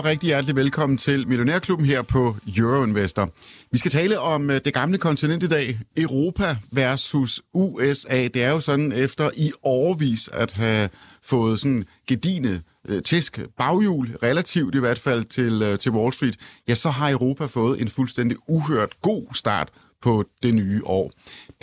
Og 0.00 0.04
rigtig 0.06 0.26
hjertelig 0.26 0.56
velkommen 0.56 0.98
til 0.98 1.28
Millionærklubben 1.28 1.86
her 1.86 2.02
på 2.02 2.36
Euroinvestor. 2.56 3.30
Vi 3.70 3.78
skal 3.78 3.90
tale 3.90 4.20
om 4.20 4.50
øh, 4.50 4.60
det 4.64 4.74
gamle 4.74 4.98
kontinent 4.98 5.42
i 5.42 5.48
dag, 5.48 5.78
Europa 5.96 6.56
versus 6.70 7.42
USA. 7.54 8.28
Det 8.28 8.36
er 8.36 8.50
jo 8.50 8.60
sådan 8.60 8.92
efter 8.92 9.30
i 9.36 9.52
årvis 9.62 10.28
at 10.32 10.52
have 10.52 10.88
fået 11.22 11.60
sådan 11.60 11.84
gedine 12.06 12.62
øh, 12.88 13.02
tæsk 13.02 13.40
baghjul, 13.58 14.16
relativt 14.22 14.74
i 14.74 14.78
hvert 14.78 14.98
fald 14.98 15.24
til, 15.24 15.62
øh, 15.62 15.78
til 15.78 15.92
Wall 15.92 16.12
Street, 16.12 16.36
ja, 16.68 16.74
så 16.74 16.90
har 16.90 17.10
Europa 17.10 17.46
fået 17.46 17.80
en 17.80 17.88
fuldstændig 17.88 18.36
uhørt 18.48 19.02
god 19.02 19.34
start 19.34 19.68
på 20.02 20.24
det 20.42 20.54
nye 20.54 20.80
år. 20.84 21.10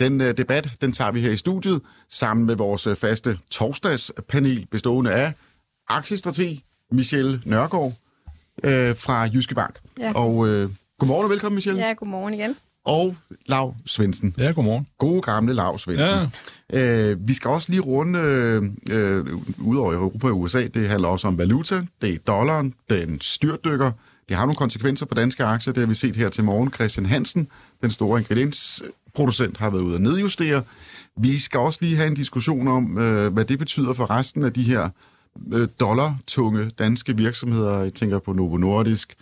Den 0.00 0.20
øh, 0.20 0.36
debat, 0.36 0.70
den 0.80 0.92
tager 0.92 1.10
vi 1.10 1.20
her 1.20 1.30
i 1.30 1.36
studiet, 1.36 1.80
sammen 2.08 2.46
med 2.46 2.56
vores 2.56 2.86
øh, 2.86 2.96
faste 2.96 3.38
torsdagspanel, 3.50 4.66
bestående 4.70 5.12
af 5.12 5.32
aktiestrateg 5.88 6.58
Michelle 6.92 7.42
Nørgaard 7.44 7.94
øh, 8.64 8.96
fra 8.96 9.28
Jyske 9.34 9.54
Bank. 9.54 9.78
Ja. 10.00 10.12
Og 10.14 10.48
øh, 10.48 10.70
godmorgen 10.98 11.24
og 11.24 11.30
velkommen, 11.30 11.54
Michelle. 11.54 11.86
Ja, 11.86 11.92
godmorgen 11.92 12.34
igen. 12.34 12.56
Og 12.84 13.16
Lav 13.46 13.74
Svendsen. 13.86 14.34
Ja, 14.38 14.50
godmorgen. 14.50 14.86
Gode 14.98 15.22
gamle 15.22 15.52
Lav 15.54 15.78
Svendsen. 15.78 16.14
Ja. 16.72 16.80
Øh, 16.80 17.28
vi 17.28 17.34
skal 17.34 17.50
også 17.50 17.70
lige 17.70 17.80
runde, 17.80 18.18
øh, 18.18 18.62
øh, 18.90 19.26
ud 19.58 19.76
over 19.76 19.92
Europa 19.92 20.26
og 20.26 20.40
USA, 20.40 20.66
det 20.66 20.88
handler 20.88 21.08
også 21.08 21.28
om 21.28 21.38
valuta, 21.38 21.82
det 22.02 22.14
er 22.14 22.18
dollaren, 22.18 22.74
den 22.90 23.20
styrtdykker. 23.20 23.92
Det 24.28 24.36
har 24.36 24.44
nogle 24.44 24.56
konsekvenser 24.56 25.06
på 25.06 25.14
danske 25.14 25.44
aktier, 25.44 25.72
det 25.74 25.80
har 25.80 25.88
vi 25.88 25.94
set 25.94 26.16
her 26.16 26.28
til 26.28 26.44
morgen. 26.44 26.72
Christian 26.72 27.06
Hansen, 27.06 27.48
den 27.82 27.90
store 27.90 28.20
ingrediensproducent, 28.20 29.58
har 29.58 29.70
været 29.70 29.82
ude 29.82 29.94
at 29.94 30.00
nedjustere. 30.00 30.62
Vi 31.16 31.38
skal 31.38 31.60
også 31.60 31.78
lige 31.82 31.96
have 31.96 32.06
en 32.06 32.14
diskussion 32.14 32.68
om, 32.68 32.98
øh, 32.98 33.32
hvad 33.32 33.44
det 33.44 33.58
betyder 33.58 33.92
for 33.92 34.10
resten 34.10 34.44
af 34.44 34.52
de 34.52 34.62
her 34.62 34.82
øh, 34.84 34.90
dollar-tunge 35.80 36.70
danske 36.78 37.16
virksomheder. 37.16 37.82
Jeg 37.82 37.94
tænker 37.94 38.18
på 38.18 38.32
Novo 38.32 38.56
Nordisk, 38.56 39.16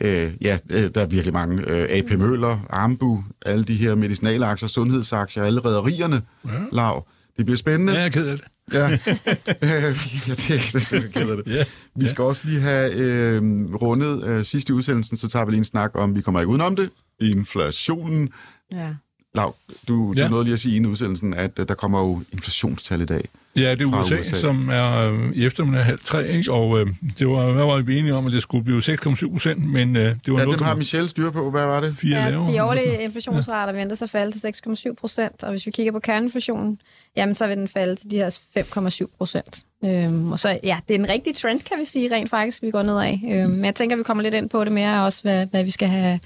Øh, 0.00 0.32
ja, 0.40 0.58
øh, 0.70 0.90
der 0.94 1.00
er 1.00 1.06
virkelig 1.06 1.32
mange. 1.32 1.62
Øh, 1.70 1.88
AP 1.90 2.10
Møller, 2.10 2.66
Ambu, 2.70 3.24
alle 3.46 3.64
de 3.64 3.76
her 3.76 3.94
medicinalaktier, 3.94 4.68
sundhedsaktier, 4.68 5.42
alle 5.42 5.60
rædderierne, 5.60 6.22
ja. 6.44 6.50
Lav. 6.72 7.06
Det 7.36 7.44
bliver 7.44 7.56
spændende. 7.56 7.92
Ja, 7.92 7.98
jeg 7.98 8.06
er 8.06 8.10
ked 8.10 8.26
af 8.26 8.36
det. 8.36 8.46
Ja, 8.72 8.88
ja 8.88 8.88
det 8.88 10.50
er 10.50 10.94
ikke 10.94 11.20
det, 11.20 11.46
er. 11.46 11.54
Ja. 11.54 11.64
Vi 11.96 12.06
skal 12.06 12.24
også 12.24 12.48
lige 12.48 12.60
have 12.60 12.92
øh, 12.92 13.42
rundet 13.74 14.24
øh, 14.24 14.44
sidste 14.44 14.74
udsendelsen, 14.74 15.16
så 15.16 15.28
tager 15.28 15.44
vi 15.44 15.52
lige 15.52 15.58
en 15.58 15.64
snak 15.64 15.90
om, 15.94 16.16
vi 16.16 16.20
kommer 16.20 16.40
ikke 16.40 16.50
udenom 16.50 16.76
det, 16.76 16.90
inflationen. 17.20 18.28
Ja. 18.72 18.94
Lav, 19.40 19.54
du, 19.88 20.14
Ja. 20.16 20.24
du 20.24 20.28
nåede 20.30 20.44
lige 20.44 20.54
at 20.54 20.60
sige 20.60 20.76
inden 20.76 20.90
udsendelsen, 20.90 21.34
at 21.34 21.50
øh, 21.58 21.68
der 21.68 21.74
kommer 21.74 22.00
jo 22.00 22.20
inflationstal 22.32 23.00
i 23.00 23.04
dag. 23.06 23.24
Ja, 23.56 23.70
det 23.74 23.80
er 23.82 24.00
USA, 24.00 24.18
USA. 24.20 24.36
som 24.36 24.68
er 24.68 25.10
øh, 25.12 25.32
i 25.34 25.46
eftermiddag 25.46 25.84
halv 25.84 25.98
tre, 26.04 26.28
ikke? 26.28 26.52
og 26.52 26.80
øh, 26.80 26.86
det 27.18 27.28
var, 27.28 27.52
hvad 27.52 27.64
var 27.64 27.82
vi 27.82 27.98
enige 27.98 28.14
om, 28.14 28.26
at 28.26 28.32
det 28.32 28.42
skulle 28.42 28.64
blive 28.64 28.82
6,7 28.82 29.30
procent, 29.32 29.64
men 29.70 29.96
øh, 29.96 30.02
det 30.02 30.32
var 30.32 30.38
Ja, 30.38 30.44
noget, 30.44 30.58
dem 30.58 30.66
har 30.66 30.74
Michelle 30.74 31.08
styr 31.08 31.30
på. 31.30 31.50
Hvad 31.50 31.66
var 31.66 31.80
det? 31.80 31.94
fire 31.96 32.18
Ja, 32.24 32.30
lavere. 32.30 32.52
de 32.52 32.64
årlige 32.64 33.02
inflationsrater 33.02 33.72
ventes 33.72 34.02
at 34.02 34.10
falde 34.10 34.32
til 34.38 34.52
6,7 34.88 34.94
procent, 35.00 35.42
og 35.42 35.50
hvis 35.50 35.66
vi 35.66 35.70
kigger 35.70 35.92
på 35.92 35.98
kerneinflationen, 35.98 36.78
jamen 37.16 37.34
så 37.34 37.46
vil 37.46 37.56
den 37.56 37.68
falde 37.68 37.96
til 37.96 38.10
de 38.10 38.16
her 38.16 38.30
5,7 38.58 39.06
procent. 39.18 39.62
Øhm, 39.84 40.32
og 40.32 40.38
så 40.38 40.58
ja, 40.64 40.78
det 40.88 40.94
er 40.96 40.98
en 40.98 41.08
rigtig 41.08 41.34
trend, 41.34 41.60
kan 41.60 41.76
vi 41.80 41.84
sige 41.84 42.14
rent 42.14 42.30
faktisk, 42.30 42.62
vi 42.62 42.70
går 42.70 42.82
nedad. 42.82 43.18
Øhm, 43.32 43.50
men 43.50 43.64
jeg 43.64 43.74
tænker, 43.74 43.96
vi 43.96 44.02
kommer 44.02 44.22
lidt 44.22 44.34
ind 44.34 44.48
på 44.50 44.64
det 44.64 44.72
mere, 44.72 45.04
også 45.04 45.22
hvad, 45.22 45.46
hvad 45.46 45.64
vi 45.64 45.70
skal 45.70 45.88
have, 45.88 46.20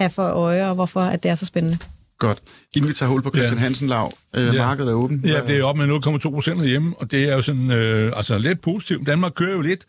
have 0.00 0.10
for 0.10 0.22
øje, 0.22 0.68
og 0.68 0.74
hvorfor 0.74 1.00
at 1.00 1.22
det 1.22 1.30
er 1.30 1.34
så 1.34 1.46
spændende. 1.46 1.78
Godt. 2.18 2.38
Inden 2.76 2.88
vi 2.88 2.94
tager 2.94 3.10
hul 3.10 3.22
på 3.22 3.30
Christian 3.30 3.58
Ja. 3.58 3.62
Hansen, 3.62 3.88
Lav. 3.88 4.12
Øh, 4.36 4.42
Ja. 4.54 4.66
Markedet 4.66 4.90
er 4.90 4.94
åben. 4.94 5.22
Ja, 5.24 5.40
det 5.46 5.58
er 5.58 5.64
op 5.64 5.76
med 5.76 5.86
0,2 5.86 6.30
procent 6.30 6.66
hjemme, 6.66 6.94
og 6.98 7.10
det 7.10 7.30
er 7.30 7.34
jo 7.34 7.42
sådan, 7.42 7.70
øh, 7.70 8.12
altså 8.16 8.38
lidt 8.38 8.60
positivt. 8.60 9.06
Danmark 9.06 9.32
kører 9.36 9.52
jo 9.52 9.60
lidt. 9.60 9.84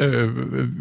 Øh, 0.00 0.30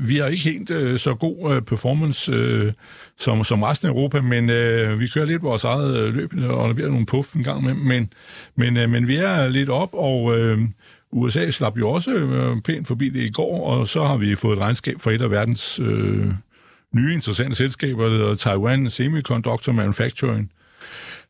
vi 0.09 0.17
har 0.17 0.25
ikke 0.25 0.43
helt 0.43 0.71
øh, 0.71 0.99
så 0.99 1.13
god 1.15 1.55
øh, 1.55 1.61
performance 1.61 2.31
øh, 2.31 2.73
som, 3.19 3.43
som 3.43 3.63
resten 3.63 3.87
af 3.87 3.91
Europa, 3.93 4.21
men 4.21 4.49
øh, 4.49 4.99
vi 4.99 5.07
kører 5.07 5.25
lidt 5.25 5.43
vores 5.43 5.63
eget 5.63 5.97
øh, 5.97 6.13
løb, 6.15 6.33
og 6.49 6.67
der 6.67 6.73
bliver 6.73 6.89
nogle 6.89 7.05
puff 7.05 7.35
en 7.35 7.43
gang 7.43 7.63
med. 7.63 7.73
Men, 7.73 8.13
men, 8.55 8.77
øh, 8.77 8.89
men 8.89 9.07
vi 9.07 9.15
er 9.15 9.47
lidt 9.47 9.69
op, 9.69 9.89
og 9.93 10.37
øh, 10.39 10.59
USA 11.11 11.51
slap 11.51 11.77
jo 11.77 11.89
også 11.89 12.11
øh, 12.11 12.61
pænt 12.61 12.87
forbi 12.87 13.09
det 13.09 13.23
i 13.23 13.31
går, 13.31 13.67
og 13.67 13.87
så 13.87 14.03
har 14.03 14.17
vi 14.17 14.35
fået 14.35 14.53
et 14.53 14.59
regnskab 14.59 14.95
fra 15.01 15.11
et 15.11 15.21
af 15.21 15.31
verdens 15.31 15.79
øh, 15.79 16.25
nye 16.95 17.13
interessante 17.13 17.55
selskaber, 17.55 18.03
der 18.05 18.11
hedder 18.11 18.35
Taiwan 18.35 18.89
Semiconductor 18.89 19.71
Manufacturing 19.71 20.51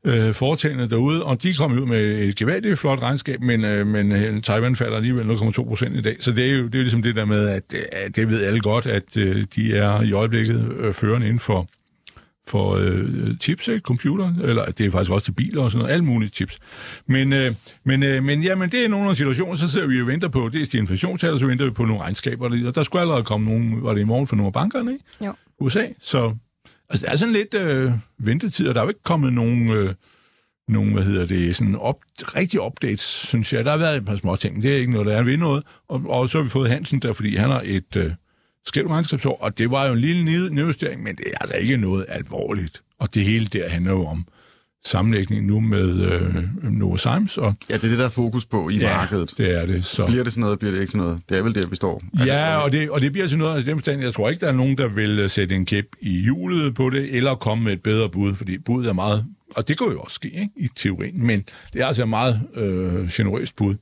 øh, 0.06 0.34
foretagende 0.34 0.90
derude, 0.90 1.24
og 1.24 1.44
de 1.44 1.54
kom 1.54 1.72
ud 1.72 1.86
med 1.86 2.20
et 2.20 2.36
gevaldigt 2.36 2.80
flot 2.80 3.02
regnskab, 3.02 3.42
men, 3.42 3.66
øh, 3.66 3.88
men 3.88 4.12
øh, 4.12 4.42
Taiwan 4.42 4.76
falder 4.76 4.98
alligevel 4.98 5.26
0,2 5.26 5.64
procent 5.64 5.96
i 5.96 6.02
dag. 6.02 6.18
Så 6.20 6.32
det 6.32 6.50
er 6.50 6.52
jo 6.52 6.66
det 6.66 6.76
er 6.76 6.80
jo 6.80 6.84
ligesom 6.84 7.02
det 7.02 7.16
der 7.16 7.26
med, 7.26 7.48
at, 7.48 7.64
øh, 7.76 7.82
at 7.92 8.16
det 8.16 8.28
ved 8.28 8.44
alle 8.44 8.60
godt, 8.60 8.88
at 8.88 9.18
øh, 9.18 9.46
de 9.56 9.78
er 9.78 10.02
i 10.02 10.12
øjeblikket 10.12 10.72
øh, 10.80 10.94
førende 10.94 11.28
inden 11.28 11.40
for, 11.40 11.68
for 12.48 12.76
øh, 12.76 13.38
chips, 13.38 13.68
ikke? 13.68 13.80
computer, 13.80 14.34
eller 14.44 14.66
det 14.66 14.86
er 14.86 14.92
faktisk 14.92 15.12
også 15.12 15.26
til 15.26 15.32
biler 15.32 15.64
og 15.64 15.72
sådan 15.72 15.82
noget, 15.82 15.94
alle 15.94 16.06
mulige 16.06 16.30
chips. 16.30 16.60
Men, 17.08 17.34
øh, 17.34 17.52
men, 17.84 18.04
øh, 18.04 18.24
men 18.24 18.44
jamen, 18.44 18.70
det 18.70 18.86
er 18.86 18.90
nogle 18.90 19.10
af 19.10 19.18
situationer, 19.18 19.56
så 19.56 19.68
sidder 19.68 19.88
vi 19.88 20.02
og 20.02 20.08
venter 20.08 20.28
på, 20.28 20.50
det 20.54 20.62
er 20.62 20.66
de 20.72 20.78
inflationstal, 20.78 21.40
så 21.40 21.46
venter 21.46 21.66
vi 21.66 21.72
på 21.72 21.86
nogle 21.86 22.02
regnskaber, 22.02 22.66
og 22.68 22.76
der 22.76 22.84
skulle 22.84 23.02
allerede 23.02 23.24
komme 23.24 23.50
nogle, 23.50 23.84
var 23.84 23.94
det 23.94 24.02
i 24.02 24.04
morgen 24.04 24.28
for 24.28 24.36
nogle 24.36 24.48
af 24.48 24.54
bankerne, 24.54 24.92
ikke? 24.92 25.06
Jo. 25.26 25.34
USA, 25.60 25.86
så 26.00 26.36
altså, 26.92 27.06
der 27.06 27.12
er 27.12 27.16
sådan 27.16 27.34
lidt 27.34 27.54
øh, 27.54 27.92
ventetid, 28.18 28.68
og 28.68 28.76
der 28.76 28.82
er 28.82 28.86
jo 28.86 28.90
ikke 28.90 29.04
kommet 29.04 29.34
nogen, 29.34 29.70
øh, 29.70 29.94
nogen 30.68 30.94
hvad 30.94 31.04
hedder 31.04 31.26
det, 31.26 31.56
sådan 31.56 31.76
op, 31.76 32.00
rigtig 32.36 32.62
updates, 32.62 33.02
synes 33.02 33.54
jeg. 33.54 33.66
Der 33.66 33.72
har 33.72 33.78
været 33.78 33.98
et 33.98 34.06
par 34.06 34.16
små 34.16 34.36
ting, 34.36 34.64
det 34.64 34.72
er 34.72 34.78
ikke 34.78 34.92
noget, 34.92 35.08
der 35.08 35.18
er 35.18 35.24
ved 35.24 35.38
noget, 35.38 35.64
og, 35.88 36.02
og 36.06 36.30
så 36.30 36.38
har 36.38 36.44
vi 36.44 36.50
fået 36.50 36.70
Hansen 36.70 37.00
der, 37.00 37.14
fordi 37.14 37.36
han 37.36 37.50
har 37.50 37.62
et 37.66 37.96
øh, 37.96 38.12
skævt 38.66 38.92
regnskabsår, 38.92 39.38
og 39.42 39.58
det 39.58 39.72
var 39.72 39.86
jo 39.86 39.94
en 39.94 40.00
lille 40.00 40.54
nedjustering, 40.56 41.04
men 41.04 41.16
det 41.16 41.26
er 41.34 41.38
altså 41.42 41.56
ikke 41.56 41.78
noget 41.78 42.06
alvorligt. 42.08 42.84
Og 43.00 43.14
det 43.14 43.24
hele 43.24 43.46
der 43.46 43.70
handler 43.70 43.92
jo 43.92 44.06
om 44.06 44.28
sammenlægning 44.86 45.46
nu 45.46 45.60
med 45.60 46.02
øh, 46.12 46.44
Novozymes, 46.72 47.38
og 47.38 47.54
Ja, 47.70 47.74
det 47.76 47.84
er 47.84 47.88
det, 47.90 47.98
der 47.98 48.06
er 48.06 48.10
fokus 48.10 48.46
på 48.46 48.70
i 48.70 48.78
ja, 48.78 48.96
markedet. 48.98 49.34
det 49.38 49.58
er 49.62 49.66
det. 49.66 49.86
Så. 49.86 50.06
Bliver 50.06 50.24
det 50.24 50.34
sådan 50.34 50.42
noget, 50.42 50.60
bliver 50.60 50.72
det 50.74 50.80
ikke 50.80 50.92
sådan 50.92 51.06
noget? 51.06 51.22
Det 51.30 51.38
er 51.38 51.42
vel 51.42 51.56
der, 51.56 51.68
vi 51.68 51.76
står. 51.76 52.02
Altså, 52.20 52.34
Ja, 52.34 52.56
og 52.58 52.72
det, 52.72 52.90
og 52.90 53.02
det 53.02 53.12
bliver 53.12 53.28
sådan 53.28 53.40
noget 53.40 53.58
af 53.58 53.64
den 53.64 53.78
forstand, 53.78 54.02
jeg 54.02 54.14
tror 54.14 54.30
ikke, 54.30 54.42
der 54.42 54.48
er 54.48 54.56
nogen, 54.56 54.78
der 54.78 54.88
vil 54.88 55.20
øh, 55.20 55.30
sætte 55.30 55.56
en 55.56 55.66
kæp 55.66 55.86
i 56.02 56.10
hjulet 56.22 56.76
på 56.76 56.90
det, 56.90 57.16
eller 57.16 57.36
komme 57.36 57.64
med 57.64 57.74
et 57.74 57.84
bedre 57.84 58.10
bud, 58.10 58.36
fordi 58.36 58.58
budet 58.58 58.90
er 58.90 58.94
meget, 58.94 59.26
og 59.56 59.68
det 59.68 59.78
kan 59.78 59.88
jo 59.88 60.00
også 60.02 60.16
ske, 60.16 60.28
ikke, 60.28 60.50
i 60.58 60.68
teorien, 60.76 61.26
men 61.26 61.44
det 61.74 61.82
er 61.82 61.86
altså 61.86 62.04
et 62.04 62.10
meget 62.10 62.42
øh, 62.56 63.10
generøst 63.10 63.56
bud. 63.56 63.76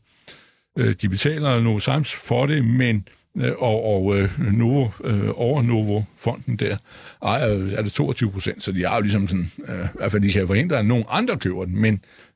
Øh, 0.80 0.94
de 1.02 1.10
betaler 1.10 1.60
Novo 1.62 1.80
Sims 1.80 2.16
for 2.28 2.46
det, 2.46 2.66
men 2.66 2.96
øh, 2.96 3.02
Øh, 3.38 3.52
og, 3.58 3.86
og 3.86 4.18
øh, 4.18 4.54
Novo, 4.54 4.88
øh, 5.04 5.30
over 5.34 5.62
Novo-fonden 5.62 6.56
der, 6.56 6.78
ejer, 7.24 7.46
er 7.76 7.82
det 7.82 7.94
22 7.94 8.32
procent, 8.32 8.64
så 8.64 8.72
de 8.72 8.86
har 8.86 8.96
jo 8.96 9.02
ligesom 9.02 9.28
sådan, 9.28 9.52
øh, 9.68 9.86
i 9.86 9.98
hvert 9.98 10.12
fald 10.12 10.24
de 10.24 10.32
kan 10.32 10.48
forhindre, 10.48 10.80
at 10.80 10.86
nogen 10.86 11.06
andre 11.10 11.38
køber 11.38 11.66
den, 11.66 11.82
men 11.82 11.96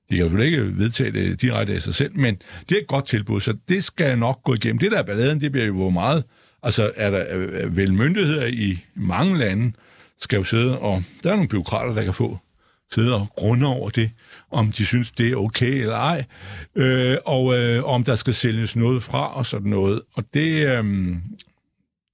de 0.10 0.16
kan 0.16 0.18
jo 0.18 0.28
selvfølgelig 0.28 0.60
ikke 0.60 0.78
vedtage 0.78 1.12
det 1.12 1.42
direkte 1.42 1.74
af 1.74 1.82
sig 1.82 1.96
selv, 1.96 2.18
men 2.18 2.38
det 2.70 2.78
er 2.78 2.82
et 2.82 2.88
godt 2.88 3.08
tilbud, 3.08 3.42
så 3.42 3.54
det 3.70 3.84
skal 3.84 4.18
nok 4.18 4.44
gå 4.44 4.54
igennem. 4.54 4.78
Det 4.78 4.92
der 4.92 4.98
er 4.98 5.04
balladen, 5.04 5.42
det 5.42 5.52
bliver 5.52 5.66
jo 5.68 5.74
hvor 5.74 5.90
meget, 5.90 6.24
altså 6.64 6.92
er 6.96 7.12
der 7.12 7.26
øh, 7.32 7.78
vel 7.78 7.94
myndigheder 7.94 8.46
i 8.46 8.86
mange 8.96 9.38
lande, 9.38 9.72
skal 10.20 10.38
jo 10.38 10.44
sidde, 10.44 10.80
og 10.80 11.04
der 11.24 11.32
er 11.32 11.36
nogle 11.36 11.50
byråkrater, 11.50 11.94
der 11.94 12.04
kan 12.04 12.14
få 12.14 12.38
sidde 12.94 13.14
og 13.14 13.28
grunde 13.38 13.68
over 13.68 13.90
det, 13.90 14.12
om 14.54 14.72
de 14.72 14.86
synes, 14.86 15.12
det 15.12 15.32
er 15.32 15.36
okay 15.36 15.74
eller 15.82 15.96
ej, 15.96 16.26
øh, 16.76 17.18
og 17.26 17.60
øh, 17.60 17.84
om 17.84 18.04
der 18.04 18.16
skal 18.16 18.34
sælges 18.34 18.76
noget 18.76 19.04
fra 19.04 19.38
og 19.38 19.46
sådan 19.46 19.70
noget. 19.70 20.02
Og 20.14 20.24
det, 20.34 20.68
øh, 20.68 21.16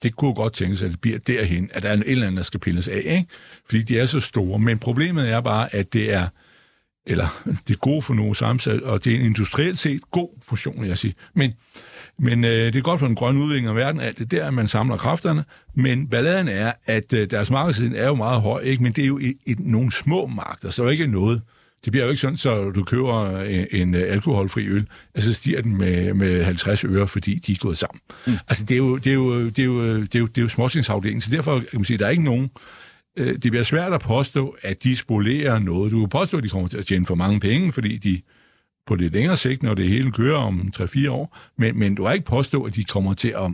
det 0.03 0.15
kunne 0.15 0.33
godt 0.33 0.53
tænkes, 0.53 0.81
at 0.81 0.91
det 0.91 1.01
bliver 1.01 1.17
derhen, 1.17 1.69
at 1.73 1.83
der 1.83 1.89
er 1.89 1.93
en 1.93 2.03
eller 2.05 2.27
anden, 2.27 2.37
der 2.37 2.43
skal 2.43 2.59
pilles 2.59 2.87
af, 2.87 3.01
ikke? 3.05 3.25
fordi 3.65 3.81
de 3.81 3.99
er 3.99 4.05
så 4.05 4.19
store. 4.19 4.59
Men 4.59 4.79
problemet 4.79 5.29
er 5.29 5.41
bare, 5.41 5.75
at 5.75 5.93
det 5.93 6.13
er 6.13 6.27
eller 7.05 7.41
det 7.67 7.73
er 7.73 7.79
gode 7.79 8.01
for 8.01 8.13
nogle 8.13 8.35
samsat, 8.35 8.81
og 8.81 9.03
det 9.03 9.13
er 9.13 9.19
en 9.19 9.25
industrielt 9.25 9.77
set 9.77 10.01
god 10.11 10.29
fusion, 10.47 10.81
vil 10.81 10.87
jeg 10.87 10.97
sige. 10.97 11.13
Men, 11.33 11.53
men 12.19 12.43
øh, 12.43 12.51
det 12.51 12.75
er 12.75 12.81
godt 12.81 12.99
for 12.99 13.07
den 13.07 13.15
grønne 13.15 13.41
udvikling 13.41 13.67
af 13.67 13.75
verden, 13.75 14.01
alt 14.01 14.17
det 14.17 14.31
der, 14.31 14.47
at 14.47 14.53
man 14.53 14.67
samler 14.67 14.97
kræfterne, 14.97 15.43
men 15.75 16.07
balladen 16.07 16.47
er, 16.47 16.71
at 16.85 17.13
øh, 17.13 17.29
deres 17.29 17.51
markedssiden 17.51 17.95
er 17.95 18.07
jo 18.07 18.15
meget 18.15 18.41
høj, 18.41 18.61
ikke? 18.61 18.83
men 18.83 18.91
det 18.91 19.03
er 19.03 19.07
jo 19.07 19.19
i, 19.19 19.33
i 19.45 19.55
nogle 19.59 19.91
små 19.91 20.27
markeder, 20.27 20.69
så 20.69 20.83
er 20.83 20.89
ikke 20.89 21.07
noget. 21.07 21.41
Det 21.85 21.91
bliver 21.91 22.03
jo 22.03 22.09
ikke 22.09 22.21
sådan, 22.21 22.37
så 22.37 22.69
du 22.69 22.83
køber 22.83 23.39
en, 23.39 23.67
en 23.71 23.95
øh, 23.95 24.13
alkoholfri 24.13 24.67
øl, 24.67 24.87
og 25.15 25.21
så 25.21 25.33
stiger 25.33 25.61
den 25.61 25.77
med, 25.77 26.13
med 26.13 26.43
50 26.43 26.83
øre, 26.83 27.07
fordi 27.07 27.35
de 27.35 27.51
er 27.51 27.55
gået 27.61 27.77
sammen. 27.77 28.01
Mm. 28.27 28.33
Altså, 28.47 28.65
det 28.65 28.75
er 28.75 28.77
jo, 28.77 28.97
det 28.97 29.07
er 29.07 29.13
jo, 29.13 29.45
det 29.45 29.59
er 29.59 29.65
jo, 29.65 30.01
det 30.01 30.15
er 30.15 30.19
jo, 30.19 30.25
det 30.25 30.37
er 30.37 30.41
jo 30.41 30.47
småsingsafdelingen, 30.47 31.21
så 31.21 31.31
derfor 31.31 31.59
kan 31.59 31.67
man 31.73 31.85
sige, 31.85 31.95
at 31.95 31.99
der 31.99 32.05
er 32.05 32.09
ikke 32.09 32.23
nogen 32.23 32.49
øh, 33.17 33.33
det 33.33 33.51
bliver 33.51 33.63
svært 33.63 33.93
at 33.93 34.01
påstå, 34.01 34.55
at 34.61 34.83
de 34.83 34.95
spolerer 34.95 35.59
noget. 35.59 35.91
Du 35.91 35.99
kan 35.99 36.09
påstå, 36.09 36.37
at 36.37 36.43
de 36.43 36.49
kommer 36.49 36.67
til 36.67 36.77
at 36.77 36.85
tjene 36.85 37.05
for 37.05 37.15
mange 37.15 37.39
penge, 37.39 37.71
fordi 37.71 37.97
de 37.97 38.21
på 38.89 38.95
det 38.95 39.13
længere 39.13 39.37
sigt, 39.37 39.63
når 39.63 39.73
det 39.73 39.89
hele 39.89 40.11
kører 40.11 40.37
om 40.37 40.71
3-4 40.75 41.09
år, 41.09 41.37
men, 41.57 41.79
men 41.79 41.95
du 41.95 42.05
har 42.05 42.13
ikke 42.13 42.25
påstå, 42.25 42.63
at 42.63 42.75
de 42.75 42.83
kommer 42.83 43.13
til 43.13 43.29
at 43.37 43.51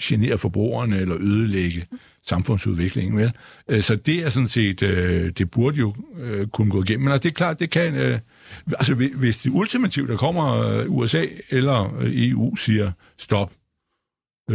genere 0.00 0.38
forbrugerne 0.38 0.98
eller 1.00 1.16
ødelægge 1.20 1.86
samfundsudviklingen. 2.24 3.16
Vel? 3.16 3.32
Øh, 3.68 3.82
så 3.82 3.96
det 3.96 4.16
er 4.24 4.28
sådan 4.28 4.48
set, 4.48 4.82
øh, 4.82 5.32
det 5.38 5.50
burde 5.50 5.76
jo 5.76 5.94
øh, 6.20 6.46
kunne 6.46 6.70
gå 6.70 6.82
igennem. 6.82 7.04
Men 7.04 7.12
altså, 7.12 7.22
det 7.22 7.30
er 7.30 7.36
klart, 7.36 7.60
det 7.60 7.70
kan... 7.70 7.94
Øh, 7.94 8.18
altså, 8.78 8.94
hvis 8.94 9.38
det 9.38 9.50
ultimativt, 9.50 10.08
der 10.08 10.16
kommer 10.16 10.60
øh, 10.60 10.84
USA 10.88 11.24
eller 11.50 11.96
øh, 12.00 12.10
EU, 12.14 12.56
siger 12.56 12.92
stop, 13.18 13.52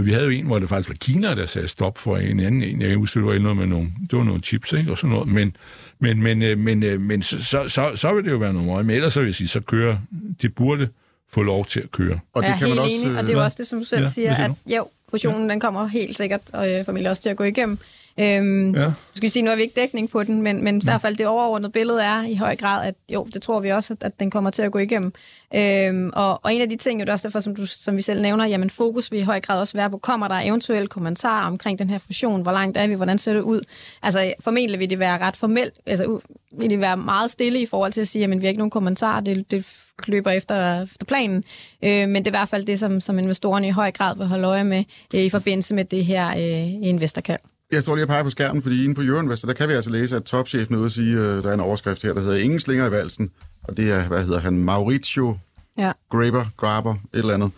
vi 0.01 0.11
havde 0.11 0.25
jo 0.25 0.29
en, 0.29 0.45
hvor 0.45 0.59
det 0.59 0.69
faktisk 0.69 0.89
var 0.89 0.95
Kina, 0.95 1.35
der 1.35 1.45
sagde 1.45 1.67
stop 1.67 1.97
for 1.97 2.17
en 2.17 2.39
anden 2.39 2.63
en. 2.63 2.81
Jeg 2.81 2.89
kan 2.89 2.97
huske, 2.97 3.19
det 3.19 3.27
var 3.27 3.39
noget 3.39 3.57
med 3.57 3.67
nogle, 3.67 3.87
det 4.11 4.17
var 4.17 4.23
nogle 4.23 4.41
chips, 4.41 4.73
ikke? 4.73 4.91
Og 4.91 4.97
sådan 4.97 5.09
noget. 5.09 5.27
Men, 5.27 5.55
men, 5.99 6.23
men, 6.23 6.41
øh, 6.41 6.57
men, 6.57 6.83
øh, 6.83 7.01
men 7.01 7.21
så, 7.21 7.43
så, 7.43 7.67
så, 7.67 7.91
så 7.95 8.13
vil 8.13 8.23
det 8.23 8.31
jo 8.31 8.37
være 8.37 8.53
noget 8.53 8.67
meget. 8.67 8.85
Men 8.85 8.95
ellers 8.95 9.13
så 9.13 9.19
vil 9.19 9.27
jeg 9.27 9.35
sige, 9.35 9.47
så 9.47 9.59
kører, 9.59 9.97
det 10.41 10.55
burde 10.55 10.89
få 11.31 11.43
lov 11.43 11.65
til 11.65 11.79
at 11.79 11.91
køre. 11.91 12.19
Og 12.33 12.43
det 12.43 12.49
ja, 12.49 12.57
kan 12.57 12.69
man 12.69 12.79
også, 12.79 12.95
enig, 12.95 13.17
og 13.17 13.23
det 13.23 13.29
er 13.29 13.37
jo 13.37 13.43
også 13.43 13.57
det, 13.59 13.67
som 13.67 13.79
du 13.79 13.85
selv 13.85 14.01
ja, 14.01 14.07
siger, 14.07 14.35
at 14.35 14.51
jo, 14.65 14.87
fusionen 15.09 15.47
ja. 15.47 15.53
den 15.53 15.59
kommer 15.59 15.87
helt 15.87 16.17
sikkert 16.17 16.41
og 16.53 16.71
øh, 16.71 16.85
formentlig 16.85 17.09
også 17.09 17.21
til 17.21 17.29
at 17.29 17.37
gå 17.37 17.43
igennem. 17.43 17.79
Øhm, 18.19 18.75
ja. 18.75 18.91
Skal 19.15 19.31
sige, 19.31 19.43
nu 19.43 19.49
har 19.49 19.55
vi 19.55 19.61
ikke 19.61 19.81
dækning 19.81 20.09
på 20.09 20.23
den, 20.23 20.41
men, 20.41 20.63
men 20.63 20.77
i 20.77 20.81
hvert 20.83 21.01
fald 21.01 21.15
det 21.15 21.27
overordnede 21.27 21.71
billede 21.71 22.03
er 22.03 22.23
i 22.23 22.35
høj 22.35 22.55
grad, 22.55 22.87
at 22.87 22.95
jo, 23.09 23.27
det 23.33 23.41
tror 23.41 23.59
vi 23.59 23.71
også, 23.71 23.93
at, 23.93 24.03
at 24.03 24.19
den 24.19 24.31
kommer 24.31 24.49
til 24.49 24.61
at 24.61 24.71
gå 24.71 24.79
igennem. 24.79 25.13
Øhm, 25.55 26.11
og, 26.13 26.39
og 26.43 26.53
en 26.53 26.61
af 26.61 26.69
de 26.69 26.75
ting, 26.75 27.01
jo 27.01 27.11
også 27.11 27.27
derfor, 27.27 27.39
som, 27.39 27.55
du, 27.55 27.65
som 27.65 27.97
vi 27.97 28.01
selv 28.01 28.21
nævner, 28.21 28.45
jamen 28.45 28.69
fokus 28.69 29.11
vil 29.11 29.19
i 29.19 29.23
høj 29.23 29.39
grad 29.39 29.59
også 29.59 29.77
være 29.77 29.89
på, 29.89 29.97
kommer 29.97 30.27
der 30.27 30.35
eventuelle 30.35 30.87
kommentarer 30.87 31.47
omkring 31.47 31.79
den 31.79 31.89
her 31.89 31.99
fusion, 31.99 32.41
hvor 32.41 32.51
langt 32.51 32.77
er 32.77 32.87
vi, 32.87 32.93
hvordan 32.93 33.17
ser 33.17 33.33
det 33.33 33.41
ud? 33.41 33.61
Altså 34.03 34.33
formentlig 34.39 34.79
vil 34.79 34.89
det 34.89 34.99
være 34.99 35.17
ret 35.17 35.35
formelt, 35.35 35.73
altså 35.85 36.19
vil 36.51 36.69
det 36.69 36.79
være 36.79 36.97
meget 36.97 37.31
stille 37.31 37.59
i 37.59 37.65
forhold 37.65 37.91
til 37.91 38.01
at 38.01 38.07
sige, 38.07 38.21
jamen 38.21 38.41
vi 38.41 38.45
har 38.45 38.49
ikke 38.49 38.59
nogen 38.59 38.71
kommentarer, 38.71 39.21
det, 39.21 39.51
det 39.51 39.65
løber 40.07 40.31
efter, 40.31 40.83
efter 40.83 41.05
planen. 41.05 41.43
Øh, 41.83 42.09
men 42.09 42.15
det 42.15 42.27
er 42.27 42.31
i 42.31 42.39
hvert 42.39 42.49
fald 42.49 42.65
det, 42.65 42.79
som, 42.79 43.01
som 43.01 43.19
investorerne 43.19 43.67
i 43.67 43.71
høj 43.71 43.91
grad 43.91 44.17
vil 44.17 44.27
holde 44.27 44.47
øje 44.47 44.63
med 44.63 44.83
øh, 45.15 45.21
i 45.21 45.29
forbindelse 45.29 45.75
med 45.75 45.85
det 45.85 46.05
her 46.05 46.29
øh, 46.29 46.87
investorkald. 46.87 47.39
Jeg 47.73 47.83
står 47.83 47.95
lige 47.95 48.03
og 48.03 48.07
peger 48.07 48.23
på 48.23 48.29
skærmen, 48.29 48.61
fordi 48.61 48.83
inde 48.83 48.95
på 48.95 49.01
Euroinvestor, 49.01 49.47
der 49.47 49.53
kan 49.53 49.69
vi 49.69 49.73
altså 49.73 49.89
læse, 49.89 50.15
at 50.15 50.23
topchefen 50.23 50.75
er 50.75 50.79
ude 50.79 50.85
og 50.85 50.91
sige, 50.91 51.17
øh, 51.17 51.43
der 51.43 51.49
er 51.49 51.53
en 51.53 51.59
overskrift 51.59 52.03
her, 52.03 52.13
der 52.13 52.21
hedder 52.21 52.35
Ingen 52.35 52.59
slinger 52.59 52.87
i 52.87 52.91
valsen. 52.91 53.31
Og 53.63 53.77
det 53.77 53.91
er, 53.91 54.07
hvad 54.07 54.25
hedder 54.25 54.39
han, 54.39 54.57
Mauricio 54.57 55.37
ja. 55.77 55.91
Graber, 56.11 56.45
Graber, 56.57 56.93
et 56.93 56.99
eller 57.13 57.33
andet, 57.33 57.51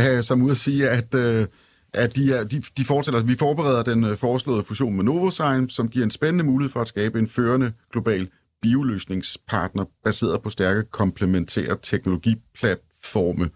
øh, 0.00 0.22
som 0.22 0.42
ude 0.42 0.50
at 0.50 0.56
sige, 0.56 0.88
at, 0.88 1.14
øh, 1.14 1.46
at 1.94 2.16
de, 2.16 2.32
er, 2.32 2.44
de, 2.44 2.62
de 2.76 2.84
fortsætter, 2.84 3.22
vi 3.22 3.36
forbereder 3.36 3.82
den 3.82 4.04
øh, 4.04 4.16
foreslåede 4.16 4.64
fusion 4.64 4.96
med 4.96 5.04
Novozymes, 5.04 5.72
som 5.72 5.88
giver 5.88 6.04
en 6.04 6.10
spændende 6.10 6.44
mulighed 6.44 6.72
for 6.72 6.80
at 6.80 6.88
skabe 6.88 7.18
en 7.18 7.28
førende 7.28 7.72
global 7.92 8.28
bioløsningspartner, 8.62 9.84
baseret 10.04 10.42
på 10.42 10.50
stærke 10.50 10.82
komplementære 10.90 11.76
teknologiplatforme 11.82 13.50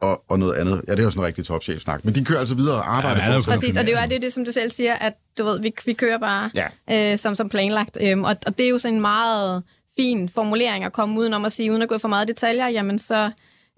og, 0.00 0.24
og 0.28 0.38
noget 0.38 0.54
andet. 0.54 0.82
Ja, 0.88 0.92
det 0.92 0.98
er 0.98 1.04
jo 1.04 1.10
sådan 1.10 1.22
en 1.22 1.26
rigtig 1.26 1.44
topchef-snak. 1.44 2.04
Men 2.04 2.14
de 2.14 2.24
kører 2.24 2.38
altså 2.38 2.54
videre 2.54 2.76
og 2.76 2.96
arbejder. 2.96 3.32
Ja, 3.32 3.40
på 3.40 3.44
Præcis, 3.44 3.76
og 3.76 3.86
det 3.86 3.94
er 3.94 4.02
jo 4.02 4.08
det, 4.10 4.22
det, 4.22 4.32
som 4.32 4.44
du 4.44 4.52
selv 4.52 4.70
siger, 4.70 4.94
at 4.94 5.14
du 5.38 5.44
ved, 5.44 5.60
vi, 5.60 5.72
vi 5.86 5.92
kører 5.92 6.18
bare 6.18 6.50
ja. 6.54 7.12
øh, 7.12 7.18
som, 7.18 7.34
som 7.34 7.48
planlagt. 7.48 7.98
Øhm, 8.00 8.24
og, 8.24 8.36
og 8.46 8.58
det 8.58 8.66
er 8.66 8.70
jo 8.70 8.78
sådan 8.78 8.94
en 8.94 9.00
meget 9.00 9.62
fin 10.00 10.28
formulering 10.28 10.84
at 10.84 10.92
komme 10.92 11.20
udenom 11.20 11.44
at 11.44 11.52
sige, 11.52 11.70
uden 11.70 11.82
at 11.82 11.88
gå 11.88 11.98
for 11.98 12.08
meget 12.08 12.28
detaljer, 12.28 12.68
jamen 12.68 12.98
så, 12.98 13.30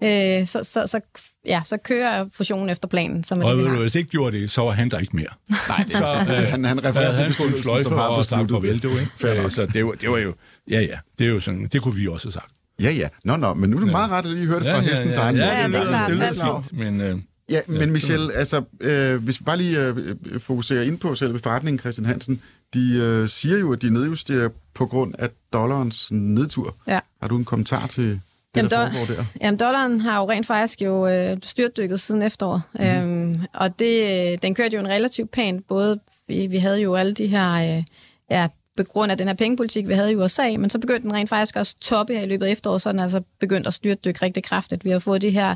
øh, 0.03 0.47
så, 0.47 0.63
så, 0.63 0.87
så, 0.87 0.99
ja, 1.45 1.61
så 1.65 1.77
kører 1.77 2.25
fusionen 2.33 2.69
efter 2.69 2.87
planen. 2.87 3.23
Som 3.23 3.41
og 3.41 3.57
det, 3.57 3.69
hvis 3.69 3.95
ikke 3.95 4.09
gjorde 4.09 4.41
det, 4.41 4.51
så 4.51 4.61
var 4.61 4.71
han 4.71 4.89
der 4.89 4.99
ikke 4.99 5.15
mere. 5.15 5.25
Nej, 5.69 5.83
det 5.87 5.97
så, 5.97 6.05
øh, 6.05 6.51
han, 6.51 6.63
han 6.63 6.83
refererer 6.83 7.13
til 7.13 7.27
bestyrelsen, 7.27 7.83
som 7.83 7.97
har 7.97 8.17
besluttet 8.17 8.49
farvel, 8.49 8.79
du, 8.79 8.89
ikke? 8.97 9.43
Øh, 9.43 9.51
så 9.51 9.65
det 9.65 9.85
var, 9.85 9.91
det 9.91 10.11
var 10.11 10.17
jo, 10.17 10.33
ja, 10.69 10.79
ja, 10.79 10.97
det 11.19 11.27
er 11.27 11.31
jo 11.31 11.39
sådan, 11.39 11.67
det 11.67 11.81
kunne 11.81 11.95
vi 11.95 12.07
også 12.07 12.27
have 12.27 12.33
sagt. 12.33 12.60
Ja, 12.81 12.91
ja. 12.91 13.07
Nå, 13.23 13.35
nå, 13.35 13.53
men 13.53 13.69
nu 13.69 13.77
er 13.77 13.81
du 13.81 13.85
meget 13.85 14.11
ret 14.11 14.25
at 14.25 14.31
lige 14.31 14.45
høre 14.45 14.59
det 14.59 14.67
fra 14.67 14.75
ja, 14.75 14.81
hestens 14.81 15.15
ja, 15.15 15.21
egen. 15.21 15.35
Ja, 15.35 15.61
ja, 15.61 15.67
det, 15.67 15.73
det, 15.73 15.87
det, 15.87 16.07
det 16.07 16.15
lyder 16.15 16.61
fint, 16.61 16.79
men... 16.79 17.01
Øh, 17.01 17.17
Ja, 17.49 17.61
men 17.67 17.91
Michel, 17.91 18.31
altså, 18.31 18.61
øh, 18.79 19.23
hvis 19.23 19.39
vi 19.39 19.43
bare 19.43 19.57
lige 19.57 19.87
øh, 19.87 20.15
fokuserer 20.39 20.83
ind 20.83 20.99
på 20.99 21.15
selve 21.15 21.39
forretningen, 21.39 21.79
Christian 21.79 22.05
Hansen, 22.05 22.41
de 22.73 22.97
øh, 23.01 23.29
siger 23.29 23.57
jo, 23.57 23.73
at 23.73 23.81
de 23.81 23.93
nedjusterer 23.93 24.49
på 24.73 24.85
grund 24.85 25.13
af 25.19 25.29
dollarens 25.53 26.11
nedtur. 26.11 26.75
Ja. 26.87 26.99
Har 27.21 27.27
du 27.27 27.37
en 27.37 27.45
kommentar 27.45 27.87
til 27.87 28.03
det, 28.03 28.19
jamen, 28.55 28.71
der 28.71 28.91
foregår 28.91 29.13
der? 29.15 29.25
Jamen, 29.41 29.59
dollaren 29.59 30.01
har 30.01 30.19
jo 30.19 30.29
rent 30.29 30.47
faktisk 30.47 30.81
jo 30.81 31.07
øh, 31.07 31.37
styrtdykket 31.43 31.99
siden 31.99 32.21
efteråret, 32.21 32.61
mm. 32.73 32.85
øhm, 32.85 33.39
og 33.53 33.79
det, 33.79 34.41
den 34.41 34.55
kørte 34.55 34.73
jo 34.75 34.79
en 34.79 34.89
relativt 34.89 35.31
pænt, 35.31 35.67
både 35.67 35.99
vi, 36.27 36.47
vi 36.47 36.57
havde 36.57 36.81
jo 36.81 36.95
alle 36.95 37.13
de 37.13 37.27
her 37.27 37.77
øh, 37.77 37.83
ja, 38.31 38.47
på 38.77 38.83
grund 38.83 39.11
af 39.11 39.17
den 39.17 39.27
her 39.27 39.33
pengepolitik, 39.33 39.87
vi 39.87 39.93
havde 39.93 40.11
i 40.11 40.15
USA, 40.15 40.57
men 40.57 40.69
så 40.69 40.79
begyndte 40.79 41.03
den 41.03 41.13
rent 41.13 41.29
faktisk 41.29 41.55
også 41.55 41.75
toppe 41.81 42.13
her 42.13 42.21
i 42.21 42.25
løbet 42.25 42.45
af 42.45 42.51
efteråret, 42.51 42.81
så 42.81 42.91
den 42.91 42.99
altså 42.99 43.21
begyndte 43.39 43.67
at 43.67 43.73
styrtdykke 43.73 44.25
rigtig 44.25 44.43
kraftigt. 44.43 44.85
Vi 44.85 44.89
har 44.89 44.99
fået 44.99 45.21
de 45.21 45.29
her 45.29 45.55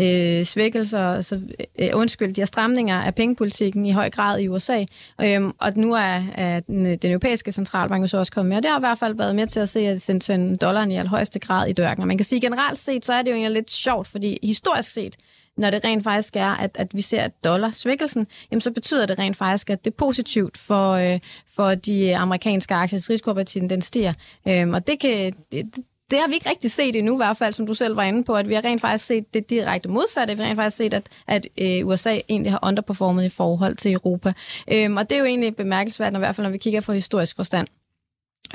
øh, 0.00 0.44
svækkelser, 0.44 1.20
så, 1.20 1.40
øh, 1.78 1.88
undskyld, 1.94 2.34
de 2.34 2.40
her 2.40 2.46
stramninger 2.46 3.00
af 3.00 3.14
pengepolitikken 3.14 3.86
i 3.86 3.92
høj 3.92 4.10
grad 4.10 4.40
i 4.40 4.48
USA, 4.48 4.84
øhm, 5.20 5.52
og 5.58 5.72
nu 5.76 5.94
er, 5.94 6.22
er 6.34 6.60
den, 6.60 6.86
øh, 6.86 6.98
den 7.02 7.10
europæiske 7.10 7.52
centralbank 7.52 8.10
så 8.10 8.18
også 8.18 8.32
kommet 8.32 8.48
med, 8.48 8.56
og 8.56 8.62
det 8.62 8.70
har 8.70 8.78
i 8.78 8.86
hvert 8.86 8.98
fald 8.98 9.14
været 9.14 9.36
med 9.36 9.46
til 9.46 9.60
at 9.60 9.68
se, 9.68 9.80
at 9.80 10.02
sende 10.02 10.56
dollaren 10.56 10.90
i 10.90 10.96
allerhøjeste 10.96 11.38
grad 11.38 11.68
i 11.68 11.72
dørken. 11.72 12.02
Og 12.02 12.08
man 12.08 12.18
kan 12.18 12.24
sige 12.24 12.40
generelt 12.40 12.78
set, 12.78 13.04
så 13.04 13.12
er 13.12 13.22
det 13.22 13.30
jo 13.30 13.34
egentlig 13.34 13.52
lidt 13.52 13.70
sjovt, 13.70 14.06
fordi 14.06 14.38
historisk 14.42 14.92
set, 14.92 15.16
når 15.56 15.70
det 15.70 15.84
rent 15.84 16.04
faktisk 16.04 16.36
er, 16.36 16.50
at, 16.50 16.70
at 16.74 16.96
vi 16.96 17.02
ser 17.02 17.28
dollar 17.44 17.70
svækkelsen, 17.70 18.26
jamen 18.50 18.60
så 18.60 18.70
betyder 18.70 19.06
det 19.06 19.18
rent 19.18 19.36
faktisk, 19.36 19.70
at 19.70 19.84
det 19.84 19.90
er 19.90 19.94
positivt 19.96 20.58
for, 20.58 20.92
øh, 20.92 21.20
for 21.54 21.74
de 21.74 22.16
amerikanske 22.16 22.74
aktier. 22.74 22.98
Risikoappetitten 23.10 23.70
den 23.70 23.82
stiger. 23.82 24.12
Øhm, 24.48 24.74
og 24.74 24.86
det 24.86 24.98
kan... 25.00 25.32
Det, 25.52 25.66
det 26.10 26.20
har 26.20 26.28
vi 26.28 26.34
ikke 26.34 26.50
rigtig 26.50 26.70
set 26.70 26.96
endnu, 26.96 27.14
i 27.14 27.16
hvert 27.16 27.36
fald, 27.36 27.54
som 27.54 27.66
du 27.66 27.74
selv 27.74 27.96
var 27.96 28.02
inde 28.02 28.24
på, 28.24 28.34
at 28.34 28.48
vi 28.48 28.54
har 28.54 28.64
rent 28.64 28.80
faktisk 28.80 29.06
set 29.06 29.34
det 29.34 29.50
direkte 29.50 29.88
modsatte. 29.88 30.36
Vi 30.36 30.42
har 30.42 30.48
rent 30.48 30.58
faktisk 30.58 30.76
set, 30.76 30.94
at, 30.94 31.08
at 31.26 31.46
øh, 31.58 31.86
USA 31.86 32.18
egentlig 32.28 32.52
har 32.52 32.60
underperformet 32.62 33.24
i 33.24 33.28
forhold 33.28 33.76
til 33.76 33.92
Europa. 33.92 34.32
Øhm, 34.72 34.96
og 34.96 35.10
det 35.10 35.16
er 35.16 35.20
jo 35.20 35.24
egentlig 35.24 35.56
bemærkelsesværdigt, 35.56 36.18
i 36.18 36.18
hvert 36.18 36.36
fald 36.36 36.46
når 36.46 36.52
vi 36.52 36.58
kigger 36.58 36.80
på 36.80 36.92
historisk 36.92 37.36
forstand. 37.36 37.66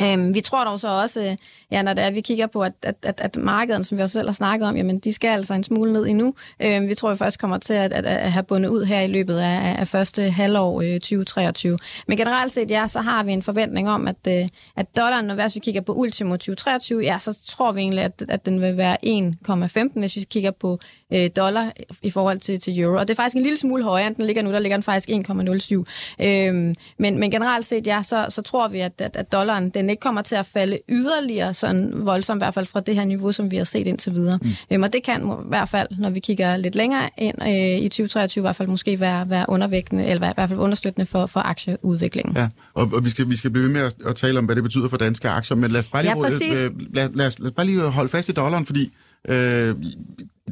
Øhm, 0.01 0.33
vi 0.33 0.41
tror 0.41 0.63
dog 0.63 0.79
så 0.79 0.87
også, 0.87 1.25
øh, 1.25 1.35
ja, 1.71 1.81
når 1.81 1.93
det 1.93 2.03
er, 2.03 2.11
vi 2.11 2.21
kigger 2.21 2.47
på, 2.47 2.61
at, 2.61 2.73
at, 2.83 2.95
at, 3.03 3.19
at 3.21 3.35
markedet, 3.35 3.85
som 3.85 3.97
vi 3.97 4.03
også 4.03 4.13
selv 4.13 4.27
har 4.27 4.33
snakket 4.33 4.67
om, 4.67 4.77
jamen, 4.77 4.99
de 4.99 5.13
skal 5.13 5.27
altså 5.27 5.53
en 5.53 5.63
smule 5.63 5.93
ned 5.93 6.05
endnu. 6.05 6.33
Øhm, 6.59 6.87
vi 6.87 6.95
tror, 6.95 7.11
vi 7.11 7.17
først 7.17 7.39
kommer 7.39 7.57
til 7.57 7.73
at, 7.73 7.93
at, 7.93 8.05
at 8.05 8.31
have 8.31 8.43
bundet 8.43 8.69
ud 8.69 8.85
her 8.85 9.01
i 9.01 9.07
løbet 9.07 9.37
af, 9.37 9.75
af 9.79 9.87
første 9.87 10.29
halvår 10.29 10.81
øh, 10.81 10.93
2023. 10.93 11.77
Men 12.07 12.17
generelt 12.17 12.51
set, 12.51 12.71
ja, 12.71 12.87
så 12.87 13.01
har 13.01 13.23
vi 13.23 13.31
en 13.31 13.43
forventning 13.43 13.89
om, 13.89 14.07
at, 14.07 14.15
øh, 14.27 14.47
at 14.75 14.97
dollaren, 14.97 15.25
når 15.25 15.53
vi 15.53 15.59
kigger 15.59 15.81
på 15.81 15.93
ultimo 15.93 16.33
2023, 16.33 17.01
ja, 17.01 17.17
så 17.19 17.39
tror 17.47 17.71
vi 17.71 17.81
egentlig, 17.81 18.03
at, 18.03 18.23
at 18.29 18.45
den 18.45 18.61
vil 18.61 18.77
være 18.77 18.97
1,15, 19.06 19.99
hvis 19.99 20.15
vi 20.15 20.21
kigger 20.21 20.51
på 20.51 20.79
øh, 21.13 21.29
dollar 21.35 21.71
i 22.01 22.09
forhold 22.09 22.39
til, 22.39 22.59
til 22.59 22.79
euro. 22.79 22.97
Og 22.97 23.07
det 23.07 23.13
er 23.13 23.15
faktisk 23.15 23.35
en 23.35 23.44
lille 23.44 23.57
smule 23.57 23.83
højere, 23.83 24.07
end 24.07 24.15
den 24.15 24.25
ligger 24.25 24.41
nu. 24.41 24.51
Der 24.51 24.59
ligger 24.59 24.77
den 24.77 24.83
faktisk 24.83 25.09
1,07. 25.09 26.25
Øhm, 26.25 26.75
men, 26.97 27.17
men 27.17 27.31
generelt 27.31 27.65
set, 27.65 27.87
ja, 27.87 28.03
så, 28.03 28.25
så 28.29 28.41
tror 28.41 28.67
vi, 28.67 28.79
at, 28.79 29.01
at, 29.01 29.15
at 29.15 29.31
dollaren 29.31 29.69
den 29.77 29.89
ikke 29.89 29.99
kommer 29.99 30.21
til 30.21 30.35
at 30.35 30.45
falde 30.45 30.79
yderligere 30.89 31.53
sådan 31.53 31.91
voldsomt, 31.93 32.39
i 32.39 32.43
hvert 32.43 32.53
fald 32.53 32.65
fra 32.65 32.79
det 32.79 32.95
her 32.95 33.05
niveau, 33.05 33.31
som 33.31 33.51
vi 33.51 33.57
har 33.57 33.63
set 33.63 33.87
indtil 33.87 34.13
videre. 34.13 34.39
Mm. 34.41 34.49
Øhm, 34.71 34.83
og 34.83 34.93
det 34.93 35.03
kan 35.03 35.21
i 35.27 35.47
hvert 35.47 35.69
fald, 35.69 35.87
når 35.99 36.09
vi 36.09 36.19
kigger 36.19 36.57
lidt 36.57 36.75
længere 36.75 37.09
ind 37.17 37.35
øh, 37.41 37.85
i 37.85 37.89
2023, 37.89 38.41
i 38.41 38.43
hvert 38.43 38.55
fald 38.55 38.67
måske 38.67 38.99
være, 38.99 39.29
være 39.29 39.45
undervægtende, 39.49 40.05
eller 40.05 40.29
i 40.29 40.33
hvert 40.35 40.49
fald 40.49 40.59
understøttende 40.59 41.05
for, 41.05 41.25
for 41.25 41.39
aktieudviklingen. 41.39 42.37
Ja, 42.37 42.49
og, 42.73 42.89
og 42.93 43.05
vi, 43.05 43.09
skal, 43.09 43.29
vi 43.29 43.35
skal 43.35 43.49
blive 43.49 43.63
ved 43.63 43.71
med 43.71 43.81
at, 43.81 43.95
at 44.05 44.15
tale 44.15 44.39
om, 44.39 44.45
hvad 44.45 44.55
det 44.55 44.63
betyder 44.63 44.89
for 44.89 44.97
danske 44.97 45.29
aktier, 45.29 45.57
men 45.57 45.71
lad 45.71 45.79
os 45.79 45.87
bare 45.87 46.03
lige, 46.03 46.15
ja, 46.17 46.65
øh, 46.65 46.71
lad, 46.93 47.09
lad, 47.13 47.25
os, 47.27 47.39
lad 47.39 47.47
os 47.47 47.53
bare 47.53 47.65
lige 47.65 47.81
holde 47.81 48.09
fast 48.09 48.29
i 48.29 48.31
dollaren, 48.31 48.65
fordi 48.65 48.91
øh, 49.27 49.75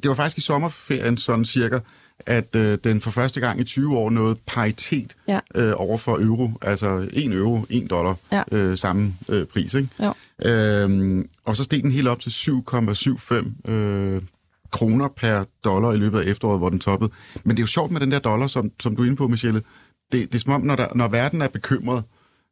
det 0.03 0.09
var 0.09 0.13
faktisk 0.13 0.37
i 0.37 0.41
sommerferien 0.41 1.17
sådan 1.17 1.45
cirka, 1.45 1.79
at 2.25 2.55
øh, 2.55 2.77
den 2.83 3.01
for 3.01 3.11
første 3.11 3.39
gang 3.39 3.59
i 3.59 3.63
20 3.63 3.97
år 3.97 4.09
nåede 4.09 4.35
paritet 4.47 5.15
ja. 5.27 5.39
øh, 5.55 5.73
over 5.75 5.97
for 5.97 6.19
euro. 6.21 6.51
Altså 6.61 7.09
1 7.13 7.33
euro, 7.33 7.65
1 7.69 7.89
dollar, 7.89 8.15
ja. 8.31 8.43
øh, 8.51 8.77
samme 8.77 9.13
øh, 9.29 9.45
pris. 9.45 9.73
Ikke? 9.73 9.89
Ja. 9.99 10.11
Øhm, 10.45 11.29
og 11.45 11.55
så 11.55 11.63
steg 11.63 11.83
den 11.83 11.91
helt 11.91 12.07
op 12.07 12.19
til 12.19 12.29
7,75 12.29 13.71
øh, 13.71 14.21
kroner 14.71 15.07
per 15.07 15.43
dollar 15.63 15.91
i 15.91 15.97
løbet 15.97 16.19
af 16.19 16.23
efteråret, 16.23 16.59
hvor 16.59 16.69
den 16.69 16.79
toppede. 16.79 17.11
Men 17.43 17.51
det 17.51 17.59
er 17.59 17.63
jo 17.63 17.67
sjovt 17.67 17.91
med 17.91 18.01
den 18.01 18.11
der 18.11 18.19
dollar, 18.19 18.47
som, 18.47 18.71
som 18.79 18.95
du 18.95 19.01
er 19.01 19.05
inde 19.05 19.17
på, 19.17 19.27
Michelle. 19.27 19.61
Det, 20.11 20.33
det 20.33 20.35
er 20.35 20.39
som 20.39 20.53
om, 20.53 20.61
når, 20.61 20.75
der, 20.75 20.87
når 20.95 21.07
verden 21.07 21.41
er 21.41 21.47
bekymret, 21.47 22.03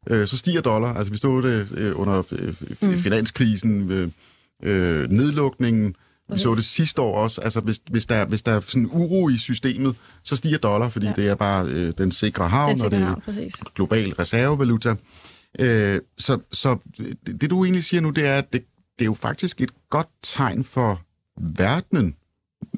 øh, 0.06 0.28
så 0.28 0.36
stiger 0.36 0.60
dollar. 0.60 0.94
Altså 0.94 1.12
vi 1.12 1.16
stod 1.16 1.42
det 1.42 1.78
øh, 1.78 2.00
under 2.00 2.22
øh, 2.32 2.54
mm. 2.82 2.98
finanskrisen, 2.98 3.90
øh, 3.90 4.08
øh, 4.62 5.10
nedlukningen, 5.10 5.94
vi 6.28 6.38
så 6.38 6.54
det 6.54 6.64
sidste 6.64 7.02
år 7.02 7.18
også. 7.18 7.40
Altså, 7.40 7.60
hvis, 7.60 7.80
hvis, 7.90 8.06
der, 8.06 8.24
hvis 8.24 8.42
der 8.42 8.52
er 8.52 8.60
sådan 8.60 8.88
uro 8.92 9.28
i 9.28 9.38
systemet, 9.38 9.96
så 10.22 10.36
stiger 10.36 10.58
dollar, 10.58 10.88
fordi 10.88 11.06
ja. 11.06 11.12
det 11.12 11.28
er 11.28 11.34
bare 11.34 11.66
øh, 11.66 11.92
den 11.98 12.12
sikre 12.12 12.48
havn, 12.48 12.70
den 12.70 12.78
sikre 12.78 12.86
og 12.86 12.90
det 12.90 13.00
er 13.00 13.04
havn, 13.04 13.20
præcis. 13.20 13.54
global 13.74 14.12
reservevaluta. 14.12 14.94
Øh, 15.58 16.00
så 16.18 16.38
så 16.52 16.76
det, 17.26 17.40
det, 17.40 17.50
du 17.50 17.64
egentlig 17.64 17.84
siger 17.84 18.00
nu, 18.00 18.10
det 18.10 18.26
er, 18.26 18.38
at 18.38 18.52
det, 18.52 18.64
det 18.98 19.04
er 19.04 19.06
jo 19.06 19.14
faktisk 19.14 19.60
et 19.60 19.70
godt 19.90 20.08
tegn 20.22 20.64
for 20.64 21.00
verdenen 21.36 22.16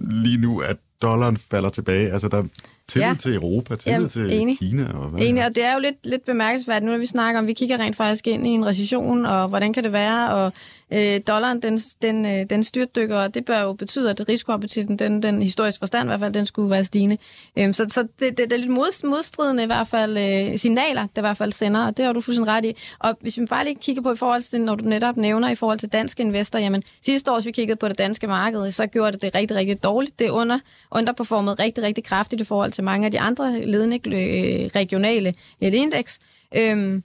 lige 0.00 0.38
nu, 0.38 0.60
at 0.60 0.76
dollaren 1.02 1.36
falder 1.36 1.70
tilbage. 1.70 2.12
Altså, 2.12 2.28
der, 2.28 2.44
Tillid 2.88 3.08
ja. 3.08 3.14
til 3.14 3.34
Europa, 3.34 3.76
tillid 3.76 3.96
Jamen, 3.96 4.08
til 4.08 4.32
enig. 4.32 4.58
Kina. 4.58 4.92
Og 4.94 5.08
hvad 5.08 5.26
enig, 5.26 5.46
og 5.46 5.54
det 5.54 5.64
er 5.64 5.74
jo 5.74 5.80
lidt, 5.80 5.96
lidt 6.06 6.24
bemærkelsesværdigt, 6.24 6.84
nu 6.84 6.92
når 6.92 6.98
vi 6.98 7.06
snakker 7.06 7.40
om, 7.40 7.46
vi 7.46 7.52
kigger 7.52 7.78
rent 7.78 7.96
faktisk 7.96 8.26
ind 8.26 8.46
i 8.46 8.50
en 8.50 8.66
recession, 8.66 9.26
og 9.26 9.48
hvordan 9.48 9.72
kan 9.72 9.84
det 9.84 9.92
være, 9.92 10.30
og 10.30 10.52
øh, 10.92 11.20
dollaren, 11.26 11.62
den, 11.62 11.78
den, 12.02 12.26
øh, 12.26 12.46
den 12.50 12.64
styrtdykker, 12.64 13.16
og 13.16 13.34
det 13.34 13.44
bør 13.44 13.62
jo 13.62 13.72
betyde, 13.72 14.10
at 14.10 14.28
risikoappetitten, 14.28 14.98
den, 14.98 15.22
den 15.22 15.42
historisk 15.42 15.78
forstand 15.78 16.06
i 16.06 16.08
hvert 16.08 16.20
fald, 16.20 16.32
den 16.32 16.46
skulle 16.46 16.70
være 16.70 16.84
stigende. 16.84 17.18
Øhm, 17.58 17.72
så 17.72 17.86
så 17.88 18.02
det, 18.02 18.38
det, 18.38 18.38
det 18.38 18.52
er 18.52 18.56
lidt 18.56 18.70
mod, 18.70 19.06
modstridende 19.06 19.62
i 19.62 19.66
hvert 19.66 19.88
fald 19.88 20.18
øh, 20.18 20.58
signaler, 20.58 21.06
der 21.16 21.20
i 21.20 21.26
hvert 21.26 21.36
fald 21.36 21.52
sender, 21.52 21.86
og 21.86 21.96
det 21.96 22.04
har 22.04 22.12
du 22.12 22.20
fuldstændig 22.20 22.52
ret 22.52 22.64
i. 22.64 22.72
Og 22.98 23.16
hvis 23.20 23.38
vi 23.38 23.46
bare 23.46 23.64
lige 23.64 23.76
kigger 23.80 24.02
på 24.02 24.12
i 24.12 24.16
forhold 24.16 24.42
til, 24.42 24.60
når 24.60 24.74
du 24.74 24.84
netop 24.84 25.16
nævner 25.16 25.50
i 25.50 25.54
forhold 25.54 25.78
til 25.78 25.88
danske 25.88 26.22
investorer, 26.22 26.62
jamen 26.62 26.82
sidste 27.04 27.30
år, 27.30 27.34
hvis 27.36 27.46
vi 27.46 27.52
kiggede 27.52 27.76
på 27.76 27.88
det 27.88 27.98
danske 27.98 28.26
marked, 28.26 28.70
så 28.70 28.86
gjorde 28.86 29.12
det 29.12 29.22
det 29.22 29.34
rigtig, 29.34 29.56
rigtig 29.56 29.82
dårligt. 29.82 30.18
Det 30.18 30.30
under, 30.30 30.58
underperformet 30.90 31.60
rigtig, 31.60 31.84
rigtig 31.84 32.04
kraftigt 32.04 32.40
i 32.40 32.44
forhold 32.44 32.72
til 32.72 32.84
mange 32.84 33.04
af 33.04 33.10
de 33.10 33.20
andre 33.20 33.64
ledende 33.64 33.96
øh, 34.06 34.70
regionale 34.76 35.34
indeks. 35.60 36.18
Øhm, 36.56 37.02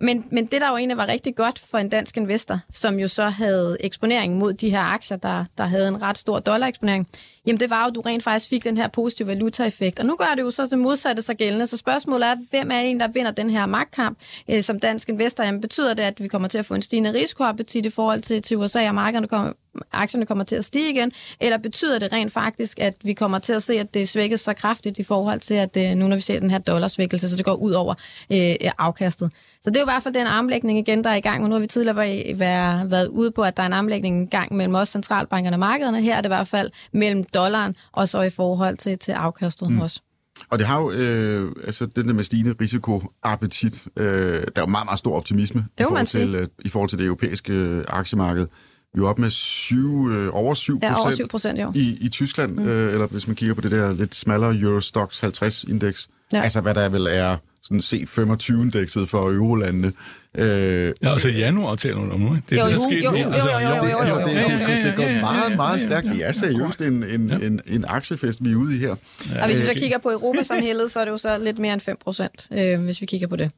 men, 0.00 0.24
men 0.30 0.46
det, 0.46 0.60
der 0.60 0.68
jo 0.68 0.76
egentlig 0.76 0.96
var 0.96 1.08
rigtig 1.08 1.36
godt 1.36 1.58
for 1.58 1.78
en 1.78 1.88
dansk 1.88 2.16
investor, 2.16 2.58
som 2.70 2.98
jo 2.98 3.08
så 3.08 3.24
havde 3.28 3.76
eksponering 3.80 4.36
mod 4.36 4.52
de 4.52 4.70
her 4.70 4.80
aktier, 4.80 5.16
der, 5.16 5.44
der 5.58 5.64
havde 5.64 5.88
en 5.88 6.02
ret 6.02 6.18
stor 6.18 6.38
dollareksponering, 6.38 7.08
jamen 7.46 7.60
det 7.60 7.70
var 7.70 7.82
jo, 7.82 7.88
at 7.88 7.94
du 7.94 8.00
rent 8.00 8.22
faktisk 8.22 8.50
fik 8.50 8.64
den 8.64 8.76
her 8.76 8.88
positive 8.88 9.28
valutaeffekt. 9.28 9.98
Og 9.98 10.06
nu 10.06 10.16
gør 10.16 10.34
det 10.36 10.42
jo 10.42 10.50
så 10.50 10.66
det 10.66 10.78
modsatte 10.78 11.22
sig 11.22 11.36
gældende. 11.36 11.66
Så 11.66 11.76
spørgsmålet 11.76 12.28
er, 12.28 12.36
hvem 12.50 12.70
er 12.70 12.78
en, 12.78 13.00
der 13.00 13.08
vinder 13.08 13.30
den 13.30 13.50
her 13.50 13.66
magtkamp 13.66 14.18
øh, 14.50 14.62
som 14.62 14.80
dansk 14.80 15.08
investor? 15.08 15.44
Jamen 15.44 15.60
betyder 15.60 15.94
det, 15.94 16.02
at 16.02 16.22
vi 16.22 16.28
kommer 16.28 16.48
til 16.48 16.58
at 16.58 16.66
få 16.66 16.74
en 16.74 16.82
stigende 16.82 17.12
risikoappetit 17.14 17.86
i 17.86 17.90
forhold 17.90 18.22
til, 18.22 18.42
til 18.42 18.56
USA, 18.56 18.88
og 18.88 18.94
markederne 18.94 19.28
kommer, 19.28 19.52
aktierne 19.92 20.26
kommer 20.26 20.44
til 20.44 20.56
at 20.56 20.64
stige 20.64 20.90
igen? 20.90 21.12
Eller 21.40 21.58
betyder 21.58 21.98
det 21.98 22.12
rent 22.12 22.32
faktisk, 22.32 22.78
at 22.80 22.94
vi 23.02 23.12
kommer 23.12 23.38
til 23.38 23.52
at 23.52 23.62
se, 23.62 23.74
at 23.80 23.94
det 23.94 24.08
svækkes 24.08 24.40
så 24.40 24.54
kraftigt 24.54 24.98
i 24.98 25.02
forhold 25.02 25.40
til, 25.40 25.54
at 25.54 25.76
øh, 25.76 25.94
nu 25.94 26.08
når 26.08 26.16
vi 26.16 26.22
ser 26.22 26.40
den 26.40 26.50
her 26.50 26.58
dollarsvækkelse, 26.58 27.30
så 27.30 27.36
det 27.36 27.44
går 27.44 27.54
ud 27.54 27.72
over 27.72 27.94
øh, 28.32 28.50
øh, 28.50 28.70
afkastet? 28.78 29.32
Så 29.62 29.70
det 29.70 29.76
er 29.76 29.80
jo 29.80 29.84
i 29.84 29.92
hvert 29.92 30.02
fald 30.02 30.14
den 30.14 30.26
armlægning 30.26 30.78
igen, 30.78 31.04
der 31.04 31.10
er 31.10 31.14
i 31.14 31.20
gang. 31.20 31.42
Og 31.42 31.48
nu 31.48 31.54
har 31.54 31.60
vi 31.60 31.66
tidligere 31.66 31.96
været, 31.96 32.38
været, 32.38 32.90
været 32.90 33.08
ude 33.08 33.30
på, 33.30 33.42
at 33.42 33.56
der 33.56 33.62
er 33.62 33.66
en 33.66 33.72
armlægning 33.72 34.22
i 34.22 34.26
gang 34.26 34.54
mellem 34.54 34.74
også 34.74 34.90
centralbankerne 34.90 35.56
og 35.56 35.60
markederne. 35.60 36.02
Her 36.02 36.16
er 36.16 36.20
det 36.20 36.28
i 36.28 36.34
hvert 36.34 36.48
fald 36.48 36.70
mellem 36.92 37.24
dollaren 37.34 37.76
og 37.92 38.08
så 38.08 38.22
i 38.22 38.30
forhold 38.30 38.76
til, 38.76 38.98
til 38.98 39.12
afkastet 39.12 39.70
mm. 39.70 39.80
også. 39.80 40.00
Og 40.48 40.58
det 40.58 40.66
har 40.66 40.80
jo, 40.80 40.90
øh, 40.90 41.52
altså 41.64 41.86
den 41.86 42.06
der 42.08 42.14
med 42.14 42.24
stigende 42.24 42.54
risikoappetit, 42.60 43.86
øh, 43.96 44.32
der 44.32 44.38
er 44.56 44.60
jo 44.60 44.66
meget, 44.66 44.86
meget 44.86 44.98
stor 44.98 45.16
optimisme 45.16 45.64
det 45.78 45.84
i, 45.84 45.86
forhold 45.86 46.06
til, 46.06 46.34
øh, 46.34 46.48
i 46.58 46.68
forhold 46.68 46.88
til 46.88 46.98
det 46.98 47.04
europæiske 47.04 47.52
øh, 47.52 47.84
aktiemarked. 47.88 48.46
Vi 48.94 49.00
er 49.00 49.06
oppe 49.06 49.22
med 49.22 49.30
syv, 49.30 50.08
øh, 50.10 50.34
over 50.34 50.54
7 50.54 50.78
ja, 50.82 50.94
over 51.00 51.14
7 51.14 51.28
procent 51.28 51.76
i, 51.76 51.98
i 52.00 52.08
Tyskland, 52.08 52.56
mm. 52.56 52.68
øh, 52.68 52.92
eller 52.92 53.06
hvis 53.06 53.26
man 53.26 53.36
kigger 53.36 53.54
på 53.54 53.60
det 53.60 53.70
der 53.70 53.92
lidt 53.92 54.14
smallere 54.14 54.56
Eurostox 54.56 55.24
50-indeks. 55.24 56.08
Ja. 56.32 56.42
Altså 56.42 56.60
hvad 56.60 56.74
der 56.74 56.88
vel 56.88 57.06
er 57.10 57.36
sådan 57.62 57.78
C25-indekset 57.78 59.08
for 59.08 59.32
eurolandene. 59.32 59.92
Øh, 60.34 60.92
ja, 61.02 61.12
altså 61.12 61.28
januar 61.28 61.74
taler 61.74 61.96
du 61.96 62.10
om 62.10 62.20
nu, 62.20 62.34
ikke? 62.34 62.46
Det 62.50 62.58
er 62.58 62.64
jo, 62.64 62.70
jo, 62.70 63.12
jo, 63.12 63.18
jo, 63.18 63.30
altså, 63.30 63.50
jo, 63.50 63.58
jo, 63.58 63.90
jo, 63.90 63.98
altså, 63.98 64.16
det, 64.18 64.84
det 64.84 64.96
går 64.96 65.20
meget, 65.20 65.56
meget 65.56 65.82
stærkt. 65.82 66.06
Det 66.06 66.26
er 66.26 66.32
seriøst 66.32 66.82
en, 66.82 67.02
en, 67.02 67.30
en, 67.42 67.60
en 67.66 67.84
aktiefest, 67.88 68.44
vi 68.44 68.52
er 68.52 68.56
ude 68.56 68.76
i 68.76 68.78
her. 68.78 68.96
Og 69.40 69.46
hvis 69.46 69.60
vi 69.60 69.64
så 69.64 69.74
kigger 69.74 69.98
på 69.98 70.10
Europa 70.10 70.42
som 70.42 70.56
helhed, 70.56 70.88
så 70.88 71.00
er 71.00 71.04
det 71.04 71.12
jo 71.12 71.18
så 71.18 71.38
lidt 71.38 71.58
mere 71.58 71.72
end 71.72 71.80
5 71.80 71.96
procent, 72.04 72.48
øh, 72.52 72.80
hvis 72.80 73.00
vi 73.00 73.06
kigger 73.06 73.26
på 73.26 73.36
det. 73.36 73.50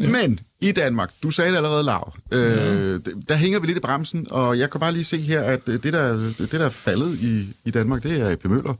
Ja. 0.00 0.08
Men 0.08 0.40
i 0.60 0.72
Danmark, 0.72 1.12
du 1.22 1.30
sagde 1.30 1.50
det 1.50 1.56
allerede, 1.56 1.82
Lav, 1.82 2.14
øh, 2.32 2.40
ja. 2.40 2.98
der 3.28 3.34
hænger 3.34 3.60
vi 3.60 3.66
lidt 3.66 3.76
i 3.76 3.80
bremsen, 3.80 4.26
og 4.30 4.58
jeg 4.58 4.70
kan 4.70 4.80
bare 4.80 4.92
lige 4.92 5.04
se 5.04 5.20
her, 5.20 5.42
at 5.42 5.66
det, 5.66 5.82
der, 5.82 6.32
det 6.38 6.52
der 6.52 6.64
er 6.64 6.68
faldet 6.68 7.18
i, 7.18 7.56
i 7.64 7.70
Danmark, 7.70 8.02
det 8.02 8.20
er 8.20 8.30
AP 8.30 8.44
Møller. 8.44 8.74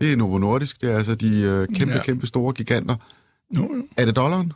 Det 0.00 0.12
er 0.12 0.16
Novo 0.16 0.38
Nordisk, 0.38 0.82
det 0.82 0.90
er 0.90 0.96
altså 0.96 1.14
de 1.14 1.40
øh, 1.40 1.68
kæmpe, 1.74 1.94
ja. 1.94 2.02
kæmpe 2.02 2.26
store 2.26 2.52
giganter. 2.52 2.96
Jo, 3.56 3.62
jo. 3.76 3.86
Er 3.96 4.04
det 4.04 4.16
dollaren? 4.16 4.52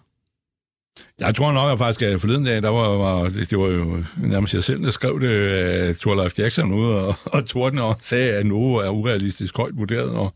Jeg 1.19 1.35
tror 1.35 1.53
nok 1.53 1.73
at 1.73 1.79
faktisk, 1.79 2.03
at 2.03 2.21
forleden 2.21 2.45
dag, 2.45 2.63
der 2.63 2.69
var, 2.69 2.89
var 2.89 3.29
det, 3.29 3.59
var 3.59 3.67
jo 3.67 4.05
nærmest 4.23 4.55
jeg 4.55 4.65
selv, 4.65 4.83
der 4.83 4.91
skrev 4.91 5.21
det, 5.21 5.29
at 5.29 5.97
Thorleif 5.97 6.39
Jackson 6.39 6.73
ude 6.73 7.07
og, 7.07 7.15
og 7.25 7.47
tordne 7.47 7.83
og 7.83 7.97
sagde, 8.01 8.33
at 8.33 8.47
Novo 8.47 8.75
er 8.75 8.89
urealistisk 8.89 9.57
højt 9.57 9.77
vurderet, 9.77 10.11
og, 10.11 10.35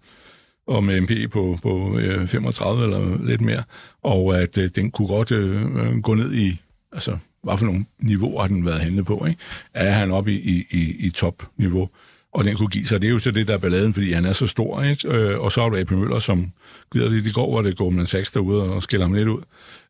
og 0.66 0.84
med 0.84 1.00
MP 1.00 1.32
på, 1.32 1.58
på 1.62 1.98
øh, 1.98 2.28
35 2.28 2.84
eller 2.84 3.24
lidt 3.24 3.40
mere, 3.40 3.62
og 4.02 4.38
at 4.42 4.58
øh, 4.58 4.70
den 4.76 4.90
kunne 4.90 5.08
godt 5.08 5.32
øh, 5.32 6.00
gå 6.02 6.14
ned 6.14 6.34
i, 6.34 6.60
altså, 6.92 7.18
hvad 7.42 7.58
for 7.58 7.66
nogle 7.66 7.84
niveauer 7.98 8.40
har 8.40 8.48
den 8.48 8.66
været 8.66 8.80
handlet 8.80 9.06
på, 9.06 9.26
ikke? 9.26 9.40
Er 9.74 9.90
han 9.90 10.10
oppe 10.10 10.32
i, 10.32 10.36
i, 10.36 10.64
i, 10.70 11.06
i 11.06 11.10
topniveau? 11.10 11.88
Og 12.34 12.44
den 12.44 12.56
kunne 12.56 12.68
give 12.68 12.86
sig. 12.86 13.00
Det 13.00 13.06
er 13.06 13.12
jo 13.12 13.18
så 13.18 13.30
det, 13.30 13.46
der 13.46 13.54
er 13.54 13.58
balladen, 13.58 13.94
fordi 13.94 14.12
han 14.12 14.24
er 14.24 14.32
så 14.32 14.46
stor, 14.46 14.82
ikke? 14.82 15.08
Øh, 15.08 15.40
og 15.40 15.52
så 15.52 15.62
er 15.62 15.68
du 15.68 15.76
AP 15.76 15.90
Møller, 15.90 16.18
som 16.18 16.52
glider 16.90 17.10
lidt 17.10 17.26
i 17.26 17.30
går, 17.32 17.50
hvor 17.50 17.62
det 17.62 17.76
går 17.76 17.90
med 17.90 18.00
en 18.00 18.06
saks 18.06 18.30
derude 18.30 18.62
og 18.62 18.82
skiller 18.82 19.06
ham 19.06 19.14
lidt 19.14 19.28
ud. 19.28 19.42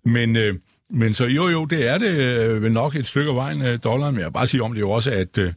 Men, 0.05 0.37
øh, 0.37 0.55
men 0.91 1.15
så 1.15 1.25
jo, 1.25 1.49
jo, 1.49 1.65
det 1.65 1.89
er 1.89 1.99
det 1.99 2.11
øh, 2.11 2.63
vel 2.63 2.73
nok 2.73 2.97
et 2.97 3.07
stykke 3.07 3.31
af 3.31 3.37
vejen 3.37 3.63
øh, 3.63 3.79
dollaren, 3.85 4.15
men 4.15 4.21
jeg 4.21 4.27
vil 4.27 4.33
bare 4.33 4.47
sige 4.47 4.63
om 4.63 4.73
det 4.73 4.81
jo 4.81 4.91
også, 4.91 5.11
at, 5.11 5.39
øh, 5.39 5.53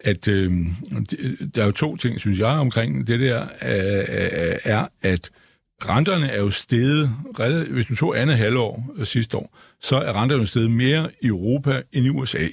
at 0.00 0.28
øh, 0.28 0.52
der 1.54 1.62
er 1.62 1.66
jo 1.66 1.72
to 1.72 1.96
ting, 1.96 2.20
synes 2.20 2.38
jeg, 2.38 2.48
omkring 2.48 3.06
det 3.06 3.20
der, 3.20 3.42
øh, 3.42 4.56
er, 4.64 4.86
at 5.02 5.30
renterne 5.84 6.28
er 6.28 6.40
jo 6.40 6.50
steget, 6.50 7.10
hvis 7.70 7.86
du 7.86 7.96
tog 7.96 8.20
andet 8.20 8.36
halvår 8.36 8.94
øh, 8.96 9.06
sidste 9.06 9.36
år, 9.36 9.58
så 9.80 9.96
er 9.96 10.22
renterne 10.22 10.46
steget 10.46 10.70
mere 10.70 11.10
i 11.22 11.26
Europa 11.26 11.82
end 11.92 12.06
i 12.06 12.10
USA 12.10 12.46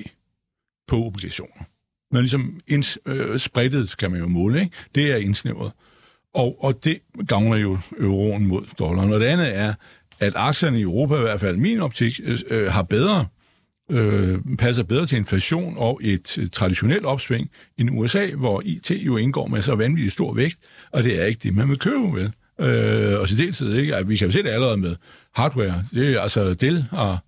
på 0.87 1.05
obligationer 1.05 1.72
når 2.13 2.19
ligesom 2.21 2.59
inds, 2.67 2.97
øh, 3.05 3.39
spredtet, 3.39 3.89
skal 3.89 4.11
man 4.11 4.19
jo 4.19 4.27
måle, 4.27 4.59
ikke? 4.61 4.71
det 4.95 5.11
er 5.11 5.17
indsnævret. 5.17 5.71
Og, 6.33 6.63
og 6.63 6.85
det 6.85 6.99
gavner 7.27 7.57
jo 7.57 7.77
euroen 7.99 8.45
mod 8.45 8.61
dollaren. 8.79 9.13
Og 9.13 9.19
det 9.19 9.25
andet 9.25 9.55
er, 9.57 9.73
at 10.19 10.33
aktierne 10.35 10.79
i 10.79 10.81
Europa, 10.81 11.15
i 11.15 11.21
hvert 11.21 11.39
fald 11.39 11.57
min 11.57 11.79
optik, 11.79 12.19
øh, 12.23 12.39
øh 12.49 12.71
har 12.71 12.83
bedre, 12.83 13.25
øh, 13.91 14.39
passer 14.59 14.83
bedre 14.83 15.05
til 15.05 15.17
inflation 15.17 15.73
og 15.77 15.99
et 16.03 16.49
traditionelt 16.51 17.05
opsving 17.05 17.49
end 17.77 17.89
USA, 17.91 18.27
hvor 18.35 18.61
IT 18.65 18.91
jo 18.91 19.17
indgår 19.17 19.47
med 19.47 19.61
så 19.61 19.75
vanvittigt 19.75 20.13
stor 20.13 20.33
vægt, 20.33 20.57
og 20.91 21.03
det 21.03 21.21
er 21.21 21.25
ikke 21.25 21.39
det, 21.43 21.55
man 21.55 21.69
vil 21.69 21.79
købe, 21.79 22.13
vel? 22.13 22.31
Øh, 22.59 23.19
og 23.19 23.27
til 23.27 23.37
deltid, 23.37 23.73
ikke? 23.73 23.95
At 23.95 24.09
vi 24.09 24.15
kan 24.17 24.27
jo 24.27 24.31
se 24.31 24.43
det 24.43 24.49
allerede 24.49 24.77
med 24.77 24.95
hardware. 25.35 25.83
Det 25.93 26.13
er 26.15 26.21
altså 26.21 26.53
Dell 26.53 26.85
har 26.89 27.23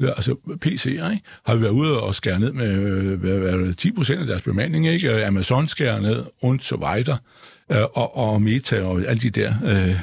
altså 0.00 0.36
PC'er, 0.64 1.10
ikke? 1.10 1.22
har 1.46 1.54
været 1.54 1.70
ude 1.70 2.02
og 2.02 2.14
skære 2.14 2.40
ned 2.40 2.52
med 2.52 2.72
øh, 2.72 3.20
hvad, 3.20 3.38
hvad, 3.38 3.72
10 3.72 3.92
procent 3.92 4.20
af 4.20 4.26
deres 4.26 4.42
bemanding, 4.42 4.88
ikke? 4.88 5.26
Amazon 5.26 5.68
skærer 5.68 6.00
ned, 6.00 6.24
und 6.42 6.60
så 6.60 6.76
videre, 6.76 7.18
øh, 7.72 7.82
og, 7.82 8.16
og 8.16 8.42
Meta 8.42 8.82
og 8.82 9.00
alle 9.00 9.20
de 9.20 9.30
der 9.30 9.54
øh, 9.64 10.00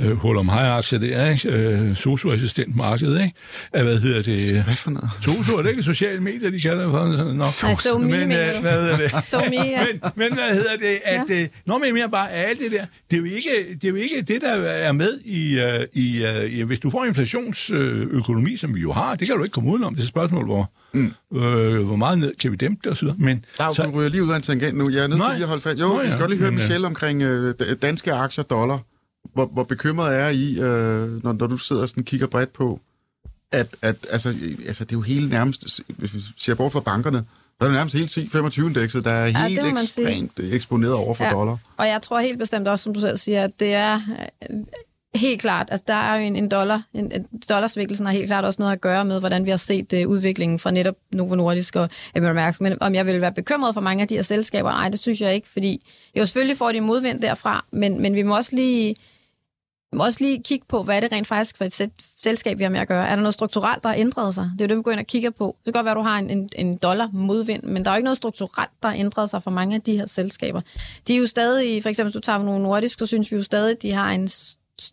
øh, 0.00 0.16
hul 0.16 0.36
om 0.36 0.50
aktier 0.50 0.98
det 0.98 1.14
er, 1.14 1.30
ikke? 1.30 1.48
Øh, 1.48 1.96
socioassistentmarkedet, 1.96 3.20
ikke? 3.22 3.34
Hvad 3.70 4.00
hedder 4.00 4.22
det? 4.22 4.64
Hvad 4.64 4.76
for 4.76 4.90
noget? 4.90 5.10
Sosu, 5.22 5.52
er 5.58 5.62
det 5.62 5.70
ikke 5.70 5.82
sociale 5.82 6.20
medier, 6.20 6.50
de 6.50 6.60
kalder 6.60 6.82
det 6.82 6.90
for? 6.90 7.16
Sådan, 7.16 7.36
Nå, 7.36 7.44
so 7.44 7.98
men, 7.98 8.12
øh, 8.14 8.28
hvad 8.60 8.72
hedder 8.72 8.96
det? 8.96 9.24
so 9.24 9.38
me, 9.38 9.56
ja. 9.56 9.86
men, 9.92 10.00
men 10.14 10.34
hvad 10.34 10.54
hedder 10.54 10.76
det? 10.76 10.98
At, 11.04 11.30
ja. 11.30 11.42
øh, 11.42 11.48
når 11.66 11.78
man 11.78 11.94
mere 11.94 12.08
bare 12.10 12.30
alt 12.30 12.58
det 12.58 12.72
der, 12.72 12.84
det 13.10 13.16
er, 13.16 13.20
jo 13.20 13.24
ikke, 13.24 13.50
det 13.74 13.84
er 13.84 13.88
jo 13.88 13.94
ikke 13.94 14.22
det, 14.22 14.42
der 14.42 14.52
er 14.52 14.92
med 14.92 15.20
i, 15.24 15.58
uh, 15.58 16.02
i, 16.02 16.22
uh, 16.22 16.58
i 16.58 16.62
hvis 16.62 16.80
du 16.80 16.90
får 16.90 17.04
inflationsøkonomi, 17.04 18.56
som 18.56 18.74
vi 18.74 18.80
jo 18.80 18.92
har, 18.92 19.14
det 19.14 19.28
kan 19.28 19.36
du 19.36 19.44
ikke 19.44 19.54
komme 19.54 19.70
udenom. 19.70 19.94
Det 19.94 20.00
er 20.00 20.04
et 20.04 20.08
spørgsmål, 20.08 20.44
hvor, 20.44 20.70
Mm. 20.94 21.12
Øh, 21.36 21.86
hvor 21.86 21.96
meget 21.96 22.18
ned 22.18 22.34
kan 22.40 22.50
vi 22.52 22.56
dæmpe 22.56 22.80
det 22.84 22.92
osv. 22.92 23.08
Men, 23.18 23.44
der 23.58 23.64
er 23.64 23.68
jo, 23.68 23.74
så, 23.74 23.90
ryger 23.94 24.08
lige 24.08 24.24
ud 24.24 24.30
af 24.30 24.36
en 24.36 24.42
tangent 24.42 24.78
nu. 24.78 24.90
Jeg 24.90 25.02
er 25.02 25.06
nødt 25.06 25.22
til 25.36 25.42
at 25.42 25.48
holde 25.48 25.62
fast. 25.62 25.80
Jo, 25.80 25.88
Nå, 25.88 25.98
ja. 25.98 26.04
vi 26.04 26.10
skal 26.10 26.20
godt 26.20 26.30
lige 26.30 26.40
høre 26.40 26.50
men, 26.50 26.56
Michelle 26.56 26.86
omkring 26.86 27.22
øh, 27.22 27.54
danske 27.82 28.12
aktier 28.12 28.44
dollar 28.44 28.78
hvor, 29.34 29.46
hvor 29.46 29.64
bekymret 29.64 30.16
er 30.16 30.28
I, 30.28 30.58
øh, 30.58 31.24
når, 31.24 31.32
når 31.32 31.46
du 31.46 31.58
sidder 31.58 31.82
og 31.82 31.88
sådan 31.88 32.04
kigger 32.04 32.26
bredt 32.26 32.52
på, 32.52 32.80
at, 33.52 33.76
at 33.82 34.06
altså, 34.10 34.34
altså, 34.66 34.84
det 34.84 34.92
er 34.92 34.96
jo 34.96 35.02
hele 35.02 35.28
nærmest, 35.28 35.80
hvis 35.88 36.14
vi 36.14 36.20
ser 36.36 36.54
bort 36.54 36.72
fra 36.72 36.80
bankerne, 36.80 37.18
så 37.60 37.64
er 37.64 37.64
det 37.64 37.74
nærmest 37.74 37.96
helt 38.16 38.34
25-indekset, 38.34 39.04
der 39.04 39.12
er 39.12 39.26
ja, 39.26 39.46
helt 39.46 39.66
ekstremt 39.66 40.32
sige. 40.36 40.52
eksponeret 40.52 40.94
over 40.94 41.14
for 41.14 41.24
ja. 41.24 41.30
dollar. 41.30 41.58
Og 41.76 41.86
jeg 41.86 42.02
tror 42.02 42.18
helt 42.18 42.38
bestemt 42.38 42.68
også, 42.68 42.82
som 42.82 42.94
du 42.94 43.00
selv 43.00 43.16
siger, 43.16 43.44
at 43.44 43.60
det 43.60 43.74
er 43.74 44.00
øh, 44.50 44.56
helt 45.14 45.40
klart, 45.40 45.68
at 45.70 45.88
der 45.88 45.94
er 45.94 46.16
jo 46.16 46.22
en, 46.22 46.36
en 46.36 46.48
dollar, 46.48 46.82
en, 46.94 47.12
en 47.12 47.26
dollarsvækkelsen 47.48 48.06
har 48.06 48.12
helt 48.12 48.26
klart 48.26 48.44
også 48.44 48.62
noget 48.62 48.72
at 48.72 48.80
gøre 48.80 49.04
med, 49.04 49.20
hvordan 49.20 49.44
vi 49.44 49.50
har 49.50 49.56
set 49.56 49.92
uh, 49.92 50.10
udviklingen 50.10 50.58
fra 50.58 50.70
netop 50.70 50.94
Novo 51.12 51.34
Nordisk 51.34 51.76
og 51.76 51.88
Mærsk. 52.14 52.60
Men 52.60 52.82
om 52.82 52.94
jeg 52.94 53.06
vil 53.06 53.20
være 53.20 53.32
bekymret 53.32 53.74
for 53.74 53.80
mange 53.80 54.02
af 54.02 54.08
de 54.08 54.14
her 54.14 54.22
selskaber, 54.22 54.70
nej, 54.70 54.88
det 54.88 55.00
synes 55.00 55.20
jeg 55.20 55.34
ikke, 55.34 55.48
fordi 55.48 55.86
jo 56.16 56.26
selvfølgelig 56.26 56.58
får 56.58 56.72
de 56.72 56.80
modvind 56.80 57.22
derfra, 57.22 57.64
men, 57.70 58.02
men 58.02 58.14
vi 58.14 58.22
må 58.22 58.36
også 58.36 58.56
lige 58.56 58.96
må 59.94 60.04
også 60.04 60.24
lige 60.24 60.42
kigge 60.42 60.66
på, 60.68 60.82
hvad 60.82 60.96
er 60.96 61.00
det 61.00 61.12
rent 61.12 61.26
faktisk 61.26 61.56
for 61.56 61.64
et 61.64 61.90
selskab, 62.22 62.58
vi 62.58 62.62
har 62.62 62.70
med 62.70 62.80
at 62.80 62.88
gøre. 62.88 63.08
Er 63.08 63.14
der 63.14 63.22
noget 63.22 63.34
strukturelt, 63.34 63.82
der 63.82 63.88
har 63.88 63.96
ændret 63.96 64.34
sig? 64.34 64.50
Det 64.52 64.60
er 64.60 64.64
jo 64.64 64.68
det, 64.68 64.76
vi 64.76 64.82
går 64.82 64.90
ind 64.90 65.00
og 65.00 65.06
kigger 65.06 65.30
på. 65.30 65.56
Det 65.58 65.64
kan 65.64 65.72
godt 65.72 65.84
være, 65.84 65.92
at 65.92 65.96
du 65.96 66.02
har 66.02 66.18
en, 66.18 66.30
en, 66.30 66.48
en 66.56 66.76
dollar 66.76 67.08
modvind, 67.12 67.62
men 67.62 67.84
der 67.84 67.90
er 67.90 67.94
jo 67.94 67.96
ikke 67.96 68.04
noget 68.04 68.16
strukturelt, 68.16 68.70
der 68.82 68.88
har 68.88 68.96
ændret 68.96 69.30
sig 69.30 69.42
for 69.42 69.50
mange 69.50 69.74
af 69.74 69.82
de 69.82 69.96
her 69.96 70.06
selskaber. 70.06 70.60
De 71.08 71.14
er 71.14 71.18
jo 71.18 71.26
stadig, 71.26 71.82
for 71.82 71.90
eksempel 71.90 72.10
hvis 72.10 72.22
du 72.22 72.26
tager 72.26 72.42
nogle 72.42 72.62
nordisk, 72.62 72.98
så 72.98 73.06
synes 73.06 73.32
vi 73.32 73.36
jo 73.36 73.42
stadig, 73.42 73.70
at 73.70 73.82
de 73.82 73.92
har 73.92 74.10
en 74.10 74.28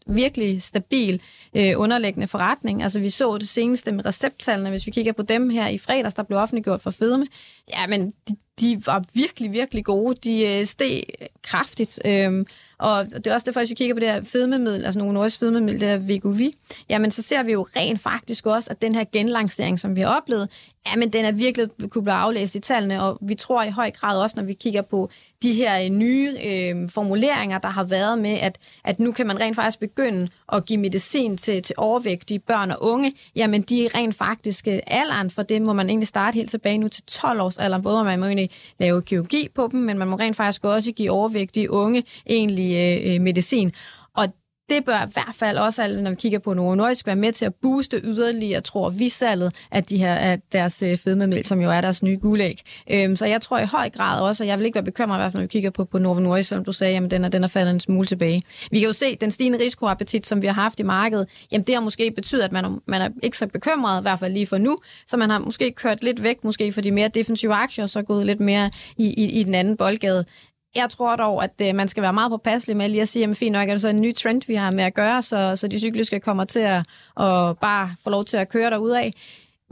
virkelig 0.07 0.61
stabil 0.61 1.21
øh, 1.55 1.73
underliggende 1.75 2.27
forretning. 2.27 2.83
Altså 2.83 2.99
vi 2.99 3.09
så 3.09 3.37
det 3.37 3.49
seneste 3.49 3.91
med 3.91 4.05
recepttallene, 4.05 4.69
hvis 4.69 4.85
vi 4.85 4.91
kigger 4.91 5.11
på 5.11 5.21
dem 5.21 5.49
her 5.49 5.67
i 5.67 5.77
fredags, 5.77 6.13
der 6.13 6.23
blev 6.23 6.39
offentliggjort 6.39 6.81
for 6.81 6.91
fedme. 6.91 7.27
Ja, 7.69 7.87
men 7.87 8.13
de, 8.29 8.35
de 8.59 8.81
var 8.85 9.03
virkelig, 9.13 9.51
virkelig 9.51 9.85
gode. 9.85 10.15
De 10.23 10.45
øh, 10.45 10.65
steg 10.65 11.03
kraftigt. 11.43 11.99
Øhm, 12.05 12.45
og 12.81 13.05
det 13.05 13.27
er 13.27 13.33
også 13.33 13.45
derfor, 13.45 13.59
hvis 13.59 13.69
vi 13.69 13.75
kigger 13.75 13.95
på 13.95 13.99
det 13.99 14.07
her 14.07 14.23
fedmemiddel, 14.23 14.85
altså 14.85 14.99
nogle 14.99 15.13
nordisk 15.13 15.39
fedmemiddel, 15.39 15.81
det 15.81 15.89
her 15.89 15.97
Vegovi, 15.97 16.53
jamen 16.89 17.11
så 17.11 17.21
ser 17.21 17.43
vi 17.43 17.51
jo 17.51 17.67
rent 17.75 17.99
faktisk 17.99 18.45
også, 18.45 18.69
at 18.71 18.81
den 18.81 18.95
her 18.95 19.03
genlancering, 19.11 19.79
som 19.79 19.95
vi 19.95 20.01
har 20.01 20.17
oplevet, 20.17 20.49
jamen 20.91 21.13
den 21.13 21.25
er 21.25 21.31
virkelig 21.31 21.67
kunne 21.89 22.03
blive 22.03 22.15
aflæst 22.15 22.55
i 22.55 22.59
tallene, 22.59 23.03
og 23.03 23.17
vi 23.21 23.35
tror 23.35 23.63
i 23.63 23.69
høj 23.69 23.91
grad 23.91 24.21
også, 24.21 24.35
når 24.37 24.43
vi 24.43 24.53
kigger 24.53 24.81
på 24.81 25.09
de 25.43 25.53
her 25.53 25.83
øh, 25.83 25.89
nye 25.89 26.35
øh, 26.45 26.89
formuleringer, 26.89 27.57
der 27.57 27.69
har 27.69 27.83
været 27.83 28.19
med, 28.19 28.37
at, 28.39 28.57
at 28.83 28.99
nu 28.99 29.11
kan 29.11 29.27
man 29.27 29.39
rent 29.39 29.55
faktisk 29.55 29.79
begynde 29.79 30.29
at 30.53 30.65
give 30.65 30.79
medicin 30.79 31.37
til, 31.37 31.63
til 31.63 31.75
overvægtige 31.77 32.39
børn 32.39 32.71
og 32.71 32.77
unge, 32.81 33.13
jamen 33.35 33.61
de 33.61 33.85
er 33.85 33.95
rent 33.95 34.15
faktisk 34.15 34.67
øh, 34.67 34.79
alderen 34.87 35.31
for 35.31 35.43
det, 35.43 35.61
må 35.61 35.73
man 35.73 35.89
egentlig 35.89 36.07
starte 36.07 36.35
helt 36.35 36.49
tilbage 36.49 36.77
nu 36.77 36.87
til 36.87 37.03
12 37.03 37.41
år 37.41 37.49
alderen, 37.57 37.83
både 37.83 38.03
man 38.03 38.19
må 38.19 38.25
egentlig 38.25 38.49
lave 38.79 39.01
kirurgi 39.01 39.47
på 39.55 39.69
dem, 39.71 39.79
men 39.79 39.97
man 39.97 40.07
må 40.07 40.15
rent 40.15 40.35
faktisk 40.35 40.65
også 40.65 40.91
give 40.91 41.11
overvægtige 41.11 41.71
unge 41.71 42.03
egentlig 42.29 42.75
øh, 42.75 43.15
øh 43.15 43.21
medicin. 43.21 43.71
Det 44.71 44.85
bør 44.85 45.05
i 45.07 45.11
hvert 45.13 45.35
fald 45.35 45.57
også, 45.57 45.87
når 45.87 46.09
vi 46.09 46.15
kigger 46.15 46.39
på 46.39 46.53
Novo 46.53 46.75
Nordisk, 46.75 47.07
være 47.07 47.15
med 47.15 47.31
til 47.31 47.45
at 47.45 47.55
booste 47.55 48.01
yderligere, 48.03 48.61
tror 48.61 48.89
vi, 48.89 49.09
salget 49.09 49.55
af, 49.71 49.83
de 49.83 49.97
her, 49.97 50.15
af 50.15 50.39
deres 50.51 50.83
øh, 50.83 50.97
fedmemælk, 50.97 51.45
som 51.45 51.61
jo 51.61 51.71
er 51.71 51.81
deres 51.81 52.03
nye 52.03 52.17
guldæg. 52.21 52.61
Øhm, 52.91 53.15
så 53.15 53.25
jeg 53.25 53.41
tror 53.41 53.59
i 53.59 53.65
høj 53.65 53.89
grad 53.89 54.21
også, 54.21 54.43
og 54.43 54.47
jeg 54.47 54.57
vil 54.57 54.65
ikke 54.65 54.75
være 54.75 54.83
bekymret, 54.83 55.17
i 55.17 55.19
hvert 55.19 55.31
fald, 55.31 55.41
når 55.41 55.45
vi 55.45 55.47
kigger 55.47 55.69
på, 55.69 55.85
på 55.85 55.97
Novo 55.97 56.19
Nordisk, 56.19 56.49
som 56.49 56.63
du 56.63 56.71
sagde, 56.71 56.93
jamen 56.93 57.11
den 57.11 57.25
er, 57.25 57.29
den 57.29 57.43
er 57.43 57.47
faldet 57.47 57.73
en 57.73 57.79
smule 57.79 58.07
tilbage. 58.07 58.43
Vi 58.71 58.79
kan 58.79 58.87
jo 58.87 58.93
se, 58.93 59.15
den 59.15 59.31
stigende 59.31 59.59
risikoappetit, 59.59 60.25
som 60.25 60.41
vi 60.41 60.47
har 60.47 60.53
haft 60.53 60.79
i 60.79 60.83
markedet, 60.83 61.27
jamen 61.51 61.65
det 61.67 61.75
har 61.75 61.81
måske 61.81 62.11
betydet, 62.11 62.43
at 62.43 62.51
man, 62.51 62.79
man 62.87 63.01
er 63.01 63.09
ikke 63.23 63.37
så 63.37 63.47
bekymret, 63.47 64.01
i 64.01 64.01
hvert 64.01 64.19
fald 64.19 64.33
lige 64.33 64.47
for 64.47 64.57
nu, 64.57 64.77
så 65.07 65.17
man 65.17 65.29
har 65.29 65.39
måske 65.39 65.71
kørt 65.71 66.03
lidt 66.03 66.23
væk, 66.23 66.43
måske 66.43 66.73
for 66.73 66.81
de 66.81 66.91
mere 66.91 67.07
defensive 67.07 67.53
aktier, 67.53 67.83
og 67.83 67.89
så 67.89 68.01
gået 68.01 68.25
lidt 68.25 68.39
mere 68.39 68.71
i, 68.97 69.13
i, 69.17 69.39
i 69.39 69.43
den 69.43 69.55
anden 69.55 69.77
boldgade. 69.77 70.25
Jeg 70.75 70.89
tror 70.89 71.15
dog, 71.15 71.43
at 71.43 71.61
øh, 71.61 71.75
man 71.75 71.87
skal 71.87 72.03
være 72.03 72.13
meget 72.13 72.29
påpasselig 72.31 72.77
med 72.77 72.89
lige 72.89 73.01
at 73.01 73.07
sige, 73.07 73.29
at 73.29 73.37
fint 73.37 73.53
nok 73.53 73.69
er 73.69 73.73
det 73.73 73.81
så 73.81 73.87
en 73.87 74.01
ny 74.01 74.15
trend, 74.15 74.41
vi 74.47 74.55
har 74.55 74.71
med 74.71 74.83
at 74.83 74.93
gøre, 74.93 75.21
så, 75.21 75.55
så 75.55 75.67
de 75.67 75.79
cykliske 75.79 76.19
kommer 76.19 76.45
til 76.45 76.59
at 76.59 76.85
og 77.15 77.57
bare 77.57 77.95
få 78.03 78.09
lov 78.09 78.25
til 78.25 78.37
at 78.37 78.49
køre 78.49 78.97
af. 78.97 79.13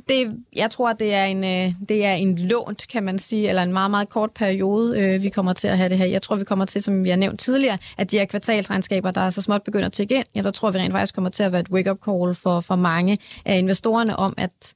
Det, 0.09 0.35
jeg 0.55 0.71
tror, 0.71 0.93
det 0.93 1.13
er, 1.13 1.25
en, 1.25 1.43
øh, 1.43 1.73
det 1.89 2.05
er 2.05 2.13
en 2.13 2.37
lånt, 2.37 2.87
kan 2.87 3.03
man 3.03 3.19
sige, 3.19 3.49
eller 3.49 3.63
en 3.63 3.73
meget, 3.73 3.91
meget 3.91 4.09
kort 4.09 4.31
periode, 4.31 4.99
øh, 4.99 5.23
vi 5.23 5.29
kommer 5.29 5.53
til 5.53 5.67
at 5.67 5.77
have 5.77 5.89
det 5.89 5.97
her. 5.97 6.05
Jeg 6.05 6.21
tror, 6.21 6.35
vi 6.35 6.43
kommer 6.43 6.65
til, 6.65 6.83
som 6.83 7.03
vi 7.03 7.09
har 7.09 7.17
nævnt 7.17 7.39
tidligere, 7.39 7.77
at 7.97 8.11
de 8.11 8.17
her 8.17 8.25
kvartalsregnskaber, 8.25 9.11
der 9.11 9.21
er 9.21 9.29
så 9.29 9.41
småt 9.41 9.63
begynder 9.63 9.85
at 9.85 9.91
tække 9.91 10.15
ind, 10.15 10.25
ja, 10.35 10.41
der 10.41 10.51
tror 10.51 10.71
vi 10.71 10.79
rent 10.79 10.93
faktisk 10.93 11.15
kommer 11.15 11.29
til 11.29 11.43
at 11.43 11.51
være 11.51 11.61
et 11.61 11.69
wake-up 11.69 11.97
call 12.05 12.35
for, 12.35 12.59
for 12.59 12.75
mange 12.75 13.17
af 13.45 13.57
investorerne 13.57 14.15
om, 14.15 14.33
at 14.37 14.73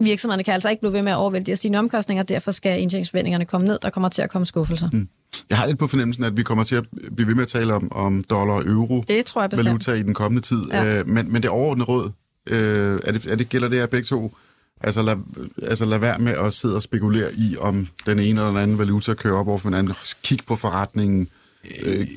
virksomhederne 0.00 0.44
kan 0.44 0.54
altså 0.54 0.68
ikke 0.68 0.80
blive 0.80 0.92
ved 0.92 1.02
med 1.02 1.12
at 1.12 1.16
overvælde 1.18 1.52
de 1.52 1.56
sine 1.56 1.78
omkostninger, 1.78 2.22
derfor 2.22 2.50
skal 2.50 2.80
indtjeningsforventningerne 2.80 3.44
komme 3.44 3.66
ned, 3.66 3.78
der 3.82 3.90
kommer 3.90 4.08
til 4.08 4.22
at 4.22 4.30
komme 4.30 4.46
skuffelser. 4.46 4.88
Mm. 4.92 5.08
Jeg 5.50 5.58
har 5.58 5.66
lidt 5.66 5.78
på 5.78 5.86
fornemmelsen, 5.86 6.24
at 6.24 6.36
vi 6.36 6.42
kommer 6.42 6.64
til 6.64 6.76
at 6.76 6.84
blive 7.16 7.28
ved 7.28 7.34
med 7.34 7.42
at 7.42 7.48
tale 7.48 7.74
om, 7.74 7.92
om 7.92 8.24
dollar 8.24 8.54
og 8.54 8.64
euro 8.66 9.04
det 9.08 9.26
tror 9.26 9.40
jeg 9.40 9.50
bestemt. 9.50 9.66
valuta 9.66 9.92
i 9.92 10.02
den 10.02 10.14
kommende 10.14 10.42
tid. 10.42 10.62
Ja. 10.70 10.84
Øh, 10.84 11.08
men, 11.08 11.32
men 11.32 11.42
det 11.42 11.50
overordnede 11.50 11.86
råd, 11.86 12.10
øh, 12.46 13.00
er, 13.04 13.12
det, 13.12 13.26
er 13.26 13.36
det 13.36 13.48
gælder 13.48 13.68
det 13.68 13.78
her 13.78 13.86
begge 13.86 14.06
to? 14.06 14.36
Altså 14.80 15.02
lad, 15.02 15.16
altså 15.62 15.84
lad 15.84 15.98
være 15.98 16.18
med 16.18 16.32
at 16.32 16.52
sidde 16.52 16.74
og 16.74 16.82
spekulere 16.82 17.34
i, 17.34 17.56
om 17.56 17.88
den 18.06 18.18
ene 18.18 18.28
eller 18.28 18.46
den 18.46 18.56
anden 18.56 18.78
valuta 18.78 19.14
kører 19.14 19.36
op 19.36 19.48
over 19.48 19.58
for 19.58 19.70
anden. 19.70 19.94
Kig 20.22 20.38
på 20.46 20.56
forretningen, 20.56 21.22
øh, 21.22 21.43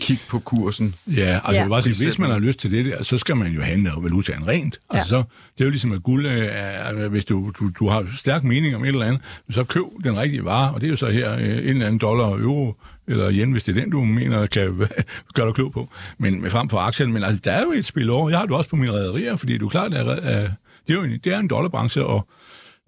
kig 0.02 0.20
på 0.30 0.40
kursen. 0.40 0.96
Ja, 1.08 1.22
altså 1.22 1.52
ja. 1.52 1.62
Jeg 1.62 1.70
bare 1.70 1.84
sige, 1.84 2.06
hvis 2.06 2.20
man 2.20 2.30
har 2.30 2.40
lyst 2.40 2.60
til 2.60 2.72
det 2.72 2.86
der, 2.86 3.04
så 3.04 3.18
skal 3.18 3.36
man 3.36 3.52
jo 3.52 3.62
handle 3.62 3.92
valutaen 3.98 4.48
rent. 4.48 4.80
Altså, 4.90 5.16
ja. 5.16 5.22
så, 5.22 5.28
det 5.58 5.62
er 5.62 5.66
jo 5.66 5.70
ligesom 5.70 5.92
at 5.92 6.04
guld, 6.04 6.26
øh, 6.26 7.12
hvis 7.12 7.26
du, 7.26 7.52
du, 7.60 7.70
du 7.80 7.88
har 7.88 8.06
stærk 8.18 8.44
mening 8.44 8.76
om 8.76 8.84
et 8.84 8.88
eller 8.88 9.06
andet, 9.06 9.22
så 9.50 9.64
køb 9.64 9.84
den 10.04 10.18
rigtige 10.18 10.46
vare, 10.46 10.74
og 10.74 10.82
det 10.82 10.88
er 10.88 10.92
jo 10.92 10.96
så 10.96 11.10
her 11.10 11.34
øh, 11.34 11.40
en 11.40 11.48
eller 11.48 11.86
anden 11.86 12.00
dollar 12.00 12.24
og 12.24 12.40
euro, 12.40 12.76
eller 13.08 13.32
yen, 13.32 13.52
hvis 13.52 13.64
det 13.64 13.78
er 13.78 13.82
den, 13.82 13.92
du 13.92 14.04
mener, 14.04 14.46
kan 14.46 14.78
gøre 15.36 15.48
dig 15.48 15.56
klog 15.56 15.72
på. 15.72 15.90
Men 16.18 16.42
med 16.42 16.50
frem 16.50 16.70
for 16.70 16.78
aktien, 16.78 17.14
men 17.14 17.24
altså, 17.24 17.42
der 17.44 17.52
er 17.52 17.62
jo 17.62 17.72
et 17.72 17.86
spil 17.86 18.10
over. 18.10 18.30
Jeg 18.30 18.40
har 18.40 18.46
det 18.46 18.56
også 18.56 18.70
på 18.70 18.76
mine 18.76 18.92
rædderier, 18.92 19.36
fordi 19.36 19.58
du 19.58 19.66
er 19.66 19.70
klart, 19.70 19.94
at, 19.94 20.08
at 20.08 20.52
det 20.88 20.94
er 20.94 20.98
jo 20.98 21.04
en, 21.04 21.20
det 21.24 21.34
er 21.34 21.40
en 21.40 21.48
dollarbranche, 21.48 22.06
og 22.06 22.28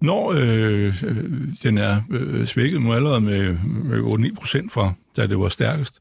når 0.00 0.32
øh, 0.36 1.02
den 1.62 1.78
er 1.78 2.02
øh, 2.10 2.46
svækket 2.46 2.82
nu 2.82 2.94
allerede 2.94 3.20
med, 3.20 3.56
med 3.64 4.30
8-9 4.30 4.34
procent 4.34 4.72
fra, 4.72 4.92
da 5.16 5.26
det 5.26 5.38
var 5.38 5.48
stærkest, 5.48 6.00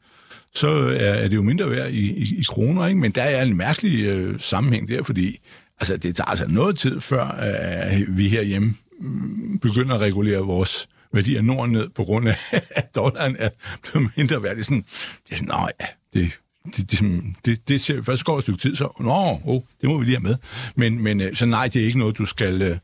så 0.59 0.69
er, 0.69 1.13
er 1.13 1.27
det 1.27 1.35
jo 1.35 1.41
mindre 1.41 1.69
værd 1.69 1.91
i, 1.91 2.11
i, 2.11 2.39
i 2.39 2.43
kroner, 2.49 2.87
ikke? 2.87 2.99
Men 2.99 3.11
der 3.11 3.23
er 3.23 3.43
en 3.43 3.57
mærkelig 3.57 4.05
øh, 4.05 4.39
sammenhæng 4.39 4.87
der, 4.87 5.03
fordi 5.03 5.39
altså, 5.79 5.97
det 5.97 6.15
tager 6.15 6.25
altså 6.25 6.47
noget 6.47 6.77
tid, 6.77 7.01
før 7.01 7.25
øh, 7.25 8.17
vi 8.17 8.27
herhjemme 8.27 8.75
mm, 8.99 9.59
begynder 9.59 9.95
at 9.95 10.01
regulere 10.01 10.39
vores 10.39 10.89
værdier 11.13 11.41
nord 11.41 11.69
ned, 11.69 11.89
på 11.89 12.03
grund 12.03 12.29
af, 12.29 12.37
at 12.79 12.95
dollaren 12.95 13.35
er 13.39 13.49
blevet 13.83 14.11
mindre 14.17 14.43
værd. 14.43 14.55
Det 14.55 14.61
er 14.61 14.65
sådan, 14.65 14.85
det 15.25 15.31
er 15.31 15.35
sådan 15.35 15.47
nej, 15.47 15.71
det, 16.13 16.39
det, 16.75 16.91
det, 16.91 17.23
det, 17.45 17.69
det 17.69 17.81
ser, 17.81 18.01
først 18.01 18.25
går 18.25 18.37
et 18.37 18.43
stykke 18.43 18.59
tid, 18.59 18.75
så, 18.75 18.95
nå, 18.99 19.41
oh, 19.45 19.61
det 19.81 19.89
må 19.89 19.97
vi 19.97 20.05
lige 20.05 20.17
have 20.17 20.23
med. 20.23 20.35
Men, 20.75 21.03
men 21.03 21.21
øh, 21.21 21.35
så 21.35 21.45
nej, 21.45 21.67
det 21.67 21.81
er 21.81 21.85
ikke 21.85 21.99
noget, 21.99 22.17
du 22.17 22.25
skal, 22.25 22.61
øh, 22.61 22.77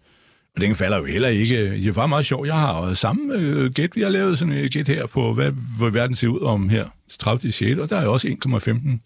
og 0.56 0.62
den 0.62 0.76
falder 0.76 0.98
jo 0.98 1.06
heller 1.06 1.28
ikke. 1.28 1.82
Det 1.84 1.96
bare 1.96 2.08
meget 2.08 2.26
sjovt. 2.26 2.48
Jeg 2.48 2.56
har 2.56 2.94
samme 2.94 3.34
øh, 3.34 3.72
gæt, 3.72 3.96
vi 3.96 4.02
har 4.02 4.10
lavet 4.10 4.40
sådan 4.40 4.54
et 4.54 4.72
gæt 4.72 4.88
her 4.88 5.06
på, 5.06 5.34
hvad, 5.34 5.52
hvor 5.78 5.90
verden 5.90 6.16
ser 6.16 6.28
ud 6.28 6.42
om 6.42 6.70
her 6.70 6.86
30. 7.20 7.52
6. 7.52 7.80
Og 7.80 7.90
der 7.90 7.98
er 7.98 8.08
også 8.08 8.28
1,15 8.28 9.00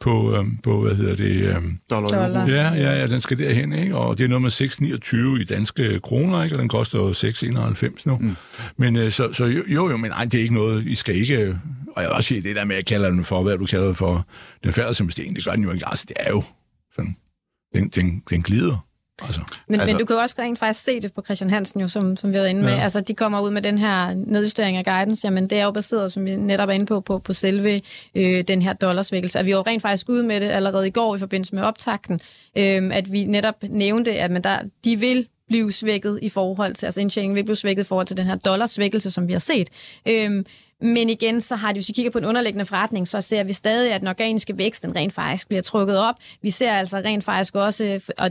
på, 0.00 0.36
øhm, 0.36 0.56
på, 0.56 0.80
hvad 0.80 0.94
hedder 0.94 1.14
det? 1.14 1.56
Øhm, 1.56 1.78
Dollar. 1.90 2.08
Dollar. 2.08 2.48
Ja, 2.48 2.74
ja, 2.74 3.00
ja, 3.00 3.06
den 3.06 3.20
skal 3.20 3.38
derhen, 3.38 3.72
ikke? 3.72 3.96
Og 3.96 4.18
det 4.18 4.24
er 4.24 4.28
noget 4.28 4.42
med 4.42 4.50
6,29 5.36 5.40
i 5.40 5.44
danske 5.44 6.00
kroner, 6.00 6.42
ikke? 6.42 6.56
Og 6.56 6.60
den 6.60 6.68
koster 6.68 6.98
jo 6.98 7.10
6,91 7.10 8.02
nu. 8.04 8.16
Mm. 8.16 8.36
Men 8.76 8.96
øh, 8.96 9.12
så, 9.12 9.32
så 9.32 9.44
jo, 9.44 9.62
jo, 9.68 9.96
men 9.96 10.10
nej, 10.10 10.24
det 10.24 10.34
er 10.34 10.42
ikke 10.42 10.54
noget, 10.54 10.86
I 10.86 10.94
skal 10.94 11.14
ikke... 11.14 11.58
Og 11.96 12.02
jeg 12.02 12.08
vil 12.08 12.16
også 12.16 12.28
sige, 12.28 12.42
det 12.42 12.56
der 12.56 12.64
med, 12.64 12.74
at 12.74 12.78
jeg 12.78 12.86
kalder 12.86 13.10
den 13.10 13.24
for, 13.24 13.42
hvad 13.42 13.58
du 13.58 13.66
kalder 13.66 13.86
det 13.86 13.96
for, 13.96 14.26
den 14.64 14.72
færdige 14.72 14.94
som 14.94 15.10
sten, 15.10 15.36
det 15.36 15.44
gør 15.44 15.52
den 15.52 15.64
jo 15.64 15.72
ikke. 15.72 15.88
Altså, 15.88 16.04
det 16.08 16.16
er 16.20 16.30
jo 16.30 16.42
sådan, 16.96 17.16
den, 17.74 17.88
den, 17.88 18.22
den 18.30 18.42
glider. 18.42 18.86
Altså, 19.22 19.40
men, 19.68 19.80
altså, 19.80 19.94
men 19.94 20.00
du 20.00 20.06
kan 20.06 20.16
jo 20.16 20.22
også 20.22 20.34
rent 20.38 20.58
faktisk 20.58 20.84
se 20.84 21.00
det 21.00 21.12
på 21.12 21.22
Christian 21.22 21.50
Hansen, 21.50 21.80
jo, 21.80 21.88
som, 21.88 22.16
som 22.16 22.32
vi 22.32 22.38
har 22.38 22.44
inde 22.44 22.62
med. 22.62 22.74
Ja. 22.74 22.82
Altså, 22.82 23.00
de 23.00 23.14
kommer 23.14 23.40
ud 23.40 23.50
med 23.50 23.62
den 23.62 23.78
her 23.78 24.14
nedjustering 24.14 24.76
af 24.76 24.84
guidance. 24.84 25.26
Jamen, 25.26 25.50
det 25.50 25.58
er 25.58 25.64
jo 25.64 25.70
baseret, 25.70 26.12
som 26.12 26.24
vi 26.24 26.36
netop 26.36 26.68
er 26.68 26.72
inde 26.72 26.86
på, 26.86 27.00
på, 27.00 27.18
på 27.18 27.32
selve 27.32 27.80
øh, 28.14 28.44
den 28.48 28.62
her 28.62 28.72
dollarsvækkelse. 28.72 29.38
Og 29.38 29.46
vi 29.46 29.54
var 29.54 29.66
rent 29.66 29.82
faktisk 29.82 30.08
ude 30.08 30.22
med 30.22 30.40
det 30.40 30.46
allerede 30.46 30.86
i 30.86 30.90
går 30.90 31.16
i 31.16 31.18
forbindelse 31.18 31.54
med 31.54 31.62
optakten, 31.62 32.20
øh, 32.56 32.96
at 32.96 33.12
vi 33.12 33.24
netop 33.24 33.54
nævnte, 33.62 34.12
at 34.12 34.30
man 34.30 34.42
der, 34.42 34.58
de 34.84 34.96
vil 34.96 35.28
blive 35.48 35.72
svækket 35.72 36.18
i 36.22 36.28
forhold 36.28 36.74
til, 36.74 36.86
altså 36.86 37.00
indtjeningen 37.00 37.36
vil 37.36 37.44
blive 37.44 37.56
svækket 37.56 37.84
i 37.84 37.86
forhold 37.86 38.06
til 38.06 38.16
den 38.16 38.26
her 38.26 38.36
dollarsvækkelse, 38.36 39.10
som 39.10 39.28
vi 39.28 39.32
har 39.32 39.40
set. 39.40 39.68
Øh, 40.08 40.44
men 40.80 41.10
igen, 41.10 41.40
så 41.40 41.56
har 41.56 41.68
det, 41.68 41.76
hvis 41.76 41.88
vi 41.88 41.92
kigger 41.92 42.10
på 42.10 42.18
en 42.18 42.24
underliggende 42.24 42.66
forretning, 42.66 43.08
så 43.08 43.20
ser 43.20 43.44
vi 43.44 43.52
stadig, 43.52 43.92
at 43.92 44.00
den 44.00 44.08
organiske 44.08 44.58
vækst, 44.58 44.82
den 44.82 44.96
rent 44.96 45.12
faktisk 45.12 45.48
bliver 45.48 45.62
trukket 45.62 45.98
op. 45.98 46.14
Vi 46.42 46.50
ser 46.50 46.72
altså 46.72 46.98
rent 46.98 47.24
faktisk 47.24 47.54
også, 47.54 48.00
og 48.18 48.30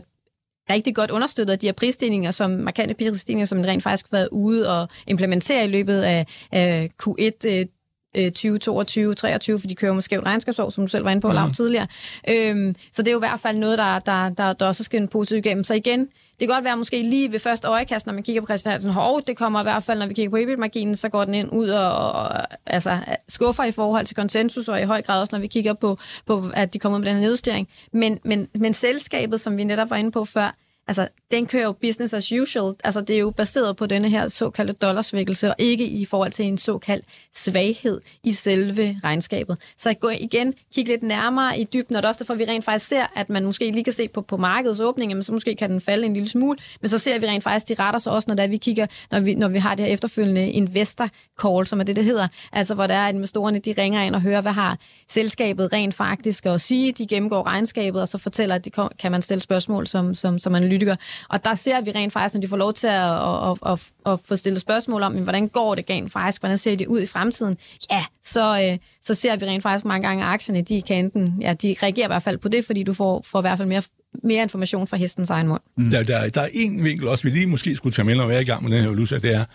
rigtig 0.69 0.95
godt 0.95 1.12
understøttet 1.12 1.54
af 1.54 1.60
de 1.60 1.67
her 1.67 1.73
prisstigninger, 1.73 2.32
som 2.32 2.52
markante 2.52 2.93
prisstigninger, 2.93 3.45
som 3.45 3.62
rent 3.62 3.84
faktisk 3.84 4.06
har 4.12 4.17
været 4.17 4.30
ude 4.32 4.80
og 4.80 4.88
implementere 5.08 5.65
i 5.65 5.67
løbet 5.67 6.02
af, 6.02 6.26
af 6.52 6.89
Q1 7.04 7.67
2022, 8.15 9.15
23, 9.15 9.60
for 9.60 9.67
de 9.67 9.76
kører 9.76 9.93
måske 9.93 10.15
et 10.15 10.26
regnskabsår, 10.26 10.69
som 10.69 10.84
du 10.84 10.88
selv 10.88 11.06
var 11.06 11.12
inde 11.12 11.21
på 11.21 11.32
mm. 11.32 11.54
tidligere. 11.54 11.88
Øhm, 12.30 12.76
så 12.91 13.02
det 13.02 13.08
er 13.08 13.12
jo 13.12 13.17
i 13.17 13.28
hvert 13.28 13.39
fald 13.39 13.58
noget, 13.58 13.78
der, 13.78 13.99
der, 13.99 14.30
der, 14.30 14.54
der 14.54 14.65
også 14.65 14.84
skal 14.84 15.02
en 15.02 15.08
positiv 15.08 15.38
igennem. 15.38 15.63
Så 15.63 15.73
igen, 15.73 16.10
det 16.39 16.48
kan 16.48 16.56
godt 16.56 16.63
være 16.63 16.78
måske 16.78 17.02
lige 17.02 17.32
ved 17.32 17.39
første 17.39 17.67
øjekast, 17.67 18.06
når 18.06 18.13
man 18.13 18.24
kigger 18.24 18.41
på 18.41 18.46
Christian 18.46 18.72
Hansen, 18.72 18.91
hov, 18.91 19.22
det 19.28 19.38
kommer 19.38 19.60
i 19.60 19.63
hvert 19.63 19.84
fald, 19.84 20.00
når 20.00 20.08
vi 20.08 20.13
kigger 20.13 20.30
på 20.30 20.38
EBIT-marginen, 20.38 20.96
så 20.96 21.10
går 21.10 21.26
den 21.26 21.34
ind 21.34 21.50
ud 21.52 21.69
og, 21.69 22.12
og 22.12 22.30
altså, 22.65 22.98
skuffer 23.30 23.63
i 23.63 23.72
forhold 23.72 24.06
til 24.06 24.15
konsensus, 24.15 24.67
og 24.67 24.82
i 24.82 24.84
høj 24.84 25.02
grad 25.02 25.22
også, 25.22 25.36
når 25.36 25.41
vi 25.41 25.48
kigger 25.48 25.74
på, 25.74 25.98
på 26.26 26.52
at 26.54 26.74
de 26.74 26.80
kommer 26.80 26.98
ud 26.98 27.04
med 27.04 27.10
den 27.10 27.17
her 27.17 27.22
nedjustering. 27.22 27.67
Men, 27.91 28.19
men, 28.24 28.48
men 28.56 28.74
selskabet, 28.74 29.41
som 29.41 29.58
vi 29.58 29.63
netop 29.63 29.89
var 29.89 29.96
inde 29.96 30.12
på 30.12 30.26
før, 30.26 30.56
altså, 30.88 31.08
den 31.32 31.46
kører 31.46 31.63
jo 31.63 31.72
business 31.72 32.13
as 32.13 32.32
usual. 32.32 32.76
Altså, 32.84 33.02
det 33.02 33.15
er 33.15 33.19
jo 33.19 33.30
baseret 33.30 33.78
på 33.78 33.86
denne 33.86 34.10
her 34.10 34.28
såkaldte 34.28 34.74
dollarsvækkelse, 34.74 35.50
og 35.50 35.56
ikke 35.58 35.86
i 35.86 36.06
forhold 36.06 36.32
til 36.32 36.46
en 36.46 36.58
såkaldt 36.58 37.06
svaghed 37.36 38.02
i 38.24 38.32
selve 38.32 39.00
regnskabet. 39.04 39.58
Så 39.78 39.93
gå 39.93 40.10
igen, 40.10 40.54
kig 40.76 40.88
lidt 40.88 41.04
nærmere 41.04 41.60
i 41.60 41.63
dybden, 41.63 41.96
og 41.96 42.04
det 42.04 42.08
er 42.08 42.10
også 42.10 42.24
derfor, 42.24 42.34
vi 42.34 42.43
rent 42.43 42.65
faktisk 42.65 42.88
ser, 42.88 43.06
at 43.15 43.30
man 43.30 43.46
måske 43.46 43.72
lige 43.72 43.84
kan 43.84 43.93
se 43.93 44.08
på, 44.08 44.22
på 44.22 44.38
markedets 44.38 44.80
åbning, 44.80 45.13
men 45.13 45.24
så 45.24 45.32
måske 45.32 45.56
kan 45.56 45.72
den 45.72 45.82
falde 45.82 46.06
en 46.06 46.13
lille 46.13 46.30
smule, 46.30 46.58
men 46.82 46.89
så 46.89 47.00
ser 47.00 47.19
vi 47.19 47.28
rent 47.28 47.43
faktisk, 47.43 47.78
de 47.78 47.84
retter 47.84 48.00
sig 48.00 48.13
også, 48.13 48.26
når, 48.28 48.36
der 48.36 48.48
vi 48.48 48.58
kigger, 48.58 48.88
når 49.12 49.19
vi, 49.19 49.36
når 49.36 49.48
vi 49.48 49.60
har 49.60 49.76
det 49.76 49.86
her 49.86 49.93
efterfølgende 49.93 50.52
investor 50.52 51.10
call, 51.41 51.67
som 51.67 51.80
er 51.80 51.84
det, 51.84 51.96
det 51.96 52.06
hedder. 52.06 52.28
Altså, 52.52 52.76
hvor 52.76 52.88
der 52.88 52.93
er 52.93 53.10
investorerne, 53.10 53.60
de 53.60 53.74
ringer 53.78 54.04
ind 54.04 54.15
og 54.15 54.22
hører, 54.22 54.41
hvad 54.41 54.52
har 54.52 54.78
selskabet 55.10 55.74
rent 55.74 55.96
faktisk 55.96 56.46
at 56.46 56.62
sige. 56.62 56.91
De 56.91 57.08
gennemgår 57.08 57.46
regnskabet, 57.46 58.02
og 58.02 58.08
så 58.08 58.17
fortæller, 58.17 58.56
at 58.56 58.65
de 58.65 58.72
kan 59.00 59.12
man 59.12 59.22
stille 59.22 59.41
spørgsmål 59.41 59.88
som, 59.88 60.15
som, 60.15 60.39
som 60.39 60.52
man 60.52 60.63
analytiker. 60.73 60.95
Og 61.29 61.45
der 61.45 61.55
ser 61.55 61.81
vi 61.81 61.91
rent 61.91 62.13
faktisk, 62.13 62.33
når 62.33 62.41
de 62.41 62.47
får 62.47 62.57
lov 62.57 62.73
til 62.73 62.88
at, 62.88 62.93
at, 62.93 63.57
at, 63.65 63.71
at, 63.71 63.79
at 64.13 64.19
få 64.25 64.36
stillet 64.36 64.62
spørgsmål 64.62 65.03
om, 65.03 65.13
hvordan 65.13 65.47
går 65.47 65.75
det 65.75 65.86
rent 65.89 66.12
faktisk, 66.12 66.41
hvordan 66.41 66.57
ser 66.57 66.75
det 66.75 66.88
ud 66.88 67.01
i 67.01 67.05
fremtiden, 67.05 67.57
ja, 67.91 68.03
så, 68.23 68.69
øh, 68.71 68.77
så 69.01 69.13
ser 69.13 69.36
vi 69.36 69.45
rent 69.45 69.63
faktisk 69.63 69.86
mange 69.86 70.07
gange, 70.07 70.23
at 70.23 70.29
aktierne, 70.29 70.62
de 70.62 70.81
kan 70.81 70.97
enten, 70.97 71.38
ja, 71.41 71.53
de 71.53 71.75
reagerer 71.83 72.07
i 72.07 72.09
hvert 72.09 72.23
fald 72.23 72.38
på 72.38 72.47
det, 72.47 72.65
fordi 72.65 72.83
du 72.83 72.93
får, 72.93 73.25
får 73.25 73.39
i 73.39 73.41
hvert 73.41 73.57
fald 73.57 73.67
mere 73.67 73.81
mere 74.23 74.43
information 74.43 74.88
fra 74.88 74.97
hestens 74.97 75.29
egen 75.29 75.47
mund. 75.47 75.62
Mm. 75.77 75.89
Der, 75.89 76.03
der, 76.03 76.29
der 76.29 76.41
er 76.41 76.49
en 76.53 76.83
vinkel 76.83 77.07
også, 77.07 77.23
vi 77.23 77.29
lige 77.29 77.47
måske 77.47 77.75
skulle 77.75 77.93
tage 77.93 78.05
med, 78.05 78.15
når 78.15 78.27
vi 78.27 78.33
er 78.33 78.39
i 78.39 78.43
gang 78.43 78.63
med 78.63 78.71
den 78.71 78.81
her 78.81 78.89
valuta, 78.89 79.17
det 79.17 79.33
er, 79.33 79.45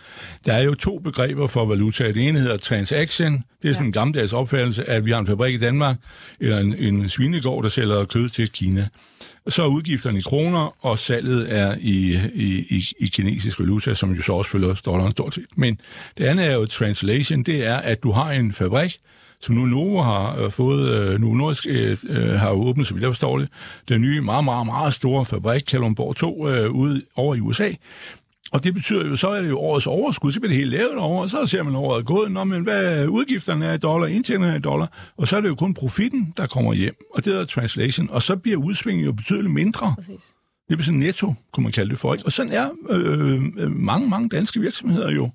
der 0.46 0.52
er 0.52 0.62
jo 0.62 0.74
to 0.74 0.98
begreber 0.98 1.46
for 1.46 1.64
valuta. 1.64 2.04
Det 2.12 2.28
ene 2.28 2.40
hedder 2.40 2.56
transaction, 2.56 3.44
det 3.62 3.70
er 3.70 3.72
sådan 3.72 3.84
ja. 3.84 3.88
en 3.88 3.92
gammeldags 3.92 4.32
opfattelse, 4.32 4.88
at 4.88 5.04
vi 5.04 5.10
har 5.10 5.18
en 5.18 5.26
fabrik 5.26 5.54
i 5.54 5.58
Danmark, 5.58 5.96
eller 6.40 6.58
en, 6.58 6.74
en 6.78 7.08
svinegård, 7.08 7.62
der 7.62 7.68
sælger 7.68 8.04
kød 8.04 8.28
til 8.28 8.50
Kina. 8.50 8.88
Så 9.48 9.62
er 9.62 9.66
udgifterne 9.66 10.18
i 10.18 10.22
kroner, 10.22 10.74
og 10.80 10.98
salget 10.98 11.58
er 11.58 11.76
i, 11.80 12.18
i, 12.34 12.66
i, 12.76 12.84
i 12.98 13.06
kinesisk 13.06 13.60
valuta, 13.60 13.94
som 13.94 14.12
jo 14.12 14.22
så 14.22 14.32
også 14.32 14.50
følger 14.50 14.74
dollaren 14.74 15.12
stort 15.12 15.34
set. 15.34 15.46
Men 15.56 15.80
det 16.18 16.24
andet 16.24 16.46
er 16.46 16.54
jo 16.54 16.66
translation, 16.66 17.42
det 17.42 17.66
er, 17.66 17.76
at 17.76 18.02
du 18.02 18.12
har 18.12 18.30
en 18.32 18.52
fabrik, 18.52 18.98
som 19.40 19.54
nu 19.54 19.66
Novo 19.66 20.02
har 20.02 20.36
øh, 20.36 20.50
fået, 20.50 20.88
øh, 20.88 21.20
nu 21.20 21.34
Nordisk 21.34 21.66
øh, 21.68 21.96
øh, 22.08 22.30
har 22.30 22.50
åbnet, 22.50 22.86
så 22.86 22.94
vidt 22.94 23.02
jeg 23.02 23.10
forstår 23.10 23.38
det, 23.38 23.48
den 23.88 24.00
nye 24.00 24.20
meget, 24.20 24.44
meget, 24.44 24.66
meget 24.66 24.94
store 24.94 25.24
fabrik, 25.24 25.62
Kalundborg 25.66 26.16
2, 26.16 26.48
øh, 26.48 26.70
ude 26.70 27.02
over 27.16 27.34
i 27.34 27.40
USA. 27.40 27.70
Og 28.52 28.64
det 28.64 28.74
betyder 28.74 29.06
jo, 29.06 29.16
så 29.16 29.28
er 29.28 29.42
det 29.42 29.48
jo 29.48 29.58
årets 29.58 29.86
overskud, 29.86 30.32
så 30.32 30.40
bliver 30.40 30.50
det 30.50 30.58
helt 30.58 30.70
lavet 30.70 30.96
over, 30.96 31.22
og 31.22 31.30
så 31.30 31.46
ser 31.46 31.62
man 31.62 31.74
året 31.74 32.06
gået, 32.06 32.32
Nå, 32.32 32.44
men 32.44 32.62
hvad 32.62 33.06
udgifterne 33.06 33.66
er 33.66 33.74
i 33.74 33.78
dollar, 33.78 34.06
indtjeningerne 34.06 34.52
er 34.52 34.58
i 34.58 34.62
dollar, 34.62 35.12
og 35.16 35.28
så 35.28 35.36
er 35.36 35.40
det 35.40 35.48
jo 35.48 35.54
kun 35.54 35.74
profitten, 35.74 36.34
der 36.36 36.46
kommer 36.46 36.74
hjem, 36.74 36.94
og 37.14 37.24
det 37.24 37.36
er 37.36 37.44
translation, 37.44 38.10
og 38.10 38.22
så 38.22 38.36
bliver 38.36 38.56
udsvingen 38.56 39.04
jo 39.04 39.12
betydeligt 39.12 39.54
mindre. 39.54 39.94
Præcis. 39.98 40.34
Det 40.68 40.76
bliver 40.76 40.84
sådan 40.84 41.00
netto, 41.00 41.34
kunne 41.52 41.62
man 41.64 41.72
kalde 41.72 41.90
det 41.90 41.98
for, 41.98 42.14
ikke? 42.14 42.26
Og 42.26 42.32
sådan 42.32 42.52
er 42.52 42.68
øh, 42.90 43.42
øh 43.58 43.70
mange, 43.70 44.08
mange 44.08 44.28
danske 44.28 44.60
virksomheder 44.60 45.10
jo 45.10 45.30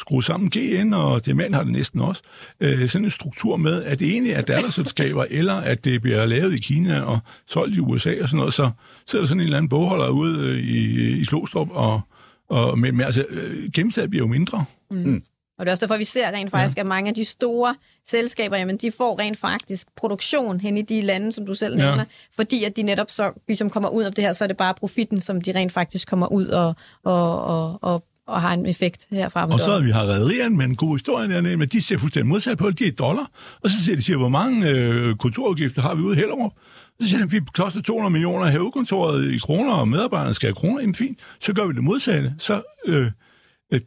skrue 0.00 0.24
sammen. 0.24 0.50
GN, 0.50 0.92
og 0.92 1.26
det 1.26 1.36
mand 1.36 1.54
har 1.54 1.62
det 1.62 1.72
næsten 1.72 2.00
også, 2.00 2.22
øh, 2.60 2.88
sådan 2.88 3.04
en 3.04 3.10
struktur 3.10 3.56
med, 3.56 3.82
at 3.82 3.98
det 3.98 4.08
egentlig 4.08 4.32
er 4.32 4.40
datterselskaber, 4.40 5.24
eller 5.30 5.54
at 5.54 5.84
det 5.84 6.02
bliver 6.02 6.26
lavet 6.26 6.54
i 6.54 6.58
Kina 6.58 7.00
og 7.00 7.18
solgt 7.46 7.76
i 7.76 7.80
USA 7.80 8.22
og 8.22 8.28
sådan 8.28 8.38
noget, 8.38 8.54
så 8.54 8.70
sidder 9.06 9.22
der 9.22 9.28
sådan 9.28 9.40
en 9.40 9.44
eller 9.44 9.56
anden 9.56 9.68
bogholder 9.68 10.08
ude 10.08 10.38
øh, 10.38 10.58
i, 10.58 11.20
i 11.20 11.24
Klostrup, 11.24 11.68
og, 11.70 12.00
og, 12.48 12.78
men, 12.78 12.96
men 12.96 13.06
altså, 13.06 13.24
øh, 13.28 13.70
gennemsnit 13.74 14.10
bliver 14.10 14.24
jo 14.24 14.28
mindre. 14.28 14.64
Mm. 14.90 14.96
Mm. 14.96 15.22
Og 15.58 15.66
det 15.66 15.70
er 15.70 15.72
også 15.72 15.80
derfor, 15.80 15.96
vi 15.96 16.04
ser 16.04 16.30
rent 16.30 16.50
faktisk, 16.50 16.76
ja. 16.76 16.80
at 16.80 16.86
mange 16.86 17.08
af 17.08 17.14
de 17.14 17.24
store 17.24 17.74
selskaber, 18.06 18.56
jamen, 18.56 18.76
de 18.76 18.92
får 18.92 19.18
rent 19.18 19.38
faktisk 19.38 19.86
produktion 19.96 20.60
hen 20.60 20.76
i 20.76 20.82
de 20.82 21.00
lande, 21.00 21.32
som 21.32 21.46
du 21.46 21.54
selv 21.54 21.76
nævner, 21.76 21.96
ja. 21.96 22.04
fordi 22.36 22.64
at 22.64 22.76
de 22.76 22.82
netop 22.82 23.10
så 23.10 23.32
ligesom 23.48 23.70
kommer 23.70 23.88
ud 23.88 24.04
af 24.04 24.12
det 24.12 24.24
her, 24.24 24.32
så 24.32 24.44
er 24.44 24.48
det 24.48 24.56
bare 24.56 24.74
profitten, 24.74 25.20
som 25.20 25.40
de 25.40 25.52
rent 25.52 25.72
faktisk 25.72 26.08
kommer 26.08 26.26
ud 26.26 26.46
og, 26.46 26.74
og, 27.04 27.44
og, 27.44 27.78
og 27.82 28.04
og 28.26 28.40
har 28.40 28.52
en 28.52 28.66
effekt 28.66 29.06
herfra. 29.10 29.46
Og 29.52 29.60
så 29.60 29.70
har 29.70 29.80
vi 29.80 29.90
har 29.90 30.02
rederierne 30.02 30.56
med 30.56 30.64
en 30.64 30.76
god 30.76 30.96
historie 30.96 31.28
dernede, 31.28 31.56
men 31.56 31.68
de 31.68 31.82
ser 31.82 31.98
fuldstændig 31.98 32.28
modsat 32.28 32.58
på 32.58 32.70
det. 32.70 32.78
De 32.78 32.86
er 32.86 32.92
dollar. 32.92 33.30
Og 33.60 33.70
så 33.70 33.84
siger 33.84 33.96
de, 33.96 34.02
siger, 34.02 34.16
hvor 34.16 34.28
mange 34.28 34.70
øh, 34.70 35.16
kontorudgifter 35.16 35.82
har 35.82 35.94
vi 35.94 36.02
ude 36.02 36.16
i 36.16 36.20
Hellerup? 36.20 36.52
Så 37.00 37.08
siger 37.08 37.24
de, 37.24 37.30
vi 37.30 37.40
koster 37.54 37.82
200 37.82 38.10
millioner 38.12 38.46
her 38.46 38.70
kontoret 38.70 39.32
i 39.32 39.38
kroner, 39.38 39.72
og 39.72 39.88
medarbejderne 39.88 40.34
skal 40.34 40.46
have 40.46 40.54
kroner. 40.54 40.80
Jamen 40.80 40.94
fint, 40.94 41.18
så 41.40 41.52
gør 41.54 41.66
vi 41.66 41.72
det 41.72 41.84
modsatte. 41.84 42.34
Så 42.38 42.62
øh, 42.86 43.10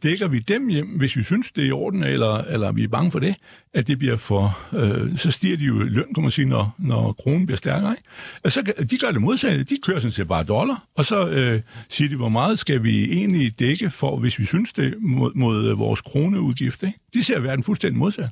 dækker 0.02 0.28
vi 0.28 0.38
dem 0.38 0.68
hjem, 0.68 0.86
hvis 0.86 1.16
vi 1.16 1.22
synes, 1.22 1.52
det 1.52 1.64
er 1.64 1.68
i 1.68 1.72
orden, 1.72 2.02
eller, 2.02 2.36
eller 2.36 2.72
vi 2.72 2.84
er 2.84 2.88
bange 2.88 3.10
for 3.10 3.18
det, 3.18 3.34
at 3.74 3.88
det 3.88 3.98
bliver 3.98 4.16
for... 4.16 4.58
Øh, 4.76 5.18
så 5.18 5.30
stiger 5.30 5.56
de 5.56 5.64
jo 5.64 5.74
løn, 5.74 6.14
kan 6.14 6.22
man 6.22 6.30
sige, 6.30 6.48
når, 6.48 6.74
når 6.78 7.12
kronen 7.12 7.46
bliver 7.46 7.56
stærkere. 7.56 7.92
Ikke? 7.92 8.02
Og 8.44 8.52
så, 8.52 8.62
de 8.90 8.98
gør 8.98 9.10
det 9.10 9.20
modsatte. 9.22 9.64
De 9.64 9.76
kører 9.82 9.98
sådan 9.98 10.12
set 10.12 10.28
bare 10.28 10.44
dollar, 10.44 10.84
og 10.94 11.04
så 11.04 11.28
øh, 11.28 11.60
siger 11.88 12.08
de, 12.08 12.16
hvor 12.16 12.28
meget 12.28 12.58
skal 12.58 12.82
vi 12.82 13.12
egentlig 13.12 13.58
dække 13.58 13.90
for, 13.90 14.16
hvis 14.16 14.38
vi 14.38 14.44
synes 14.44 14.72
det, 14.72 14.94
mod, 15.00 15.32
mod 15.34 15.68
øh, 15.68 15.78
vores 15.78 16.00
kroneudgift. 16.00 16.82
Ikke? 16.82 16.98
De 17.14 17.24
ser 17.24 17.40
verden 17.40 17.64
fuldstændig 17.64 17.98
modsat. 17.98 18.28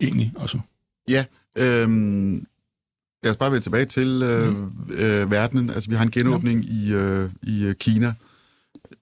Egentlig, 0.00 0.32
altså. 0.40 0.58
Ja, 1.08 1.24
øh, 1.56 1.88
lad 3.24 3.30
os 3.30 3.36
bare 3.36 3.50
vende 3.50 3.64
tilbage 3.64 3.84
til 3.84 4.22
øh, 4.22 4.56
mm. 4.56 4.72
øh, 4.90 5.30
verdenen. 5.30 5.70
Altså, 5.70 5.90
vi 5.90 5.96
har 5.96 6.02
en 6.02 6.10
genåbning 6.10 6.64
ja. 6.64 6.72
i, 6.72 6.92
øh, 6.92 7.30
i 7.42 7.64
øh, 7.64 7.74
Kina 7.74 8.14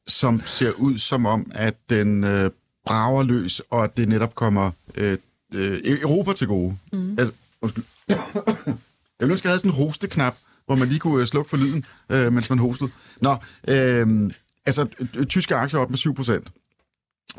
som 0.07 0.43
ser 0.47 0.73
ud 0.73 0.99
som 0.99 1.27
om, 1.27 1.51
at 1.55 1.75
den 1.91 2.25
øh, 2.25 2.51
brager 2.85 3.23
løs, 3.23 3.63
og 3.71 3.85
at 3.85 3.97
det 3.97 4.09
netop 4.09 4.35
kommer 4.35 4.71
øh, 4.95 5.19
øh, 5.55 5.81
Europa 5.85 6.33
til 6.33 6.47
gode. 6.47 6.79
Mm. 6.93 7.19
Altså, 7.19 7.35
undskyld. 7.61 7.85
Jeg 9.21 9.27
ville 9.27 9.33
ønske, 9.33 9.47
jeg 9.47 9.51
havde 9.51 9.59
sådan 9.59 9.71
en 9.71 9.87
hosteknap, 9.87 10.37
hvor 10.67 10.75
man 10.75 10.89
lige 10.89 10.99
kunne 10.99 11.23
øh, 11.23 11.27
slukke 11.27 11.51
for 11.51 11.57
lyden, 11.57 11.85
øh, 12.09 12.33
mens 12.33 12.51
man 12.51 12.59
hostede. 12.59 12.91
Nå, 13.21 13.37
øh, 13.69 14.31
altså, 14.67 14.87
tyske 15.29 15.55
aktier 15.55 15.81
op 15.81 15.91
med 15.91 15.99
7 15.99 16.15
procent. 16.15 16.53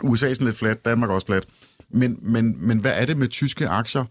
USA 0.03 0.29
er 0.29 0.33
sådan 0.33 0.47
lidt 0.47 0.57
flat, 0.57 0.85
Danmark 0.85 1.09
også 1.09 1.27
flat. 1.27 1.45
Men, 1.89 2.19
men, 2.21 2.67
men 2.67 2.79
hvad 2.79 2.91
er 2.95 3.05
det 3.05 3.17
med 3.17 3.27
tyske 3.27 3.67
aktier 3.67 4.05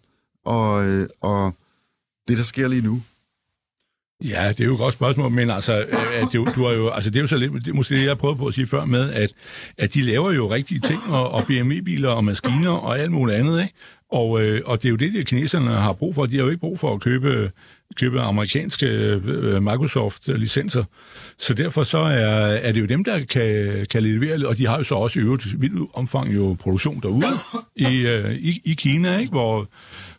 og, 0.44 0.84
øh, 0.84 1.08
og 1.20 1.54
det, 2.28 2.36
der 2.36 2.44
sker 2.44 2.68
lige 2.68 2.82
nu? 2.82 3.02
Ja, 4.24 4.48
det 4.48 4.60
er 4.60 4.64
jo 4.64 4.72
et 4.72 4.78
godt 4.78 4.94
spørgsmål, 4.94 5.30
men 5.30 5.50
altså, 5.50 5.78
øh, 5.80 6.22
at 6.22 6.28
det, 6.32 6.54
du 6.56 6.64
har 6.64 6.72
jo, 6.72 6.88
altså 6.88 7.10
det 7.10 7.16
er 7.16 7.20
jo 7.20 7.26
så 7.26 7.36
lidt, 7.36 7.66
det 7.66 7.74
måske 7.74 7.94
det, 7.94 8.04
jeg 8.04 8.18
prøvede 8.18 8.38
på 8.38 8.46
at 8.46 8.54
sige 8.54 8.66
før 8.66 8.84
med, 8.84 9.10
at, 9.10 9.32
at 9.78 9.94
de 9.94 10.02
laver 10.02 10.32
jo 10.32 10.50
rigtige 10.50 10.80
ting, 10.80 11.00
og, 11.08 11.30
og 11.30 11.42
BMI-biler 11.46 12.08
og 12.08 12.24
maskiner 12.24 12.70
og 12.70 12.98
alt 12.98 13.12
muligt 13.12 13.38
andet, 13.38 13.62
ikke? 13.62 13.74
Og, 14.12 14.42
øh, 14.42 14.60
og 14.64 14.82
det 14.82 14.88
er 14.88 14.90
jo 14.90 14.96
det, 14.96 15.12
de 15.12 15.24
kineserne 15.24 15.70
har 15.70 15.92
brug 15.92 16.14
for. 16.14 16.26
De 16.26 16.36
har 16.36 16.42
jo 16.42 16.48
ikke 16.48 16.60
brug 16.60 16.78
for 16.78 16.94
at 16.94 17.00
købe, 17.00 17.50
købe 17.96 18.20
amerikanske 18.20 18.86
øh, 18.86 19.62
Microsoft-licenser. 19.62 20.84
Så 21.38 21.54
derfor 21.54 21.82
så 21.82 21.98
er, 21.98 22.36
er 22.38 22.72
det 22.72 22.80
jo 22.80 22.86
dem, 22.86 23.04
der 23.04 23.24
kan, 23.24 23.86
kan 23.90 24.02
levere, 24.02 24.48
og 24.48 24.58
de 24.58 24.66
har 24.66 24.78
jo 24.78 24.84
så 24.84 24.94
også 24.94 25.20
i 25.20 25.22
øvrigt 25.22 25.60
vildt 25.60 25.90
omfang 25.94 26.34
jo 26.34 26.56
produktion 26.60 27.00
derude 27.02 27.26
i, 27.76 28.06
øh, 28.06 28.34
i, 28.34 28.60
i 28.64 28.72
Kina, 28.72 29.18
ikke? 29.18 29.30
Hvor, 29.30 29.68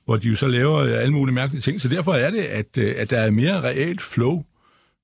hvor 0.05 0.17
de 0.17 0.29
jo 0.29 0.35
så 0.35 0.47
laver 0.47 0.77
øh, 0.77 0.91
alle 0.91 1.13
mulige 1.13 1.35
mærkelige 1.35 1.61
ting. 1.61 1.81
Så 1.81 1.87
derfor 1.87 2.13
er 2.13 2.29
det, 2.29 2.41
at, 2.41 2.77
øh, 2.77 2.95
at 2.97 3.09
der 3.09 3.19
er 3.19 3.31
mere 3.31 3.61
reelt 3.61 4.01
flow 4.01 4.43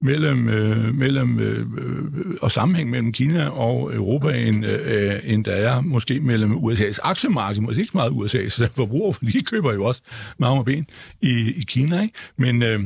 mellem, 0.01 0.49
øh, 0.49 0.95
mellem 0.95 1.39
øh, 1.39 1.59
øh, 1.59 2.35
og 2.41 2.51
sammenhæng 2.51 2.89
mellem 2.89 3.11
Kina 3.11 3.49
og 3.49 3.95
Europa, 3.95 4.37
end, 4.37 4.65
øh, 4.65 5.19
end 5.23 5.45
der 5.45 5.51
er 5.51 5.81
måske 5.81 6.19
mellem 6.19 6.51
USA's 6.51 6.97
aktiemarked, 7.03 7.61
måske 7.61 7.81
ikke 7.81 7.91
meget 7.93 8.11
USA's 8.11 8.37
altså 8.37 8.69
forbruger, 8.75 9.11
for 9.11 9.25
de 9.25 9.41
køber 9.41 9.73
jo 9.73 9.83
også 9.83 10.01
meget 10.37 10.65
ben 10.65 10.87
i, 11.21 11.53
i 11.57 11.63
Kina. 11.67 12.01
Ikke? 12.01 12.13
Men 12.37 12.63
øh, 12.63 12.79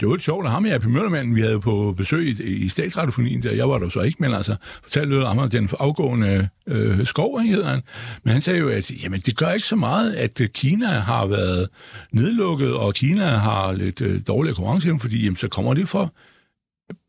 det 0.00 0.08
var 0.08 0.14
lidt 0.14 0.22
sjovt, 0.22 0.46
at 0.46 0.52
ham 0.52 0.64
og 0.64 0.90
Møllermanden, 0.90 1.36
vi 1.36 1.40
havde 1.40 1.60
på 1.60 1.94
besøg 1.96 2.40
i, 2.40 2.42
i 2.42 2.68
statsradiofonien, 2.68 3.42
der 3.42 3.52
jeg 3.52 3.68
var 3.68 3.78
der 3.78 3.88
så 3.88 4.00
ikke, 4.00 4.16
men 4.20 4.34
altså 4.34 4.56
fortalte 4.82 5.14
lidt 5.14 5.24
om 5.24 5.50
den 5.50 5.68
afgående 5.78 6.48
øh, 6.66 7.06
skov, 7.06 7.40
hedder 7.40 7.68
han. 7.68 7.82
Men 8.22 8.32
han 8.32 8.42
sagde 8.42 8.60
jo, 8.60 8.68
at 8.68 8.90
jamen, 9.02 9.20
det 9.20 9.36
gør 9.36 9.50
ikke 9.50 9.66
så 9.66 9.76
meget, 9.76 10.12
at 10.14 10.40
Kina 10.54 10.86
har 10.86 11.26
været 11.26 11.68
nedlukket, 12.12 12.74
og 12.74 12.94
Kina 12.94 13.26
har 13.26 13.72
lidt 13.72 14.00
øh, 14.00 14.20
dårlig 14.26 14.54
konkurrenceevne, 14.54 15.00
fordi 15.00 15.24
jamen, 15.24 15.36
så 15.36 15.48
kommer 15.48 15.74
det 15.74 15.88
fra 15.88 16.08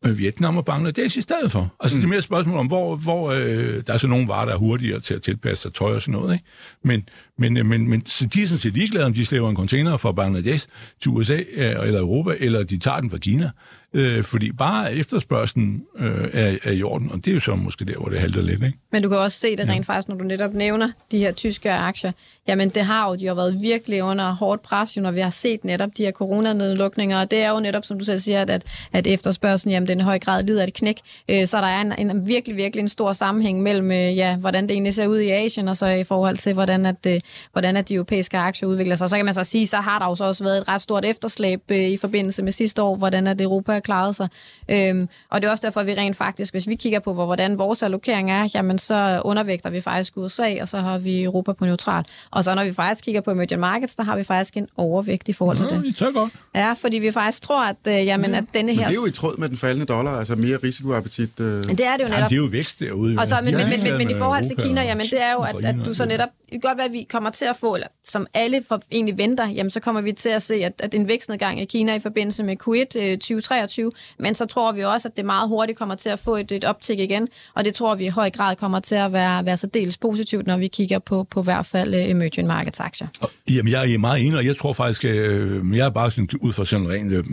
Vietnam 0.02 0.56
og 0.56 0.64
Bangladesh 0.64 1.18
i 1.18 1.20
stedet 1.20 1.52
for. 1.52 1.74
Altså, 1.80 1.96
mm. 1.96 2.00
det 2.00 2.06
er 2.06 2.08
mere 2.08 2.18
et 2.18 2.24
spørgsmål 2.24 2.58
om, 2.58 2.66
hvor, 2.66 2.96
hvor 2.96 3.30
øh, 3.30 3.82
der 3.86 3.92
er 3.92 3.96
så 3.96 4.06
nogle 4.06 4.28
varer, 4.28 4.44
der 4.44 4.52
er 4.52 4.58
hurtigere 4.58 5.00
til 5.00 5.14
at 5.14 5.22
tilpasse 5.22 5.62
sig 5.62 5.74
tøj 5.74 5.94
og 5.94 6.02
sådan 6.02 6.12
noget. 6.12 6.32
Ikke? 6.34 6.44
Men, 6.84 7.08
men, 7.38 7.56
øh, 7.56 7.66
men, 7.66 7.88
men 7.88 8.06
så 8.06 8.26
de 8.26 8.42
er 8.42 8.46
sådan 8.46 8.58
set 8.58 8.74
ligeglade, 8.74 9.06
om 9.06 9.14
de 9.14 9.26
slæver 9.26 9.50
en 9.50 9.56
container 9.56 9.96
fra 9.96 10.12
Bangladesh 10.12 10.68
til 11.00 11.10
USA 11.10 11.36
øh, 11.54 11.86
eller 11.86 12.00
Europa, 12.00 12.36
eller 12.38 12.62
de 12.62 12.78
tager 12.78 13.00
den 13.00 13.10
fra 13.10 13.18
Kina 13.18 13.50
øh, 13.94 14.24
fordi 14.24 14.52
bare 14.52 14.94
efterspørgselen 14.94 15.82
øh, 15.98 16.28
er, 16.32 16.56
er 16.62 16.72
i 16.72 16.82
orden, 16.82 17.10
og 17.10 17.16
det 17.16 17.28
er 17.28 17.32
jo 17.32 17.40
så 17.40 17.54
måske 17.56 17.84
der, 17.84 17.96
hvor 17.96 18.08
det 18.08 18.20
halter 18.20 18.42
lidt. 18.42 18.62
Ikke? 18.62 18.78
Men 18.92 19.02
du 19.02 19.08
kan 19.08 19.18
også 19.18 19.38
se 19.38 19.56
det 19.56 19.68
rent 19.68 19.88
ja. 19.88 19.92
faktisk, 19.92 20.08
når 20.08 20.16
du 20.16 20.24
netop 20.24 20.54
nævner 20.54 20.90
de 21.10 21.18
her 21.18 21.32
tyske 21.32 21.72
aktier. 21.72 22.12
Jamen 22.48 22.68
det 22.68 22.82
har 22.82 23.08
jo, 23.08 23.14
de 23.14 23.26
har 23.26 23.34
været 23.34 23.62
virkelig 23.62 24.02
under 24.02 24.32
hårdt 24.32 24.62
pres, 24.62 24.96
jo, 24.96 25.02
når 25.02 25.10
vi 25.10 25.20
har 25.20 25.30
set 25.30 25.64
netop 25.64 25.90
de 25.96 26.04
her 26.04 26.12
coronanedlukninger, 26.12 27.20
og 27.20 27.30
det 27.30 27.42
er 27.42 27.50
jo 27.50 27.60
netop, 27.60 27.84
som 27.84 27.98
du 27.98 28.04
selv 28.04 28.18
siger, 28.18 28.42
at, 28.42 28.64
at 28.92 29.06
efterspørgselen, 29.06 29.72
jamen 29.72 29.88
den 29.88 30.00
i 30.00 30.02
høj 30.02 30.18
grad 30.18 30.42
lider 30.42 30.62
af 30.62 30.66
et 30.66 30.74
knæk. 30.74 31.00
Øh, 31.28 31.46
så 31.46 31.56
der 31.56 31.66
er 31.66 31.80
en, 31.80 32.10
en 32.10 32.26
virkelig, 32.26 32.56
virkelig 32.56 32.82
en 32.82 32.88
stor 32.88 33.12
sammenhæng 33.12 33.62
mellem, 33.62 33.90
øh, 33.90 34.16
ja, 34.16 34.36
hvordan 34.36 34.62
det 34.62 34.70
egentlig 34.70 34.94
ser 34.94 35.06
ud 35.06 35.18
i 35.18 35.30
Asien, 35.30 35.68
og 35.68 35.76
så 35.76 35.86
i 35.86 36.04
forhold 36.04 36.36
til, 36.36 36.52
hvordan, 36.52 36.86
at, 36.86 37.06
øh, 37.06 37.20
hvordan 37.52 37.76
at 37.76 37.88
de 37.88 37.94
europæiske 37.94 38.38
aktier 38.38 38.68
udvikler 38.68 38.96
sig. 38.96 39.10
Så 39.10 39.16
kan 39.16 39.24
man 39.24 39.34
så 39.34 39.44
sige, 39.44 39.66
så 39.66 39.76
har 39.76 39.98
der 39.98 40.06
jo 40.06 40.14
så 40.14 40.24
også 40.24 40.44
været 40.44 40.58
et 40.58 40.68
ret 40.68 40.80
stort 40.80 41.04
efterslæb 41.04 41.62
øh, 41.68 41.78
i 41.78 41.96
forbindelse 41.96 42.42
med 42.42 42.52
sidste 42.52 42.82
år, 42.82 42.96
hvordan 42.96 43.26
at 43.26 43.40
Europa 43.40 43.72
har 43.72 43.80
klaret 43.80 44.16
sig. 44.16 44.28
Øhm, 44.68 45.08
og 45.30 45.42
det 45.42 45.48
er 45.48 45.52
også 45.52 45.66
derfor, 45.66 45.80
at 45.80 45.86
vi 45.86 45.94
rent 45.94 46.16
faktisk, 46.16 46.54
hvis 46.54 46.68
vi 46.68 46.74
kigger 46.74 46.98
på, 46.98 47.12
hvordan 47.12 47.58
vores 47.58 47.82
allokering 47.82 48.30
er, 48.30 48.48
jamen 48.54 48.78
så 48.78 49.22
undervægter 49.24 49.70
vi 49.70 49.80
faktisk 49.80 50.16
USA, 50.16 50.54
og 50.60 50.68
så 50.68 50.78
har 50.78 50.98
vi 50.98 51.22
Europa 51.22 51.52
på 51.52 51.64
neutral. 51.64 52.04
Og 52.32 52.44
så 52.44 52.54
når 52.54 52.64
vi 52.64 52.72
faktisk 52.72 53.04
kigger 53.04 53.20
på 53.20 53.30
emerging 53.30 53.60
markets, 53.60 53.94
der 53.94 54.02
har 54.02 54.16
vi 54.16 54.24
faktisk 54.24 54.56
en 54.56 54.68
overvægt 54.76 55.28
i 55.28 55.32
forhold 55.32 55.56
til 55.56 55.66
ja, 55.70 55.76
det. 55.76 55.84
Det 55.84 56.02
er 56.02 56.12
godt. 56.12 56.32
Ja, 56.54 56.72
fordi 56.72 56.98
vi 56.98 57.10
faktisk 57.10 57.42
tror, 57.42 57.64
at, 57.64 57.76
øh, 57.88 58.06
jamen, 58.06 58.30
ja. 58.30 58.36
at 58.36 58.44
denne 58.54 58.72
her... 58.72 58.80
Men 58.80 58.88
det 58.88 58.98
er 58.98 59.00
jo 59.00 59.06
i 59.06 59.10
tråd 59.10 59.38
med 59.38 59.48
den 59.48 59.56
faldende 59.56 59.86
dollar, 59.86 60.18
altså 60.18 60.36
mere 60.36 60.56
risikoappetit. 60.56 61.40
Øh... 61.40 61.66
Men 61.66 61.78
det 61.78 61.86
er 61.86 61.96
det 61.96 62.04
jo 62.04 62.08
netop. 62.08 62.22
Ja, 62.22 62.24
det 62.24 62.32
er 62.32 62.36
jo 62.36 62.48
vækst 62.52 62.80
derude. 62.80 63.18
Og 63.18 63.26
så, 63.26 63.34
men, 63.44 63.56
men, 63.56 63.68
men, 63.68 63.82
men, 63.82 63.98
men, 63.98 64.10
i 64.10 64.14
forhold 64.14 64.46
til 64.46 64.56
Kina, 64.56 64.82
jamen 64.82 65.06
det 65.06 65.22
er 65.22 65.32
jo, 65.32 65.40
at, 65.40 65.64
at 65.64 65.76
du 65.84 65.94
så 65.94 66.06
netop 66.06 66.28
kan 66.52 66.60
godt 66.60 66.78
være, 66.78 66.86
at 66.86 66.92
vi 66.92 67.06
kommer 67.10 67.30
til 67.30 67.44
at 67.44 67.56
få, 67.56 67.74
eller 67.74 67.88
som 68.04 68.26
alle 68.34 68.62
for, 68.68 68.82
egentlig 68.92 69.18
venter, 69.18 69.48
jamen 69.48 69.70
så 69.70 69.80
kommer 69.80 70.00
vi 70.00 70.12
til 70.12 70.28
at 70.28 70.42
se, 70.42 70.54
at, 70.54 70.72
at 70.78 70.94
en 70.94 71.08
vækstnedgang 71.08 71.60
i 71.60 71.64
Kina 71.64 71.94
i 71.94 71.98
forbindelse 71.98 72.44
med 72.44 72.56
Q1 72.62 73.00
øh, 73.02 73.18
2023, 73.18 73.92
men 74.18 74.34
så 74.34 74.46
tror 74.46 74.72
vi 74.72 74.84
også, 74.84 75.08
at 75.08 75.16
det 75.16 75.24
meget 75.24 75.48
hurtigt 75.48 75.78
kommer 75.78 75.94
til 75.94 76.08
at 76.08 76.18
få 76.18 76.36
et, 76.36 76.52
et 76.52 76.64
optik 76.64 76.98
igen, 76.98 77.28
og 77.54 77.64
det 77.64 77.74
tror 77.74 77.94
vi 77.94 78.04
i 78.04 78.08
høj 78.08 78.30
grad 78.30 78.56
kommer 78.56 78.80
til 78.80 78.94
at 78.94 79.12
være, 79.12 79.46
være 79.46 79.56
så 79.56 79.66
dels 79.66 79.98
positivt, 79.98 80.46
når 80.46 80.56
vi 80.56 80.66
kigger 80.66 80.98
på, 80.98 81.24
på 81.24 81.42
hvert 81.42 81.66
fald 81.66 81.94
øh, 81.94 82.08
emerging 82.22 82.48
markets 82.48 82.80
aktier. 82.80 83.08
Jamen, 83.50 83.72
jeg 83.72 83.92
er 83.92 83.98
meget 83.98 84.26
enig, 84.26 84.38
og 84.38 84.46
jeg 84.46 84.56
tror 84.56 84.72
faktisk, 84.72 85.04
øh, 85.04 85.76
jeg 85.76 85.86
er 85.86 85.90
bare 85.90 86.10
sådan, 86.10 86.28
ud 86.40 86.52
fra 86.52 86.64
sådan 86.64 86.86
en 86.86 86.92
ren 86.92 87.12
øh, 87.12 87.24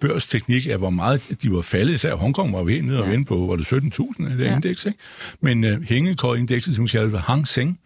børsteknik, 0.00 0.66
af 0.66 0.78
hvor 0.78 0.90
meget 0.90 1.36
de 1.42 1.52
var 1.52 1.62
faldet, 1.62 1.94
især 1.94 2.14
Hongkong 2.14 2.52
var 2.52 2.58
jo 2.58 2.66
helt 2.66 2.84
nede 2.84 2.98
og 2.98 3.04
ja. 3.04 3.10
vende 3.10 3.24
på, 3.24 3.36
var 3.36 3.56
det 3.56 3.72
17.000 3.72 4.30
af 4.30 4.36
det 4.36 4.44
ja. 4.44 4.54
indeks, 4.54 4.86
ikke? 4.86 4.98
Men 5.40 5.64
øh, 5.64 5.82
hængekøj-indekset, 5.82 6.74
som 6.74 6.84
vi 6.84 6.88
det, 6.88 7.20
Hang 7.20 7.48
Seng, 7.48 7.78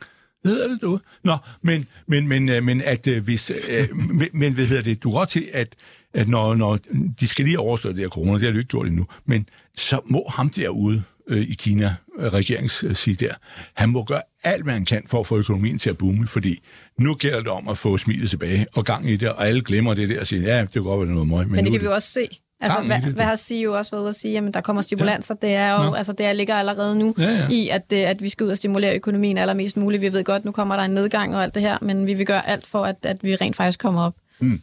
hvad 0.42 0.52
hedder 0.52 0.68
det 0.68 0.82
du? 0.82 1.00
Nå, 1.24 1.36
men, 1.62 1.86
men, 2.06 2.28
men, 2.28 2.64
men 2.64 2.82
at 2.84 3.08
hvis, 3.24 3.52
men, 3.94 4.28
men 4.32 4.54
hvad 4.54 4.66
hedder 4.66 4.82
det, 4.82 5.02
du 5.02 5.12
går 5.12 5.24
til, 5.24 5.48
at, 5.52 5.74
at 6.14 6.28
når, 6.28 6.54
når 6.54 6.78
de 7.20 7.28
skal 7.28 7.44
lige 7.44 7.58
overstå 7.58 7.88
det 7.88 7.98
her 7.98 8.08
corona, 8.08 8.32
det 8.32 8.42
har 8.42 8.50
de 8.50 8.58
ikke 8.58 8.68
gjort 8.68 8.86
endnu, 8.86 9.06
men 9.26 9.48
så 9.76 10.00
må 10.06 10.26
ham 10.28 10.48
derude 10.48 11.02
øh, 11.28 11.42
i 11.42 11.54
Kina, 11.58 11.94
regeringsside 12.18 13.26
der, 13.26 13.34
han 13.74 13.88
må 13.88 14.04
gøre 14.04 14.22
alt, 14.44 14.62
hvad 14.64 14.72
han 14.72 14.84
kan 14.84 15.02
for 15.06 15.20
at 15.20 15.26
få 15.26 15.38
økonomien 15.38 15.78
til 15.78 15.90
at 15.90 15.98
boome, 15.98 16.26
fordi 16.26 16.62
nu 16.98 17.14
gælder 17.14 17.38
det 17.38 17.48
om 17.48 17.68
at 17.68 17.78
få 17.78 17.98
smilet 17.98 18.30
tilbage 18.30 18.66
og 18.72 18.84
gang 18.84 19.10
i 19.10 19.16
det, 19.16 19.28
og 19.28 19.46
alle 19.46 19.62
glemmer 19.62 19.94
det 19.94 20.08
der 20.08 20.20
og 20.20 20.26
siger, 20.26 20.42
ja, 20.42 20.62
det 20.62 20.72
kan 20.72 20.82
godt 20.82 21.00
være 21.00 21.14
noget 21.14 21.28
møg. 21.28 21.46
Men, 21.46 21.56
men 21.56 21.64
det 21.64 21.72
kan 21.72 21.80
vi 21.80 21.86
jo 21.86 21.94
også 21.94 22.10
se. 22.10 22.28
Altså, 22.62 22.86
hvad, 22.86 22.98
hvad 22.98 23.24
har 23.24 23.36
CEO 23.36 23.72
også 23.72 23.90
været 23.90 24.00
ude 24.00 24.08
at 24.08 24.14
sige? 24.14 24.32
Jamen, 24.32 24.54
der 24.54 24.60
kommer 24.60 24.82
stimulanser. 24.82 25.34
Ja. 25.42 25.46
Det 25.46 25.54
er 25.54 25.72
jo, 25.72 25.82
ja. 25.82 25.96
altså, 25.96 26.12
det 26.12 26.36
ligger 26.36 26.54
allerede 26.54 26.98
nu 26.98 27.14
ja, 27.18 27.30
ja. 27.30 27.48
i, 27.48 27.68
at, 27.68 27.92
at 27.92 28.22
vi 28.22 28.28
skal 28.28 28.44
ud 28.44 28.50
og 28.50 28.56
stimulere 28.56 28.96
økonomien 28.96 29.38
allermest 29.38 29.76
muligt. 29.76 30.00
Vi 30.00 30.12
ved 30.12 30.24
godt, 30.24 30.44
nu 30.44 30.50
kommer 30.50 30.76
der 30.76 30.82
en 30.82 30.90
nedgang 30.90 31.36
og 31.36 31.42
alt 31.42 31.54
det 31.54 31.62
her, 31.62 31.78
men 31.82 32.06
vi 32.06 32.14
vil 32.14 32.26
gøre 32.26 32.48
alt 32.48 32.66
for, 32.66 32.84
at, 32.84 32.96
at 33.02 33.24
vi 33.24 33.34
rent 33.34 33.56
faktisk 33.56 33.78
kommer 33.78 34.02
op. 34.02 34.14
Mm. 34.40 34.62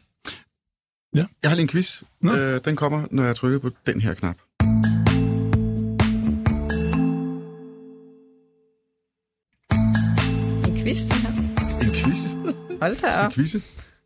Ja. 1.16 1.26
Jeg 1.44 1.52
har 1.52 1.56
lige 1.56 1.64
en 1.64 1.70
quiz. 1.70 2.04
Øh, 2.24 2.60
den 2.66 2.76
kommer, 2.76 3.08
når 3.12 3.24
jeg 3.24 3.36
trykker 3.36 3.60
på 3.60 3.70
den 3.88 4.02
her 4.02 4.14
knap. 4.14 4.36
En 10.90 10.96
quiz? 10.96 11.04
En 11.82 11.94
quiz? 11.94 12.20
Hold 12.82 12.96
da 12.96 13.26
op. 13.26 13.26
En 13.26 13.32
quizze? 13.32 13.62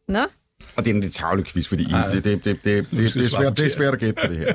Nå? 0.07 0.19
Og 0.75 0.85
det 0.85 0.91
er 0.91 0.95
en 0.95 1.01
lidt 1.01 1.13
tavlig 1.13 1.45
quiz, 1.45 1.67
fordi 1.67 1.91
Ej, 1.91 2.07
det, 2.07 2.23
det, 2.23 2.45
det, 2.45 2.63
det, 2.63 2.91
det, 2.91 3.13
det, 3.13 3.25
er 3.25 3.27
svært, 3.27 3.57
det 3.57 3.65
er 3.65 3.69
svært 3.69 3.93
at 3.93 3.99
gætte 3.99 4.21
på 4.25 4.33
det 4.33 4.37
her. 4.37 4.53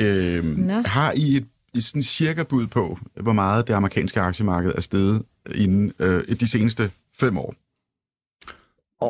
øhm, 0.00 0.68
har 0.84 1.12
I 1.12 1.36
et, 1.36 1.46
et 1.76 1.84
sådan 1.84 2.02
cirka 2.02 2.42
bud 2.42 2.66
på, 2.66 2.98
hvor 3.20 3.32
meget 3.32 3.68
det 3.68 3.74
amerikanske 3.74 4.20
aktiemarked 4.20 4.72
er 4.76 4.80
steget 4.80 5.22
inden 5.54 5.92
øh, 5.98 6.24
de 6.40 6.50
seneste 6.50 6.90
fem 7.20 7.38
år? 7.38 7.54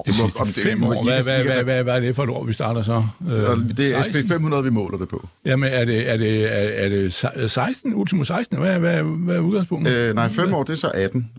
Det 0.06 0.14
må, 0.18 0.40
om 0.40 0.46
det, 0.46 0.54
fem 0.54 0.84
år? 0.84 1.04
Hvad, 1.04 1.22
hvad, 1.22 1.44
hvad, 1.44 1.64
hvad, 1.64 1.82
hvad 1.82 1.94
er 1.94 2.00
det 2.00 2.16
for 2.16 2.22
et 2.22 2.30
år, 2.30 2.44
vi 2.44 2.52
starter 2.52 2.82
så? 2.82 3.06
Øh, 3.28 3.76
det 3.76 3.94
er 3.96 4.02
SP 4.02 4.16
500, 4.28 4.62
vi 4.62 4.70
måler 4.70 4.98
det 4.98 5.08
på. 5.08 5.28
Jamen, 5.44 5.72
er 5.72 5.84
det, 5.84 6.10
er 6.10 6.16
det, 6.16 6.52
er, 6.52 6.84
er 6.84 6.88
det 6.88 7.12
16, 7.50 7.94
ultimo 7.94 8.24
16? 8.24 8.58
Hvad, 8.58 8.78
hvad, 8.78 9.02
hvad 9.02 9.36
er 9.36 9.40
udgangspunktet? 9.40 9.92
Øh, 9.92 10.14
nej, 10.14 10.28
fem 10.28 10.54
år, 10.54 10.62
det 10.62 10.72
er 10.72 10.76
så 10.76 10.90
18. 10.94 11.30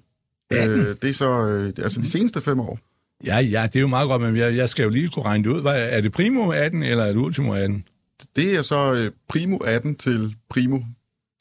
18? 0.51 0.79
Øh, 0.79 0.95
det 1.01 1.09
er 1.09 1.13
så, 1.13 1.47
øh, 1.47 1.73
altså 1.77 2.01
de 2.01 2.09
seneste 2.09 2.41
fem 2.41 2.59
år. 2.59 2.79
Ja, 3.25 3.39
ja, 3.39 3.63
det 3.63 3.75
er 3.75 3.79
jo 3.79 3.87
meget 3.87 4.07
godt, 4.07 4.21
men 4.21 4.37
jeg, 4.37 4.55
jeg 4.55 4.69
skal 4.69 4.83
jo 4.83 4.89
lige 4.89 5.09
kunne 5.09 5.25
regne 5.25 5.43
det 5.43 5.49
ud. 5.49 5.61
Hvad, 5.61 5.89
er 5.89 6.01
det 6.01 6.11
primo 6.11 6.49
18, 6.49 6.83
eller 6.83 7.03
er 7.03 7.07
det 7.07 7.15
ultimo 7.15 7.53
18? 7.53 7.87
Det 8.35 8.55
er 8.55 8.61
så 8.61 8.93
øh, 8.93 9.11
primo 9.29 9.57
18 9.57 9.95
til 9.95 10.35
primo 10.49 10.79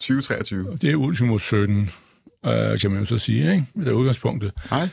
2023. 0.00 0.78
Det 0.80 0.90
er 0.90 0.96
ultimo 0.96 1.38
17, 1.38 1.90
øh, 2.46 2.80
kan 2.80 2.90
man 2.90 3.00
jo 3.00 3.06
så 3.06 3.18
sige, 3.18 3.52
ikke? 3.52 3.66
Det 3.76 3.88
er 3.88 3.92
udgangspunktet. 3.92 4.52
Nej. 4.70 4.88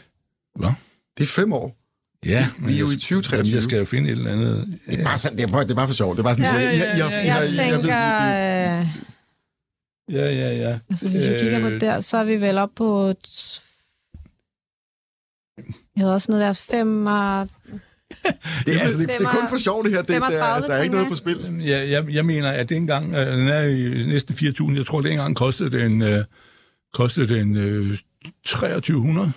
Hvad? 0.55 0.71
Det 1.17 1.23
er 1.23 1.27
fem 1.27 1.53
år. 1.53 1.77
Ja, 2.25 2.47
vi 2.59 2.75
er 2.75 2.79
jo 2.79 2.85
i 2.85 2.95
2023. 2.95 3.37
Jamen, 3.37 3.53
jeg 3.53 3.63
skal 3.63 3.77
jo 3.77 3.85
finde 3.85 4.11
et 4.11 4.17
eller 4.17 4.31
andet. 4.31 4.79
Ja. 4.87 4.91
Det, 4.91 4.99
er 4.99 5.03
bare 5.03 5.17
sådan, 5.17 5.37
det, 5.37 5.43
er 5.43 5.51
bare, 5.51 5.63
det 5.63 5.71
er 5.71 5.75
bare 5.75 5.87
for 5.87 5.93
sjovt. 5.93 6.17
Det 6.17 6.19
er 6.19 6.23
bare 6.23 6.35
sådan, 6.35 6.61
ja, 6.61 6.61
ja, 6.61 6.69
ja, 6.69 6.97
ja, 6.97 7.09
ja. 7.09 7.35
Jeg, 7.35 7.43
jeg, 7.57 7.73
tænker... 7.73 7.95
Jeg 7.95 8.87
Ja, 10.11 10.31
ja, 10.31 10.55
ja. 10.55 10.79
Altså, 10.89 11.09
hvis 11.09 11.27
vi 11.27 11.33
kigger 11.39 11.59
på 11.59 11.67
øh, 11.67 11.81
der, 11.81 12.01
så 12.01 12.17
er 12.17 12.23
vi 12.23 12.41
vel 12.41 12.57
op 12.57 12.69
på 12.75 13.13
jeg 15.95 16.01
havde 16.01 16.13
også 16.13 16.31
noget 16.31 16.45
der 16.45 16.53
fem... 16.53 17.05
Uh... 17.05 17.11
Det 18.65 18.75
er, 18.75 18.81
altså, 18.81 18.97
det, 18.97 19.07
det 19.07 19.25
er 19.25 19.31
kun 19.31 19.49
for 19.49 19.57
sjovt 19.57 19.85
det 19.85 19.93
her. 19.93 20.01
Det, 20.01 20.09
35, 20.09 20.61
der, 20.61 20.67
der 20.67 20.75
er 20.75 20.83
ikke 20.83 20.95
noget 20.95 21.09
på 21.09 21.15
spil. 21.15 21.61
Ja, 21.65 21.89
jeg, 21.89 22.05
jeg 22.13 22.25
mener, 22.25 22.49
at 22.49 22.69
det 22.69 22.77
engang, 22.77 23.07
uh, 23.07 23.19
den 23.19 23.47
er 23.47 23.61
i 23.61 24.05
næsten 24.05 24.35
4.000. 24.35 24.75
Jeg 24.75 24.85
tror, 24.85 25.01
det 25.01 25.11
engang 25.11 25.35
kostede 25.35 25.71
den, 25.71 26.01
uh, 26.01 26.09
kostede 26.93 27.35
den 27.35 27.57
uh, 27.89 27.97
2300. 28.45 29.31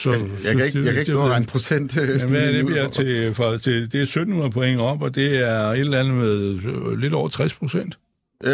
Så, 0.00 0.10
altså, 0.10 0.26
jeg, 0.44 0.56
kan 0.56 0.66
ikke, 0.66 0.78
jeg 0.78 0.92
kan 0.92 1.00
ikke 1.00 1.12
stå 1.12 1.20
og 1.20 1.30
regne 1.30 1.46
procent 1.46 1.96
ja, 1.96 2.26
hvad 2.28 2.40
er 2.40 2.52
det, 2.52 2.66
bliver 2.66 2.88
til, 2.88 3.34
for, 3.34 3.56
til, 3.56 3.92
det 3.92 3.98
er 3.98 4.02
1700 4.02 4.50
point 4.50 4.80
op, 4.80 5.02
og 5.02 5.14
det 5.14 5.38
er 5.38 5.58
et 5.58 5.78
eller 5.78 6.00
andet 6.00 6.14
med 6.14 6.96
lidt 6.96 7.14
over 7.14 7.28
60 7.28 7.54
procent. 7.54 7.98
Øh, 8.44 8.52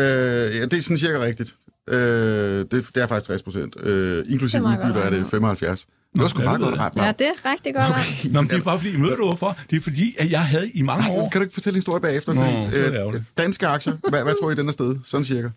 ja, 0.56 0.64
det 0.64 0.72
er 0.72 0.82
sådan 0.82 0.98
cirka 0.98 1.20
rigtigt. 1.20 1.54
Øh, 1.90 2.66
det, 2.70 2.70
det 2.94 3.02
er 3.02 3.06
faktisk 3.06 3.26
60 3.26 3.42
procent. 3.42 3.76
Øh, 3.80 4.24
inklusive 4.28 4.62
udbytter 4.62 5.00
er 5.00 5.10
det 5.10 5.26
75. 5.26 5.86
Det 6.12 6.22
var 6.22 6.28
sgu 6.28 6.42
meget 6.42 6.60
godt 6.60 6.78
ret. 6.78 6.92
Ja, 6.96 7.12
det 7.18 7.26
er 7.26 7.50
rigtig 7.50 7.74
godt 7.74 7.90
okay. 7.90 8.32
Nå, 8.32 8.40
men 8.40 8.50
det 8.50 8.58
er 8.58 8.62
bare 8.62 8.78
fordi, 8.78 8.96
møder 8.96 9.16
du 9.16 9.24
hvorfor? 9.24 9.58
Det 9.70 9.76
er 9.76 9.80
fordi, 9.80 10.14
at 10.18 10.30
jeg 10.30 10.40
havde 10.40 10.70
i 10.70 10.82
mange 10.82 11.10
år... 11.10 11.28
Kan 11.28 11.40
du 11.40 11.42
ikke 11.42 11.54
fortælle 11.54 11.74
en 11.74 11.78
historie 11.78 12.00
bagefter? 12.00 12.32
Nå, 12.32 12.40
fordi, 12.40 13.16
øh, 13.16 13.22
danske 13.38 13.66
aktier, 13.66 13.92
hvad, 14.10 14.22
hvad 14.22 14.34
tror 14.40 14.50
I, 14.50 14.54
den 14.54 14.68
er 14.68 14.72
sted? 14.72 14.96
Sådan 15.04 15.24
cirka. 15.24 15.48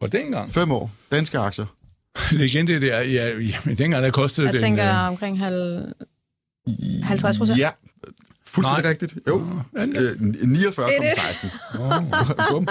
Var 0.00 0.06
det 0.06 0.20
engang? 0.20 0.52
Fem 0.52 0.72
år. 0.72 0.90
Danske 1.12 1.38
aktier. 1.38 1.66
igen 2.46 2.66
det 2.66 2.82
der, 2.82 3.00
ja, 3.00 3.38
ja 3.38 3.56
men 3.64 3.78
dengang 3.78 4.04
der 4.04 4.10
kostede 4.10 4.46
Jeg 4.46 4.54
den... 4.54 4.60
Jeg 4.62 4.68
tænker 4.68 5.02
øh... 5.02 5.08
omkring 5.08 5.38
halv... 5.38 5.92
50 7.02 7.38
procent. 7.38 7.58
Ja, 7.58 7.70
Fuldstændig 8.54 8.82
Nej. 8.82 8.90
rigtigt. 8.90 9.14
Jo. 9.28 9.34
Øh, 9.76 9.82
49,16. 9.82 11.80
Oh. 11.80 11.86
oh, 11.86 12.64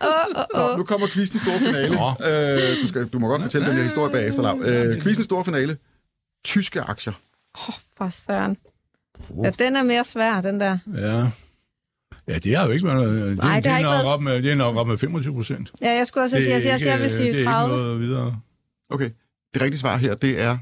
oh, 0.00 0.70
oh. 0.70 0.78
Nu 0.78 0.84
kommer 0.84 1.06
quizens 1.06 1.42
store 1.42 1.58
finale. 1.58 1.96
Oh. 2.00 2.12
Øh, 2.20 2.82
du, 2.82 2.88
skal, 2.88 3.06
du 3.08 3.18
må 3.18 3.28
godt 3.28 3.42
fortælle 3.42 3.66
den 3.66 3.76
her 3.76 3.82
historie 3.82 4.12
bagefter, 4.12 4.42
Lav. 4.42 4.60
Øh, 4.62 5.02
quizens 5.02 5.24
store 5.24 5.44
finale. 5.44 5.76
Tyske 6.44 6.80
aktier. 6.80 7.12
Åh, 7.58 7.68
oh, 7.68 7.74
for 7.96 8.08
søren. 8.08 8.56
Ja, 9.44 9.50
den 9.58 9.76
er 9.76 9.82
mere 9.82 10.04
svær, 10.04 10.40
den 10.40 10.60
der. 10.60 10.78
Ja. 10.94 11.30
Ja, 12.28 12.38
det 12.38 12.56
har 12.56 12.64
jo 12.66 12.70
ikke 12.70 12.86
været... 12.86 13.16
Det, 13.16 13.38
Nej, 13.38 13.54
det, 13.54 13.64
det, 13.64 13.72
er 13.72 13.82
nok 13.82 13.90
været... 13.90 14.06
op 14.14 14.20
med, 14.20 14.42
det 14.42 14.50
er 14.50 14.54
nok 14.54 14.76
op 14.76 14.86
med 14.86 14.98
25 14.98 15.34
procent. 15.34 15.72
Ja, 15.82 15.92
jeg 15.92 16.06
skulle 16.06 16.24
også 16.24 16.36
sige, 16.36 16.54
at 16.54 16.64
jeg, 16.64 16.80
jeg 16.84 17.00
vil 17.00 17.10
sige 17.10 17.32
30. 17.32 17.38
Det 17.38 17.46
er 17.46 17.62
ikke 17.62 17.76
noget 17.76 18.00
videre. 18.00 18.40
Okay. 18.90 19.10
Det 19.54 19.62
rigtige 19.62 19.80
svar 19.80 19.96
her, 19.96 20.14
det 20.14 20.40
er 20.40 20.58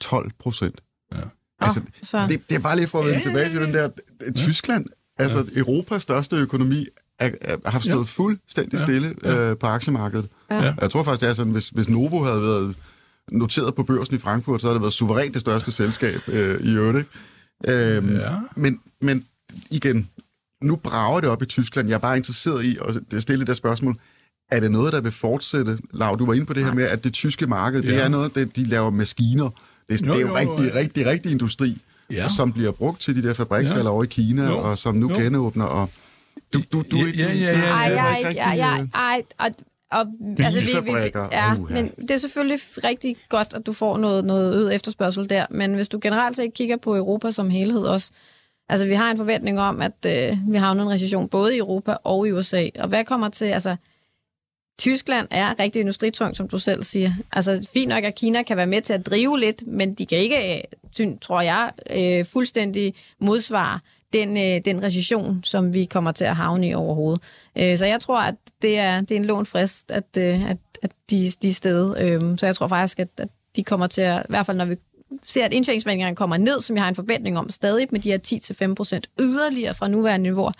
12 0.00 0.30
procent. 0.38 0.80
Ja. 1.12 1.20
Altså, 1.66 2.26
det, 2.28 2.48
det 2.48 2.56
er 2.56 2.60
bare 2.60 2.76
lige 2.76 2.88
for 2.88 3.00
at 3.00 3.06
vende 3.06 3.20
tilbage 3.20 3.50
til 3.50 3.60
den 3.60 3.74
der... 3.74 3.88
Tyskland, 4.36 4.86
altså 5.18 5.38
ja. 5.38 5.58
Europas 5.60 6.02
største 6.02 6.36
økonomi, 6.36 6.86
er, 7.18 7.30
er, 7.40 7.70
har 7.70 7.78
stået 7.78 7.96
ja. 7.96 8.02
fuldstændig 8.02 8.80
stille 8.80 9.14
ja. 9.22 9.38
Øh, 9.38 9.56
på 9.56 9.66
aktiemarkedet. 9.66 10.28
Ja. 10.50 10.74
Jeg 10.80 10.90
tror 10.90 11.02
faktisk, 11.02 11.20
det 11.20 11.28
er 11.28 11.34
sådan, 11.34 11.52
hvis, 11.52 11.68
hvis 11.68 11.88
Novo 11.88 12.24
havde 12.24 12.42
været 12.42 12.76
noteret 13.32 13.74
på 13.74 13.82
børsen 13.82 14.14
i 14.16 14.18
Frankfurt, 14.18 14.60
så 14.60 14.66
havde 14.66 14.74
det 14.74 14.82
været 14.82 14.92
suverænt 14.92 15.34
det 15.34 15.40
største 15.40 15.72
selskab 15.72 16.20
øh, 16.28 16.60
i 16.60 16.74
øvrigt. 16.74 17.08
Øhm, 17.64 18.16
ja. 18.16 18.30
men, 18.56 18.80
men 19.00 19.24
igen, 19.70 20.10
nu 20.62 20.76
brager 20.76 21.20
det 21.20 21.30
op 21.30 21.42
i 21.42 21.46
Tyskland. 21.46 21.88
Jeg 21.88 21.94
er 21.94 21.98
bare 21.98 22.16
interesseret 22.16 22.64
i 22.64 22.78
at 23.12 23.22
stille 23.22 23.40
det 23.40 23.46
der 23.46 23.54
spørgsmål. 23.54 23.96
Er 24.50 24.60
det 24.60 24.70
noget, 24.70 24.92
der 24.92 25.00
vil 25.00 25.12
fortsætte? 25.12 25.78
Lav, 25.94 26.16
du 26.18 26.26
var 26.26 26.34
inde 26.34 26.46
på 26.46 26.52
det 26.52 26.64
her 26.64 26.74
med, 26.74 26.84
at 26.84 27.04
det 27.04 27.12
tyske 27.12 27.46
marked, 27.46 27.82
ja. 27.82 27.92
det 27.92 28.02
er 28.02 28.08
noget, 28.08 28.34
det, 28.34 28.56
de 28.56 28.64
laver 28.64 28.90
maskiner. 28.90 29.50
Det, 29.88 30.06
jo, 30.06 30.12
det 30.12 30.16
er 30.16 30.20
jo, 30.20 30.28
jo 30.28 30.36
rigtig, 30.36 30.74
jo. 30.74 30.78
rigtig, 30.78 31.06
rigtig 31.06 31.32
industri, 31.32 31.78
ja. 32.10 32.28
som 32.28 32.52
bliver 32.52 32.72
brugt 32.72 33.00
til 33.00 33.22
de 33.22 33.28
der 33.28 33.34
fabrikshaller 33.34 33.84
ja. 33.84 33.90
over 33.90 34.04
i 34.04 34.06
Kina, 34.06 34.46
jo. 34.46 34.58
og 34.58 34.78
som 34.78 34.94
nu 34.94 35.10
jo. 35.10 35.16
genåbner. 35.16 35.64
Og 35.64 35.90
du, 36.54 36.62
du, 36.72 36.82
du, 36.90 36.96
ja, 36.96 37.04
ja, 37.06 37.34
ja, 37.34 37.58
ja, 37.58 37.64
ej, 37.64 37.94
ej, 37.94 38.20
ej, 38.20 38.58
ej, 38.58 38.86
ej, 38.94 39.22
ej, 39.38 39.52
og, 39.90 40.06
altså, 40.38 40.60
vi, 40.60 40.92
vi, 40.92 40.98
ja, 41.32 41.54
men 41.54 41.88
det 41.88 42.10
er 42.10 42.18
selvfølgelig 42.18 42.60
rigtig 42.84 43.16
godt, 43.28 43.54
at 43.54 43.66
du 43.66 43.72
får 43.72 43.96
noget, 43.96 44.24
noget 44.24 44.54
øget 44.54 44.74
efterspørgsel 44.74 45.30
der, 45.30 45.46
men 45.50 45.74
hvis 45.74 45.88
du 45.88 45.98
generelt 46.02 46.36
set 46.36 46.54
kigger 46.54 46.76
på 46.76 46.96
Europa 46.96 47.30
som 47.30 47.50
helhed 47.50 47.82
også, 47.82 48.10
altså 48.68 48.86
vi 48.86 48.94
har 48.94 49.10
en 49.10 49.16
forventning 49.16 49.60
om, 49.60 49.82
at 49.82 50.06
øh, 50.06 50.36
vi 50.48 50.56
har 50.56 50.72
en 50.72 50.90
recession 50.90 51.28
både 51.28 51.54
i 51.54 51.58
Europa 51.58 51.96
og 52.04 52.28
i 52.28 52.32
USA, 52.32 52.68
og 52.78 52.88
hvad 52.88 53.04
kommer 53.04 53.28
til, 53.28 53.44
altså 53.44 53.76
Tyskland 54.78 55.28
er 55.30 55.58
rigtig 55.58 55.80
industritung, 55.80 56.36
som 56.36 56.48
du 56.48 56.58
selv 56.58 56.82
siger. 56.82 57.12
Altså, 57.32 57.68
fint 57.72 57.88
nok, 57.88 58.04
at 58.04 58.14
Kina 58.14 58.42
kan 58.42 58.56
være 58.56 58.66
med 58.66 58.82
til 58.82 58.92
at 58.92 59.06
drive 59.06 59.40
lidt, 59.40 59.66
men 59.66 59.94
de 59.94 60.06
kan 60.06 60.18
ikke, 60.18 60.62
tror 61.20 61.40
jeg, 61.40 61.72
øh, 61.96 62.24
fuldstændig 62.26 62.94
modsvare 63.20 63.80
den, 64.12 64.36
øh, 64.36 64.64
den 64.64 64.82
recession, 64.82 65.40
som 65.44 65.74
vi 65.74 65.84
kommer 65.84 66.12
til 66.12 66.24
at 66.24 66.36
havne 66.36 66.68
i 66.68 66.74
overhovedet. 66.74 67.22
Øh, 67.58 67.78
så 67.78 67.86
jeg 67.86 68.00
tror, 68.00 68.20
at 68.20 68.34
det 68.62 68.78
er, 68.78 69.00
det 69.00 69.10
er 69.10 69.16
en 69.16 69.24
lån 69.24 69.46
frist, 69.46 69.90
at, 69.90 70.04
øh, 70.18 70.50
at, 70.50 70.58
at 70.82 70.90
de, 71.10 71.30
de 71.42 71.48
er 71.48 71.52
sted. 71.52 71.96
Øh, 72.00 72.38
så 72.38 72.46
jeg 72.46 72.56
tror 72.56 72.68
faktisk, 72.68 72.98
at, 72.98 73.08
at 73.18 73.28
de 73.56 73.64
kommer 73.64 73.86
til 73.86 74.00
at, 74.00 74.22
i 74.22 74.26
hvert 74.28 74.46
fald 74.46 74.56
når 74.56 74.64
vi 74.64 74.76
ser, 75.24 75.44
at 75.44 75.52
indtjeningsforventningerne 75.52 76.16
kommer 76.16 76.36
ned, 76.36 76.60
som 76.60 76.74
vi 76.74 76.80
har 76.80 76.88
en 76.88 76.94
forventning 76.94 77.38
om 77.38 77.50
stadig 77.50 77.88
med 77.90 78.00
de 78.00 78.10
her 78.10 78.18
10-5% 78.98 79.00
yderligere 79.20 79.74
fra 79.74 79.88
nuværende 79.88 80.22
niveau, 80.22 80.50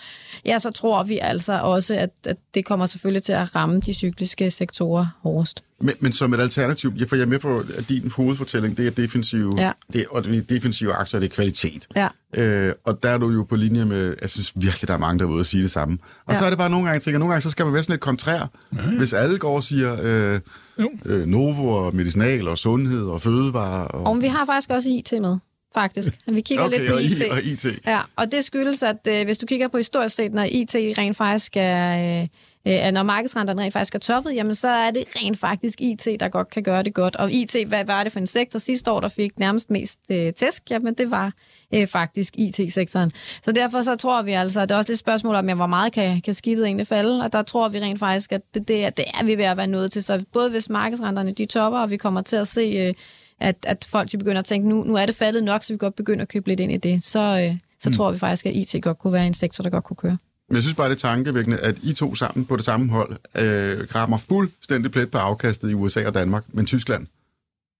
ja, 0.45 0.59
så 0.59 0.71
tror 0.71 1.03
vi 1.03 1.19
altså 1.19 1.61
også, 1.62 1.95
at, 1.95 2.11
at 2.25 2.37
det 2.55 2.64
kommer 2.64 2.87
selvfølgelig 2.87 3.23
til 3.23 3.33
at 3.33 3.55
ramme 3.55 3.81
de 3.81 3.95
cykliske 3.95 4.51
sektorer 4.51 5.07
hårdest. 5.23 5.62
Men, 5.81 5.95
men 6.01 6.12
som 6.12 6.35
et 6.35 6.41
alternativ, 6.41 6.93
jeg 6.97 7.09
får 7.09 7.17
jeg 7.17 7.23
er 7.23 7.27
med 7.27 7.39
på, 7.39 7.59
at 7.59 7.89
din 7.89 8.11
hovedfortælling, 8.17 8.77
det 8.77 8.87
er 8.87 8.91
defensive, 8.91 9.53
Ja. 9.57 9.73
det, 9.93 10.07
og 10.11 10.25
det 10.25 10.37
er 10.37 10.41
defensive 10.43 10.93
aktier, 10.93 11.21
det 11.21 11.31
er 11.31 11.35
kvalitet. 11.35 11.87
Ja. 11.97 12.09
Øh, 12.35 12.73
og 12.85 13.03
der 13.03 13.09
er 13.11 13.19
du 13.19 13.31
jo 13.31 13.43
på 13.43 13.57
linje 13.57 13.85
med, 13.85 14.15
jeg 14.21 14.31
synes 14.31 14.53
virkelig, 14.57 14.89
der 14.89 14.95
er 14.95 14.99
mange, 14.99 15.19
der 15.19 15.25
er 15.25 15.29
ude 15.31 15.41
og 15.41 15.47
sige 15.47 15.62
det 15.62 15.71
samme. 15.71 15.99
Og 16.27 16.33
Ja. 16.35 16.39
så 16.39 16.45
er 16.45 16.49
det 16.51 16.59
bare 16.59 16.71
nogle 16.71 16.85
gange, 16.85 16.95
jeg 16.95 17.03
tænker, 17.03 17.19
nogle 17.19 17.33
gange, 17.33 17.41
så 17.43 17.51
skal 17.51 17.65
man 17.65 17.75
være 17.75 17.83
sådan 17.83 17.93
lidt 17.93 18.01
kontrær. 18.01 18.51
Hvis 18.99 19.12
alle 19.12 19.39
går 19.39 19.57
og 19.57 19.65
siger 19.65 19.97
øh, 20.03 20.41
Jo. 20.81 20.91
øh, 21.05 21.27
Novo 21.27 21.69
og 21.69 21.95
medicinal 21.97 22.49
og 22.49 22.59
sundhed 22.59 23.03
og 23.05 23.23
fødevare. 23.23 23.89
Og, 23.89 24.07
Og 24.07 24.23
vi 24.23 24.27
har 24.27 24.47
faktisk 24.47 24.71
også 24.71 24.89
IT 24.89 25.12
med, 25.21 25.37
faktisk. 25.75 26.19
Vi 26.27 26.41
kigger 26.41 26.65
okay, 26.65 26.79
lidt 26.79 26.89
på 26.91 26.95
og, 26.95 27.03
IT. 27.03 27.19
I, 27.21 27.23
og 27.31 27.43
IT. 27.43 27.67
Ja, 27.87 28.01
og 28.17 28.33
det 28.33 28.45
skyldes, 28.45 28.83
at 28.83 28.97
øh, 29.09 29.25
hvis 29.25 29.39
du 29.39 29.47
kigger 29.47 29.69
på 29.69 29.77
historisk 29.77 30.17
set, 30.17 30.33
når 30.33 30.43
IT 30.51 30.75
rent 30.75 31.17
faktisk 31.17 31.53
er... 31.57 32.21
Øh, 32.23 32.29
øh, 32.66 32.92
når 32.92 33.02
markedsrenterne 33.02 33.62
rent 33.62 33.72
faktisk 33.72 33.94
er 33.94 33.98
toppet, 33.98 34.35
jamen 34.35 34.55
så 34.55 34.68
er 34.68 34.90
det 34.90 35.05
rent 35.16 35.38
faktisk 35.38 35.81
IT, 35.81 36.09
der 36.20 36.29
godt 36.29 36.50
kan 36.50 36.62
gøre 36.62 36.83
det 36.83 36.94
godt. 36.94 37.16
Og 37.16 37.33
IT, 37.33 37.57
hvad 37.66 37.85
var 37.85 38.02
det 38.02 38.12
for 38.12 38.20
en 38.20 38.26
sektor 38.26 38.59
sidste 38.59 38.90
år, 38.90 39.00
der 39.00 39.09
fik 39.09 39.38
nærmest 39.38 39.70
mest 39.70 40.00
øh, 40.11 40.33
tæsk? 40.33 40.70
Jamen 40.70 40.94
det 40.94 41.11
var 41.11 41.33
øh, 41.74 41.87
faktisk 41.87 42.35
IT-sektoren. 42.38 43.12
Så 43.42 43.52
derfor 43.52 43.83
så 43.83 43.96
tror 43.96 44.22
vi 44.22 44.33
altså, 44.33 44.61
at 44.61 44.68
det 44.68 44.74
er 44.74 44.79
også 44.79 44.90
lidt 44.90 45.00
spørgsmål 45.00 45.35
om, 45.35 45.48
ja, 45.48 45.55
hvor 45.55 45.66
meget 45.66 45.92
kan, 45.92 46.20
kan 46.20 46.35
skidtet 46.35 46.66
egentlig 46.66 46.87
falde, 46.87 47.24
og 47.24 47.33
der 47.33 47.42
tror 47.42 47.68
vi 47.68 47.81
rent 47.81 47.98
faktisk, 47.98 48.33
at 48.33 48.42
det, 48.55 48.68
det, 48.68 48.85
er, 48.85 48.90
det 48.90 49.05
er 49.14 49.24
vi 49.24 49.38
ved 49.38 49.44
at 49.44 49.57
være 49.57 49.66
nået 49.66 49.92
til. 49.92 50.02
Så 50.02 50.24
både 50.33 50.50
hvis 50.50 50.68
markedsrenterne 50.68 51.33
de 51.33 51.44
topper, 51.44 51.79
og 51.79 51.90
vi 51.90 51.96
kommer 51.96 52.20
til 52.20 52.37
at 52.37 52.48
se... 52.48 52.61
Øh, 52.61 52.94
at, 53.40 53.57
at 53.62 53.87
folk 53.90 54.12
de 54.12 54.18
begynder 54.18 54.38
at 54.38 54.44
tænke, 54.44 54.68
nu, 54.68 54.85
nu 54.85 54.94
er 54.94 55.07
det 55.07 55.14
faldet 55.14 55.44
nok, 55.44 55.62
så 55.62 55.72
vi 55.72 55.79
godt 55.79 55.94
begynder 55.94 56.22
at 56.22 56.29
købe 56.29 56.48
lidt 56.48 56.61
ind 56.61 56.72
i 56.72 56.76
det, 56.76 57.05
så, 57.05 57.20
øh, 57.20 57.59
så 57.81 57.88
mm. 57.88 57.94
tror 57.94 58.12
vi 58.12 58.18
faktisk, 58.18 58.46
at 58.46 58.55
IT 58.55 58.83
godt 58.83 58.98
kunne 58.98 59.12
være 59.12 59.26
en 59.26 59.35
sektor, 59.35 59.62
der 59.62 59.70
godt 59.70 59.85
kunne 59.85 59.96
køre. 59.96 60.18
Men 60.48 60.54
jeg 60.54 60.62
synes 60.62 60.76
bare, 60.76 60.88
det 60.88 60.94
er 60.94 61.09
tankevækkende, 61.09 61.59
at 61.59 61.76
I 61.82 61.92
to 61.92 62.14
sammen 62.14 62.44
på 62.46 62.56
det 62.56 62.64
samme 62.64 62.88
hold 62.92 63.12
øh, 63.35 63.87
rammer 63.94 64.16
fuldstændig 64.18 64.90
plet 64.92 65.11
på 65.11 65.18
afkastet 65.18 65.70
i 65.70 65.74
USA 65.74 66.06
og 66.06 66.14
Danmark, 66.14 66.44
men 66.52 66.66
Tyskland 66.66 67.06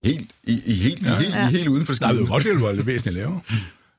helt, 0.03 0.31
i, 0.43 0.61
i, 0.65 0.73
helt, 0.73 1.03
ja. 1.03 1.11
i, 1.11 1.15
helt, 1.23 1.35
Ja. 1.35 1.49
i, 1.49 1.51
helt 1.51 1.67
uden 1.67 1.85
for 1.85 1.93
Nej, 2.01 2.11
det 2.11 2.17
er 2.19 2.23
jo 2.23 2.29
godt, 2.29 2.43
det 2.43 2.61
var 2.61 2.83
væsentligt 2.83 3.15
lavere. 3.15 3.41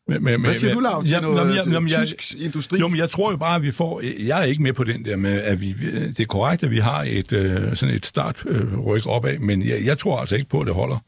Men, 0.08 0.24
men, 0.24 0.40
Hvad 0.40 0.54
siger 0.54 0.74
du, 0.74 0.80
Lav, 0.80 1.04
til 1.04 1.10
Jamen, 1.12 1.30
noget 1.34 1.56
jamen, 1.56 1.72
jamen, 1.72 1.90
jeg- 1.90 2.06
tysk 2.06 2.34
industri? 2.38 2.78
Jo, 2.78 2.88
men 2.88 2.96
jeg 2.98 3.10
tror 3.10 3.30
jo 3.30 3.36
bare, 3.36 3.56
at 3.56 3.62
vi 3.62 3.70
får... 3.70 4.02
Jeg 4.26 4.40
er 4.40 4.44
ikke 4.44 4.62
med 4.62 4.72
på 4.72 4.84
den 4.84 5.04
der 5.04 5.16
med, 5.16 5.40
at 5.40 5.60
vi... 5.60 5.72
Det 5.72 6.20
er 6.20 6.24
korrekt, 6.24 6.64
at 6.64 6.70
vi 6.70 6.78
har 6.78 7.02
et, 7.08 7.32
øh, 7.32 7.76
sådan 7.76 7.94
et 7.94 8.06
startryk 8.06 9.06
opad, 9.06 9.38
men 9.38 9.68
jeg, 9.68 9.84
jeg 9.84 9.98
tror 9.98 10.18
altså 10.20 10.34
ikke 10.36 10.48
på, 10.48 10.60
at 10.60 10.66
det 10.66 10.74
holder. 10.74 10.98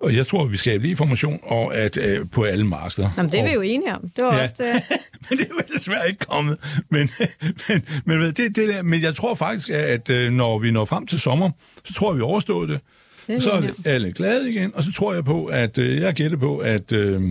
Og 0.00 0.16
jeg 0.16 0.26
tror, 0.26 0.44
at 0.44 0.52
vi 0.52 0.56
skal 0.56 0.70
have 0.72 0.80
lige 0.82 0.90
information 0.90 1.40
og 1.42 1.74
at, 1.76 1.96
øh, 1.96 2.26
på 2.32 2.44
alle 2.44 2.66
markeder. 2.66 3.10
Jamen, 3.16 3.32
det 3.32 3.38
er 3.38 3.42
og, 3.42 3.48
vi 3.48 3.54
jo 3.54 3.60
enige 3.60 3.94
om. 3.94 4.10
Det 4.16 4.24
var 4.24 4.36
Ja. 4.36 4.42
også 4.42 4.54
det. 4.58 4.82
men 5.30 5.38
det 5.38 5.44
er 5.44 5.50
jo 5.50 5.74
desværre 5.78 6.08
ikke 6.08 6.26
kommet. 6.26 6.56
Men, 6.90 7.10
men, 7.68 7.82
men, 8.04 8.20
det, 8.20 8.36
det 8.36 8.56
der, 8.56 8.82
men 8.82 9.02
jeg 9.02 9.14
tror 9.14 9.34
faktisk, 9.34 9.70
at 9.70 10.10
øh, 10.10 10.32
når 10.32 10.58
vi 10.58 10.70
når 10.70 10.84
frem 10.84 11.06
til 11.06 11.20
sommer, 11.20 11.50
så 11.84 11.94
tror 11.94 12.10
jeg, 12.12 12.16
vi 12.16 12.22
overstået 12.22 12.68
det. 12.68 12.80
Det 13.26 13.36
er 13.36 13.40
så 13.40 13.50
er 13.50 13.70
alle 13.84 14.12
glade 14.12 14.50
igen, 14.50 14.70
og 14.74 14.82
så 14.84 14.92
tror 14.92 15.14
jeg 15.14 15.24
på, 15.24 15.46
at 15.46 15.78
øh, 15.78 15.96
jeg 15.96 16.14
gætter 16.14 16.38
på, 16.38 16.58
at 16.58 16.92
øh, 16.92 17.22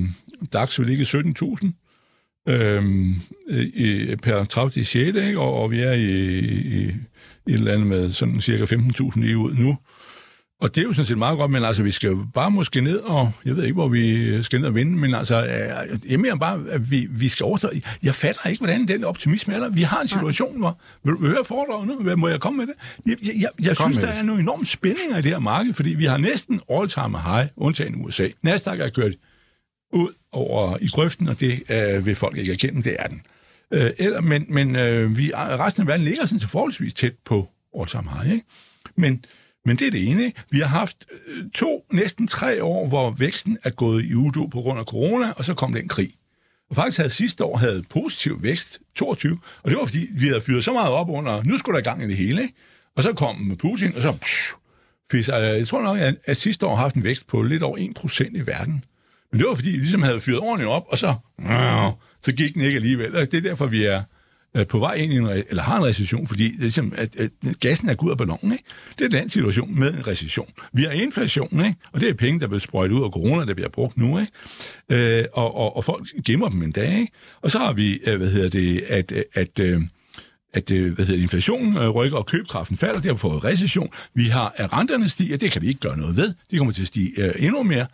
DAX 0.54 0.80
vil 0.80 0.88
ligge 0.88 1.02
i 1.02 1.06
17.000 1.06 2.52
øh, 2.54 2.84
i, 3.74 4.16
per 4.16 4.44
30. 4.44 4.86
6. 4.86 4.96
Ikke? 4.98 5.40
Og, 5.40 5.54
og 5.54 5.72
vi 5.72 5.80
er 5.80 5.92
i, 5.92 6.04
i, 6.40 6.84
i 7.48 7.52
et 7.52 7.54
eller 7.54 7.74
andet 7.74 7.88
med 7.88 8.12
sådan 8.12 8.42
cirka 8.42 8.64
15.000 8.76 9.20
lige 9.22 9.38
ud 9.38 9.54
nu. 9.56 9.78
Og 10.62 10.76
det 10.76 10.82
er 10.82 10.86
jo 10.86 10.94
sådan 10.94 11.06
set 11.06 11.18
meget 11.18 11.38
godt, 11.38 11.52
men 11.52 11.64
altså, 11.64 11.84
vi 11.84 11.92
skal 11.92 12.08
jo 12.08 12.26
bare 12.34 12.52
måske 12.52 12.82
ned, 12.82 12.98
og 13.00 13.32
jeg 13.46 13.56
ved 13.56 13.64
ikke, 13.64 13.74
hvor 13.74 13.88
vi 13.88 14.44
skal 14.44 14.60
ned 14.60 14.68
og 14.68 14.76
vinde, 14.76 14.98
men 14.98 15.14
altså, 15.16 15.44
øh, 15.46 16.12
jeg 16.12 16.20
mener 16.20 16.36
bare, 16.36 16.64
at 16.70 16.92
vi, 16.92 17.08
vi 17.10 17.30
skal 17.30 17.44
overstå. 17.44 17.70
Jeg 18.04 18.16
fatter 18.16 18.50
ikke, 18.50 18.60
hvordan 18.60 18.88
den 18.88 19.04
optimisme 19.04 19.54
er 19.54 19.60
der. 19.60 19.70
Vi 19.70 19.82
har 19.82 20.02
en 20.02 20.08
situation, 20.08 20.58
hvor... 20.58 20.80
Vil 21.04 21.14
du 21.14 21.28
høre 21.28 21.46
foredraget 21.46 21.88
nu? 21.88 21.96
Hvad- 22.00 22.16
Må 22.16 22.28
jeg 22.28 22.40
komme 22.40 22.58
med 22.58 22.68
det? 22.68 22.74
Jeg, 23.06 23.18
jeg, 23.28 23.42
jeg, 23.42 23.50
jeg 23.68 23.76
synes, 23.76 23.98
der 23.98 24.06
det. 24.08 24.18
er 24.18 24.22
nogle 24.22 24.42
enorme 24.42 24.66
spændinger 24.66 25.18
i 25.18 25.22
det 25.22 25.32
her 25.32 25.40
marked, 25.40 25.74
fordi 25.74 25.90
vi 25.94 26.06
har 26.06 26.18
næsten 26.18 26.62
all-time 26.72 27.22
high, 27.22 27.48
undtagen 27.58 28.06
USA. 28.06 28.28
Nasdaq 28.42 28.80
er 28.80 28.90
kørt 28.90 29.14
ud 29.94 30.10
over 30.32 30.78
i 30.82 30.88
grøften, 30.88 31.30
og 31.30 31.40
det 31.40 31.64
øh, 31.70 32.06
vil 32.06 32.16
folk 32.16 32.38
ikke 32.38 32.52
erkende, 32.54 32.84
det 32.84 32.96
er 33.00 33.08
den. 33.08 33.22
Øh, 33.72 33.90
eller, 33.98 34.22
men 34.22 34.46
men 34.50 34.76
øh, 34.76 35.18
vi, 35.18 35.32
resten 35.36 35.82
af 35.82 35.88
verden 35.88 36.06
ligger 36.06 36.26
sådan 36.26 36.40
til 36.40 36.50
forholdsvis 36.50 36.94
tæt 36.94 37.14
på 37.26 37.48
all-time 37.80 38.04
high, 38.12 38.34
ikke? 38.34 38.46
Men, 38.98 39.26
men 39.66 39.78
det 39.78 39.88
er 39.88 39.92
det 39.92 40.10
ene. 40.10 40.26
Ikke? 40.26 40.44
Vi 40.50 40.60
har 40.60 40.68
haft 40.68 41.06
øh, 41.28 41.44
to, 41.54 41.86
næsten 41.92 42.28
tre 42.28 42.64
år, 42.64 42.88
hvor 42.88 43.12
væksten 43.12 43.58
er 43.64 43.70
gået 43.70 44.06
i 44.06 44.14
udo 44.14 44.46
på 44.46 44.62
grund 44.62 44.80
af 44.80 44.86
corona, 44.86 45.32
og 45.32 45.46
så 45.46 45.54
kom 45.54 45.74
den 45.74 45.88
krig. 45.88 46.14
Og 46.70 46.76
faktisk 46.76 46.98
havde 46.98 47.10
sidste 47.10 47.44
år 47.44 47.58
havde 47.58 47.84
positiv 47.90 48.44
vækst, 48.44 48.80
22, 48.96 49.40
og 49.64 49.70
det 49.70 49.80
var 49.80 49.86
fordi, 49.86 50.08
vi 50.12 50.28
havde 50.28 50.42
fyret 50.42 50.64
så 50.64 50.74
meget 50.74 50.90
op 50.90 51.10
under, 51.10 51.44
nu 51.44 51.58
skulle 51.58 51.74
der 51.74 51.80
i 51.80 51.90
gang 51.90 52.04
i 52.04 52.08
det 52.08 52.18
hele, 52.18 52.42
ikke? 52.42 52.54
Og 52.96 53.04
så 53.04 53.14
kom 53.14 53.58
Putin, 53.60 53.96
og 53.96 54.02
så 54.02 54.12
psh, 54.12 54.54
øh, 55.14 55.24
jeg 55.34 55.68
tror 55.68 55.82
nok, 55.82 56.00
at, 56.00 56.16
at 56.26 56.38
sidste 56.38 56.66
år 56.66 56.76
har 56.76 56.82
haft 56.82 56.96
en 56.96 57.04
vækst 57.04 57.28
på 57.28 57.42
lidt 57.42 57.64
over 57.64 57.78
1% 57.78 58.38
i 58.38 58.48
verden. 58.48 58.84
Men 59.32 59.40
det 59.40 59.48
var 59.48 59.56
fordi, 59.56 59.70
vi 59.70 59.78
ligesom 59.78 60.02
havde 60.02 60.20
fyret 60.20 60.40
ordentligt 60.40 60.70
op, 60.70 60.86
og 60.88 60.98
så, 60.98 61.16
øh, 61.40 61.92
så 62.22 62.34
gik 62.34 62.54
den 62.54 62.62
ikke 62.62 62.76
alligevel. 62.76 63.16
Og 63.16 63.32
det 63.32 63.38
er 63.38 63.42
derfor, 63.42 63.66
vi 63.66 63.84
er 63.84 64.04
øh, 64.56 64.68
på 64.68 64.80
vej 64.80 64.94
ind 64.94 65.14
i 65.14 65.16
en, 65.16 65.28
re- 65.30 65.44
eller 65.50 65.64
har 65.64 65.78
en 65.78 65.86
recession, 65.86 66.28
fordi 66.28 66.44
det 66.44 66.58
er 66.58 66.62
ligesom, 66.62 66.94
at, 66.98 67.16
at 67.16 67.32
gassen 67.60 67.90
er 67.90 67.94
gået 67.96 68.12
af 68.12 68.18
ballonen. 68.18 68.52
Ikke? 68.52 68.64
Det 69.00 69.06
er 69.06 69.20
den 69.20 69.30
situation 69.30 69.80
med 69.80 69.94
en 69.94 70.08
recession. 70.08 70.50
Vi 70.74 70.84
har 70.84 70.92
inflation, 70.92 71.66
ikke? 71.66 71.76
og 71.92 72.00
det 72.00 72.10
er 72.10 72.14
penge, 72.14 72.40
der 72.40 72.48
bliver 72.48 72.60
sprøjtet 72.60 72.96
ud 72.96 73.04
af 73.04 73.10
corona, 73.10 73.46
der 73.46 73.54
bliver 73.54 73.70
brugt 73.70 73.98
nu. 73.98 74.20
Ikke? 74.20 75.20
Øh, 75.20 75.26
og, 75.34 75.56
og, 75.56 75.76
og 75.76 75.84
folk 75.84 76.08
gemmer 76.26 76.50
dem 76.50 76.64
en 76.64 76.72
dag. 76.72 77.00
Ikke? 77.00 77.12
Og 77.42 77.52
så 77.52 77.60
har 77.60 77.74
vi, 77.74 78.00
øh, 78.08 78.18
hvad 78.18 78.32
hedder 78.32 78.50
det, 78.50 78.84
at, 78.90 79.14
at 79.34 79.60
øh, 79.60 79.82
at 80.54 80.72
at 80.72 80.82
hvad 80.82 81.06
hedder 81.06 81.22
inflationen 81.22 81.90
rykker, 81.90 82.18
og 82.18 82.26
købekraften 82.26 82.78
falder, 82.78 83.00
derfor 83.02 83.18
får 83.18 83.34
vi 83.34 83.48
recession. 83.48 83.90
Vi 84.14 84.24
har, 84.24 84.54
at 84.56 84.74
renterne 84.74 85.10
stiger, 85.10 85.38
det 85.38 85.52
kan 85.52 85.62
vi 85.62 85.68
ikke 85.68 85.80
gøre 85.80 85.98
noget 85.98 86.18
ved. 86.18 86.34
De 86.52 86.58
kommer 86.58 86.74
til 86.74 86.82
at 86.82 86.88
stige 86.88 87.40
endnu 87.40 87.64
mere. 87.64 87.86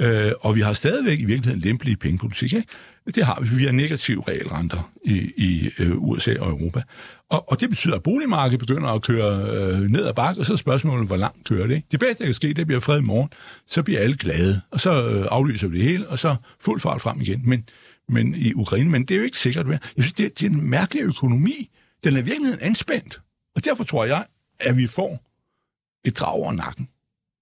Øh, 0.00 0.32
og 0.40 0.56
vi 0.56 0.60
har 0.60 0.72
stadigvæk 0.72 1.20
i 1.20 1.24
virkeligheden 1.24 1.60
lempelige 1.60 1.96
pengepolitik. 1.96 2.52
Ikke? 2.52 2.68
Det 3.14 3.24
har 3.24 3.40
vi. 3.40 3.48
Vi 3.56 3.64
har 3.64 3.72
negative 3.72 4.24
realrenter 4.28 4.92
i, 5.04 5.32
i 5.36 5.70
øh, 5.78 5.96
USA 5.96 6.34
og 6.40 6.50
Europa. 6.50 6.82
Og, 7.30 7.50
og 7.50 7.60
det 7.60 7.68
betyder, 7.68 7.94
at 7.94 8.02
boligmarkedet 8.02 8.60
begynder 8.60 8.88
at 8.88 9.02
køre 9.02 9.50
øh, 9.50 9.80
ned 9.80 10.06
ad 10.06 10.14
bakke, 10.14 10.40
og 10.40 10.46
så 10.46 10.52
er 10.52 10.56
spørgsmålet, 10.56 11.06
hvor 11.06 11.16
langt 11.16 11.44
kører 11.48 11.66
det. 11.66 11.74
Ikke? 11.74 11.86
Det 11.90 12.00
bedste, 12.00 12.18
der 12.18 12.26
kan 12.26 12.34
ske, 12.34 12.54
det 12.54 12.66
bliver 12.66 12.80
fred 12.80 12.98
i 12.98 13.02
morgen. 13.02 13.28
Så 13.66 13.82
bliver 13.82 14.00
alle 14.00 14.16
glade, 14.16 14.60
og 14.70 14.80
så 14.80 15.08
øh, 15.08 15.26
aflyser 15.30 15.68
vi 15.68 15.78
det 15.78 15.84
hele, 15.84 16.08
og 16.08 16.18
så 16.18 16.36
fuld 16.60 16.80
fart 16.80 17.00
frem 17.00 17.20
igen. 17.20 17.42
Men, 17.44 17.64
men 18.08 18.34
i 18.34 18.54
Ukraine, 18.54 18.90
men 18.90 19.02
det 19.02 19.14
er 19.14 19.18
jo 19.18 19.24
ikke 19.24 19.38
sikkert. 19.38 19.66
Jeg 19.68 19.78
synes, 19.98 20.12
det, 20.12 20.40
det 20.40 20.46
er 20.46 20.50
en 20.50 20.70
mærkelig 20.70 21.02
økonomi. 21.02 21.70
Den 22.04 22.16
er 22.16 22.20
i 22.20 22.24
virkeligheden 22.24 22.62
anspændt. 22.62 23.20
Og 23.56 23.64
derfor 23.64 23.84
tror 23.84 24.04
jeg, 24.04 24.24
at 24.60 24.76
vi 24.76 24.86
får 24.86 25.24
et 26.04 26.18
drag 26.18 26.32
over 26.32 26.52
nakken. 26.52 26.88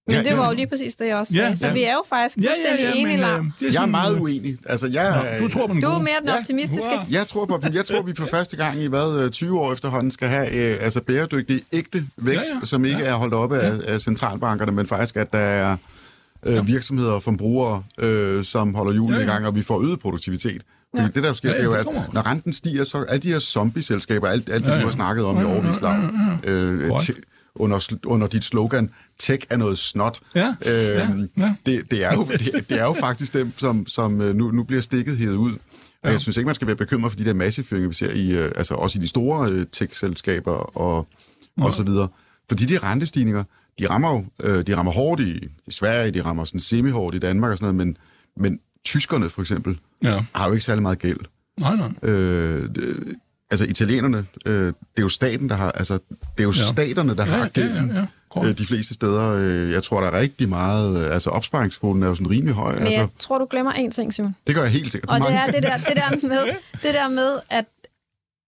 Men 0.07 0.15
Ja, 0.15 0.23
det 0.23 0.29
ja. 0.29 0.35
var 0.35 0.49
jo 0.49 0.55
lige 0.55 0.67
præcis 0.67 0.95
det, 0.95 1.07
jeg 1.07 1.15
også 1.15 1.33
Ja, 1.35 1.41
sagde. 1.41 1.55
Så 1.57 1.67
ja. 1.67 1.73
vi 1.73 1.83
er 1.83 1.93
jo 1.93 2.03
faktisk 2.09 2.35
fuldstændig 2.35 2.85
enige, 3.01 3.17
men, 3.17 3.19
Lav. 3.19 3.37
øh, 3.39 3.45
det 3.59 3.67
er 3.67 3.71
Jeg 3.71 3.81
er 3.81 3.85
meget 3.85 4.15
øh, 4.15 4.21
uenig. 4.21 4.57
Altså, 4.65 4.87
jeg, 4.87 5.37
Nå, 5.39 5.45
du 5.45 5.51
tror 5.53 5.67
på 5.67 5.73
den 5.73 5.81
Du 5.81 5.87
er 5.87 5.99
mere 5.99 6.13
den 6.21 6.27
Ja, 6.29 6.37
optimistiske. 6.37 6.83
hurra. 6.89 7.05
Jeg 7.09 7.27
tror, 7.27 7.45
på, 7.45 7.61
jeg 7.73 7.85
tror, 7.85 8.01
vi 8.01 8.13
for 8.17 8.27
første 8.35 8.57
gang 8.57 8.79
i 8.79 8.85
hvad, 8.87 9.15
øh, 9.19 9.31
20 9.31 9.59
år 9.59 9.73
efterhånden 9.73 10.11
skal 10.11 10.27
have 10.27 10.51
øh, 10.53 10.77
altså 10.81 11.01
bæredygtig, 11.01 11.61
ægte 11.71 12.05
vækst, 12.17 12.35
ja, 12.35 12.37
Ja, 12.39 12.55
ja. 12.55 12.59
ja. 12.61 12.65
som 12.65 12.85
ikke 12.85 12.99
Ja. 12.99 13.05
er 13.05 13.13
holdt 13.13 13.33
oppe 13.33 13.59
af, 13.59 13.73
af 13.87 14.01
centralbankerne, 14.01 14.71
men 14.71 14.87
faktisk, 14.87 15.15
at 15.15 15.33
der 15.33 15.39
er 15.39 15.77
øh, 16.47 16.67
virksomheder 16.67 17.11
og 17.11 17.23
forbrugere, 17.23 17.83
øh, 17.99 18.43
som 18.43 18.75
holder 18.75 18.93
hjulene 18.93 19.15
Ja, 19.17 19.21
ja, 19.23 19.27
ja. 19.27 19.31
i 19.31 19.33
gang, 19.35 19.47
og 19.47 19.55
vi 19.55 19.63
får 19.63 19.81
øget 19.83 19.99
produktivitet. 19.99 20.61
Fordi 20.95 21.01
Ja. 21.03 21.09
det, 21.15 21.23
der 21.23 21.33
sker, 21.33 21.49
Ja, 21.49 21.53
det 21.55 21.61
er 21.61 21.65
jo, 21.65 21.73
ja, 21.73 21.79
at 21.79 22.13
når 22.13 22.27
renten 22.27 22.53
stiger, 22.53 22.83
så 22.83 23.03
alle 23.03 23.19
de 23.19 23.31
her 23.31 23.39
zombie-selskaber, 23.39 24.27
alt, 24.27 24.49
alt 24.49 24.65
det, 24.65 24.71
Ja, 24.71 24.75
du 24.75 24.79
ja. 24.79 24.85
har 24.85 24.91
snakket 24.91 25.25
om 25.25 25.41
i 25.41 25.43
overvis, 25.43 25.81
Lav, 25.81 25.93
øh, 26.43 26.89
Korrekt. 26.89 27.05
til- 27.05 27.15
under, 27.61 27.95
under 28.05 28.27
dit 28.27 28.43
slogan, 28.43 28.89
tech 29.17 29.45
er 29.49 29.57
noget 29.57 29.77
snot. 29.77 30.19
Ja, 30.35 30.47
Øhm, 30.47 31.29
ja, 31.37 31.43
ja. 31.43 31.55
Det, 31.65 31.91
det, 31.91 32.03
er 32.03 32.13
jo, 32.15 32.23
det, 32.39 32.69
det 32.69 32.79
er 32.79 32.83
jo 32.85 32.93
faktisk 32.93 33.33
dem, 33.33 33.51
som, 33.57 33.87
som 33.87 34.21
øh, 34.21 34.35
nu, 34.35 34.51
nu 34.51 34.63
bliver 34.63 34.81
stikket 34.81 35.17
hævet 35.17 35.35
ud. 35.35 35.53
Og 36.03 36.11
jeg 36.11 36.19
synes 36.19 36.37
ikke, 36.37 36.45
man 36.45 36.55
skal 36.55 36.67
være 36.67 36.75
bekymret 36.75 37.11
for 37.11 37.17
de 37.17 37.25
der 37.25 37.33
massefyringer, 37.33 37.87
vi 37.89 37.93
ser 37.93 38.11
i, 38.11 38.31
øh, 38.31 38.51
altså 38.55 38.73
også 38.73 38.99
i 38.99 39.01
de 39.01 39.07
store 39.07 39.51
øh, 39.51 39.65
tech-selskaber 39.71 40.77
og, 40.77 41.07
og 41.61 41.73
så 41.73 41.83
videre. 41.83 42.07
Fordi 42.49 42.65
de 42.65 42.77
rentestigninger, 42.77 43.43
de 43.79 43.89
rammer 43.89 44.09
jo 44.11 44.25
øh, 44.43 44.67
de 44.67 44.75
rammer 44.77 44.91
hårdt 44.91 45.21
i, 45.21 45.47
i 45.67 45.71
Sverige, 45.71 46.11
de 46.11 46.21
rammer 46.25 46.43
sådan 46.45 46.59
semi-hårdt 46.59 47.15
i 47.15 47.19
Danmark 47.19 47.51
og 47.51 47.57
sådan 47.57 47.75
noget, 47.75 47.87
men, 47.87 47.97
men 48.43 48.59
tyskerne 48.85 49.29
for 49.29 49.41
eksempel 49.41 49.79
Ja. 50.03 50.23
har 50.35 50.47
jo 50.47 50.53
ikke 50.53 50.63
særlig 50.65 50.81
meget 50.81 50.99
gæld. 50.99 51.19
Nej, 51.59 51.75
nej. 51.75 52.09
Øh, 52.09 52.69
altså 53.51 53.65
italienerne, 53.65 54.25
øh, 54.45 54.65
det 54.67 54.73
er 54.97 55.01
jo 55.01 55.09
staten, 55.09 55.49
der 55.49 55.55
har, 55.55 55.71
altså 55.71 55.93
det 56.19 56.19
er 56.37 56.43
jo 56.43 56.53
Ja. 56.55 56.61
ja. 56.61 56.71
staterne, 56.71 57.15
der 57.15 57.25
Ja, 57.25 57.31
har 57.31 57.37
ja, 57.37 57.47
gælden. 57.47 57.89
ja, 57.89 57.99
ja. 57.99 58.05
Korrekt. 58.29 58.49
Øh, 58.49 58.57
de 58.57 58.65
fleste 58.65 58.93
steder. 58.93 59.29
Øh, 59.29 59.71
jeg 59.71 59.83
tror, 59.83 60.01
der 60.01 60.07
er 60.07 60.19
rigtig 60.19 60.49
meget, 60.49 61.05
øh, 61.05 61.13
altså 61.13 61.29
opsparingskvoten 61.29 62.03
er 62.03 62.07
jo 62.07 62.15
sådan 62.15 62.29
rimelig 62.29 62.55
høj. 62.55 62.73
Men 62.73 62.83
Altså, 62.83 62.99
jeg 62.99 63.09
tror, 63.19 63.37
du 63.37 63.47
glemmer 63.49 63.71
én 63.73 63.89
ting, 63.91 64.13
Simon. 64.13 64.35
det 64.47 64.55
gør 64.55 64.61
jeg 64.61 64.71
helt 64.71 64.91
sikkert. 64.91 65.09
Og 65.11 65.19
det 65.19 65.35
er 65.35 65.43
det 65.43 65.63
der, 65.63 65.77
det 65.77 65.95
der 65.95 66.27
med, 66.27 66.45
det 66.83 66.93
der 66.93 67.07
med 67.09 67.39
at, 67.49 67.65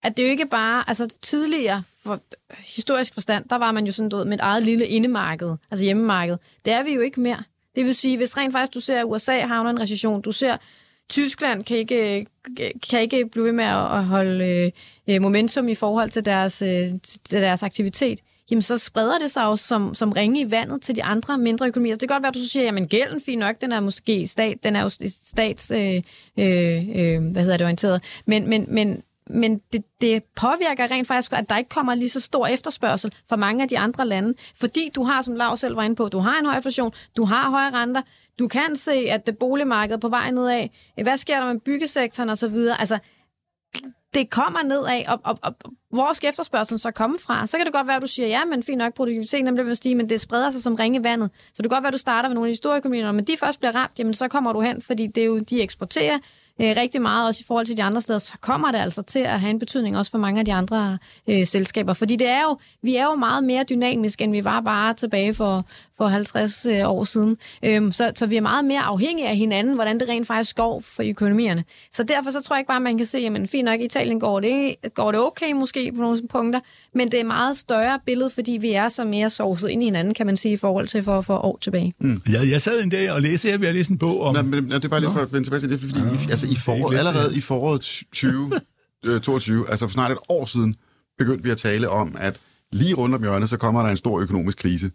at 0.04 0.18
det 0.18 0.24
jo 0.24 0.28
ikke 0.30 0.46
bare... 0.46 0.84
Altså 0.88 1.08
tidligere, 1.22 1.84
for 2.06 2.20
historisk 2.58 3.14
forstand, 3.14 3.46
der 3.50 3.58
var 3.58 3.72
man 3.72 3.86
jo 3.86 3.92
sådan, 3.92 4.10
du 4.10 4.18
ved, 4.18 4.26
med 4.26 4.34
et 4.34 4.42
eget 4.42 4.64
lille 4.64 4.86
indemarked, 4.88 5.56
altså 5.72 5.84
hjemmemarked. 5.84 6.38
Det 6.66 6.74
er 6.74 6.84
vi 6.84 6.94
jo 6.94 7.02
ikke 7.02 7.22
mere. 7.22 7.44
Det 7.76 7.86
vil 7.86 7.96
sige, 7.96 8.18
hvis 8.18 8.38
rent 8.38 8.54
faktisk 8.54 8.74
du 8.74 8.80
ser, 8.80 9.00
at 9.00 9.06
USA 9.08 9.40
havner 9.46 9.70
en 9.70 9.80
recession, 9.80 10.22
du 10.22 10.32
ser, 10.32 10.58
Tyskland 11.10 11.64
kan 11.64 11.78
ikke, 11.78 12.26
kan 12.90 13.02
ikke 13.02 13.26
blive 13.26 13.46
ved 13.46 13.52
med 13.52 13.66
at 13.66 14.06
holde 14.06 14.72
øh, 15.08 15.22
momentum 15.22 15.68
i 15.68 15.76
forhold 15.76 16.10
til 16.10 16.26
deres, 16.26 16.62
øh, 16.62 16.90
til 17.26 17.42
deres 17.42 17.64
aktivitet, 17.64 18.20
jamen 18.52 18.62
så 18.62 18.78
spreder 18.78 19.20
det 19.20 19.32
sig 19.32 19.44
jo 19.44 19.56
som, 19.56 19.96
som 19.96 20.12
ringe 20.12 20.42
i 20.42 20.52
vandet 20.52 20.82
til 20.82 20.96
de 20.96 21.04
andre 21.04 21.38
mindre 21.38 21.68
økonomier. 21.68 21.94
Så 21.96 21.98
det 21.98 22.10
kan 22.10 22.16
godt 22.16 22.24
være, 22.24 22.30
at 22.30 22.36
du 22.36 22.40
så 22.40 22.50
siger, 22.50 22.64
jamen 22.64 22.88
gælden, 22.88 23.22
fint 23.22 23.40
nok, 23.40 23.62
den 23.62 23.72
er 23.72 23.80
måske 23.80 24.28
stat, 24.28 24.64
den 24.64 24.76
er 24.76 24.82
jo 24.82 24.90
stats, 25.24 25.72
øh, 25.72 25.96
øh, 26.40 26.90
øh, 26.96 27.32
hvad 27.32 27.42
hedder 27.42 27.58
det, 27.58 27.66
orienteret. 27.66 28.04
Men, 28.26 28.50
men, 28.50 28.66
men, 28.68 29.04
men 29.30 29.62
det, 29.74 29.84
det 30.02 30.24
påvirker 30.36 30.92
rent 30.92 31.08
faktisk, 31.08 31.34
at 31.34 31.50
der 31.50 31.58
ikke 31.58 31.70
kommer 31.70 31.96
lige 31.96 32.10
så 32.10 32.20
stor 32.20 32.48
efterspørgsel 32.48 33.14
fra 33.30 33.36
mange 33.36 33.64
af 33.64 33.70
de 33.70 33.80
andre 33.80 34.08
lande, 34.08 34.34
fordi 34.56 34.92
du 34.96 35.04
har, 35.04 35.22
som 35.22 35.36
Lav 35.36 35.58
selv 35.58 35.76
var 35.76 35.84
inde 35.84 35.96
på, 35.96 36.10
du 36.10 36.20
har 36.20 36.40
en 36.40 36.46
høj 36.46 36.56
inflation, 36.56 36.92
du 37.18 37.26
har 37.26 37.50
høje 37.50 37.70
renter, 37.70 38.02
du 38.40 38.48
kan 38.48 38.76
se, 38.76 38.92
at 38.92 39.26
det 39.26 39.38
boligmarked 39.38 39.96
er 39.96 40.00
på 40.00 40.10
vej 40.10 40.32
nedad. 40.32 40.68
Hvad 41.04 41.18
sker 41.18 41.40
der 41.40 41.54
med 41.54 41.60
byggesektoren 41.60 42.30
osv.? 42.30 42.58
Altså, 42.80 43.00
det 44.14 44.30
kommer 44.30 44.64
nedad, 44.64 45.04
og, 45.08 45.20
og, 45.24 45.40
og 45.42 45.56
hvor 45.90 46.14
skal 46.14 46.30
efterspørgselen 46.30 46.80
så 46.80 46.92
komme 46.92 47.20
fra? 47.20 47.48
Så 47.48 47.58
kan 47.58 47.66
det 47.66 47.74
godt 47.74 47.88
være, 47.88 47.96
at 47.96 48.02
du 48.02 48.08
siger, 48.08 48.28
ja, 48.28 48.46
men 48.46 48.64
fint 48.64 48.78
nok, 48.78 48.94
produktiviteten 48.94 49.56
bliver 49.56 49.74
stige, 49.74 49.96
men 49.96 50.10
det 50.10 50.22
spreder 50.22 50.52
sig 50.52 50.62
som 50.62 50.76
ringe 50.76 51.04
vandet. 51.04 51.30
Så 51.34 51.54
det 51.58 51.64
kan 51.64 51.70
godt 51.70 51.84
være, 51.84 51.88
at 51.88 51.94
du 51.94 51.98
starter 51.98 52.30
med 52.30 52.36
nogle 52.36 52.50
af 52.50 52.54
de 52.54 52.58
store 52.58 52.78
økonomier, 52.78 53.12
men 53.12 53.26
de 53.26 53.38
først 53.38 53.60
bliver 53.60 53.76
ramt, 53.76 54.00
jamen 54.00 54.14
så 54.14 54.28
kommer 54.28 54.54
du 54.54 54.62
hen, 54.62 54.82
fordi 54.82 55.08
det 55.08 55.22
er 55.22 55.26
jo, 55.26 55.40
de 55.40 55.62
eksporterer, 55.62 56.18
øh, 56.62 56.74
rigtig 56.78 57.02
meget, 57.02 57.28
også 57.28 57.42
i 57.42 57.48
forhold 57.48 57.66
til 57.66 57.78
de 57.78 57.84
andre 57.84 58.02
steder, 58.02 58.20
så 58.20 58.34
kommer 58.42 58.72
det 58.72 58.80
altså 58.80 59.02
til 59.02 59.20
at 59.20 59.40
have 59.40 59.50
en 59.50 59.60
betydning 59.60 59.98
også 59.98 60.12
for 60.12 60.18
mange 60.18 60.40
af 60.40 60.46
de 60.46 60.54
andre 60.54 60.98
øh, 61.30 61.48
selskaber. 61.48 61.94
Fordi 61.94 62.16
det 62.16 62.28
er 62.28 62.42
jo, 62.42 62.58
vi 62.82 62.96
er 62.96 63.04
jo 63.04 63.16
meget 63.16 63.44
mere 63.44 63.64
dynamiske, 63.64 64.24
end 64.24 64.32
vi 64.32 64.44
var 64.44 64.62
bare 64.62 64.94
tilbage 64.94 65.34
for, 65.34 65.66
for 65.98 66.08
50 66.08 66.66
øh, 66.66 66.90
år 66.90 67.04
siden. 67.04 67.38
Øhm, 67.66 67.92
så, 67.92 68.12
så 68.16 68.26
vi 68.26 68.38
er 68.38 68.42
meget 68.42 68.66
mere 68.66 68.82
afhængige 68.82 69.28
af 69.28 69.36
hinanden, 69.36 69.76
hvordan 69.76 70.00
det 70.00 70.10
rent 70.10 70.28
faktisk 70.28 70.56
går 70.56 70.80
for 70.80 71.04
økonomierne. 71.04 71.64
Så 71.92 72.04
derfor 72.04 72.32
så 72.32 72.42
tror 72.42 72.56
jeg 72.56 72.60
ikke 72.60 72.68
bare, 72.68 72.76
at 72.76 72.82
man 72.82 72.98
kan 72.98 73.06
se, 73.06 73.18
at 73.18 73.50
fint 73.50 73.66
nok, 73.66 73.80
i 73.80 73.86
Italien 73.86 74.20
går 74.20 74.40
det, 74.40 74.76
går 74.94 75.12
det 75.12 75.22
okay 75.22 75.52
måske 75.52 75.92
på 75.92 76.02
nogle 76.02 76.28
punkter, 76.28 76.60
men 76.96 77.12
det 77.12 77.20
er 77.20 77.24
meget 77.24 77.58
større 77.58 78.00
billede, 78.06 78.30
fordi 78.30 78.52
vi 78.52 78.74
er 78.74 78.90
så 78.90 79.06
mere 79.06 79.30
sovset 79.30 79.70
ind 79.70 79.84
i 79.84 79.86
hinanden, 79.86 80.14
kan 80.14 80.26
man 80.26 80.38
sige, 80.38 80.54
i 80.54 80.58
forhold 80.58 80.88
til 80.88 81.04
for, 81.04 81.22
for 81.22 81.38
år 81.38 81.58
tilbage. 81.62 81.94
Mm. 82.00 82.22
Ja, 82.32 82.40
jeg 82.52 82.62
sad 82.62 82.84
en 82.84 82.90
dag 82.90 83.12
og 83.12 83.22
læste, 83.22 83.50
jeg 83.50 83.62
vil 83.62 83.74
læse 83.74 83.92
en 83.92 83.98
bog 83.98 84.22
om... 84.22 84.36
Nå, 84.36 84.42
men, 84.42 84.72
det 84.72 84.86
er 84.86 84.90
bare 84.90 85.00
lige 85.00 85.12
for 85.12 85.20
at 85.20 85.34
vende 85.34 85.46
tilbage 85.46 85.60
til 85.60 85.70
det, 85.70 85.80
fordi 85.80 86.00
ja. 86.00 86.30
altså, 86.30 86.48
i 86.48 86.56
foråret, 86.56 86.98
allerede 86.98 87.38
i 87.38 87.42
foråret 87.42 87.82
2022, 87.82 89.62
øh, 89.64 89.72
altså 89.72 89.88
for 89.88 89.94
snart 89.94 90.12
et 90.12 90.18
år 90.30 90.46
siden, 90.46 90.76
begyndte 91.18 91.44
vi 91.44 91.50
at 91.50 91.58
tale 91.58 91.90
om, 91.90 92.16
at 92.20 92.40
lige 92.72 92.94
rundt 92.94 93.16
om 93.16 93.22
hjørnet, 93.22 93.50
så 93.50 93.58
kommer 93.58 93.82
der 93.82 93.90
en 93.90 93.98
stor 93.98 94.20
økonomisk 94.20 94.58
krise. 94.58 94.92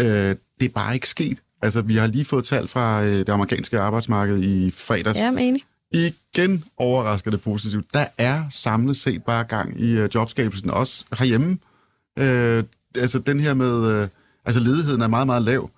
Øh, 0.00 0.36
det 0.60 0.66
er 0.66 0.72
bare 0.74 0.94
ikke 0.94 1.08
sket. 1.08 1.42
Altså, 1.62 1.82
vi 1.82 1.96
har 1.96 2.06
lige 2.06 2.24
fået 2.24 2.44
tal 2.44 2.68
fra 2.68 3.02
øh, 3.04 3.18
det 3.18 3.28
amerikanske 3.28 3.80
arbejdsmarked 3.80 4.42
i 4.42 4.70
fredags. 4.70 5.18
Ja, 5.18 5.30
enig. 5.30 5.62
Igen 5.96 6.64
overrasker 6.76 7.30
det 7.30 7.42
positivt. 7.42 7.94
Der 7.94 8.06
er 8.18 8.44
samlet 8.50 8.96
set 8.96 9.24
bare 9.24 9.44
gang 9.44 9.80
i 9.80 9.90
øh, 9.90 10.08
jobskabelsen, 10.14 10.70
også 10.70 11.04
herhjemme. 11.18 11.58
Øh, 12.18 12.64
altså, 12.94 13.18
den 13.18 13.40
her 13.40 13.54
med... 13.54 13.86
Øh, 13.86 14.08
altså, 14.44 14.60
ledigheden 14.60 15.02
er 15.02 15.06
meget, 15.06 15.26
meget 15.26 15.42
lav. 15.42 15.70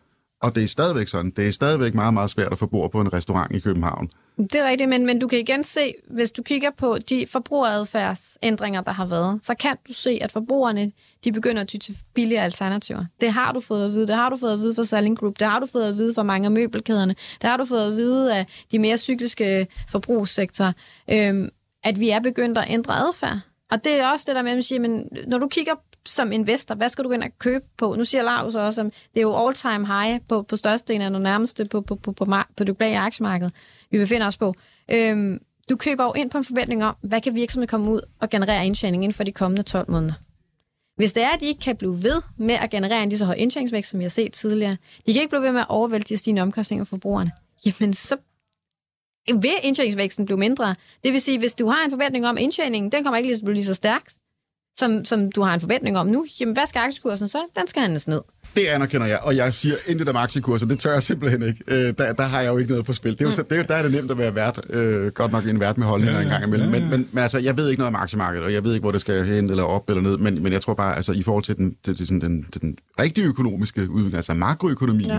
Og 0.43 0.55
det 0.55 0.63
er 0.63 0.67
stadigvæk 0.67 1.09
sådan. 1.09 1.31
Det 1.31 1.47
er 1.47 1.51
stadigvæk 1.51 1.95
meget, 1.95 2.15
meget 2.15 2.31
svært 2.31 2.53
at 2.53 2.59
få 2.59 2.67
bord 2.67 2.91
på 2.93 3.01
en 3.01 3.13
restaurant 3.13 3.57
i 3.57 3.61
København. 3.61 4.11
Det 4.39 4.55
er 4.55 4.69
rigtigt, 4.69 4.89
men, 4.91 5.07
men 5.07 5.19
du 5.19 5.29
kan 5.29 5.39
igen 5.39 5.65
se, 5.65 5.95
hvis 6.11 6.31
du 6.31 6.43
kigger 6.43 6.71
på 6.79 6.99
de 7.09 7.27
forbrugeradfærdsændringer, 7.27 8.81
der 8.81 8.93
har 8.93 9.07
været, 9.07 9.41
så 9.43 9.55
kan 9.55 9.77
du 9.89 9.93
se, 9.93 10.19
at 10.21 10.33
forbrugerne 10.33 10.93
de 11.25 11.33
begynder 11.33 11.63
at 11.63 11.69
ty 11.69 11.77
til 11.77 11.95
billige 12.15 12.41
alternativer. 12.41 13.05
Det 13.21 13.33
har 13.33 13.53
du 13.53 13.61
fået 13.61 13.87
at 13.87 13.93
vide. 13.93 14.07
Det 14.07 14.17
har 14.17 14.31
du 14.31 14.37
fået 14.37 14.53
at 14.53 14.59
vide 14.59 14.75
fra 14.75 14.85
Selling 14.85 15.19
Group. 15.19 15.39
Det 15.39 15.49
har 15.49 15.61
du 15.61 15.67
fået 15.67 15.85
at 15.85 15.97
vide 15.97 16.15
fra 16.15 16.23
mange 16.23 16.47
af 16.47 16.51
møbelkæderne. 16.51 17.15
Det 17.43 17.51
har 17.51 17.57
du 17.57 17.65
fået 17.65 17.87
at 17.91 17.97
vide 17.97 18.37
af 18.37 18.47
de 18.73 18.79
mere 18.79 18.99
cykliske 18.99 19.67
forbrugssektorer, 19.89 20.73
øhm, 21.11 21.49
at 21.85 22.01
vi 22.01 22.11
er 22.11 22.21
begyndt 22.21 22.59
at 22.59 22.65
ændre 22.69 22.95
adfærd. 22.95 23.39
Og 23.71 23.85
det 23.85 24.01
er 24.01 24.07
også 24.07 24.25
det 24.29 24.37
der 24.37 24.43
med, 24.43 24.51
at 24.51 24.57
man 24.57 24.63
siger, 24.63 24.81
men 24.81 25.09
når 25.27 25.39
du 25.39 25.49
kigger 25.49 25.73
som 26.09 26.33
investor, 26.33 26.75
hvad 26.75 26.89
skal 26.89 27.05
du 27.05 27.09
gå 27.09 27.15
ind 27.15 27.23
og 27.23 27.31
købe 27.39 27.65
på? 27.77 27.95
Nu 27.95 28.05
siger 28.05 28.23
Lars 28.23 28.55
også, 28.55 28.81
at 28.81 28.87
det 28.87 29.21
er 29.21 29.23
jo 29.23 29.47
all-time 29.47 29.87
high 29.87 30.21
på, 30.29 30.43
på 30.43 30.57
størstedelen 30.57 31.03
af 31.03 31.11
det 31.11 31.21
nærmeste 31.21 31.65
på, 31.65 31.81
på, 31.81 31.95
på, 31.95 32.13
på, 32.13 32.25
på, 32.25 32.37
på 32.57 32.65
det 32.65 32.67
globale 32.67 32.99
aktiemarked, 32.99 33.51
vi 33.91 33.99
befinder 33.99 34.27
os 34.27 34.37
på. 34.37 34.55
Øhm, 34.91 35.41
du 35.71 35.77
køber 35.77 36.05
jo 36.05 36.13
ind 36.17 36.31
på 36.31 36.39
en 36.39 36.45
forventning 36.45 36.85
om, 36.85 36.97
hvad 37.01 37.21
kan 37.21 37.35
virksomheden 37.35 37.69
komme 37.69 37.91
ud 37.91 38.01
og 38.21 38.31
generere 38.31 38.67
indtjening 38.67 39.05
inden 39.05 39.15
for 39.15 39.25
de 39.25 39.33
kommende 39.33 39.63
12 39.63 39.91
måneder. 39.91 40.15
Hvis 40.97 41.13
det 41.13 41.23
er, 41.23 41.29
at 41.29 41.41
de 41.41 41.47
ikke 41.47 41.61
kan 41.61 41.77
blive 41.77 41.95
ved 42.03 42.23
med 42.37 42.55
at 42.55 42.71
generere 42.71 43.03
en 43.03 43.09
lige 43.09 43.19
så 43.19 43.25
høj 43.25 43.35
indtjeningsvækst, 43.35 43.91
som 43.91 43.99
vi 43.99 44.05
har 44.05 44.11
set 44.11 44.33
tidligere, 44.33 44.77
de 45.07 45.13
kan 45.13 45.23
ikke 45.23 45.29
blive 45.29 45.43
ved 45.43 45.53
med 45.53 45.61
at 45.61 45.67
overvælde 45.69 46.05
de 46.05 46.17
stigende 46.17 46.43
omkostninger 46.43 46.85
for 46.85 46.97
brugerne, 46.97 47.31
jamen 47.67 47.95
så 47.95 48.17
vil 49.35 49.51
indtjeningsvæksten 49.63 50.25
blive 50.25 50.39
mindre. 50.39 50.75
Det 51.05 51.13
vil 51.13 51.21
sige, 51.21 51.39
hvis 51.39 51.55
du 51.55 51.67
har 51.67 51.85
en 51.85 51.91
forventning 51.91 52.27
om, 52.27 52.37
at 52.37 52.43
indtjeningen 52.43 52.93
den 52.93 53.05
kommer 53.05 53.17
ikke 53.17 53.29
lige 53.29 53.37
så 53.37 53.45
blive 53.45 53.55
lige 53.55 53.65
så 53.65 53.75
stærk, 53.75 54.13
som, 54.79 55.05
som 55.05 55.33
du 55.33 55.43
har 55.43 55.55
en 55.55 55.61
forventning 55.61 55.99
om 55.99 56.07
nu, 56.07 56.27
jamen 56.41 56.53
hvad 56.53 56.67
skal 56.67 56.81
aktiekursen 56.81 57.29
så? 57.29 57.39
Den 57.57 57.67
skal 57.67 57.83
handles 57.83 58.09
ned. 58.09 58.21
Det 58.57 58.67
anerkender 58.67 59.07
jeg, 59.07 59.19
og 59.23 59.37
jeg 59.37 59.55
siger 59.55 59.75
intet 59.87 60.09
om 60.09 60.17
aktiekurser, 60.17 60.67
det 60.67 60.79
tør 60.79 60.93
jeg 60.93 61.03
simpelthen 61.03 61.43
ikke. 61.43 61.65
Øh, 61.69 61.95
der, 61.99 62.13
der 62.13 62.23
har 62.23 62.41
jeg 62.41 62.53
jo 62.53 62.59
ikke 62.59 62.71
noget 62.71 62.87
på 62.87 62.93
spil. 62.93 63.13
Det 63.13 63.21
er 63.21 63.25
jo, 63.25 63.43
mm. 63.43 63.49
det 63.49 63.59
er, 63.59 63.63
der 63.63 63.75
er 63.75 63.83
det 63.83 63.91
nemt 63.91 64.11
at 64.11 64.19
være 64.19 64.35
vært, 64.35 64.61
øh, 64.71 65.13
godt 65.13 65.33
nok 65.33 65.47
en 65.47 65.61
vært 65.61 65.79
med 65.79 65.87
holdninger 65.87 66.15
ja, 66.15 66.21
ja, 66.21 66.25
en 66.25 66.31
gang 66.31 66.45
imellem, 66.45 66.75
ja, 66.75 66.79
ja. 66.79 66.81
Men, 66.81 66.91
men, 66.91 67.09
men 67.13 67.23
altså, 67.23 67.39
jeg 67.39 67.57
ved 67.57 67.69
ikke 67.69 67.81
noget 67.81 67.95
om 67.95 68.03
aktiemarkedet, 68.03 68.45
og 68.45 68.53
jeg 68.53 68.65
ved 68.65 68.75
ikke, 68.75 68.83
hvor 68.83 68.93
det 68.93 69.01
skal 69.01 69.27
hen 69.27 69.51
eller 69.51 69.63
op 69.63 69.89
eller 69.89 70.03
ned, 70.03 70.17
men, 70.19 70.43
men 70.43 70.53
jeg 70.53 70.63
tror 70.63 70.75
bare, 70.75 70.97
altså 70.97 71.13
i 71.13 71.23
forhold 71.23 71.45
til 71.45 71.57
den, 71.57 71.77
til, 71.85 71.97
til 71.97 72.07
sådan, 72.07 72.21
den, 72.21 72.47
til 72.53 72.61
den 72.61 72.79
rigtige 73.01 73.27
økonomiske 73.27 73.81
udvikling, 73.81 74.15
altså 74.15 74.35
makroøkonomien, 74.35 75.11
ja 75.11 75.19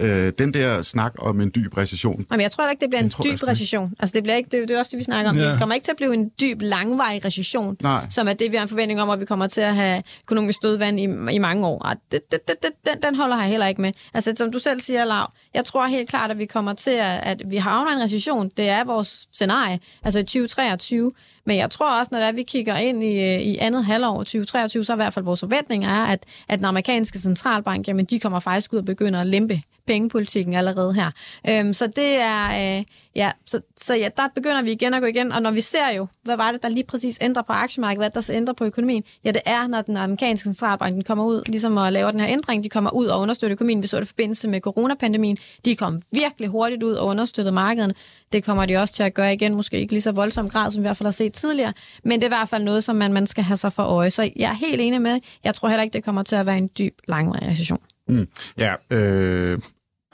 øh, 0.00 0.32
den 0.38 0.54
der 0.54 0.82
snak 0.82 1.12
om 1.18 1.40
en 1.40 1.52
dyb 1.54 1.76
recession. 1.76 2.26
Jamen, 2.30 2.42
jeg 2.42 2.52
tror 2.52 2.70
ikke, 2.70 2.80
det 2.80 2.90
bliver 2.90 3.02
en 3.02 3.12
dyb 3.24 3.42
recession. 3.42 3.94
Altså, 3.98 4.14
det, 4.14 4.22
bliver 4.22 4.36
ikke, 4.36 4.48
det, 4.52 4.68
det 4.68 4.74
er 4.74 4.78
også 4.78 4.90
det, 4.90 4.98
vi 4.98 5.04
snakker 5.04 5.30
om. 5.30 5.36
Ja. 5.36 5.50
Det 5.50 5.58
kommer 5.58 5.74
ikke 5.74 5.84
til 5.84 5.90
at 5.90 5.96
blive 5.96 6.14
en 6.14 6.30
dyb, 6.40 6.62
langvarig 6.62 7.24
recession, 7.24 7.76
Nej. 7.82 8.06
som 8.10 8.28
er 8.28 8.32
det, 8.32 8.52
vi 8.52 8.56
har 8.56 8.62
en 8.62 8.68
forventning 8.68 9.02
om, 9.02 9.10
at 9.10 9.20
vi 9.20 9.24
kommer 9.24 9.46
til 9.46 9.60
at 9.60 9.74
have 9.74 10.02
økonomisk 10.24 10.56
stødvand 10.56 11.00
i, 11.00 11.34
i 11.34 11.38
mange 11.38 11.66
år. 11.66 11.78
Og 11.78 11.96
det, 12.12 12.20
det, 12.32 12.48
det, 12.48 12.56
det, 12.62 12.70
den, 12.86 13.02
den 13.02 13.14
holder 13.14 13.36
jeg 13.36 13.48
heller 13.48 13.66
ikke 13.66 13.80
med. 13.80 13.92
Altså, 14.14 14.32
som 14.36 14.52
du 14.52 14.58
selv 14.58 14.80
siger, 14.80 15.04
Lav, 15.04 15.32
jeg 15.54 15.64
tror 15.64 15.86
helt 15.86 16.08
klart, 16.08 16.30
at 16.30 16.38
vi 16.38 16.46
kommer 16.46 16.72
til 16.72 16.90
at, 16.90 17.20
at 17.22 17.42
vi 17.46 17.56
havner 17.56 17.92
en 17.92 18.02
recession. 18.02 18.50
Det 18.56 18.68
er 18.68 18.84
vores 18.84 19.26
scenarie, 19.32 19.80
altså 20.02 20.18
i 20.18 20.22
2023. 20.22 21.12
Men 21.48 21.56
jeg 21.56 21.70
tror 21.70 21.98
også, 21.98 22.08
når 22.12 22.20
der 22.20 22.32
vi 22.32 22.42
kigger 22.42 22.76
ind 22.76 23.04
i, 23.04 23.20
øh, 23.20 23.40
i 23.40 23.56
andet 23.56 23.84
halvår 23.84 24.16
2023, 24.16 24.84
så 24.84 24.92
er 24.92 24.96
i 24.96 25.02
hvert 25.02 25.14
fald 25.14 25.24
vores 25.24 25.40
forventning 25.40 25.84
er, 25.84 26.04
at, 26.04 26.24
at 26.48 26.58
den 26.58 26.64
amerikanske 26.64 27.18
centralbank, 27.18 27.88
jamen, 27.88 28.04
de 28.04 28.20
kommer 28.20 28.40
faktisk 28.40 28.72
ud 28.72 28.78
og 28.78 28.84
begynder 28.84 29.20
at 29.20 29.26
lempe 29.26 29.62
pengepolitikken 29.88 30.54
allerede 30.54 30.94
her. 30.94 31.10
Øhm, 31.48 31.74
så 31.74 31.86
det 31.86 32.20
er, 32.20 32.78
øh, 32.78 32.84
ja, 33.16 33.30
så, 33.46 33.60
så 33.76 33.94
ja, 33.94 34.08
der 34.16 34.28
begynder 34.34 34.62
vi 34.62 34.72
igen 34.72 34.94
at 34.94 35.00
gå 35.00 35.06
igen, 35.06 35.32
og 35.32 35.42
når 35.42 35.50
vi 35.50 35.60
ser 35.60 35.90
jo, 35.96 36.06
hvad 36.22 36.36
var 36.36 36.52
det, 36.52 36.62
der 36.62 36.68
lige 36.68 36.84
præcis 36.84 37.18
ændrer 37.20 37.42
på 37.42 37.52
aktiemarkedet, 37.52 38.00
hvad 38.00 38.10
der 38.10 38.20
så 38.20 38.32
ændrer 38.32 38.54
på 38.54 38.64
økonomien, 38.64 39.02
ja, 39.24 39.30
det 39.30 39.42
er, 39.46 39.66
når 39.66 39.82
den 39.82 39.96
amerikanske 39.96 40.48
centralbank 40.48 40.94
den 40.94 41.04
kommer 41.04 41.24
ud, 41.24 41.42
ligesom 41.46 41.78
at 41.78 41.92
lave 41.92 42.12
den 42.12 42.20
her 42.20 42.28
ændring, 42.28 42.64
de 42.64 42.68
kommer 42.68 42.90
ud 42.90 43.06
og 43.06 43.20
understøtter 43.20 43.52
økonomien. 43.52 43.82
Vi 43.82 43.86
så 43.86 43.96
det 43.96 44.04
i 44.04 44.06
forbindelse 44.06 44.48
med 44.48 44.60
coronapandemien. 44.60 45.38
De 45.64 45.76
kom 45.76 46.02
virkelig 46.12 46.48
hurtigt 46.48 46.82
ud 46.82 46.92
og 46.92 47.06
understøttede 47.06 47.54
markederne. 47.54 47.94
Det 48.32 48.44
kommer 48.44 48.66
de 48.66 48.76
også 48.76 48.94
til 48.94 49.02
at 49.02 49.14
gøre 49.14 49.34
igen, 49.34 49.54
måske 49.54 49.80
ikke 49.80 49.92
lige 49.92 50.02
så 50.02 50.12
voldsom 50.12 50.50
grad, 50.50 50.70
som 50.70 50.82
vi 50.82 50.84
i 50.84 50.88
hvert 50.88 50.96
fald 50.96 51.06
har 51.06 51.12
set 51.12 51.32
tidligere, 51.38 51.72
men 52.04 52.20
det 52.20 52.22
er 52.22 52.28
i 52.28 52.36
hvert 52.38 52.48
fald 52.48 52.64
noget, 52.64 52.84
som 52.84 52.96
man, 52.96 53.12
man 53.12 53.26
skal 53.26 53.44
have 53.44 53.56
sig 53.56 53.72
for 53.72 53.82
øje. 53.82 54.10
Så 54.10 54.30
jeg 54.36 54.50
er 54.50 54.54
helt 54.54 54.80
enig 54.80 55.02
med, 55.02 55.20
jeg 55.44 55.54
tror 55.54 55.68
heller 55.68 55.82
ikke, 55.82 55.92
det 55.92 56.04
kommer 56.04 56.22
til 56.22 56.36
at 56.36 56.46
være 56.46 56.58
en 56.58 56.70
dyb, 56.78 56.98
langvarig 57.08 57.48
recession. 57.48 57.80
Mm. 58.08 58.28
Ja, 58.58 58.74
øh, 58.90 59.58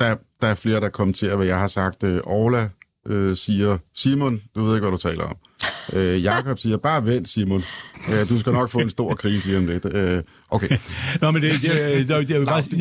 der, 0.00 0.16
der 0.40 0.48
er 0.48 0.54
flere, 0.54 0.80
der 0.80 0.88
kommenterer, 0.88 1.36
hvad 1.36 1.46
jeg 1.46 1.58
har 1.58 1.66
sagt. 1.66 2.04
Øh, 2.04 2.20
Orla 2.24 2.68
øh, 3.08 3.36
siger, 3.36 3.78
Simon, 3.94 4.40
du 4.54 4.64
ved 4.64 4.74
ikke, 4.74 4.88
hvad 4.88 4.98
du 4.98 5.08
taler 5.08 5.24
om. 5.24 5.36
Øh, 5.92 6.22
Jakob 6.22 6.58
siger, 6.58 6.76
bare 6.76 7.06
vent, 7.06 7.28
Simon. 7.28 7.62
Øh, 8.08 8.28
du 8.28 8.38
skal 8.38 8.52
nok 8.52 8.70
få 8.70 8.78
en 8.78 8.90
stor 8.90 9.14
krise 9.14 9.46
lige 9.46 9.58
om 9.58 9.66
lidt. 9.66 9.86
Øh, 9.94 10.22
okay. 10.50 10.68
Nå, 11.20 11.30
men 11.30 11.42
det, 11.42 11.52
det, 11.52 11.62
det, 11.62 12.08
det, 12.08 12.30
jeg 12.30 12.40
vil 12.40 12.46
bare, 12.46 12.54
bare 12.54 12.62
sige, 12.62 12.78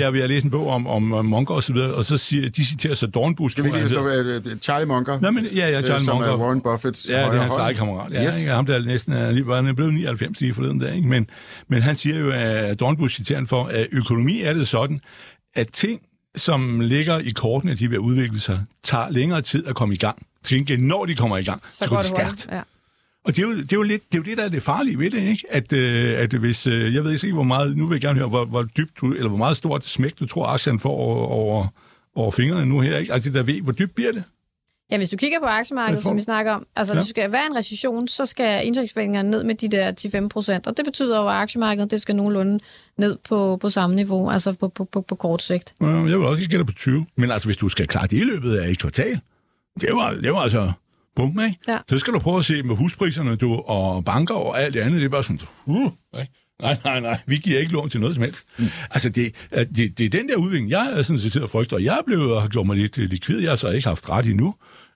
jeg, 0.00 0.22
har 0.22 0.26
læst 0.26 0.44
en 0.44 0.50
bog 0.50 0.68
om, 0.68 0.86
om 0.86 1.24
Monker 1.24 1.54
og 1.54 1.62
så 1.62 1.72
videre, 1.72 1.94
og 1.94 2.04
så 2.04 2.16
siger, 2.16 2.48
de 2.48 2.66
citerer 2.66 2.94
så 2.94 3.06
Dornbus. 3.06 3.52
Skal 3.52 3.64
vi 3.64 3.70
lige 3.70 3.88
stå 3.88 4.02
ved 4.02 4.58
Charlie 4.62 4.86
Monker? 4.86 5.20
Nå, 5.20 5.30
men, 5.30 5.46
ja, 5.46 5.68
ja, 5.68 5.82
Charlie 5.82 6.04
som 6.04 6.16
Monker. 6.16 6.32
er 6.32 6.38
Warren 6.38 6.60
Buffets 6.60 7.08
Ja, 7.08 7.20
det 7.20 7.34
er 7.34 7.40
hans 7.40 7.52
legekammerat. 7.56 8.12
Ja, 8.12 8.26
yes. 8.26 8.40
ikke, 8.40 8.52
ham 8.52 8.66
der 8.66 8.84
næsten 8.84 9.12
er, 9.12 9.30
lige, 9.30 9.46
var 9.46 9.72
blevet 9.72 9.94
99 9.94 10.40
lige 10.40 10.54
forleden 10.54 10.78
dag, 10.78 10.96
ikke? 10.96 11.08
Men, 11.08 11.26
men 11.68 11.82
han 11.82 11.96
siger 11.96 12.18
jo, 12.18 12.30
at 12.30 12.80
Dornbus 12.80 13.12
citerer 13.12 13.44
for, 13.44 13.64
at 13.64 13.86
økonomi 13.92 14.42
er 14.42 14.52
det 14.52 14.68
sådan, 14.68 15.00
at 15.54 15.68
ting, 15.72 16.00
som 16.36 16.80
ligger 16.80 17.18
i 17.18 17.30
kortene, 17.30 17.72
at 17.72 17.78
de 17.78 17.90
vil 17.90 17.98
udvikle 17.98 18.40
sig, 18.40 18.64
tager 18.82 19.10
længere 19.10 19.42
tid 19.42 19.66
at 19.66 19.74
komme 19.74 19.94
i 19.94 19.98
gang. 19.98 20.26
Til 20.44 20.56
gengæld, 20.56 20.80
når 20.80 21.04
de 21.04 21.14
kommer 21.14 21.36
i 21.36 21.44
gang, 21.44 21.62
så, 21.68 21.76
så 21.84 21.90
går 21.90 21.96
det 21.96 22.06
stærkt. 22.06 22.48
Ja. 22.52 22.60
Og 23.24 23.36
det 23.36 23.42
er, 23.42 23.48
jo, 23.48 23.56
det, 23.56 23.72
er 23.72 23.76
jo 23.76 23.82
lidt, 23.82 24.12
det 24.12 24.18
er 24.18 24.22
jo 24.22 24.24
det, 24.24 24.38
der 24.38 24.44
er 24.44 24.48
det 24.48 24.62
farlige 24.62 24.98
ved 24.98 25.10
det, 25.10 25.22
ikke? 25.22 25.44
At, 25.50 25.72
øh, 25.72 26.18
at 26.18 26.32
hvis, 26.34 26.66
øh, 26.66 26.94
jeg 26.94 27.04
ved 27.04 27.12
ikke, 27.12 27.32
hvor 27.32 27.42
meget, 27.42 27.76
nu 27.76 27.86
vil 27.86 27.94
jeg 27.94 28.00
gerne 28.00 28.18
høre, 28.18 28.28
hvor, 28.28 28.44
hvor 28.44 28.62
dybt 28.62 29.00
du, 29.00 29.12
eller 29.12 29.28
hvor 29.28 29.38
meget 29.38 29.56
stort 29.56 29.84
smæk 29.84 30.18
du 30.20 30.26
tror, 30.26 30.46
aktien 30.46 30.78
får 30.78 30.90
over, 30.90 31.26
over, 31.26 31.66
over 32.14 32.30
fingrene 32.30 32.66
nu 32.66 32.80
her, 32.80 32.98
ikke? 32.98 33.12
Altså, 33.12 33.30
der 33.30 33.42
ved, 33.42 33.60
hvor 33.62 33.72
dybt 33.72 33.94
bliver 33.94 34.12
det? 34.12 34.22
Ja, 34.90 34.96
hvis 34.96 35.08
du 35.10 35.16
kigger 35.16 35.40
på 35.40 35.46
aktiemarkedet, 35.46 36.02
som 36.02 36.16
vi 36.16 36.22
snakker 36.22 36.52
om, 36.52 36.66
altså 36.76 36.92
ja. 36.92 36.98
hvis 36.98 37.06
du 37.06 37.10
skal 37.10 37.32
være 37.32 37.46
en 37.46 37.56
recession, 37.56 38.08
så 38.08 38.26
skal 38.26 38.66
indtægtsforventningerne 38.66 39.30
ned 39.30 39.44
med 39.44 39.54
de 39.54 39.68
der 39.68 40.20
10-15 40.24 40.28
procent, 40.28 40.66
og 40.66 40.76
det 40.76 40.84
betyder 40.84 41.18
jo, 41.18 41.28
at 41.28 41.34
aktiemarkedet 41.34 41.90
det 41.90 42.02
skal 42.02 42.16
nogenlunde 42.16 42.60
ned 42.98 43.16
på, 43.28 43.58
på 43.60 43.70
samme 43.70 43.96
niveau, 43.96 44.30
altså 44.30 44.52
på, 44.52 44.68
på, 44.68 44.84
på, 44.84 45.00
på 45.00 45.14
kort 45.14 45.42
sigt. 45.42 45.74
Ja, 45.80 45.86
jeg 45.86 46.04
vil 46.04 46.26
også 46.26 46.42
ikke 46.42 46.50
gælde 46.50 46.64
på 46.64 46.72
20, 46.72 47.06
men 47.16 47.30
altså 47.30 47.48
hvis 47.48 47.56
du 47.56 47.68
skal 47.68 47.86
klare 47.88 48.06
det 48.06 48.16
i 48.16 48.24
løbet 48.24 48.56
af 48.56 48.68
et 48.68 48.78
kvartal, 48.78 49.20
det 49.80 49.88
var, 49.92 50.10
det 50.22 50.32
var 50.32 50.38
altså 50.38 50.72
bum, 51.16 51.40
ikke? 51.40 51.58
Ja. 51.68 51.78
Så 51.88 51.98
skal 51.98 52.12
du 52.12 52.18
prøve 52.18 52.38
at 52.38 52.44
se 52.44 52.62
med 52.62 52.76
huspriserne 52.76 53.36
du, 53.36 53.54
og 53.54 54.04
banker 54.04 54.34
og 54.34 54.62
alt 54.62 54.74
det 54.74 54.80
andet, 54.80 55.00
det 55.00 55.04
er 55.04 55.10
bare 55.10 55.22
sådan, 55.22 55.40
uh, 55.66 55.90
ikke? 56.20 56.32
Nej, 56.62 56.76
nej, 56.84 57.00
nej. 57.00 57.18
Vi 57.26 57.36
giver 57.36 57.58
ikke 57.58 57.72
lån 57.72 57.90
til 57.90 58.00
noget 58.00 58.14
som 58.14 58.24
helst. 58.24 58.46
Mm. 58.58 58.64
Altså, 58.90 59.08
det, 59.08 59.34
det, 59.76 59.98
det 59.98 60.06
er 60.06 60.10
den 60.10 60.28
der 60.28 60.36
udvikling, 60.36 60.70
jeg 60.70 60.92
er 60.92 61.02
sådan 61.02 61.20
set 61.20 61.42
og 61.42 61.50
frygter. 61.50 61.78
Jeg 61.78 61.96
er 61.98 62.02
blevet 62.06 62.32
og 62.32 62.42
har 62.42 62.48
gjort 62.48 62.66
mig 62.66 62.76
lidt 62.76 62.96
likvid. 62.96 63.40
Jeg 63.40 63.50
har 63.50 63.56
så 63.56 63.68
ikke 63.68 63.88
haft 63.88 64.10
ret 64.10 64.26
endnu. 64.26 64.54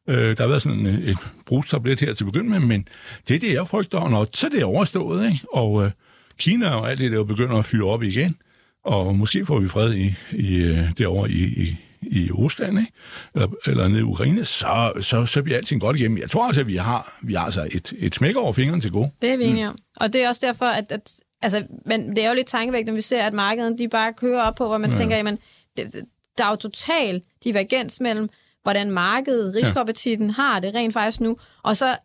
Øh, 0.09 0.37
der 0.37 0.43
har 0.43 0.49
været 0.49 0.63
sådan 0.63 0.87
et 0.87 1.19
brugstablet 1.47 2.01
her 2.01 2.15
til 2.15 2.25
at 2.25 2.33
begynde 2.33 2.51
med, 2.51 2.61
men 2.61 2.89
det 3.29 3.35
er 3.37 3.41
det, 3.41 3.53
jeg 3.53 3.69
frygter. 3.69 3.99
Og 3.99 4.11
når 4.11 4.27
så 4.35 4.49
det 4.49 4.61
er 4.61 4.65
overstået, 4.65 5.27
ikke? 5.27 5.41
og 5.53 5.85
øh, 5.85 5.91
Kina 6.39 6.71
og 6.71 6.91
alt 6.91 7.01
det 7.01 7.13
der 7.13 7.25
begynder 7.25 7.57
at 7.57 7.65
fyre 7.65 7.85
op 7.85 8.03
igen, 8.03 8.37
og 8.85 9.17
måske 9.17 9.47
får 9.47 9.59
vi 9.59 9.69
fred 9.69 9.95
i, 9.95 10.15
i 10.33 10.63
øh, 10.63 10.79
derovre 10.99 11.31
i, 11.31 11.45
i, 11.45 11.77
i 12.03 12.31
Rusland, 12.31 12.79
ikke? 12.79 12.93
Eller, 13.35 13.49
eller 13.67 13.89
nede 13.89 14.01
i 14.01 14.03
Ukraine, 14.03 14.45
så, 14.45 14.93
så, 15.01 15.27
så 15.27 15.43
bliver 15.43 15.57
alting 15.57 15.81
godt 15.81 15.97
igennem. 15.97 16.19
Jeg 16.19 16.31
tror 16.31 16.47
altså, 16.47 16.61
at 16.61 16.67
vi 16.67 16.77
har, 16.77 17.19
vi 17.23 17.35
har 17.35 17.45
altså 17.45 17.69
et, 17.73 17.93
et 17.99 18.15
smæk 18.15 18.37
over 18.37 18.53
fingrene 18.53 18.83
til 18.83 18.91
gode. 18.91 19.11
Det 19.23 19.31
er 19.31 19.37
vi 19.37 19.45
enige 19.45 19.69
om. 19.69 19.73
Mm. 19.73 19.79
Og 19.97 20.13
det 20.13 20.25
er 20.25 20.29
også 20.29 20.47
derfor, 20.47 20.67
at, 20.67 20.93
at 20.93 21.13
altså, 21.43 21.65
men 21.85 22.17
det 22.17 22.25
er 22.25 22.29
jo 22.29 22.35
lidt 22.35 22.47
tankevægt, 22.47 22.87
når 22.87 22.95
vi 22.95 23.01
ser, 23.01 23.23
at 23.23 23.33
markedet 23.33 23.79
de 23.79 23.89
bare 23.89 24.13
kører 24.13 24.43
op 24.43 24.55
på, 24.55 24.67
hvor 24.67 24.79
man 24.79 24.91
ja. 24.91 24.97
tænker, 24.97 25.17
jamen, 25.17 25.39
det, 25.77 26.05
der 26.39 26.45
er 26.45 26.51
jo 26.51 26.57
total 26.57 27.23
divergens 27.45 28.01
mellem, 28.01 28.31
hvordan 28.63 28.91
markedet, 28.91 29.57
riskoappetitten 29.57 30.27
ja. 30.27 30.33
har 30.33 30.61
det 30.61 30.75
rent 30.75 30.95
faktisk 30.95 31.21
nu, 31.21 31.37
og 31.63 31.77
så 31.77 31.97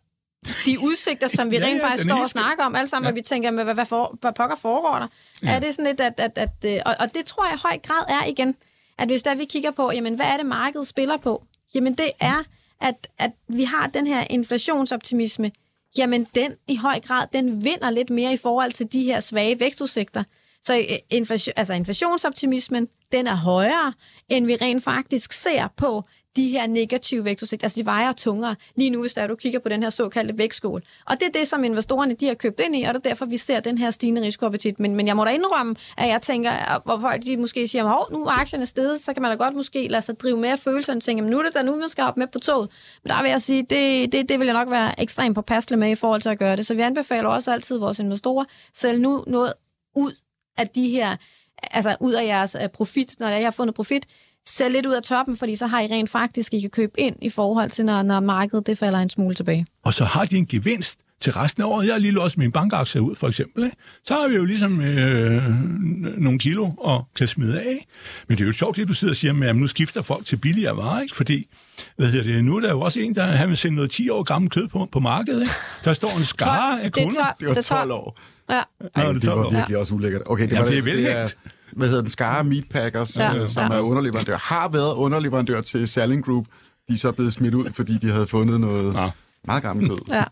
de 0.64 0.80
udsigter, 0.80 1.28
som 1.28 1.50
vi 1.50 1.56
ja, 1.58 1.64
rent 1.64 1.78
ja, 1.78 1.88
faktisk 1.88 2.08
står 2.08 2.22
og 2.22 2.30
snakker 2.30 2.64
om, 2.64 2.74
alle 2.74 2.88
sammen, 2.88 3.06
ja. 3.06 3.10
hvor 3.10 3.14
vi 3.14 3.22
tænker, 3.22 3.50
hvad, 3.50 3.74
hvad, 3.74 3.86
for, 3.86 4.18
hvad 4.20 4.32
pokker 4.32 4.56
foregår 4.56 4.98
der? 4.98 5.06
Ja. 5.42 5.54
Er 5.54 5.60
det 5.60 5.74
sådan 5.74 5.90
lidt, 5.90 6.00
at, 6.00 6.20
at, 6.20 6.38
at, 6.38 6.64
at 6.64 6.82
og, 6.86 6.94
og 7.00 7.14
det 7.14 7.24
tror 7.26 7.44
jeg 7.44 7.54
i 7.54 7.58
høj 7.62 7.78
grad 7.78 8.04
er 8.08 8.24
igen, 8.24 8.56
at 8.98 9.08
hvis 9.08 9.22
der 9.22 9.34
vi 9.34 9.44
kigger 9.44 9.70
på, 9.70 9.90
jamen 9.92 10.14
hvad 10.14 10.26
er 10.26 10.36
det, 10.36 10.46
markedet 10.46 10.86
spiller 10.86 11.16
på? 11.16 11.44
Jamen 11.74 11.94
det 11.94 12.10
er, 12.20 12.42
at, 12.80 13.08
at 13.18 13.30
vi 13.48 13.64
har 13.64 13.86
den 13.86 14.06
her 14.06 14.24
inflationsoptimisme, 14.30 15.50
jamen 15.98 16.26
den 16.34 16.54
i 16.68 16.76
høj 16.76 17.00
grad, 17.00 17.26
den 17.32 17.64
vinder 17.64 17.90
lidt 17.90 18.10
mere 18.10 18.32
i 18.32 18.36
forhold 18.36 18.72
til 18.72 18.92
de 18.92 19.02
her 19.02 19.20
svage 19.20 19.60
vækstudsigter. 19.60 20.22
Så 20.62 20.76
øh, 20.78 20.84
inflation, 21.10 21.52
altså 21.56 21.74
inflationsoptimismen, 21.74 22.88
den 23.12 23.26
er 23.26 23.36
højere, 23.36 23.92
end 24.28 24.46
vi 24.46 24.56
rent 24.56 24.84
faktisk 24.84 25.32
ser 25.32 25.68
på 25.76 26.02
de 26.36 26.48
her 26.48 26.66
negative 26.66 27.24
vækstudsigter, 27.24 27.64
altså 27.64 27.80
de 27.80 27.86
vejer 27.86 28.12
tungere 28.12 28.56
lige 28.76 28.90
nu, 28.90 29.00
hvis 29.00 29.14
der, 29.14 29.26
du 29.26 29.34
kigger 29.34 29.58
på 29.58 29.68
den 29.68 29.82
her 29.82 29.90
såkaldte 29.90 30.38
vækstskål. 30.38 30.82
Og 31.06 31.20
det 31.20 31.28
er 31.28 31.38
det, 31.38 31.48
som 31.48 31.64
investorerne 31.64 32.14
de 32.14 32.26
har 32.26 32.34
købt 32.34 32.60
ind 32.60 32.76
i, 32.76 32.82
og 32.82 32.94
det 32.94 33.06
er 33.06 33.08
derfor, 33.08 33.26
vi 33.26 33.36
ser 33.36 33.60
den 33.60 33.78
her 33.78 33.90
stigende 33.90 34.22
risikoappetit. 34.22 34.80
Men, 34.80 34.94
men 34.94 35.06
jeg 35.06 35.16
må 35.16 35.24
da 35.24 35.30
indrømme, 35.30 35.76
at 35.96 36.08
jeg 36.08 36.22
tænker, 36.22 36.82
hvor 36.84 36.98
folk 37.00 37.22
de 37.22 37.36
måske 37.36 37.68
siger, 37.68 37.84
at 37.84 38.12
nu 38.12 38.24
er 38.24 38.30
aktierne 38.30 38.66
stedet, 38.66 39.00
så 39.00 39.12
kan 39.12 39.22
man 39.22 39.30
da 39.30 39.36
godt 39.36 39.54
måske 39.54 39.88
lade 39.88 40.02
sig 40.02 40.20
drive 40.20 40.36
mere 40.36 40.58
følelser, 40.58 40.94
og 40.94 41.02
tænke, 41.02 41.22
nu 41.22 41.38
er 41.38 41.42
det 41.42 41.54
da 41.54 41.62
nu, 41.62 41.76
man 41.76 41.88
skal 41.88 42.04
op 42.04 42.16
med 42.16 42.26
på 42.26 42.38
toget. 42.38 42.70
Men 43.02 43.10
der 43.10 43.22
vil 43.22 43.30
jeg 43.30 43.42
sige, 43.42 43.62
det, 43.62 44.12
det, 44.12 44.28
det 44.28 44.38
vil 44.38 44.44
jeg 44.44 44.54
nok 44.54 44.70
være 44.70 45.00
ekstremt 45.00 45.34
påpasselig 45.34 45.78
med 45.78 45.90
i 45.90 45.94
forhold 45.94 46.20
til 46.20 46.28
at 46.28 46.38
gøre 46.38 46.56
det. 46.56 46.66
Så 46.66 46.74
vi 46.74 46.80
anbefaler 46.80 47.28
også 47.28 47.52
altid 47.52 47.78
vores 47.78 47.98
investorer, 47.98 48.44
selv 48.74 49.00
nu 49.00 49.24
noget 49.26 49.52
ud 49.96 50.12
af 50.58 50.68
de 50.68 50.90
her 50.90 51.16
altså 51.70 51.96
ud 52.00 52.12
af 52.12 52.26
jeres 52.26 52.56
øh, 52.62 52.68
profit, 52.68 53.16
når 53.18 53.28
jeg 53.28 53.46
har 53.46 53.50
fundet 53.50 53.74
profit, 53.74 54.06
ser 54.46 54.68
lidt 54.68 54.86
ud 54.86 54.92
af 54.92 55.02
toppen, 55.02 55.36
fordi 55.36 55.56
så 55.56 55.66
har 55.66 55.80
I 55.80 55.86
rent 55.86 56.10
faktisk 56.10 56.54
ikke 56.54 56.68
købt 56.68 56.94
ind 56.98 57.16
i 57.22 57.30
forhold 57.30 57.70
til, 57.70 57.84
når, 57.84 58.02
når 58.02 58.20
markedet 58.20 58.66
det 58.66 58.78
falder 58.78 58.98
en 58.98 59.10
smule 59.10 59.34
tilbage. 59.34 59.66
Og 59.84 59.94
så 59.94 60.04
har 60.04 60.24
de 60.24 60.36
en 60.36 60.46
gevinst 60.46 60.98
til 61.20 61.32
resten 61.32 61.62
af 61.62 61.66
året. 61.66 61.86
Jeg 61.86 61.94
har 61.94 61.98
lige 61.98 62.12
låst 62.12 62.38
min 62.38 62.52
bankaktie 62.52 63.02
ud, 63.02 63.16
for 63.16 63.28
eksempel. 63.28 63.64
Ikke? 63.64 63.76
Så 64.04 64.14
har 64.14 64.28
vi 64.28 64.34
jo 64.34 64.44
ligesom 64.44 64.80
øh, 64.80 65.42
nogle 66.18 66.38
kilo 66.38 66.70
og 66.78 67.08
kan 67.16 67.28
smide 67.28 67.60
af. 67.60 67.86
Men 68.28 68.38
det 68.38 68.44
er 68.44 68.46
jo 68.46 68.52
sjovt, 68.52 68.76
det 68.76 68.88
du 68.88 68.94
sidder 68.94 69.12
og 69.12 69.16
siger, 69.16 69.48
at 69.48 69.56
nu 69.56 69.66
skifter 69.66 70.02
folk 70.02 70.26
til 70.26 70.36
billigere 70.36 70.76
varer, 70.76 71.00
ikke? 71.00 71.16
fordi 71.16 71.46
hvad 71.96 72.08
hedder 72.08 72.32
det, 72.32 72.44
nu 72.44 72.56
er 72.56 72.60
der 72.60 72.70
jo 72.70 72.80
også 72.80 73.00
en, 73.00 73.14
der 73.14 73.22
har 73.22 73.46
vil 73.46 73.56
sende 73.56 73.76
noget 73.76 73.90
10 73.90 74.08
år 74.08 74.22
gammelt 74.22 74.52
kød 74.52 74.68
på, 74.68 74.88
på 74.92 75.00
markedet. 75.00 75.40
Ikke? 75.40 75.52
Der 75.84 75.92
står 75.92 76.18
en 76.18 76.24
skare 76.24 76.82
af 76.82 76.92
kunder. 76.92 77.34
Det, 77.40 77.40
det 77.40 77.56
var 77.56 77.62
12 77.62 77.92
år. 77.92 78.18
Ja. 78.50 78.62
Ej, 78.94 79.06
Nå, 79.06 79.12
det, 79.12 79.22
det 79.22 79.30
var 79.30 79.50
virkelig 79.50 79.74
ja. 79.74 79.78
også 79.78 79.94
ulækkert. 79.94 80.22
Okay, 80.26 80.44
det, 80.44 80.52
Jamen, 80.52 80.64
var, 80.64 80.70
det 80.70 80.78
er 80.78 80.82
velhængt 80.82 81.38
hvad 81.76 81.88
hedder 81.88 82.02
den, 82.02 82.10
Skara 82.10 82.42
Meatpackers, 82.42 83.18
ja. 83.18 83.36
øh, 83.36 83.48
som 83.48 83.72
ja. 83.72 83.78
er 83.78 83.80
underleverandør, 83.80 84.36
har 84.36 84.68
været 84.68 84.94
underleverandør 84.94 85.60
til 85.60 85.88
Salling 85.88 86.24
Group. 86.24 86.44
De 86.88 86.94
er 86.94 86.98
så 86.98 87.12
blevet 87.12 87.32
smidt 87.32 87.54
ud, 87.54 87.66
fordi 87.72 87.92
de 87.92 88.10
havde 88.10 88.26
fundet 88.26 88.60
noget 88.60 88.94
ja. 88.94 89.10
meget 89.44 89.62
gammelt 89.62 89.90
kød. 89.90 89.98
Ja, 90.10 90.24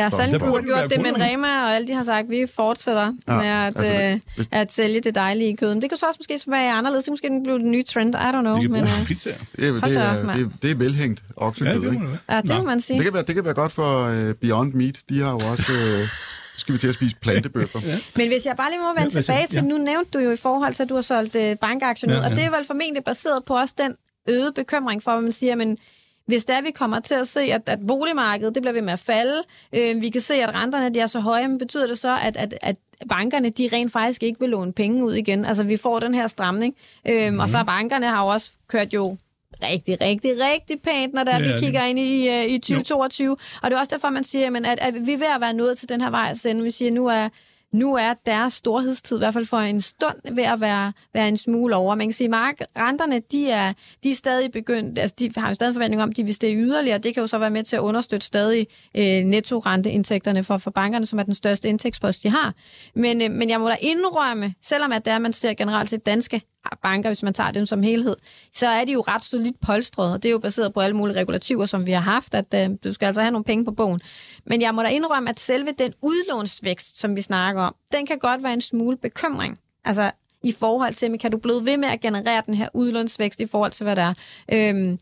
ja 0.00 0.10
Salling 0.10 0.42
Group 0.42 0.54
har 0.54 0.62
gjort 0.62 0.90
det 0.90 1.02
med 1.02 1.12
Rema, 1.20 1.62
og 1.64 1.74
alle 1.74 1.88
de 1.88 1.92
har 1.92 2.02
sagt, 2.02 2.24
at 2.24 2.30
vi 2.30 2.46
fortsætter 2.56 3.12
ja. 3.28 3.36
med 3.36 3.46
at, 3.46 3.76
altså, 3.76 3.94
øh, 3.94 4.20
hvis... 4.36 4.48
at 4.50 4.72
sælge 4.72 5.00
det 5.00 5.14
dejlige 5.14 5.56
kød. 5.56 5.74
Men 5.74 5.82
det 5.82 5.90
kan 5.90 5.98
så 5.98 6.06
også 6.06 6.18
måske 6.20 6.50
være 6.50 6.72
anderledes. 6.72 7.04
Det 7.04 7.12
måske 7.12 7.28
den 7.28 7.42
blive 7.42 7.58
den 7.58 7.70
nye 7.70 7.82
trend, 7.82 8.14
I 8.14 8.18
don't 8.18 8.40
know. 8.40 8.60
Det 8.60 8.70
men, 8.70 8.82
uh, 8.82 9.06
pizza. 9.06 9.30
Det, 9.56 9.68
er, 9.68 9.72
det, 9.72 9.96
er, 9.96 10.34
det, 10.34 10.50
det 10.62 10.70
er 10.70 10.74
velhængt 10.74 11.22
oksekød, 11.36 11.68
ja, 11.68 11.78
det 11.78 11.92
ikke? 11.92 12.06
Ja, 12.30 12.40
det 12.40 12.50
kan 12.50 12.64
man 12.64 12.80
sige. 12.80 12.96
Det 12.96 13.04
kan 13.04 13.14
være, 13.14 13.22
det 13.22 13.34
kan 13.34 13.44
være 13.44 13.54
godt 13.54 13.72
for 13.72 14.10
uh, 14.10 14.32
Beyond 14.32 14.72
Meat. 14.72 15.00
De 15.08 15.20
har 15.20 15.30
jo 15.30 15.40
også... 15.50 15.72
Uh, 15.72 16.08
skal 16.56 16.72
vi 16.72 16.78
til 16.78 16.88
at 16.88 16.94
spise 16.94 17.16
plantebøffer. 17.16 17.80
ja. 17.84 17.98
Men 18.16 18.28
hvis 18.28 18.46
jeg 18.46 18.56
bare 18.56 18.70
lige 18.70 18.80
må 18.80 18.94
vende 18.94 19.14
ja, 19.14 19.20
tilbage 19.22 19.46
til, 19.46 19.56
ja. 19.56 19.62
nu 19.62 19.78
nævnte 19.78 20.18
du 20.18 20.18
jo 20.18 20.30
i 20.30 20.36
forhold 20.36 20.74
til, 20.74 20.82
at 20.82 20.88
du 20.88 20.94
har 20.94 21.02
solgt 21.02 21.34
uh, 21.34 21.52
bankaktier 21.60 22.10
ud, 22.10 22.14
ja, 22.14 22.20
ja. 22.20 22.30
og 22.30 22.36
det 22.36 22.44
er 22.44 22.50
vel 22.50 22.66
formentlig 22.66 23.04
baseret 23.04 23.44
på 23.44 23.56
også 23.56 23.74
den 23.78 23.96
øgede 24.28 24.52
bekymring 24.52 25.02
for, 25.02 25.10
hvad 25.12 25.22
man 25.22 25.32
siger, 25.32 25.54
men 25.54 25.78
hvis 26.26 26.44
der 26.44 26.62
vi 26.62 26.70
kommer 26.70 27.00
til 27.00 27.14
at 27.14 27.28
se, 27.28 27.40
at, 27.40 27.62
at 27.66 27.78
boligmarkedet 27.86 28.54
det 28.54 28.62
bliver 28.62 28.72
ved 28.72 28.82
med 28.82 28.92
at 28.92 28.98
falde, 28.98 29.42
øh, 29.72 30.00
vi 30.00 30.10
kan 30.10 30.20
se, 30.20 30.34
at 30.34 30.54
renterne 30.54 30.94
de 30.94 31.00
er 31.00 31.06
så 31.06 31.20
høje, 31.20 31.48
men 31.48 31.58
betyder 31.58 31.86
det 31.86 31.98
så, 31.98 32.18
at, 32.22 32.36
at, 32.36 32.54
at 32.62 32.76
bankerne 33.08 33.50
de 33.50 33.68
rent 33.72 33.92
faktisk 33.92 34.22
ikke 34.22 34.40
vil 34.40 34.48
låne 34.48 34.72
penge 34.72 35.04
ud 35.04 35.14
igen? 35.14 35.44
Altså 35.44 35.62
vi 35.62 35.76
får 35.76 36.00
den 36.00 36.14
her 36.14 36.26
stramning, 36.26 36.74
øh, 37.08 37.32
mm. 37.32 37.38
og 37.38 37.48
så 37.48 37.58
mhm. 37.58 37.66
bankerne 37.66 38.06
har 38.06 38.22
jo 38.22 38.28
også 38.28 38.50
kørt 38.68 38.94
jo 38.94 39.16
rigtig, 39.62 40.00
rigtig, 40.00 40.30
rigtig 40.40 40.82
pænt, 40.82 41.14
når 41.14 41.24
der, 41.24 41.38
ja, 41.38 41.52
vi 41.52 41.58
kigger 41.58 41.80
det. 41.80 41.88
ind 41.88 41.98
i, 41.98 42.28
uh, 42.28 42.44
i 42.44 42.58
2022. 42.58 43.26
Jo. 43.26 43.36
Og 43.62 43.70
det 43.70 43.76
er 43.76 43.80
også 43.80 43.94
derfor, 43.94 44.10
man 44.10 44.24
siger, 44.24 44.60
at, 44.64 44.78
at 44.80 45.06
vi 45.06 45.12
er 45.12 45.18
ved 45.18 45.26
at 45.34 45.40
være 45.40 45.54
nået 45.54 45.78
til 45.78 45.88
den 45.88 46.00
her 46.00 46.10
vej 46.10 46.34
sende. 46.34 46.62
Vi 46.62 46.70
siger, 46.70 46.90
nu 46.90 47.06
er, 47.06 47.28
nu 47.72 47.94
er 47.94 48.14
deres 48.26 48.52
storhedstid, 48.52 49.16
i 49.16 49.18
hvert 49.18 49.34
fald 49.34 49.46
for 49.46 49.56
en 49.56 49.80
stund, 49.80 50.34
ved 50.34 50.44
at 50.44 50.60
være, 50.60 50.92
være 51.14 51.28
en 51.28 51.36
smule 51.36 51.76
over. 51.76 51.94
Man 51.94 52.06
kan 52.06 52.12
sige, 52.12 52.36
at 52.36 52.66
renterne, 52.76 53.20
de 53.32 53.50
er, 53.50 53.72
de 54.02 54.10
er 54.10 54.14
stadig 54.14 54.52
begyndt, 54.52 54.98
altså 54.98 55.16
de 55.18 55.30
har 55.36 55.48
jo 55.48 55.54
stadig 55.54 55.74
forventning 55.74 56.02
om, 56.02 56.10
at 56.10 56.16
de 56.16 56.24
vil 56.24 56.34
stige 56.34 56.56
yderligere. 56.56 56.98
Det 56.98 57.14
kan 57.14 57.20
jo 57.20 57.26
så 57.26 57.38
være 57.38 57.50
med 57.50 57.64
til 57.64 57.76
at 57.76 57.80
understøtte 57.80 58.26
stadig 58.26 58.66
øh, 58.96 59.24
netto-renteindtægterne 59.24 60.44
for, 60.44 60.58
for 60.58 60.70
bankerne, 60.70 61.06
som 61.06 61.18
er 61.18 61.22
den 61.22 61.34
største 61.34 61.68
indtægtspost, 61.68 62.22
de 62.22 62.28
har. 62.28 62.54
Men, 62.94 63.22
øh, 63.22 63.30
men 63.30 63.50
jeg 63.50 63.60
må 63.60 63.68
da 63.68 63.76
indrømme, 63.80 64.54
selvom 64.60 64.92
at 64.92 65.04
det 65.04 65.12
er, 65.12 65.18
man 65.18 65.32
ser 65.32 65.54
generelt 65.54 65.88
set 65.88 66.06
danske 66.06 66.42
banker, 66.82 67.08
hvis 67.08 67.22
man 67.22 67.34
tager 67.34 67.50
dem 67.50 67.66
som 67.66 67.82
helhed, 67.82 68.16
så 68.52 68.66
er 68.66 68.84
de 68.84 68.92
jo 68.92 69.00
ret 69.00 69.24
solidt 69.24 69.60
polstret, 69.60 70.12
og 70.12 70.22
det 70.22 70.28
er 70.28 70.32
jo 70.32 70.38
baseret 70.38 70.74
på 70.74 70.80
alle 70.80 70.96
mulige 70.96 71.16
regulativer, 71.16 71.64
som 71.64 71.86
vi 71.86 71.92
har 71.92 72.00
haft, 72.00 72.34
at 72.34 72.54
øh, 72.54 72.70
du 72.84 72.92
skal 72.92 73.06
altså 73.06 73.20
have 73.20 73.30
nogle 73.30 73.44
penge 73.44 73.64
på 73.64 73.70
bogen. 73.70 74.00
Men 74.46 74.62
jeg 74.62 74.74
må 74.74 74.82
da 74.82 74.88
indrømme, 74.88 75.30
at 75.30 75.40
selve 75.40 75.72
den 75.78 75.94
udlånsvækst, 76.02 76.98
som 76.98 77.16
vi 77.16 77.22
snakker 77.22 77.62
om, 77.62 77.74
den 77.92 78.06
kan 78.06 78.18
godt 78.18 78.42
være 78.42 78.52
en 78.52 78.60
smule 78.60 78.96
bekymring. 78.96 79.58
Altså 79.84 80.10
i 80.42 80.52
forhold 80.52 80.94
til, 80.94 81.18
kan 81.18 81.30
du 81.30 81.38
blive 81.38 81.66
ved 81.66 81.76
med 81.76 81.88
at 81.88 82.00
generere 82.00 82.42
den 82.46 82.54
her 82.54 82.68
udlånsvækst 82.74 83.40
i 83.40 83.46
forhold 83.46 83.72
til, 83.72 83.84
hvad 83.84 83.96
der 83.96 84.02
er. 84.02 84.14
Øhm, 84.52 84.98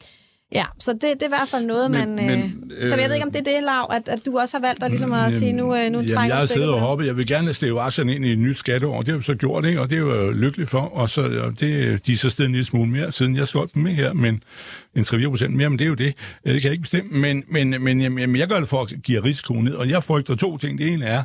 Ja, 0.52 0.64
så 0.78 0.92
det, 0.92 1.02
det 1.02 1.22
er 1.22 1.26
i 1.26 1.28
hvert 1.28 1.48
fald 1.48 1.66
noget, 1.66 1.90
men, 1.90 2.16
man... 2.16 2.26
Men, 2.26 2.72
øh, 2.78 2.88
så 2.88 2.96
jeg 2.96 3.08
ved 3.08 3.14
ikke, 3.14 3.26
om 3.26 3.32
det 3.32 3.48
er 3.48 3.52
det, 3.52 3.62
Lav, 3.62 3.86
at, 3.90 4.08
at 4.08 4.26
du 4.26 4.38
også 4.38 4.56
har 4.56 4.60
valgt 4.60 4.82
at, 4.82 4.90
ligesom 4.90 5.12
at 5.12 5.32
sige, 5.32 5.52
nu, 5.52 5.64
øh, 5.64 5.70
nu 5.70 5.76
jamen, 5.76 6.08
trænger 6.08 6.34
Jeg 6.34 6.40
har 6.40 6.46
siddet 6.46 6.70
og 6.70 6.80
hoppet. 6.80 7.06
Jeg 7.06 7.16
vil 7.16 7.26
gerne 7.26 7.54
stæve 7.54 7.80
aktierne 7.80 8.14
ind 8.14 8.24
i 8.24 8.32
et 8.32 8.38
nyt 8.38 8.58
skatteår. 8.58 9.02
Det 9.02 9.08
har 9.08 9.16
vi 9.16 9.22
så 9.22 9.34
gjort, 9.34 9.64
ikke? 9.64 9.80
og 9.80 9.90
det 9.90 9.96
er 9.96 10.00
jo 10.00 10.30
lykkelig 10.30 10.68
for. 10.68 10.80
Og 10.80 11.10
så, 11.10 11.22
og 11.22 11.60
det, 11.60 12.06
de 12.06 12.12
er 12.12 12.16
så 12.16 12.30
stedet 12.30 12.48
en 12.48 12.52
lille 12.52 12.66
smule 12.66 12.90
mere, 12.90 13.12
siden 13.12 13.36
jeg 13.36 13.48
solgte 13.48 13.74
dem 13.74 13.86
her, 13.86 14.12
men 14.12 14.42
en 14.96 15.04
3 15.04 15.28
procent 15.28 15.54
mere, 15.54 15.70
men 15.70 15.78
det 15.78 15.84
er 15.84 15.88
jo 15.88 15.94
det. 15.94 16.14
Det 16.44 16.62
kan 16.62 16.64
jeg 16.64 16.72
ikke 16.72 16.82
bestemme. 16.82 17.18
Men, 17.20 17.44
men, 17.48 17.82
men 17.82 18.00
jamen, 18.00 18.36
jeg 18.36 18.48
gør 18.48 18.58
det 18.58 18.68
for 18.68 18.82
at 18.82 18.92
give 19.02 19.24
risikoen 19.24 19.64
ned, 19.64 19.74
og 19.74 19.88
jeg 19.88 20.04
frygter 20.04 20.34
to 20.34 20.56
ting. 20.58 20.78
Det 20.78 20.92
ene 20.92 21.04
er, 21.04 21.22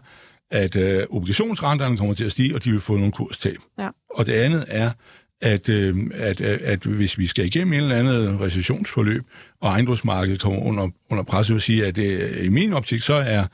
at 0.51 0.75
øh, 0.75 1.03
obligationsrenterne 1.09 1.97
kommer 1.97 2.13
til 2.13 2.25
at 2.25 2.31
stige, 2.31 2.55
og 2.55 2.63
de 2.63 2.71
vil 2.71 2.79
få 2.79 2.93
nogle 2.93 3.11
kurstab. 3.11 3.57
Ja. 3.79 3.89
Og 4.09 4.25
det 4.25 4.33
andet 4.33 4.65
er, 4.67 4.91
at, 5.41 5.69
øh, 5.69 5.97
at, 6.13 6.41
at, 6.41 6.61
at 6.61 6.83
hvis 6.83 7.17
vi 7.17 7.27
skal 7.27 7.45
igennem 7.45 7.73
en 7.73 7.79
eller 7.79 7.95
anden 7.95 8.41
recessionsforløb, 8.41 9.23
og 9.61 9.69
ejendomsmarkedet 9.69 10.41
kommer 10.41 10.61
under, 10.61 10.89
under 11.11 11.23
pres, 11.23 11.51
vil 11.51 11.61
sige, 11.61 11.85
at 11.85 11.95
det, 11.95 12.37
i 12.43 12.49
min 12.49 12.73
optik, 12.73 13.01
så 13.01 13.13
er 13.13 13.45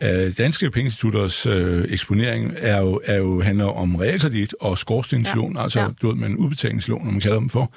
at 0.00 0.38
danske 0.38 0.70
pengeinstitutters 0.70 1.46
øh, 1.46 1.84
eksponering 1.88 2.54
er 2.56 2.80
jo, 2.80 3.00
er 3.04 3.16
jo, 3.16 3.40
handler 3.40 3.64
om 3.64 3.96
realkredit 3.96 4.54
og 4.60 4.78
skorstenslån, 4.78 5.56
ja. 5.56 5.62
altså 5.62 5.80
ja. 5.80 5.88
Du 6.02 6.08
ved, 6.08 6.14
man 6.14 6.36
udbetalingslån, 6.36 7.04
når 7.04 7.10
man 7.10 7.20
kalder 7.20 7.38
dem 7.38 7.50
for. 7.50 7.72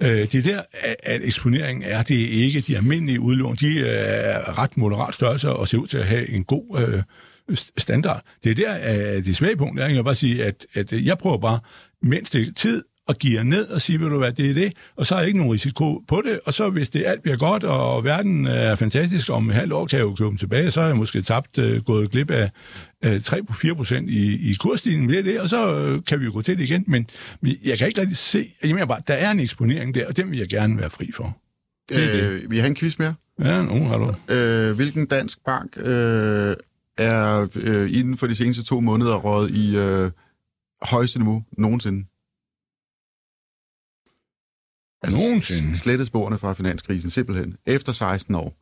Øh, 0.00 0.08
det 0.08 0.34
er 0.34 0.42
der, 0.42 0.62
at 1.02 1.20
eksponeringen 1.24 1.82
er. 1.82 2.02
Det 2.02 2.22
er 2.22 2.44
ikke 2.44 2.60
de 2.60 2.76
almindelige 2.76 3.20
udlån. 3.20 3.56
De 3.56 3.88
er 3.88 4.58
ret 4.58 4.76
moderat 4.76 5.14
størrelse 5.14 5.50
og 5.50 5.68
ser 5.68 5.78
ud 5.78 5.86
til 5.86 5.98
at 5.98 6.06
have 6.06 6.30
en 6.30 6.44
god 6.44 6.80
øh, 7.48 7.56
standard. 7.78 8.22
Det 8.44 8.50
er 8.50 8.54
der, 8.54 8.72
at 8.72 9.24
det 9.24 9.36
svage 9.36 9.56
punkt 9.56 9.80
er. 9.80 9.86
Jeg 9.86 9.96
vil 9.96 10.04
bare 10.04 10.14
sige, 10.14 10.44
at, 10.44 10.66
at 10.74 10.92
jeg 10.92 11.18
prøver 11.18 11.38
bare, 11.38 11.60
mens 12.02 12.30
det 12.30 12.48
er 12.48 12.52
tid, 12.52 12.84
og 13.08 13.16
giver 13.16 13.42
ned 13.42 13.68
og 13.68 13.80
siger, 13.80 13.98
vil 13.98 14.10
du 14.10 14.18
hvad, 14.18 14.32
det 14.32 14.50
er 14.50 14.54
det, 14.54 14.72
og 14.96 15.06
så 15.06 15.14
er 15.14 15.22
ikke 15.22 15.38
nogen 15.38 15.52
risiko 15.52 16.02
på 16.08 16.22
det, 16.24 16.40
og 16.44 16.54
så 16.54 16.70
hvis 16.70 16.90
det 16.90 17.04
alt 17.06 17.22
bliver 17.22 17.36
godt, 17.36 17.64
og 17.64 18.04
verden 18.04 18.46
er 18.46 18.74
fantastisk, 18.74 19.30
om 19.30 19.48
et 19.48 19.54
halvt 19.54 19.72
år 19.72 19.86
kan 19.86 19.98
jeg 19.98 20.04
jo 20.04 20.14
købe 20.14 20.36
tilbage, 20.36 20.70
så 20.70 20.80
har 20.80 20.88
jeg 20.88 20.96
måske 20.96 21.22
tabt, 21.22 21.58
uh, 21.58 21.76
gået 21.76 22.10
glip 22.10 22.30
af 22.30 22.50
uh, 23.06 23.12
3-4 23.12 23.74
procent 23.74 24.10
i, 24.10 24.50
i 24.50 24.54
kursstigningen 24.54 25.10
ved 25.10 25.22
det, 25.22 25.40
og 25.40 25.48
så 25.48 25.92
uh, 25.94 26.04
kan 26.04 26.20
vi 26.20 26.24
jo 26.24 26.32
gå 26.32 26.42
til 26.42 26.58
det 26.58 26.64
igen, 26.64 26.84
men 26.86 27.06
jeg 27.42 27.78
kan 27.78 27.86
ikke 27.86 28.00
rigtig 28.00 28.16
se, 28.16 28.54
jeg 28.62 28.74
mener 28.74 28.86
bare, 28.86 29.00
der 29.08 29.14
er 29.14 29.30
en 29.30 29.40
eksponering 29.40 29.94
der, 29.94 30.06
og 30.06 30.16
den 30.16 30.30
vil 30.30 30.38
jeg 30.38 30.48
gerne 30.48 30.78
være 30.78 30.90
fri 30.90 31.10
for. 31.14 31.36
Det 31.88 31.96
øh, 31.96 32.12
det. 32.12 32.50
Vi 32.50 32.58
har 32.58 32.66
en 32.66 32.76
quiz 32.76 32.98
mere. 32.98 33.14
Ja, 33.38 33.62
nu 33.62 33.84
har 33.84 33.98
du. 33.98 34.32
Øh, 34.34 34.76
hvilken 34.76 35.06
dansk 35.06 35.44
bank 35.44 35.76
øh, 35.76 36.56
er 36.98 37.48
øh, 37.56 37.98
inden 37.98 38.18
for 38.18 38.26
de 38.26 38.34
seneste 38.34 38.64
to 38.64 38.80
måneder 38.80 39.16
råd 39.16 39.48
i 39.48 39.76
øh, 39.76 40.10
højeste 40.82 41.18
niveau 41.18 41.42
nogensinde. 41.58 42.04
Nogensinde. 45.12 45.76
s- 45.76 45.80
Slettet 45.80 46.06
sporene 46.06 46.38
fra 46.38 46.52
finanskrisen, 46.52 47.10
simpelthen. 47.10 47.56
Efter 47.66 47.92
16 47.92 48.34
år. 48.34 48.54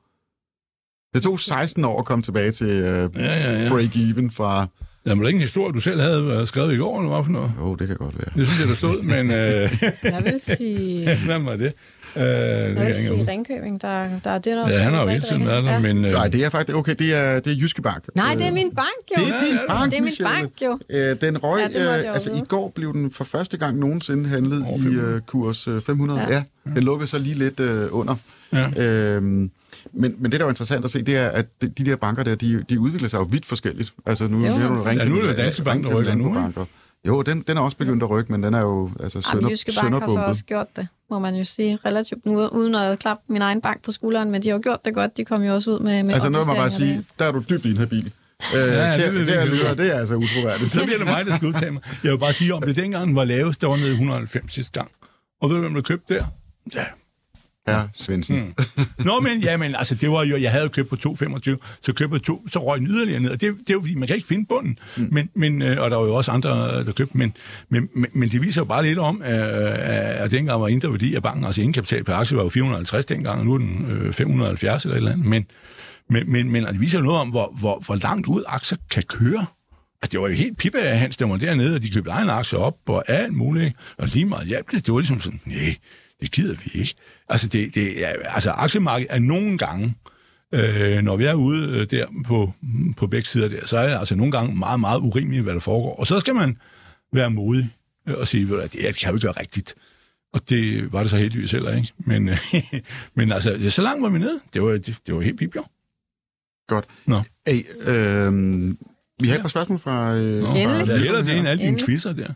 Det 1.15 1.23
tog 1.23 1.41
16 1.41 1.85
år 1.85 1.99
at 1.99 2.05
komme 2.07 2.23
tilbage 2.23 2.53
til 2.53 2.67
øh, 2.69 3.11
Ja, 3.17 3.23
ja, 3.25 3.63
ja. 3.63 3.69
break-even 3.69 4.31
fra... 4.31 4.67
Jamen, 5.07 5.19
var 5.19 5.25
det 5.25 5.29
ikke 5.29 5.37
en 5.37 5.41
historie, 5.41 5.73
du 5.73 5.81
selv 5.81 6.01
havde 6.01 6.39
øh, 6.41 6.47
skrevet 6.47 6.75
i 6.75 6.77
går, 6.77 7.01
eller 7.01 7.15
hvad 7.15 7.25
for 7.25 7.33
noget? 7.33 7.53
Jo, 7.59 7.75
det 7.75 7.87
kan 7.89 7.97
godt 7.97 8.15
være. 8.19 8.29
Det 8.37 8.47
synes 8.47 8.61
jeg, 8.61 8.69
der 8.69 8.75
stod, 8.75 9.03
men 9.03 9.27
øh, 9.31 9.83
Jeg 10.15 10.23
vil 10.25 10.57
sige, 10.57 11.09
hvad 11.27 11.39
var 11.39 11.57
det? 11.57 11.73
Øh, 12.17 12.23
det 12.23 12.29
jeg 12.29 12.77
kan 12.77 12.87
vil 12.87 12.95
sige 12.95 13.19
ikke 13.19 13.31
Ringkøbing, 13.31 13.83
der, 13.83 14.09
der 14.25 14.31
er 14.31 14.39
det, 14.39 14.57
der 14.57 14.69
Ja, 14.69 14.79
han 14.79 14.93
har 14.93 15.03
jo 15.03 15.09
hele 15.09 15.23
tiden 15.23 15.47
været 15.47 15.65
der, 15.65 15.79
men... 15.81 16.05
Øh, 16.05 16.13
Nej, 16.13 16.29
det 16.29 16.45
er 16.45 16.49
faktisk... 16.49 16.77
Okay, 16.77 16.95
det 16.99 17.15
er, 17.15 17.41
det 17.41 17.53
er 17.53 17.57
Jyske 17.57 17.83
Bank. 17.83 18.05
Nej, 18.15 18.35
det 18.35 18.47
er 18.47 18.53
min 18.53 18.71
bank, 18.77 18.89
jo. 19.19 19.25
Det 19.25 19.35
er 19.35 19.41
din 19.49 19.59
bank, 19.69 19.91
Det 19.91 19.99
er 19.99 20.03
min 20.03 20.13
bank, 20.23 20.53
jo. 20.63 20.79
Øh, 20.91 21.17
den 21.21 21.39
røg, 21.39 21.71
Ja, 21.75 21.99
øh, 21.99 22.05
altså 22.13 22.31
i 22.33 22.41
går 22.49 22.73
blev 22.75 22.93
den 22.93 23.11
for 23.11 23.25
første 23.25 23.57
gang 23.57 23.79
nogensinde 23.79 24.29
handlet 24.29 24.67
i 24.79 24.83
500. 24.83 25.15
øh, 25.15 25.21
kurs 25.21 25.69
øh, 25.69 25.81
500. 25.83 26.21
Ja. 26.21 26.27
Ja. 26.29 26.35
ja, 26.67 26.71
den 26.75 26.83
lukkede 26.83 27.07
så 27.09 27.19
lige 27.19 27.35
lidt 27.39 27.61
øh, 27.61 27.89
under. 27.91 28.15
Ja. 28.53 28.83
Øhm, 28.83 29.51
men, 29.93 30.17
men 30.19 30.33
det, 30.33 30.41
der 30.41 30.47
er 30.47 30.51
interessant 30.51 30.85
at 30.85 30.91
se, 30.91 31.03
det 31.03 31.17
er, 31.17 31.29
at 31.29 31.47
de, 31.63 31.69
de 31.69 31.85
der 31.85 31.97
banker 31.97 32.23
der, 32.23 32.35
de, 32.35 32.65
de 32.69 32.81
udvikler 32.81 33.09
sig 33.09 33.19
jo 33.19 33.25
vidt 33.25 33.47
forskelligt. 33.47 33.95
Altså 34.07 34.27
nu, 34.27 34.37
Jo, 34.37 34.43
nævner 34.43 34.67
du 34.69 34.73
altså. 34.75 34.91
Ja, 34.91 35.05
nu 35.05 35.19
er 35.19 35.27
det 35.27 35.37
Danske 35.37 35.63
Bank, 35.63 35.85
der 35.85 35.95
rykker 35.95 36.15
nu? 36.15 36.25
Landbobanker. 36.25 36.65
Jo, 37.07 37.23
den, 37.23 37.41
den 37.47 37.57
er 37.57 37.61
også 37.61 37.77
begyndt 37.77 38.03
at 38.03 38.11
rykke, 38.11 38.33
men 38.33 38.43
den 38.43 38.55
er 38.55 38.61
jo 38.61 38.91
altså 39.01 39.19
Jamen, 39.33 39.41
sønder, 39.43 39.51
Jyske 39.51 39.73
Bank 39.83 40.03
har 40.03 40.09
så 40.09 40.19
også 40.19 40.45
gjort 40.45 40.67
det, 40.77 40.89
må 41.11 41.19
man 41.19 41.35
jo 41.35 41.45
sige, 41.45 41.79
relativt 41.85 42.27
nu, 42.27 42.47
uden 42.47 42.75
at 42.75 42.99
klappe 42.99 43.23
min 43.29 43.43
egen 43.43 43.61
bank 43.61 43.85
på 43.85 43.93
skulderen, 43.93 44.31
men 44.31 44.43
de 44.43 44.49
har 44.49 44.57
jo 44.57 44.61
gjort 44.63 44.85
det 44.85 44.95
godt. 44.95 45.17
De 45.17 45.25
kom 45.25 45.43
jo 45.43 45.55
også 45.55 45.71
ud 45.71 45.79
med, 45.81 46.03
med 46.03 46.15
Altså 46.15 46.29
noget 46.29 46.47
må 46.47 46.53
man 46.53 46.61
bare 46.61 46.71
sige, 46.71 47.05
der 47.19 47.25
er 47.25 47.33
du 47.33 47.43
dybt 47.51 47.65
inhabil. 47.65 48.13
Øh, 48.55 48.61
Ja, 48.73 48.93
det 48.99 49.05
ikke 49.05 49.19
lyttere, 49.19 49.47
lytte. 49.47 49.77
det 49.77 49.95
er 49.95 49.99
altså 49.99 50.15
utroværdigt. 50.15 50.73
Så 50.73 50.85
bliver 50.85 50.99
det 50.99 51.07
mig, 51.07 51.27
der 51.27 51.37
skal 51.37 51.49
udtale 51.49 51.71
mig. 51.71 51.83
Jeg 52.05 52.13
vil 52.13 52.19
bare 52.19 52.33
sige 52.33 52.55
om 52.55 52.63
det. 52.63 52.77
Dengang 52.77 53.07
den 53.07 53.17
var 53.17 53.25
lavest, 53.25 53.61
der 53.61 53.67
var 53.67 53.77
nede 53.77 53.89
i 53.89 53.93
190 53.93 54.53
sidste 54.53 54.73
gang. 54.81 54.91
Og 55.41 55.49
ved 55.51 55.57
du, 55.57 55.61
hvem 55.63 55.75
der 55.75 55.81
købte 55.83 56.15
der? 56.15 56.25
Ja. 56.75 56.85
Ja, 57.69 57.83
Svendsen. 57.95 58.37
Mm. 58.37 58.85
Nå, 59.05 59.21
men, 59.21 59.41
ja, 59.41 59.57
men 59.57 59.75
altså, 59.75 59.95
det 59.95 60.11
var 60.11 60.25
jo, 60.25 60.37
jeg 60.37 60.51
havde 60.51 60.69
købt 60.69 60.89
på 60.89 60.97
2,25, 61.09 61.57
så 61.83 61.93
købte 61.93 62.19
to, 62.19 62.49
så 62.49 62.67
røg 62.67 62.79
den 62.79 62.87
yderligere 62.87 63.21
ned. 63.21 63.31
Og 63.31 63.41
det, 63.41 63.55
det 63.59 63.71
er 63.71 63.75
jo 63.75 63.81
fordi, 63.81 63.95
man 63.95 64.07
kan 64.07 64.17
ikke 64.17 64.29
finde 64.29 64.47
bunden. 64.47 64.79
Mm. 64.97 65.09
Men, 65.13 65.31
men, 65.35 65.63
øh, 65.63 65.83
og 65.83 65.91
der 65.91 65.97
var 65.97 66.05
jo 66.05 66.15
også 66.15 66.31
andre, 66.31 66.79
øh, 66.79 66.87
der 66.87 66.93
købte, 66.93 67.19
men, 67.19 67.37
men, 67.69 67.89
men, 67.95 68.11
men 68.13 68.29
det 68.29 68.43
viser 68.43 68.61
jo 68.61 68.65
bare 68.65 68.85
lidt 68.85 68.99
om, 68.99 69.23
at, 69.23 69.41
at 69.41 70.31
dengang 70.31 70.61
var 70.61 70.69
indre 70.69 70.91
værdi 70.91 71.15
af 71.15 71.23
banken, 71.23 71.45
altså 71.45 71.63
indkapital 71.63 72.05
per 72.05 72.15
aktie 72.15 72.37
var 72.37 72.43
jo 72.43 72.49
450 72.49 73.07
dengang, 73.07 73.41
og 73.41 73.47
nu 73.47 73.55
er 73.55 73.59
den 73.59 73.87
øh, 73.91 74.13
570 74.13 74.85
eller 74.85 74.95
et 74.95 74.99
eller 74.99 75.13
andet. 75.13 75.27
Men, 75.27 75.47
men, 76.11 76.33
men, 76.33 76.51
men 76.51 76.65
det 76.65 76.81
viser 76.81 76.99
jo 76.99 77.05
noget 77.05 77.21
om, 77.21 77.29
hvor, 77.29 77.55
hvor, 77.59 77.83
hvor 77.87 77.95
langt 77.95 78.27
ud 78.27 78.43
aktier 78.47 78.79
kan 78.91 79.03
køre. 79.03 79.47
Altså, 80.03 80.13
det 80.13 80.21
var 80.21 80.29
jo 80.29 80.35
helt 80.35 80.59
pippe 80.59 80.81
af 80.81 80.99
Hans, 80.99 81.17
der 81.17 81.27
var 81.27 81.37
dernede, 81.37 81.75
og 81.75 81.83
de 81.83 81.91
købte 81.91 82.11
egen 82.11 82.31
aktier 82.31 82.59
op 82.59 82.77
og 82.87 83.11
alt 83.11 83.33
muligt, 83.33 83.77
og 83.99 84.09
lige 84.09 84.25
meget 84.25 84.47
hjalp 84.47 84.71
det. 84.71 84.87
Det 84.87 84.95
var 84.95 85.01
ligesom 85.01 85.21
sådan, 85.21 85.41
nej, 85.45 85.77
det 86.23 86.33
gider 86.33 86.57
vi 86.65 86.81
ikke. 86.81 86.95
Altså, 87.29 87.49
det, 87.49 87.75
det, 87.75 87.95
altså 88.25 88.51
aktiemarkedet 88.51 89.15
er 89.15 89.19
nogle 89.19 89.59
gange, 89.59 89.95
øh, 90.53 91.03
når 91.03 91.17
vi 91.17 91.25
er 91.25 91.35
ude 91.35 91.69
øh, 91.69 91.87
der 91.91 92.07
på, 92.27 92.53
på 92.97 93.07
begge 93.07 93.29
sider 93.29 93.49
der, 93.49 93.67
så 93.67 93.79
er 93.79 93.89
det 93.89 93.99
altså 93.99 94.15
nogle 94.15 94.33
gange 94.33 94.57
meget, 94.57 94.81
meget 94.81 95.01
urimeligt, 95.01 95.43
hvad 95.43 95.55
der 95.55 95.61
foregår. 95.61 95.97
Og 95.97 96.07
så 96.07 96.21
skal 96.21 96.35
man 96.35 96.59
være 97.13 97.31
modig 97.31 97.71
øh, 98.09 98.15
og 98.19 98.29
sige, 98.29 98.63
at 98.63 98.73
det 98.73 98.81
kan 98.81 99.09
jo 99.09 99.15
ikke 99.15 99.25
være 99.25 99.41
rigtigt. 99.41 99.75
Og 100.33 100.49
det 100.49 100.93
var 100.93 101.01
det 101.01 101.11
så 101.11 101.17
heldigvis 101.17 101.53
heller 101.53 101.77
ikke. 101.77 101.93
Men, 101.99 102.29
øh, 102.29 102.39
men 103.17 103.33
altså, 103.33 103.53
ja, 103.53 103.69
så 103.69 103.83
langt 103.83 104.03
var 104.03 104.09
vi 104.09 104.19
nede. 104.19 104.41
Det 104.55 104.63
var, 104.63 104.71
det, 104.71 104.99
det 105.07 105.15
var 105.15 105.21
helt 105.21 105.55
jo. 105.57 105.65
Godt. 106.69 106.85
Nå. 107.07 107.23
Hey, 107.47 107.63
øh, 107.81 108.75
vi 109.23 109.29
har 109.29 109.35
et 109.37 109.41
par 109.43 109.49
spørgsmål 109.49 109.79
fra... 109.79 110.15
Øh, 110.15 110.41
Nå, 110.41 110.47
fra 110.47 110.59
Endelig. 110.59 110.87
det 110.87 110.95
er 110.95 110.99
heller 110.99 111.23
det 111.23 111.35
her. 111.43 111.49
alle 111.49 111.63
dine 111.63 111.79
quizzer 111.85 112.13
der. 112.13 112.27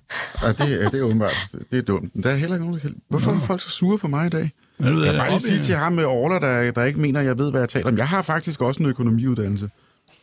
Ja, 0.43 0.49
det, 0.53 0.84
er- 0.84 0.89
det 0.91 1.01
er 1.01 1.05
åbenbart. 1.05 1.49
Det 1.70 1.78
er 1.78 1.82
dumt. 1.82 2.12
Der 2.24 2.30
er 2.30 2.37
heller 2.37 2.55
ikke 2.57 2.64
nogen, 2.66 2.74
der 2.74 2.89
kan... 2.89 2.97
Hvorfor 3.09 3.32
er 3.32 3.39
folk 3.41 3.61
så 3.61 3.70
sure 3.70 3.99
på 3.99 4.09
mig 4.09 4.26
i 4.26 4.30
dag? 4.30 4.51
Ja, 4.80 4.89
du 4.91 4.95
ved, 4.95 5.05
Jeg 5.05 5.12
kan 5.12 5.20
bare 5.20 5.30
lige 5.30 5.41
sige 5.41 5.61
til 5.62 5.74
ham 5.74 5.93
med 5.93 6.05
Orler, 6.05 6.39
der, 6.39 6.70
der 6.70 6.84
ikke 6.84 7.01
mener, 7.01 7.20
at 7.20 7.26
jeg 7.26 7.39
ved, 7.39 7.51
hvad 7.51 7.61
jeg 7.61 7.68
taler 7.68 7.87
om. 7.89 7.97
Jeg 7.99 8.09
har 8.09 8.22
faktisk 8.22 8.61
også 8.62 8.82
en 8.82 8.89
økonomiuddannelse. 8.89 9.70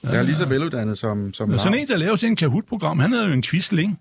Jeg 0.03 0.15
er 0.15 0.23
lige 0.23 0.35
så 0.35 0.45
veluddannet 0.45 0.97
som, 0.97 1.33
som 1.33 1.51
Ja, 1.51 1.57
sådan 1.57 1.77
en, 1.77 1.87
der 1.87 1.97
laver 1.97 2.23
en 2.23 2.35
Kahoot-program, 2.35 2.99
han 2.99 3.11
havde 3.13 3.27
jo 3.27 3.33
en 3.33 3.41
quizling. 3.43 3.99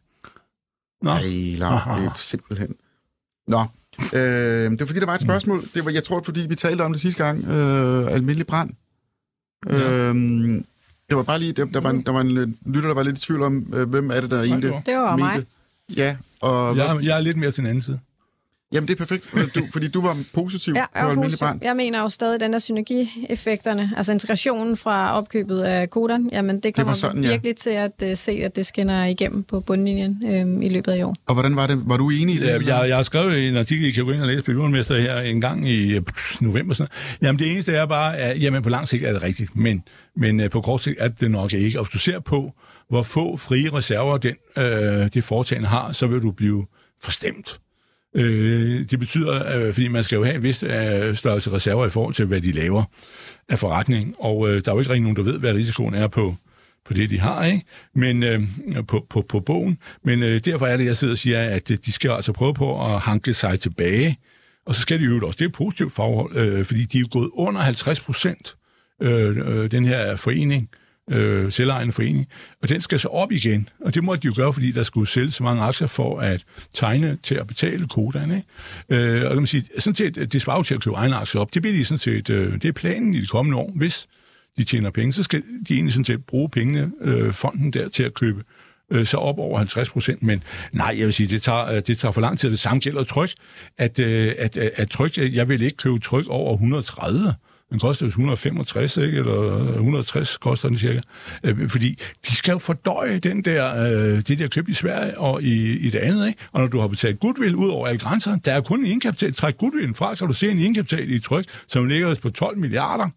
Nå, 1.02 1.10
Ej, 1.10 1.20
Lav, 1.56 1.70
det 1.98 2.04
er 2.06 2.12
simpelthen... 2.16 2.74
Nå, 3.48 3.64
øh, 4.14 4.70
det 4.70 4.80
var 4.80 4.86
fordi, 4.86 5.00
der 5.00 5.06
var 5.06 5.14
et 5.14 5.20
spørgsmål. 5.20 5.64
Det 5.74 5.84
var, 5.84 5.90
jeg 5.90 6.04
tror, 6.04 6.22
fordi 6.22 6.40
vi 6.40 6.54
talte 6.54 6.82
om 6.82 6.92
det 6.92 7.00
sidste 7.00 7.24
gang. 7.24 7.44
Øh, 7.48 8.12
almindelig 8.14 8.46
brand. 8.46 8.70
Ja. 9.70 9.78
Øh, 9.78 10.14
det 11.12 11.16
var 11.16 11.22
bare 11.22 11.38
lige... 11.38 11.52
Der, 11.52 11.64
der, 11.64 11.80
var, 11.80 11.90
en, 11.90 12.02
der 12.02 12.12
var 12.12 12.20
en 12.20 12.56
lytter, 12.66 12.88
der 12.88 12.94
var 12.94 13.02
lidt 13.02 13.18
i 13.18 13.20
tvivl 13.20 13.42
om, 13.42 13.72
øh, 13.74 13.88
hvem 13.88 14.10
er 14.10 14.20
det, 14.20 14.30
der 14.30 14.42
egentlig 14.42 14.62
det 14.62 14.70
var. 14.70 14.80
Det 14.80 14.96
var 14.96 15.16
mig. 15.16 15.46
Ja, 15.96 16.16
og... 16.40 16.76
jeg, 16.76 16.98
jeg 17.02 17.16
er 17.16 17.20
lidt 17.20 17.36
mere 17.36 17.50
til 17.50 17.62
den 17.62 17.70
anden 17.70 17.82
side. 17.82 17.98
Jamen, 18.73 18.89
det 18.89 18.95
er 18.95 18.99
perfekt, 18.99 19.35
du, 19.55 19.66
fordi 19.73 19.89
du 19.89 20.01
var 20.01 20.16
positiv 20.35 20.75
Ja, 20.77 20.85
på 20.85 20.91
jeg, 20.95 21.05
er 21.05 21.09
almindelig 21.09 21.39
brand. 21.39 21.61
jeg 21.62 21.77
mener 21.77 22.01
jo 22.01 22.09
stadig, 22.09 22.41
den 22.41 22.53
der 22.53 22.59
synergieffekterne, 22.59 23.93
altså 23.97 24.12
integrationen 24.12 24.77
fra 24.77 25.16
opkøbet 25.16 25.61
af 25.61 25.91
Kodan, 25.91 26.31
jamen 26.33 26.61
det 26.61 26.75
kommer 26.75 26.91
var 26.91 26.95
sådan, 26.95 27.25
ja. 27.25 27.31
virkelig 27.31 27.57
til 27.57 27.70
at 27.70 27.93
uh, 28.03 28.09
se, 28.14 28.33
at 28.33 28.57
det 28.57 28.66
skinner 28.66 29.05
igennem 29.05 29.43
på 29.43 29.61
bundlinjen 29.61 30.23
øhm, 30.27 30.62
i 30.62 30.68
løbet 30.68 30.93
af 30.93 30.99
i 30.99 31.03
år. 31.03 31.16
Og 31.27 31.35
hvordan 31.35 31.57
var 31.57 31.66
det? 31.66 31.83
Var 31.85 31.97
du 31.97 32.11
enig 32.11 32.35
i 32.35 32.39
det? 32.39 32.47
Ja, 32.47 32.77
jeg, 32.77 32.89
jeg 32.89 32.97
har 32.97 33.03
skrevet 33.03 33.49
en 33.49 33.57
artikel, 33.57 33.87
I 33.87 33.91
kan 33.91 34.05
gå 34.05 34.11
ind 34.11 34.20
og 34.20 34.27
læse 34.27 34.43
på 34.43 34.53
Jordmester 34.53 35.01
her 35.01 35.20
en 35.20 35.41
gang 35.41 35.68
i 35.68 35.95
øh, 35.95 36.01
pff, 36.01 36.41
november. 36.41 36.75
Sådan. 36.75 36.91
Jamen 37.23 37.39
det 37.39 37.53
eneste 37.53 37.73
er 37.73 37.87
bare, 37.87 38.16
at 38.16 38.43
jamen, 38.43 38.62
på 38.62 38.68
lang 38.68 38.89
sigt 38.89 39.05
er 39.05 39.12
det 39.12 39.23
rigtigt, 39.23 39.57
men, 39.57 39.83
men 40.16 40.41
øh, 40.41 40.51
på 40.51 40.61
kort 40.61 40.83
sigt 40.83 40.97
er 40.99 41.09
det 41.09 41.31
nok 41.31 41.53
ikke. 41.53 41.79
Og 41.79 41.85
hvis 41.85 41.93
du 41.93 41.99
ser 41.99 42.20
på, 42.20 42.53
hvor 42.89 43.03
få 43.03 43.37
frie 43.37 43.73
reserver 43.73 44.18
den, 44.18 44.35
øh, 44.57 44.64
det 45.14 45.25
foretagende 45.25 45.68
har, 45.68 45.93
så 45.93 46.07
vil 46.07 46.23
du 46.23 46.31
blive 46.31 46.66
forstemt. 47.03 47.59
Øh, 48.14 48.90
det 48.90 48.98
betyder, 48.98 49.56
øh, 49.56 49.74
fordi 49.74 49.88
man 49.88 50.04
skal 50.04 50.16
jo 50.16 50.24
have 50.24 50.36
en 50.36 50.42
vis 50.42 50.62
øh, 50.62 51.16
størrelse 51.16 51.52
reserver 51.52 51.86
i 51.86 51.90
forhold 51.90 52.14
til, 52.14 52.24
hvad 52.24 52.40
de 52.40 52.52
laver 52.52 52.84
af 53.48 53.58
forretning, 53.58 54.14
og 54.18 54.48
øh, 54.48 54.62
der 54.64 54.70
er 54.70 54.74
jo 54.74 54.80
ikke 54.80 54.90
rigtig 54.90 55.02
nogen, 55.02 55.16
der 55.16 55.22
ved, 55.22 55.38
hvad 55.38 55.54
risikoen 55.54 55.94
er 55.94 56.08
på, 56.08 56.34
på 56.86 56.94
det, 56.94 57.10
de 57.10 57.20
har, 57.20 57.44
ikke? 57.44 57.64
Men 57.94 58.22
øh, 58.22 58.40
på, 58.88 59.06
på, 59.10 59.24
på 59.28 59.40
bogen. 59.40 59.78
Men 60.04 60.22
øh, 60.22 60.40
derfor 60.44 60.66
er 60.66 60.76
det, 60.76 60.84
jeg 60.84 60.96
sidder 60.96 61.14
og 61.14 61.18
siger, 61.18 61.40
at 61.40 61.70
øh, 61.70 61.78
de 61.84 61.92
skal 61.92 62.10
altså 62.10 62.32
prøve 62.32 62.54
på 62.54 62.94
at 62.94 63.00
hanke 63.00 63.34
sig 63.34 63.60
tilbage. 63.60 64.18
Og 64.66 64.74
så 64.74 64.80
skal 64.80 65.00
de 65.00 65.04
jo 65.04 65.26
også, 65.26 65.36
det 65.36 65.44
er 65.44 65.48
et 65.48 65.54
positivt 65.54 65.92
forhold, 65.92 66.36
øh, 66.36 66.64
fordi 66.64 66.84
de 66.84 66.98
er 66.98 67.08
gået 67.08 67.30
under 67.32 67.60
50 67.60 68.00
procent, 68.00 68.56
øh, 69.02 69.36
øh, 69.36 69.70
den 69.70 69.84
her 69.84 70.16
forening, 70.16 70.68
øh, 70.72 70.82
øh, 71.12 71.52
selvejende 71.52 71.92
forening, 71.92 72.26
og 72.62 72.68
den 72.68 72.80
skal 72.80 72.98
så 72.98 73.08
op 73.08 73.32
igen. 73.32 73.68
Og 73.84 73.94
det 73.94 74.04
måtte 74.04 74.22
de 74.22 74.26
jo 74.26 74.32
gøre, 74.36 74.52
fordi 74.52 74.70
der 74.70 74.82
skulle 74.82 75.08
sælges 75.08 75.34
så 75.34 75.42
mange 75.42 75.62
aktier 75.62 75.88
for 75.88 76.20
at 76.20 76.44
tegne 76.74 77.18
til 77.22 77.34
at 77.34 77.46
betale 77.46 77.88
koderne. 77.88 78.42
Ikke? 78.88 79.04
Øh, 79.04 79.22
og 79.22 79.28
kan 79.28 79.36
man 79.36 79.46
sige, 79.46 79.64
sådan 79.78 79.94
set, 79.94 80.32
det 80.32 80.42
svarer 80.42 80.56
jo 80.56 80.62
til 80.62 80.74
at 80.74 80.82
købe 80.82 80.96
egne 80.96 81.16
aktier 81.16 81.40
op. 81.40 81.54
Det 81.54 81.62
bliver 81.62 81.76
de 81.76 81.84
sådan 81.84 81.98
set, 81.98 82.30
øh, 82.30 82.52
det 82.52 82.64
er 82.64 82.72
planen 82.72 83.14
i 83.14 83.20
de 83.20 83.26
kommende 83.26 83.58
år, 83.58 83.72
hvis 83.74 84.08
de 84.58 84.64
tjener 84.64 84.90
penge, 84.90 85.12
så 85.12 85.22
skal 85.22 85.42
de 85.68 85.74
egentlig 85.74 85.92
sådan 85.92 86.04
set 86.04 86.24
bruge 86.24 86.48
pengene, 86.48 86.92
øh, 87.00 87.32
fonden 87.32 87.70
der, 87.70 87.88
til 87.88 88.02
at 88.02 88.14
købe 88.14 88.42
øh, 88.90 89.06
så 89.06 89.16
op 89.16 89.38
over 89.38 89.58
50 89.58 89.90
procent. 89.90 90.22
Men 90.22 90.42
nej, 90.72 90.94
jeg 90.98 91.04
vil 91.04 91.12
sige, 91.12 91.26
det 91.26 91.42
tager, 91.42 91.80
det 91.80 91.98
tager 91.98 92.12
for 92.12 92.20
lang 92.20 92.38
tid. 92.38 92.50
Det 92.50 92.58
samme 92.58 92.80
gælder 92.80 93.04
tryk. 93.04 93.30
At, 93.78 93.98
øh, 93.98 94.34
at, 94.38 94.56
at, 94.56 94.70
at 94.76 94.90
tryk, 94.90 95.18
jeg 95.18 95.48
vil 95.48 95.62
ikke 95.62 95.76
købe 95.76 95.98
tryk 95.98 96.28
over 96.28 96.52
130. 96.52 97.34
Den 97.73 97.81
koster 97.81 98.07
165, 98.07 98.97
ikke? 98.97 99.18
eller 99.18 99.59
øh, 99.61 99.75
160 99.75 100.37
koster 100.37 100.68
den 100.68 100.79
cirka. 100.79 101.01
Øh, 101.45 101.68
fordi 101.68 101.99
de 102.29 102.37
skal 102.37 102.53
jo 102.53 102.59
fordøje 102.59 103.18
den 103.18 103.45
der, 103.45 103.87
øh, 103.87 104.20
det 104.20 104.39
der 104.39 104.49
købt 104.49 104.68
i 104.68 104.75
Sverige 104.75 105.18
og 105.18 105.43
i, 105.43 105.79
i 105.79 105.91
det 105.91 105.99
andet. 105.99 106.29
Ikke? 106.29 106.41
Og 106.53 106.61
når 106.61 106.68
du 106.68 106.81
har 106.81 106.87
betalt 106.87 107.20
goodwill 107.20 107.55
ud 107.55 107.68
over 107.68 107.87
alle 107.87 107.99
grænser, 107.99 108.37
der 108.37 108.53
er 108.53 108.61
kun 108.61 108.81
en 108.81 108.87
indkapital. 108.87 109.35
Træk 109.35 109.59
goodwillen 109.59 109.95
fra, 109.95 110.14
kan 110.14 110.27
du 110.27 110.33
se 110.33 110.51
en 110.51 110.59
indkapital 110.59 111.11
i 111.11 111.18
tryk, 111.18 111.45
som 111.66 111.87
ligger 111.87 112.14
på 112.23 112.31
12 112.31 112.59
milliarder. 112.59 113.09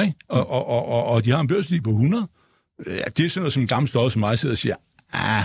Ikke? 0.00 0.14
Og, 0.28 0.50
og, 0.50 0.68
og, 0.68 0.88
og, 0.88 1.04
og 1.04 1.24
de 1.24 1.30
har 1.30 1.40
en 1.40 1.48
børslig 1.48 1.82
på 1.82 1.90
100. 1.90 2.26
Ja, 2.86 2.92
det 3.16 3.24
er 3.24 3.28
sådan 3.28 3.40
noget, 3.40 3.52
som 3.52 3.62
en 3.62 3.68
gammel 3.68 3.88
større 3.88 4.10
som 4.10 4.20
mig 4.20 4.38
sidder 4.38 4.52
og 4.54 4.58
siger, 4.58 4.74
ah, 5.12 5.44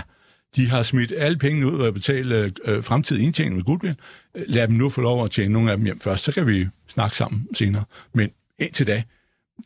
de 0.56 0.68
har 0.68 0.82
smidt 0.82 1.12
alle 1.16 1.38
pengene 1.38 1.72
ud 1.72 1.80
og 1.80 1.94
betale 1.94 2.52
øh, 2.64 2.84
fremtidig 2.84 3.24
indtjening 3.24 3.56
med 3.56 3.64
goodwill. 3.64 3.94
Lad 4.34 4.68
dem 4.68 4.76
nu 4.76 4.88
få 4.88 5.00
lov 5.00 5.24
at 5.24 5.30
tjene 5.30 5.52
nogle 5.52 5.70
af 5.70 5.76
dem 5.76 5.86
hjem 5.86 6.00
først, 6.00 6.24
så 6.24 6.32
kan 6.32 6.46
vi 6.46 6.66
snakke 6.88 7.16
sammen 7.16 7.46
senere. 7.54 7.84
Men 8.14 8.30
indtil 8.58 8.86
da, 8.86 9.02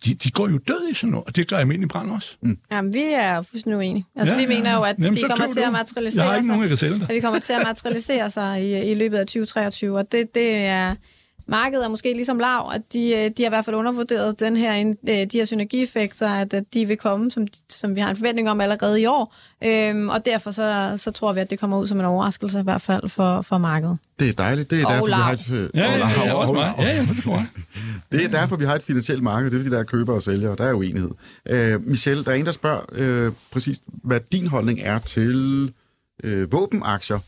de, 0.05 0.15
de 0.15 0.31
går 0.31 0.49
jo 0.49 0.59
død 0.69 0.89
i 0.91 0.95
sådan 0.95 1.11
noget, 1.11 1.27
og 1.27 1.37
det 1.37 1.49
gør 1.49 1.57
almindelig 1.57 1.89
brand 1.89 2.11
også. 2.11 2.37
Mm. 2.43 2.59
Jamen, 2.73 2.95
vi 2.95 3.03
er 3.15 3.43
fuldstændig 3.43 3.79
uenige. 3.79 4.05
Altså, 4.17 4.35
Ja, 4.35 4.41
vi 4.41 4.47
mener 4.47 4.75
jo, 4.75 4.83
at 4.83 4.97
Jamen, 4.99 5.15
de 5.15 5.21
kommer 5.21 5.47
til 5.49 5.63
du. 5.63 5.67
at 5.67 5.73
materialisere 5.73 6.25
Jeg 6.25 6.31
har 6.31 6.37
ikke 6.37 6.45
sig. 6.47 6.49
nogen, 6.49 6.63
jeg 6.63 6.69
kan 6.69 6.77
sælge 6.77 6.99
dig. 6.99 7.07
at 7.11 7.15
vi 7.15 7.21
kommer 7.21 7.41
til 7.41 7.53
at 7.53 7.61
materialisere 7.65 8.31
sig 8.31 8.63
i, 8.65 8.91
i 8.91 8.95
løbet 8.95 9.19
af 9.19 9.27
2023, 9.27 9.99
og 9.99 10.13
det, 10.13 10.35
det 10.35 10.57
er... 10.57 10.95
Markedet 11.49 11.85
er 11.85 11.89
måske 11.89 12.13
ligesom 12.13 12.39
lav, 12.39 12.71
at 12.75 12.83
de, 12.93 13.11
øh, 13.11 13.31
de 13.37 13.43
har 13.43 13.47
i 13.47 13.49
hvert 13.49 13.65
fald 13.65 13.77
undervurderet 13.77 14.41
den 14.41 14.57
her, 14.57 14.95
øh, 15.09 15.15
de 15.15 15.39
her 15.39 15.45
synergieffekter, 15.45 16.29
at, 16.29 16.55
at 16.55 16.65
de 16.75 16.87
vil 16.87 16.97
komme, 16.97 17.31
som, 17.31 17.47
som 17.69 17.95
vi 17.95 18.01
har 18.01 18.11
en 18.11 18.17
forventning 18.17 18.51
om 18.51 18.61
allerede 18.61 19.01
i 19.01 19.07
år. 19.07 19.35
Øhm, 19.65 20.09
og 20.09 20.27
derfor 20.27 20.51
så, 20.51 20.95
så 20.97 21.11
tror 21.11 21.33
vi, 21.33 21.41
at 21.41 21.51
det 21.51 21.59
kommer 21.59 21.79
ud 21.79 21.87
som 21.87 22.01
en 22.01 22.05
overraskelse 22.05 22.61
i 22.61 22.63
hvert 22.63 22.83
fald 22.83 23.09
for, 23.09 23.43
for 23.43 23.59
markedet. 23.59 23.99
Det 24.19 24.29
er 24.29 24.33
dejligt. 24.33 24.71
Det 24.71 24.83
er 24.83 24.89
derfor, 24.89 25.07
vi 25.07 25.13
har 25.13 25.33
et, 25.33 25.47
det 28.13 28.25
er 28.25 28.29
derfor, 28.29 28.57
vi 28.57 28.65
har 28.65 28.75
et 28.75 28.83
finansielt 28.83 29.23
marked. 29.23 29.51
Det 29.51 29.57
er 29.57 29.61
fordi, 29.61 29.75
der 29.75 29.81
er 29.81 29.85
køber 29.85 30.15
og 30.15 30.23
sælger, 30.23 30.51
og 30.51 30.59
der 30.59 30.65
er 30.65 30.73
uenighed. 30.73 31.11
Øh, 31.49 31.85
Michelle, 31.85 32.25
der 32.25 32.31
er 32.31 32.35
en, 32.35 32.47
der 32.47 32.53
spørger 32.53 32.81
øh, 32.93 33.33
præcis, 33.51 33.81
hvad 33.87 34.21
din 34.33 34.47
holdning 34.47 34.81
er 34.81 34.99
til 34.99 35.73
øh, 36.25 36.53
våbenaktier. 36.53 37.19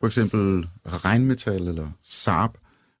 For 0.00 0.06
eksempel 0.06 0.68
regnmetal 0.86 1.68
eller 1.68 1.86
Saab. 2.04 2.50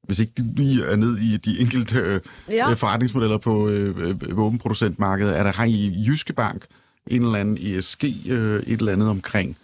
Hvis 0.06 0.18
ikke 0.18 0.32
de 0.36 0.54
lige 0.56 0.84
er 0.84 0.96
ned 0.96 1.18
i 1.18 1.36
de 1.36 1.60
enkelte 1.60 1.98
øh, 1.98 2.20
Ja. 2.48 2.54
ja. 2.54 2.72
forretningsmodeller 2.74 3.38
på 3.38 3.68
øh, 3.68 3.94
øh, 3.98 4.36
våbenproducentmarkedet, 4.36 5.38
er 5.38 5.42
der 5.42 5.52
har 5.52 5.64
I 5.64 6.04
Jyske 6.06 6.32
Bank 6.32 6.64
en 7.06 7.22
eller 7.22 7.38
anden 7.38 7.58
ESG, 7.60 8.04
øh, 8.04 8.62
et 8.66 8.78
eller 8.78 8.92
andet 8.92 9.08
omkring. 9.08 9.56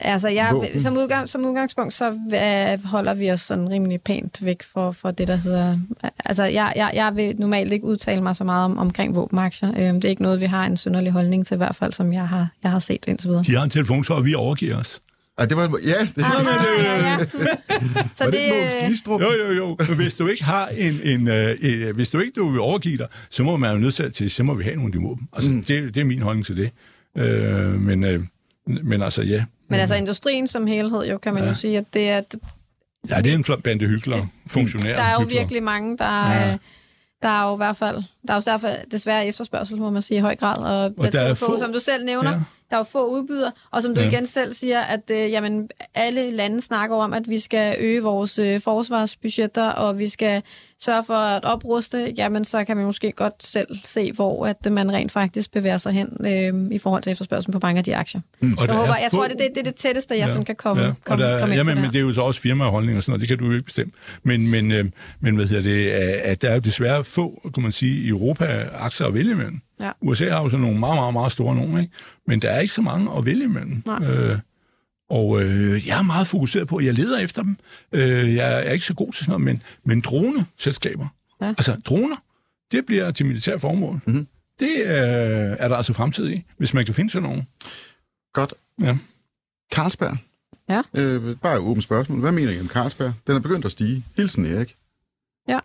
Altså, 0.00 0.28
jeg, 0.28 0.50
Våben. 0.52 0.80
som, 0.82 0.96
udgang, 0.96 1.28
som 1.28 1.44
udgangspunkt, 1.44 1.94
så 1.94 2.10
øh, 2.10 2.84
holder 2.84 3.14
vi 3.14 3.30
os 3.30 3.40
sådan 3.40 3.70
rimelig 3.70 4.00
pænt 4.02 4.44
væk 4.44 4.62
for, 4.62 4.92
for 4.92 5.10
det, 5.10 5.28
der 5.28 5.36
hedder... 5.36 5.78
Altså, 6.24 6.44
jeg, 6.44 6.72
jeg, 6.76 6.90
jeg 6.94 7.16
vil 7.16 7.34
normalt 7.38 7.72
ikke 7.72 7.84
udtale 7.84 8.22
mig 8.22 8.36
så 8.36 8.44
meget 8.44 8.64
om, 8.64 8.78
omkring 8.78 9.14
våbenaktier. 9.14 9.68
Øhm, 9.68 10.00
det 10.00 10.04
er 10.04 10.08
ikke 10.08 10.22
noget, 10.22 10.40
vi 10.40 10.44
har 10.44 10.66
en 10.66 10.76
synderlig 10.76 11.12
holdning 11.12 11.46
til, 11.46 11.54
i 11.54 11.56
hvert 11.56 11.76
fald, 11.76 11.92
som 11.92 12.12
jeg 12.12 12.28
har, 12.28 12.48
jeg 12.62 12.70
har 12.70 12.78
set 12.78 13.04
indtil 13.08 13.28
videre. 13.28 13.42
De 13.42 13.54
har 13.56 13.62
en 13.64 13.70
telefon, 13.70 14.04
så 14.04 14.20
vi 14.20 14.34
overgiver 14.34 14.76
os. 14.76 15.00
Ah, 15.40 15.48
det 15.48 15.56
var, 15.56 15.64
en- 15.64 15.74
ja, 15.84 16.00
det, 16.00 16.22
Ah, 16.24 16.84
ja, 16.84 17.08
ja. 17.10 17.18
Så 18.14 18.24
var 18.24 18.30
det 18.30 18.40
det, 18.40 18.50
Mogens 18.82 19.04
øh? 19.08 19.20
Jo, 19.20 19.46
jo, 19.46 19.52
jo. 19.52 19.76
Men 19.88 19.96
hvis 19.96 20.14
du 20.14 20.26
ikke 20.26 20.44
har 20.44 20.68
en... 20.68 21.00
en 21.04 21.28
øh, 21.28 21.56
øh, 21.62 21.94
hvis 21.94 22.08
du 22.08 22.18
ikke 22.20 22.32
du 22.36 22.48
vil 22.48 22.60
overgive 22.60 22.98
dig, 22.98 23.06
så 23.30 23.42
må 23.42 23.56
man 23.56 23.72
jo 23.72 23.78
nødt 23.78 24.14
til, 24.14 24.30
så 24.30 24.42
må 24.42 24.54
vi 24.54 24.64
have 24.64 24.76
nogle 24.76 24.88
af 24.88 24.92
de 25.00 25.06
våben. 25.06 25.28
Altså, 25.32 25.50
mm. 25.50 25.64
det, 25.64 25.94
det 25.94 26.00
er 26.00 26.04
min 26.04 26.22
holdning 26.22 26.46
til 26.46 26.56
det. 26.56 26.70
Øh, 27.18 27.80
men, 27.80 28.04
øh, 28.04 28.20
men 28.66 29.02
altså, 29.02 29.22
ja. 29.22 29.44
men 29.70 29.80
altså, 29.80 29.94
industrien 29.96 30.46
som 30.46 30.66
helhed, 30.66 31.04
jo, 31.10 31.18
kan 31.18 31.34
man 31.34 31.42
ja. 31.42 31.48
jo 31.48 31.54
sige, 31.54 31.78
at 31.78 31.84
det 31.94 32.08
er, 32.08 32.20
Ja, 33.10 33.20
det 33.20 33.30
er 33.32 33.34
en 33.34 33.44
flot 33.44 33.62
bande 33.62 33.86
hyggeler, 33.86 34.26
funktionære 34.46 34.96
der 34.96 35.02
er 35.02 35.12
jo 35.12 35.20
hyklere. 35.20 35.38
virkelig 35.40 35.62
mange, 35.62 35.98
der... 35.98 36.30
Ja. 36.32 36.48
Ja. 36.48 36.56
Der 37.22 37.28
er 37.28 37.48
jo 37.48 37.54
i 37.54 37.56
hvert 37.56 37.76
fald, 37.76 37.96
der 38.28 38.34
er 38.34 38.36
jo 38.36 38.42
derfor 38.46 38.68
desværre 38.92 39.26
efterspørgsel, 39.26 39.76
må 39.76 39.90
man 39.90 40.02
sige, 40.02 40.18
i 40.18 40.20
høj 40.20 40.36
grad. 40.36 40.58
Og, 40.58 40.94
Og 40.96 41.12
der 41.12 41.20
er 41.20 41.34
på, 41.34 41.38
få- 41.46 41.58
som 41.58 41.72
du 41.72 41.80
selv 41.80 42.04
nævner, 42.04 42.30
Ja. 42.30 42.40
Der 42.70 42.76
er 42.76 42.80
jo 42.80 42.84
få 42.84 43.06
udbydere, 43.06 43.52
og 43.70 43.82
som 43.82 43.94
du 43.94 44.00
ja. 44.00 44.06
igen 44.06 44.26
selv 44.26 44.52
siger, 44.52 44.80
at 44.80 45.10
øh, 45.10 45.30
jamen, 45.30 45.70
alle 45.94 46.30
lande 46.30 46.60
snakker 46.60 46.96
om, 46.96 47.12
at 47.12 47.28
vi 47.28 47.38
skal 47.38 47.76
øge 47.80 48.02
vores 48.02 48.38
øh, 48.38 48.60
forsvarsbudgetter, 48.60 49.68
og 49.68 49.98
vi 49.98 50.08
skal 50.08 50.42
sørge 50.84 51.04
for 51.06 51.14
at 51.14 51.44
opruste, 51.44 52.14
jamen 52.16 52.44
så 52.44 52.64
kan 52.64 52.76
man 52.76 52.86
måske 52.86 53.12
godt 53.12 53.46
selv 53.46 53.66
se, 53.84 54.12
hvor 54.12 54.46
at 54.46 54.72
man 54.72 54.92
rent 54.92 55.12
faktisk 55.12 55.52
bevæger 55.52 55.78
sig 55.78 55.92
hen 55.92 56.16
øh, 56.26 56.74
i 56.74 56.78
forhold 56.78 57.02
til 57.02 57.10
efterspørgselen 57.12 57.52
på 57.52 57.58
mange 57.62 57.78
af 57.78 57.84
de 57.84 57.96
aktier. 57.96 58.20
Mm. 58.40 58.54
Og 58.58 58.66
Jeg, 58.66 58.76
håber, 58.76 58.92
er 58.92 58.96
jeg 59.02 59.08
få- 59.10 59.16
tror, 59.16 59.24
det, 59.24 59.32
det, 59.38 59.48
det 59.54 59.60
er 59.60 59.64
det 59.64 59.74
tætteste, 59.74 60.14
jeg 60.14 60.20
ja. 60.20 60.28
sådan 60.28 60.44
kan 60.44 60.56
komme, 60.56 60.82
ja. 60.82 60.92
komme, 61.04 61.24
der, 61.24 61.38
komme 61.38 61.54
ind 61.54 61.58
jamen, 61.58 61.74
på 61.76 61.80
men 61.80 61.90
det 61.90 61.96
er 61.98 62.02
jo 62.02 62.12
så 62.12 62.20
også 62.20 62.40
firmaholdning 62.40 62.96
og 62.96 63.02
sådan 63.02 63.10
noget, 63.10 63.20
det 63.20 63.28
kan 63.28 63.38
du 63.38 63.44
jo 63.46 63.52
ikke 63.52 63.64
bestemme. 63.64 63.92
Men, 64.22 64.48
men, 64.50 64.72
øh, 64.72 64.84
men 65.20 65.36
hvad 65.36 65.46
hedder 65.46 65.62
det, 65.62 65.90
at 65.90 66.42
der 66.42 66.48
er 66.50 66.54
jo 66.54 66.60
desværre 66.60 67.04
få, 67.04 67.50
kan 67.54 67.62
man 67.62 67.72
sige, 67.72 68.02
i 68.04 68.08
Europa 68.08 68.68
aktier 68.74 69.06
at 69.06 69.14
vælge 69.14 69.32
imellem. 69.32 69.60
Ja. 69.80 69.90
USA 70.00 70.30
har 70.30 70.42
jo 70.42 70.48
sådan 70.48 70.62
nogle 70.62 70.78
meget, 70.78 70.94
meget, 70.96 71.12
meget 71.12 71.32
store 71.32 71.54
nogle, 71.56 71.80
ikke? 71.82 71.92
men 72.26 72.42
der 72.42 72.50
er 72.50 72.60
ikke 72.60 72.74
så 72.74 72.82
mange 72.82 73.10
at 73.18 73.26
vælge 73.26 73.44
imellem. 73.44 73.82
Nej. 73.86 74.08
Øh, 74.08 74.38
og 75.10 75.42
øh, 75.42 75.86
jeg 75.88 75.98
er 75.98 76.02
meget 76.02 76.26
fokuseret 76.26 76.68
på, 76.68 76.80
jeg 76.80 76.94
leder 76.94 77.18
efter 77.18 77.42
dem. 77.42 77.56
Øh, 77.92 78.34
jeg 78.34 78.66
er 78.66 78.70
ikke 78.72 78.84
så 78.86 78.94
god 78.94 79.12
til 79.12 79.24
sådan 79.24 79.30
noget, 79.40 79.44
men, 79.44 79.62
men 79.84 80.00
droneselskaber, 80.00 81.06
Ja. 81.42 81.48
altså 81.48 81.76
droner, 81.84 82.16
det 82.72 82.86
bliver 82.86 83.10
til 83.10 83.26
militær 83.26 83.58
formål. 83.58 84.00
Mm-hmm. 84.06 84.26
Det 84.60 84.70
øh, 84.76 85.56
er 85.58 85.68
der 85.68 85.76
altså 85.76 85.92
fremtid 85.92 86.30
i, 86.30 86.44
hvis 86.56 86.74
man 86.74 86.84
kan 86.84 86.94
finde 86.94 87.10
sådan 87.10 87.28
nogen. 87.28 87.46
Godt. 88.32 88.54
Ja. 88.80 88.96
Carlsberg. 89.72 90.16
Ja. 90.68 90.82
Øh, 90.94 91.36
bare 91.36 91.54
et 91.54 91.60
åbent 91.60 91.84
spørgsmål. 91.84 92.20
Hvad 92.20 92.32
mener 92.32 92.52
I 92.52 92.60
om 92.60 92.68
Carlsberg? 92.68 93.12
Den 93.26 93.36
er 93.36 93.40
begyndt 93.40 93.64
at 93.64 93.70
stige. 93.72 94.04
Hilsen 94.16 94.46
Erik. 94.46 94.74
Ja. 95.50 95.58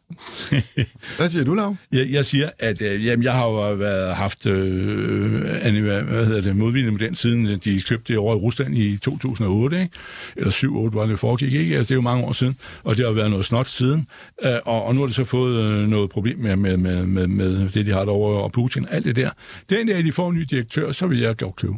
Hvad 1.18 1.30
siger 1.30 1.46
du, 1.46 1.54
Lav? 1.54 1.76
Jeg, 1.92 2.08
jeg 2.12 2.26
siger, 2.26 2.50
at 2.60 2.82
øh, 2.82 3.06
jamen, 3.06 3.24
jeg 3.24 3.34
har 3.34 3.46
jo 3.46 3.74
været, 3.74 4.16
haft 4.16 4.46
øh, 4.46 5.66
Anne, 5.66 5.82
hvad, 5.82 6.26
hedder 6.26 6.42
det, 6.42 6.56
modvilje 6.56 6.92
med 6.92 7.00
den, 7.00 7.16
siden 7.16 7.60
de 7.60 7.82
købte 7.82 8.14
det 8.14 8.18
over 8.20 8.36
i 8.36 8.38
Rusland 8.38 8.76
i 8.76 8.98
2008, 8.98 9.82
ikke? 9.82 9.96
eller 10.36 10.52
7-8 10.52 10.96
var 10.96 11.06
det 11.06 11.20
foregik, 11.20 11.54
ikke? 11.54 11.78
Altså, 11.78 11.90
det 11.90 11.92
er 11.92 11.96
jo 11.96 12.02
mange 12.02 12.24
år 12.24 12.32
siden, 12.32 12.58
og 12.84 12.98
det 12.98 13.06
har 13.06 13.12
været 13.12 13.30
noget 13.30 13.46
snot 13.46 13.68
siden, 13.68 14.06
øh, 14.44 14.56
og, 14.66 14.84
og 14.84 14.96
nu 14.96 15.02
har 15.02 15.08
det 15.08 15.16
så 15.16 15.24
fået 15.24 15.64
øh, 15.64 15.88
noget 15.88 16.10
problem 16.10 16.40
med, 16.40 16.56
med, 16.56 16.78
med, 16.78 17.06
med, 17.06 17.28
med 17.28 17.70
det, 17.70 17.86
de 17.86 17.92
har 17.92 18.06
derovre, 18.06 18.44
og 18.44 18.52
Putin, 18.52 18.88
alt 18.90 19.06
det 19.06 19.16
der. 19.16 19.30
Den 19.70 19.88
dag, 19.88 20.04
de 20.04 20.12
får 20.12 20.30
en 20.30 20.36
ny 20.36 20.42
direktør, 20.42 20.92
så 20.92 21.08
vil 21.08 21.20
jeg 21.20 21.38
godt 21.38 21.56
købe. 21.56 21.74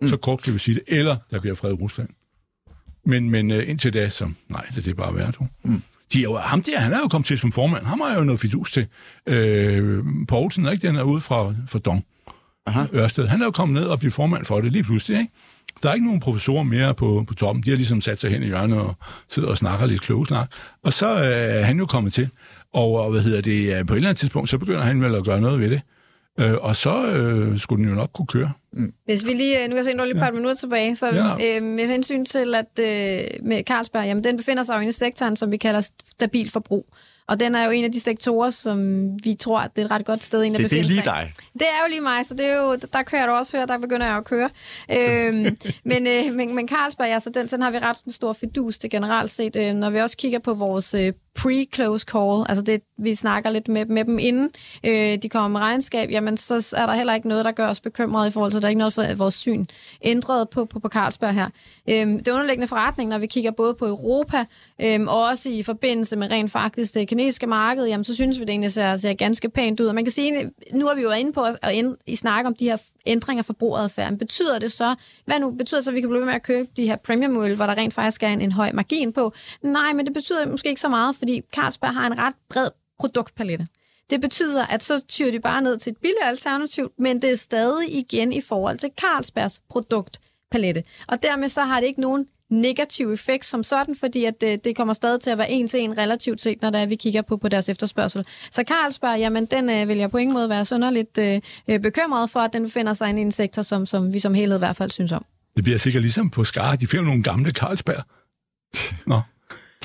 Mm. 0.00 0.08
Så 0.08 0.16
kort 0.16 0.42
kan 0.42 0.54
vi 0.54 0.58
sige 0.58 0.74
det, 0.74 0.82
eller 0.86 1.16
der 1.30 1.40
bliver 1.40 1.54
fred 1.54 1.70
i 1.70 1.74
Rusland. 1.74 2.08
Men, 3.06 3.30
men 3.30 3.50
øh, 3.50 3.68
indtil 3.68 3.94
da, 3.94 4.08
så 4.08 4.30
nej, 4.48 4.66
det 4.76 4.88
er 4.88 4.94
bare 4.94 5.14
værd, 5.14 5.32
du. 5.32 5.46
Mm. 5.62 5.82
De 6.14 6.18
er 6.18 6.22
jo, 6.22 6.36
ham 6.36 6.62
der, 6.62 6.80
han 6.80 6.92
er 6.92 6.98
jo 6.98 7.08
kommet 7.08 7.26
til 7.26 7.38
som 7.38 7.52
formand. 7.52 7.86
Ham 7.86 8.00
har 8.00 8.18
jo 8.18 8.24
noget 8.24 8.40
fidus 8.40 8.72
til. 8.72 8.86
Øh, 9.26 10.04
Poulsen, 10.28 10.68
ikke? 10.68 10.86
Den 10.86 10.96
er 10.96 11.02
ude 11.02 11.20
fra, 11.20 11.54
fra 11.68 11.78
Dong. 11.78 12.04
Aha. 12.66 12.86
Ørsted. 12.94 13.26
Han 13.26 13.40
er 13.40 13.44
jo 13.44 13.50
kommet 13.50 13.82
ned 13.82 13.88
og 13.88 13.98
blive 13.98 14.10
formand 14.10 14.44
for 14.44 14.60
det 14.60 14.72
lige 14.72 14.84
pludselig, 14.84 15.18
ikke? 15.18 15.32
Der 15.82 15.88
er 15.88 15.94
ikke 15.94 16.06
nogen 16.06 16.20
professorer 16.20 16.62
mere 16.62 16.94
på, 16.94 17.24
på 17.28 17.34
toppen. 17.34 17.64
De 17.64 17.70
har 17.70 17.76
ligesom 17.76 18.00
sat 18.00 18.20
sig 18.20 18.30
hen 18.30 18.42
i 18.42 18.46
hjørnet 18.46 18.78
og 18.78 18.96
sidder 19.28 19.48
og 19.48 19.58
snakker 19.58 19.86
lidt 19.86 20.02
klogesnak. 20.02 20.50
Og 20.82 20.92
så 20.92 21.14
øh, 21.14 21.60
er 21.60 21.64
han 21.64 21.78
jo 21.78 21.86
kommet 21.86 22.12
til. 22.12 22.28
Og, 22.72 23.00
og 23.00 23.10
hvad 23.10 23.20
hedder 23.20 23.40
det, 23.40 23.78
øh, 23.78 23.86
på 23.86 23.92
et 23.92 23.96
eller 23.96 24.08
andet 24.08 24.20
tidspunkt, 24.20 24.50
så 24.50 24.58
begynder 24.58 24.82
han 24.82 25.02
vel 25.02 25.14
at 25.14 25.24
gøre 25.24 25.40
noget 25.40 25.60
ved 25.60 25.70
det. 25.70 25.80
Øh, 26.38 26.54
og 26.54 26.76
så 26.76 27.06
øh, 27.06 27.58
skulle 27.58 27.82
den 27.82 27.90
jo 27.90 27.96
nok 27.96 28.10
kunne 28.14 28.26
køre. 28.26 28.52
Hvis 29.04 29.24
vi 29.24 29.32
lige, 29.32 29.62
øh, 29.62 29.62
nu 29.62 29.68
kan 29.68 29.76
jeg 29.76 29.84
se, 29.84 29.90
at 29.90 30.00
er 30.00 30.04
lige 30.04 30.14
et 30.14 30.20
par 30.20 30.30
minutter 30.30 30.54
tilbage, 30.54 30.96
så 30.96 31.06
Ja. 31.06 31.36
ja. 31.38 31.56
øh, 31.56 31.62
med 31.62 31.86
hensyn 31.86 32.24
til, 32.24 32.54
at 32.54 32.78
øh, 32.78 33.20
med 33.42 33.64
Carlsberg, 33.64 34.04
jamen 34.04 34.24
den 34.24 34.36
befinder 34.36 34.62
sig 34.62 34.74
jo 34.74 34.80
inde 34.80 34.88
i 34.88 34.92
sektoren, 34.92 35.36
som 35.36 35.50
vi 35.50 35.56
kalder 35.56 35.80
stabil 36.18 36.50
forbrug. 36.50 36.86
Og 37.28 37.40
den 37.40 37.54
er 37.54 37.64
jo 37.64 37.70
en 37.70 37.84
af 37.84 37.92
de 37.92 38.00
sektorer, 38.00 38.50
som 38.50 39.08
vi 39.24 39.34
tror, 39.34 39.58
at 39.60 39.76
det 39.76 39.82
er 39.82 39.86
et 39.86 39.90
ret 39.90 40.04
godt 40.04 40.24
sted, 40.24 40.44
at 40.44 40.52
Se, 40.52 40.58
det 40.58 40.64
er 40.64 40.68
befinde 40.68 40.88
lige 40.88 40.96
sig 40.96 41.04
dig. 41.04 41.32
Det 41.52 41.62
er 41.62 41.86
jo 41.86 41.90
lige 41.90 42.00
mig, 42.00 42.26
så 42.26 42.34
det 42.34 42.46
er 42.46 42.62
jo, 42.62 42.78
der 42.92 43.02
kører 43.02 43.26
du 43.26 43.32
også 43.32 43.56
høre, 43.56 43.66
der 43.66 43.78
begynder 43.78 44.06
jeg 44.06 44.16
at 44.16 44.24
køre. 44.24 44.50
Øhm, 44.90 45.56
men, 45.90 46.06
øh, 46.06 46.34
men, 46.34 46.54
men 46.54 46.68
Carlsberg, 46.68 47.08
altså, 47.08 47.30
den, 47.30 47.46
den 47.46 47.62
har 47.62 47.70
vi 47.70 47.78
ret 47.78 47.96
stor 48.10 48.32
fidus 48.32 48.78
til 48.78 48.90
generelt 48.90 49.30
set. 49.30 49.56
Øh, 49.56 49.74
når 49.74 49.90
vi 49.90 50.00
også 50.00 50.16
kigger 50.16 50.38
på 50.38 50.54
vores 50.54 50.94
øh, 50.94 51.12
pre-close 51.38 52.04
call, 52.04 52.44
altså 52.48 52.64
det, 52.64 52.82
vi 52.98 53.14
snakker 53.14 53.50
lidt 53.50 53.68
med, 53.68 53.86
med 53.86 54.04
dem 54.04 54.18
inden 54.18 54.50
øh, 54.86 55.18
de 55.22 55.28
kommer 55.28 55.48
med 55.48 55.60
regnskab, 55.60 56.10
jamen 56.10 56.36
så 56.36 56.74
er 56.76 56.86
der 56.86 56.94
heller 56.94 57.14
ikke 57.14 57.28
noget, 57.28 57.44
der 57.44 57.52
gør 57.52 57.68
os 57.68 57.80
bekymrede 57.80 58.28
i 58.28 58.30
forhold 58.30 58.52
til, 58.52 58.58
at 58.58 58.62
der 58.62 58.66
er 58.66 58.70
ikke 58.70 58.78
noget 58.78 58.92
for 58.92 59.14
vores 59.14 59.34
syn 59.34 59.66
ændret 60.02 60.48
på, 60.48 60.64
på, 60.64 60.78
på 60.78 60.88
Carlsberg 60.88 61.34
her. 61.34 61.48
Øhm, 61.90 62.18
det 62.18 62.28
underliggende 62.28 62.68
forretning, 62.68 63.10
når 63.10 63.18
vi 63.18 63.26
kigger 63.26 63.50
både 63.50 63.74
på 63.74 63.86
Europa, 63.86 64.44
øhm, 64.80 65.08
og 65.08 65.22
også 65.22 65.48
i 65.48 65.62
forbindelse 65.62 66.16
med 66.16 66.30
rent 66.30 66.52
faktisk 66.52 66.94
det 66.94 67.08
kinesiske 67.08 67.46
marked, 67.46 67.86
jamen 67.86 68.04
så 68.04 68.14
synes 68.14 68.38
vi, 68.38 68.44
det 68.44 68.50
egentlig 68.50 68.72
ser, 68.72 68.96
ser 68.96 69.14
ganske 69.14 69.48
pænt 69.48 69.80
ud. 69.80 69.86
Og 69.86 69.94
man 69.94 70.04
kan 70.04 70.12
sige, 70.12 70.50
nu 70.74 70.86
har 70.86 70.94
vi 70.94 71.02
jo 71.02 71.08
været 71.08 71.20
inde 71.20 71.32
på 71.32 71.46
at 71.62 71.74
ind, 71.74 71.96
i 72.06 72.16
snak 72.16 72.46
om 72.46 72.54
de 72.54 72.64
her 72.64 72.76
ændringer 73.06 73.40
af 73.40 73.46
forbrugeradfærden. 73.46 74.18
Betyder 74.18 74.58
det 74.58 74.72
så, 74.72 74.94
hvad 75.24 75.40
nu 75.40 75.50
betyder 75.50 75.80
det 75.80 75.84
så, 75.84 75.90
at 75.90 75.94
vi 75.94 76.00
kan 76.00 76.08
blive 76.08 76.20
ved 76.20 76.26
med 76.26 76.34
at 76.34 76.42
købe 76.42 76.68
de 76.76 76.86
her 76.86 76.96
premium 76.96 77.42
øl, 77.42 77.56
hvor 77.56 77.66
der 77.66 77.74
rent 77.74 77.94
faktisk 77.94 78.22
er 78.22 78.28
en, 78.28 78.40
en 78.40 78.52
høj 78.52 78.72
margin 78.72 79.12
på? 79.12 79.32
Nej, 79.62 79.92
men 79.92 80.06
det 80.06 80.14
betyder 80.14 80.48
måske 80.48 80.68
ikke 80.68 80.80
så 80.80 80.88
meget, 80.88 81.16
fordi 81.16 81.42
Carlsberg 81.54 81.94
har 81.94 82.06
en 82.06 82.18
ret 82.18 82.34
bred 82.50 82.68
produktpalette. 82.98 83.66
Det 84.10 84.20
betyder, 84.20 84.66
at 84.66 84.82
så 84.82 85.04
tyrer 85.08 85.30
de 85.30 85.40
bare 85.40 85.62
ned 85.62 85.78
til 85.78 85.90
et 85.90 85.96
billigere 85.96 86.28
alternativ, 86.28 86.92
men 86.98 87.22
det 87.22 87.30
er 87.30 87.36
stadig 87.36 87.94
igen 87.94 88.32
i 88.32 88.40
forhold 88.40 88.78
til 88.78 88.90
Carlsbergs 89.00 89.60
produktpalette. 89.70 90.84
Og 91.08 91.22
dermed 91.22 91.48
så 91.48 91.62
har 91.62 91.80
det 91.80 91.86
ikke 91.86 92.00
nogen 92.00 92.26
negativ 92.54 93.12
effekt 93.12 93.46
som 93.46 93.64
sådan, 93.64 93.96
fordi 94.00 94.24
at 94.24 94.40
det, 94.40 94.64
det 94.64 94.76
kommer 94.76 94.94
stadig 94.94 95.20
til 95.20 95.30
at 95.30 95.38
være 95.38 95.50
en 95.50 95.68
til 95.68 95.80
en 95.80 95.98
relativt 95.98 96.40
set, 96.40 96.62
når 96.62 96.70
der 96.70 96.78
er, 96.78 96.86
vi 96.86 96.96
kigger 96.96 97.22
på, 97.22 97.36
på 97.36 97.48
deres 97.48 97.68
efterspørgsel. 97.68 98.26
Så 98.50 98.64
Carlsberg, 98.68 99.18
jamen 99.18 99.46
den 99.46 99.70
øh, 99.70 99.88
vil 99.88 99.96
jeg 99.98 100.10
på 100.10 100.16
ingen 100.18 100.34
måde 100.34 100.48
være 100.48 100.64
sønderligt 100.64 101.18
øh, 101.18 101.40
øh, 101.68 101.80
bekymret 101.80 102.30
for, 102.30 102.40
at 102.40 102.52
den 102.52 102.62
befinder 102.62 102.94
sig 102.94 103.08
i 103.10 103.20
en 103.20 103.32
sektor, 103.32 103.62
som, 103.62 103.86
som 103.86 104.14
vi 104.14 104.20
som 104.20 104.34
helhed 104.34 104.56
i 104.56 104.58
hvert 104.58 104.76
fald 104.76 104.90
synes 104.90 105.12
om. 105.12 105.24
Det 105.56 105.64
bliver 105.64 105.78
sikkert 105.78 106.02
ligesom 106.02 106.30
på 106.30 106.44
Skar. 106.44 106.74
De 106.76 106.86
finder 106.86 107.04
nogle 107.04 107.22
gamle 107.22 107.50
Carlsberg. 107.50 108.02
Nå. 109.06 109.20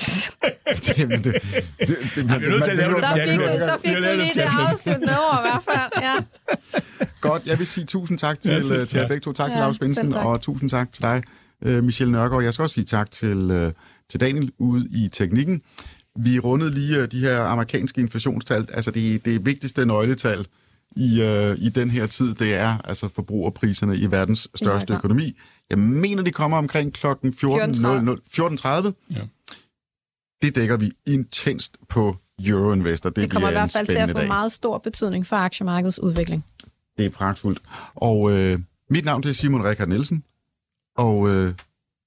det, 0.00 0.96
det, 0.96 1.24
det, 1.24 1.24
det, 1.24 1.34
det, 1.80 2.30
er 2.30 2.64
til 2.64 2.76
lave 2.76 2.94
det- 2.94 3.00
Så 3.00 3.16
fik 3.26 3.38
du, 3.38 3.46
så 3.60 3.78
fik 3.84 3.94
du 3.94 4.00
lige 4.00 4.34
det 4.34 4.40
afsluttende 4.58 5.12
ord 5.18 5.38
i 5.38 5.48
hvert 5.50 5.62
fald. 5.74 6.02
Ja. 6.02 6.14
Godt, 7.20 7.46
jeg 7.46 7.58
vil 7.58 7.66
sige 7.66 7.84
tusind 7.84 8.18
tak 8.18 8.40
til, 8.40 8.50
Ja, 8.50 8.62
selv 8.62 8.86
til 8.86 8.98
jer 8.98 9.08
begge 9.08 9.20
to. 9.20 9.32
Tak 9.32 9.50
til 9.50 9.54
Ja, 9.58 9.60
Lars 9.64 9.78
Bensen, 9.78 10.14
og 10.14 10.40
tusind 10.40 10.70
tak 10.70 10.92
til 10.92 11.02
dig, 11.02 11.22
øh, 11.62 11.84
Michelle 11.84 12.12
Nørgaard. 12.12 12.42
Jeg 12.42 12.54
skal 12.54 12.62
også 12.62 12.74
sige 12.74 12.84
tak 12.84 13.10
til, 13.10 13.50
øh, 13.50 13.72
til 14.08 14.20
Daniel 14.20 14.52
ude 14.58 14.88
i 14.90 15.08
teknikken. 15.08 15.62
Vi 16.18 16.38
rundede 16.38 16.70
lige 16.70 17.02
øh, 17.02 17.10
de 17.10 17.20
her 17.20 17.40
amerikanske 17.40 18.00
inflationstal. 18.00 18.68
Altså 18.72 18.90
det, 18.90 19.24
det 19.24 19.46
vigtigste 19.46 19.86
nøgletal 19.86 20.46
i, 20.96 21.22
øh, 21.22 21.56
i 21.58 21.68
den 21.68 21.90
her 21.90 22.06
tid, 22.06 22.34
det 22.34 22.54
er 22.54 22.78
altså 22.84 23.08
forbrugerpriserne 23.08 23.96
i 23.96 24.10
verdens 24.10 24.48
største 24.54 24.94
økonomi. 24.94 25.36
Jeg 25.70 25.78
mener, 25.78 26.22
de 26.22 26.30
kommer 26.30 26.58
omkring 26.58 26.92
klokken 26.92 27.32
14.00. 27.32 27.46
14.30. 27.46 28.92
Ja. 29.16 29.20
Det 30.42 30.54
dækker 30.56 30.76
vi 30.76 30.92
intenst 31.06 31.76
på 31.88 32.16
Euroinvestor. 32.44 33.10
Det, 33.10 33.16
Det 33.16 33.30
kommer 33.30 33.48
i 33.48 33.52
hvert 33.52 33.72
fald 33.72 33.86
til 33.86 33.94
at 33.98 34.10
få 34.10 34.18
dag. 34.18 34.26
meget 34.28 34.52
stor 34.52 34.78
betydning 34.78 35.26
for 35.26 35.36
aktiemarkedets 35.36 35.98
udvikling. 36.02 36.44
Det 36.98 37.06
er 37.06 37.10
pragtfuldt. 37.10 37.62
Og 37.94 38.32
øh, 38.32 38.58
mit 38.90 39.04
navn 39.04 39.22
det 39.22 39.28
er 39.28 39.32
Simon 39.32 39.64
Rikard 39.64 39.88
Nielsen, 39.88 40.24
og 41.00 41.28
øh, 41.28 41.54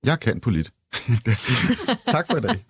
jeg 0.05 0.19
kan 0.19 0.39
på 0.39 0.49
lidt. 0.49 0.73
tak 2.15 2.27
for 2.27 2.37
i 2.37 2.41
dag. 2.41 2.65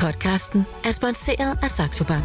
Podcasten 0.00 0.64
er 0.84 0.92
sponsoreret 0.92 1.58
af 1.62 1.70
Saxo 1.70 2.04
Bank. 2.04 2.24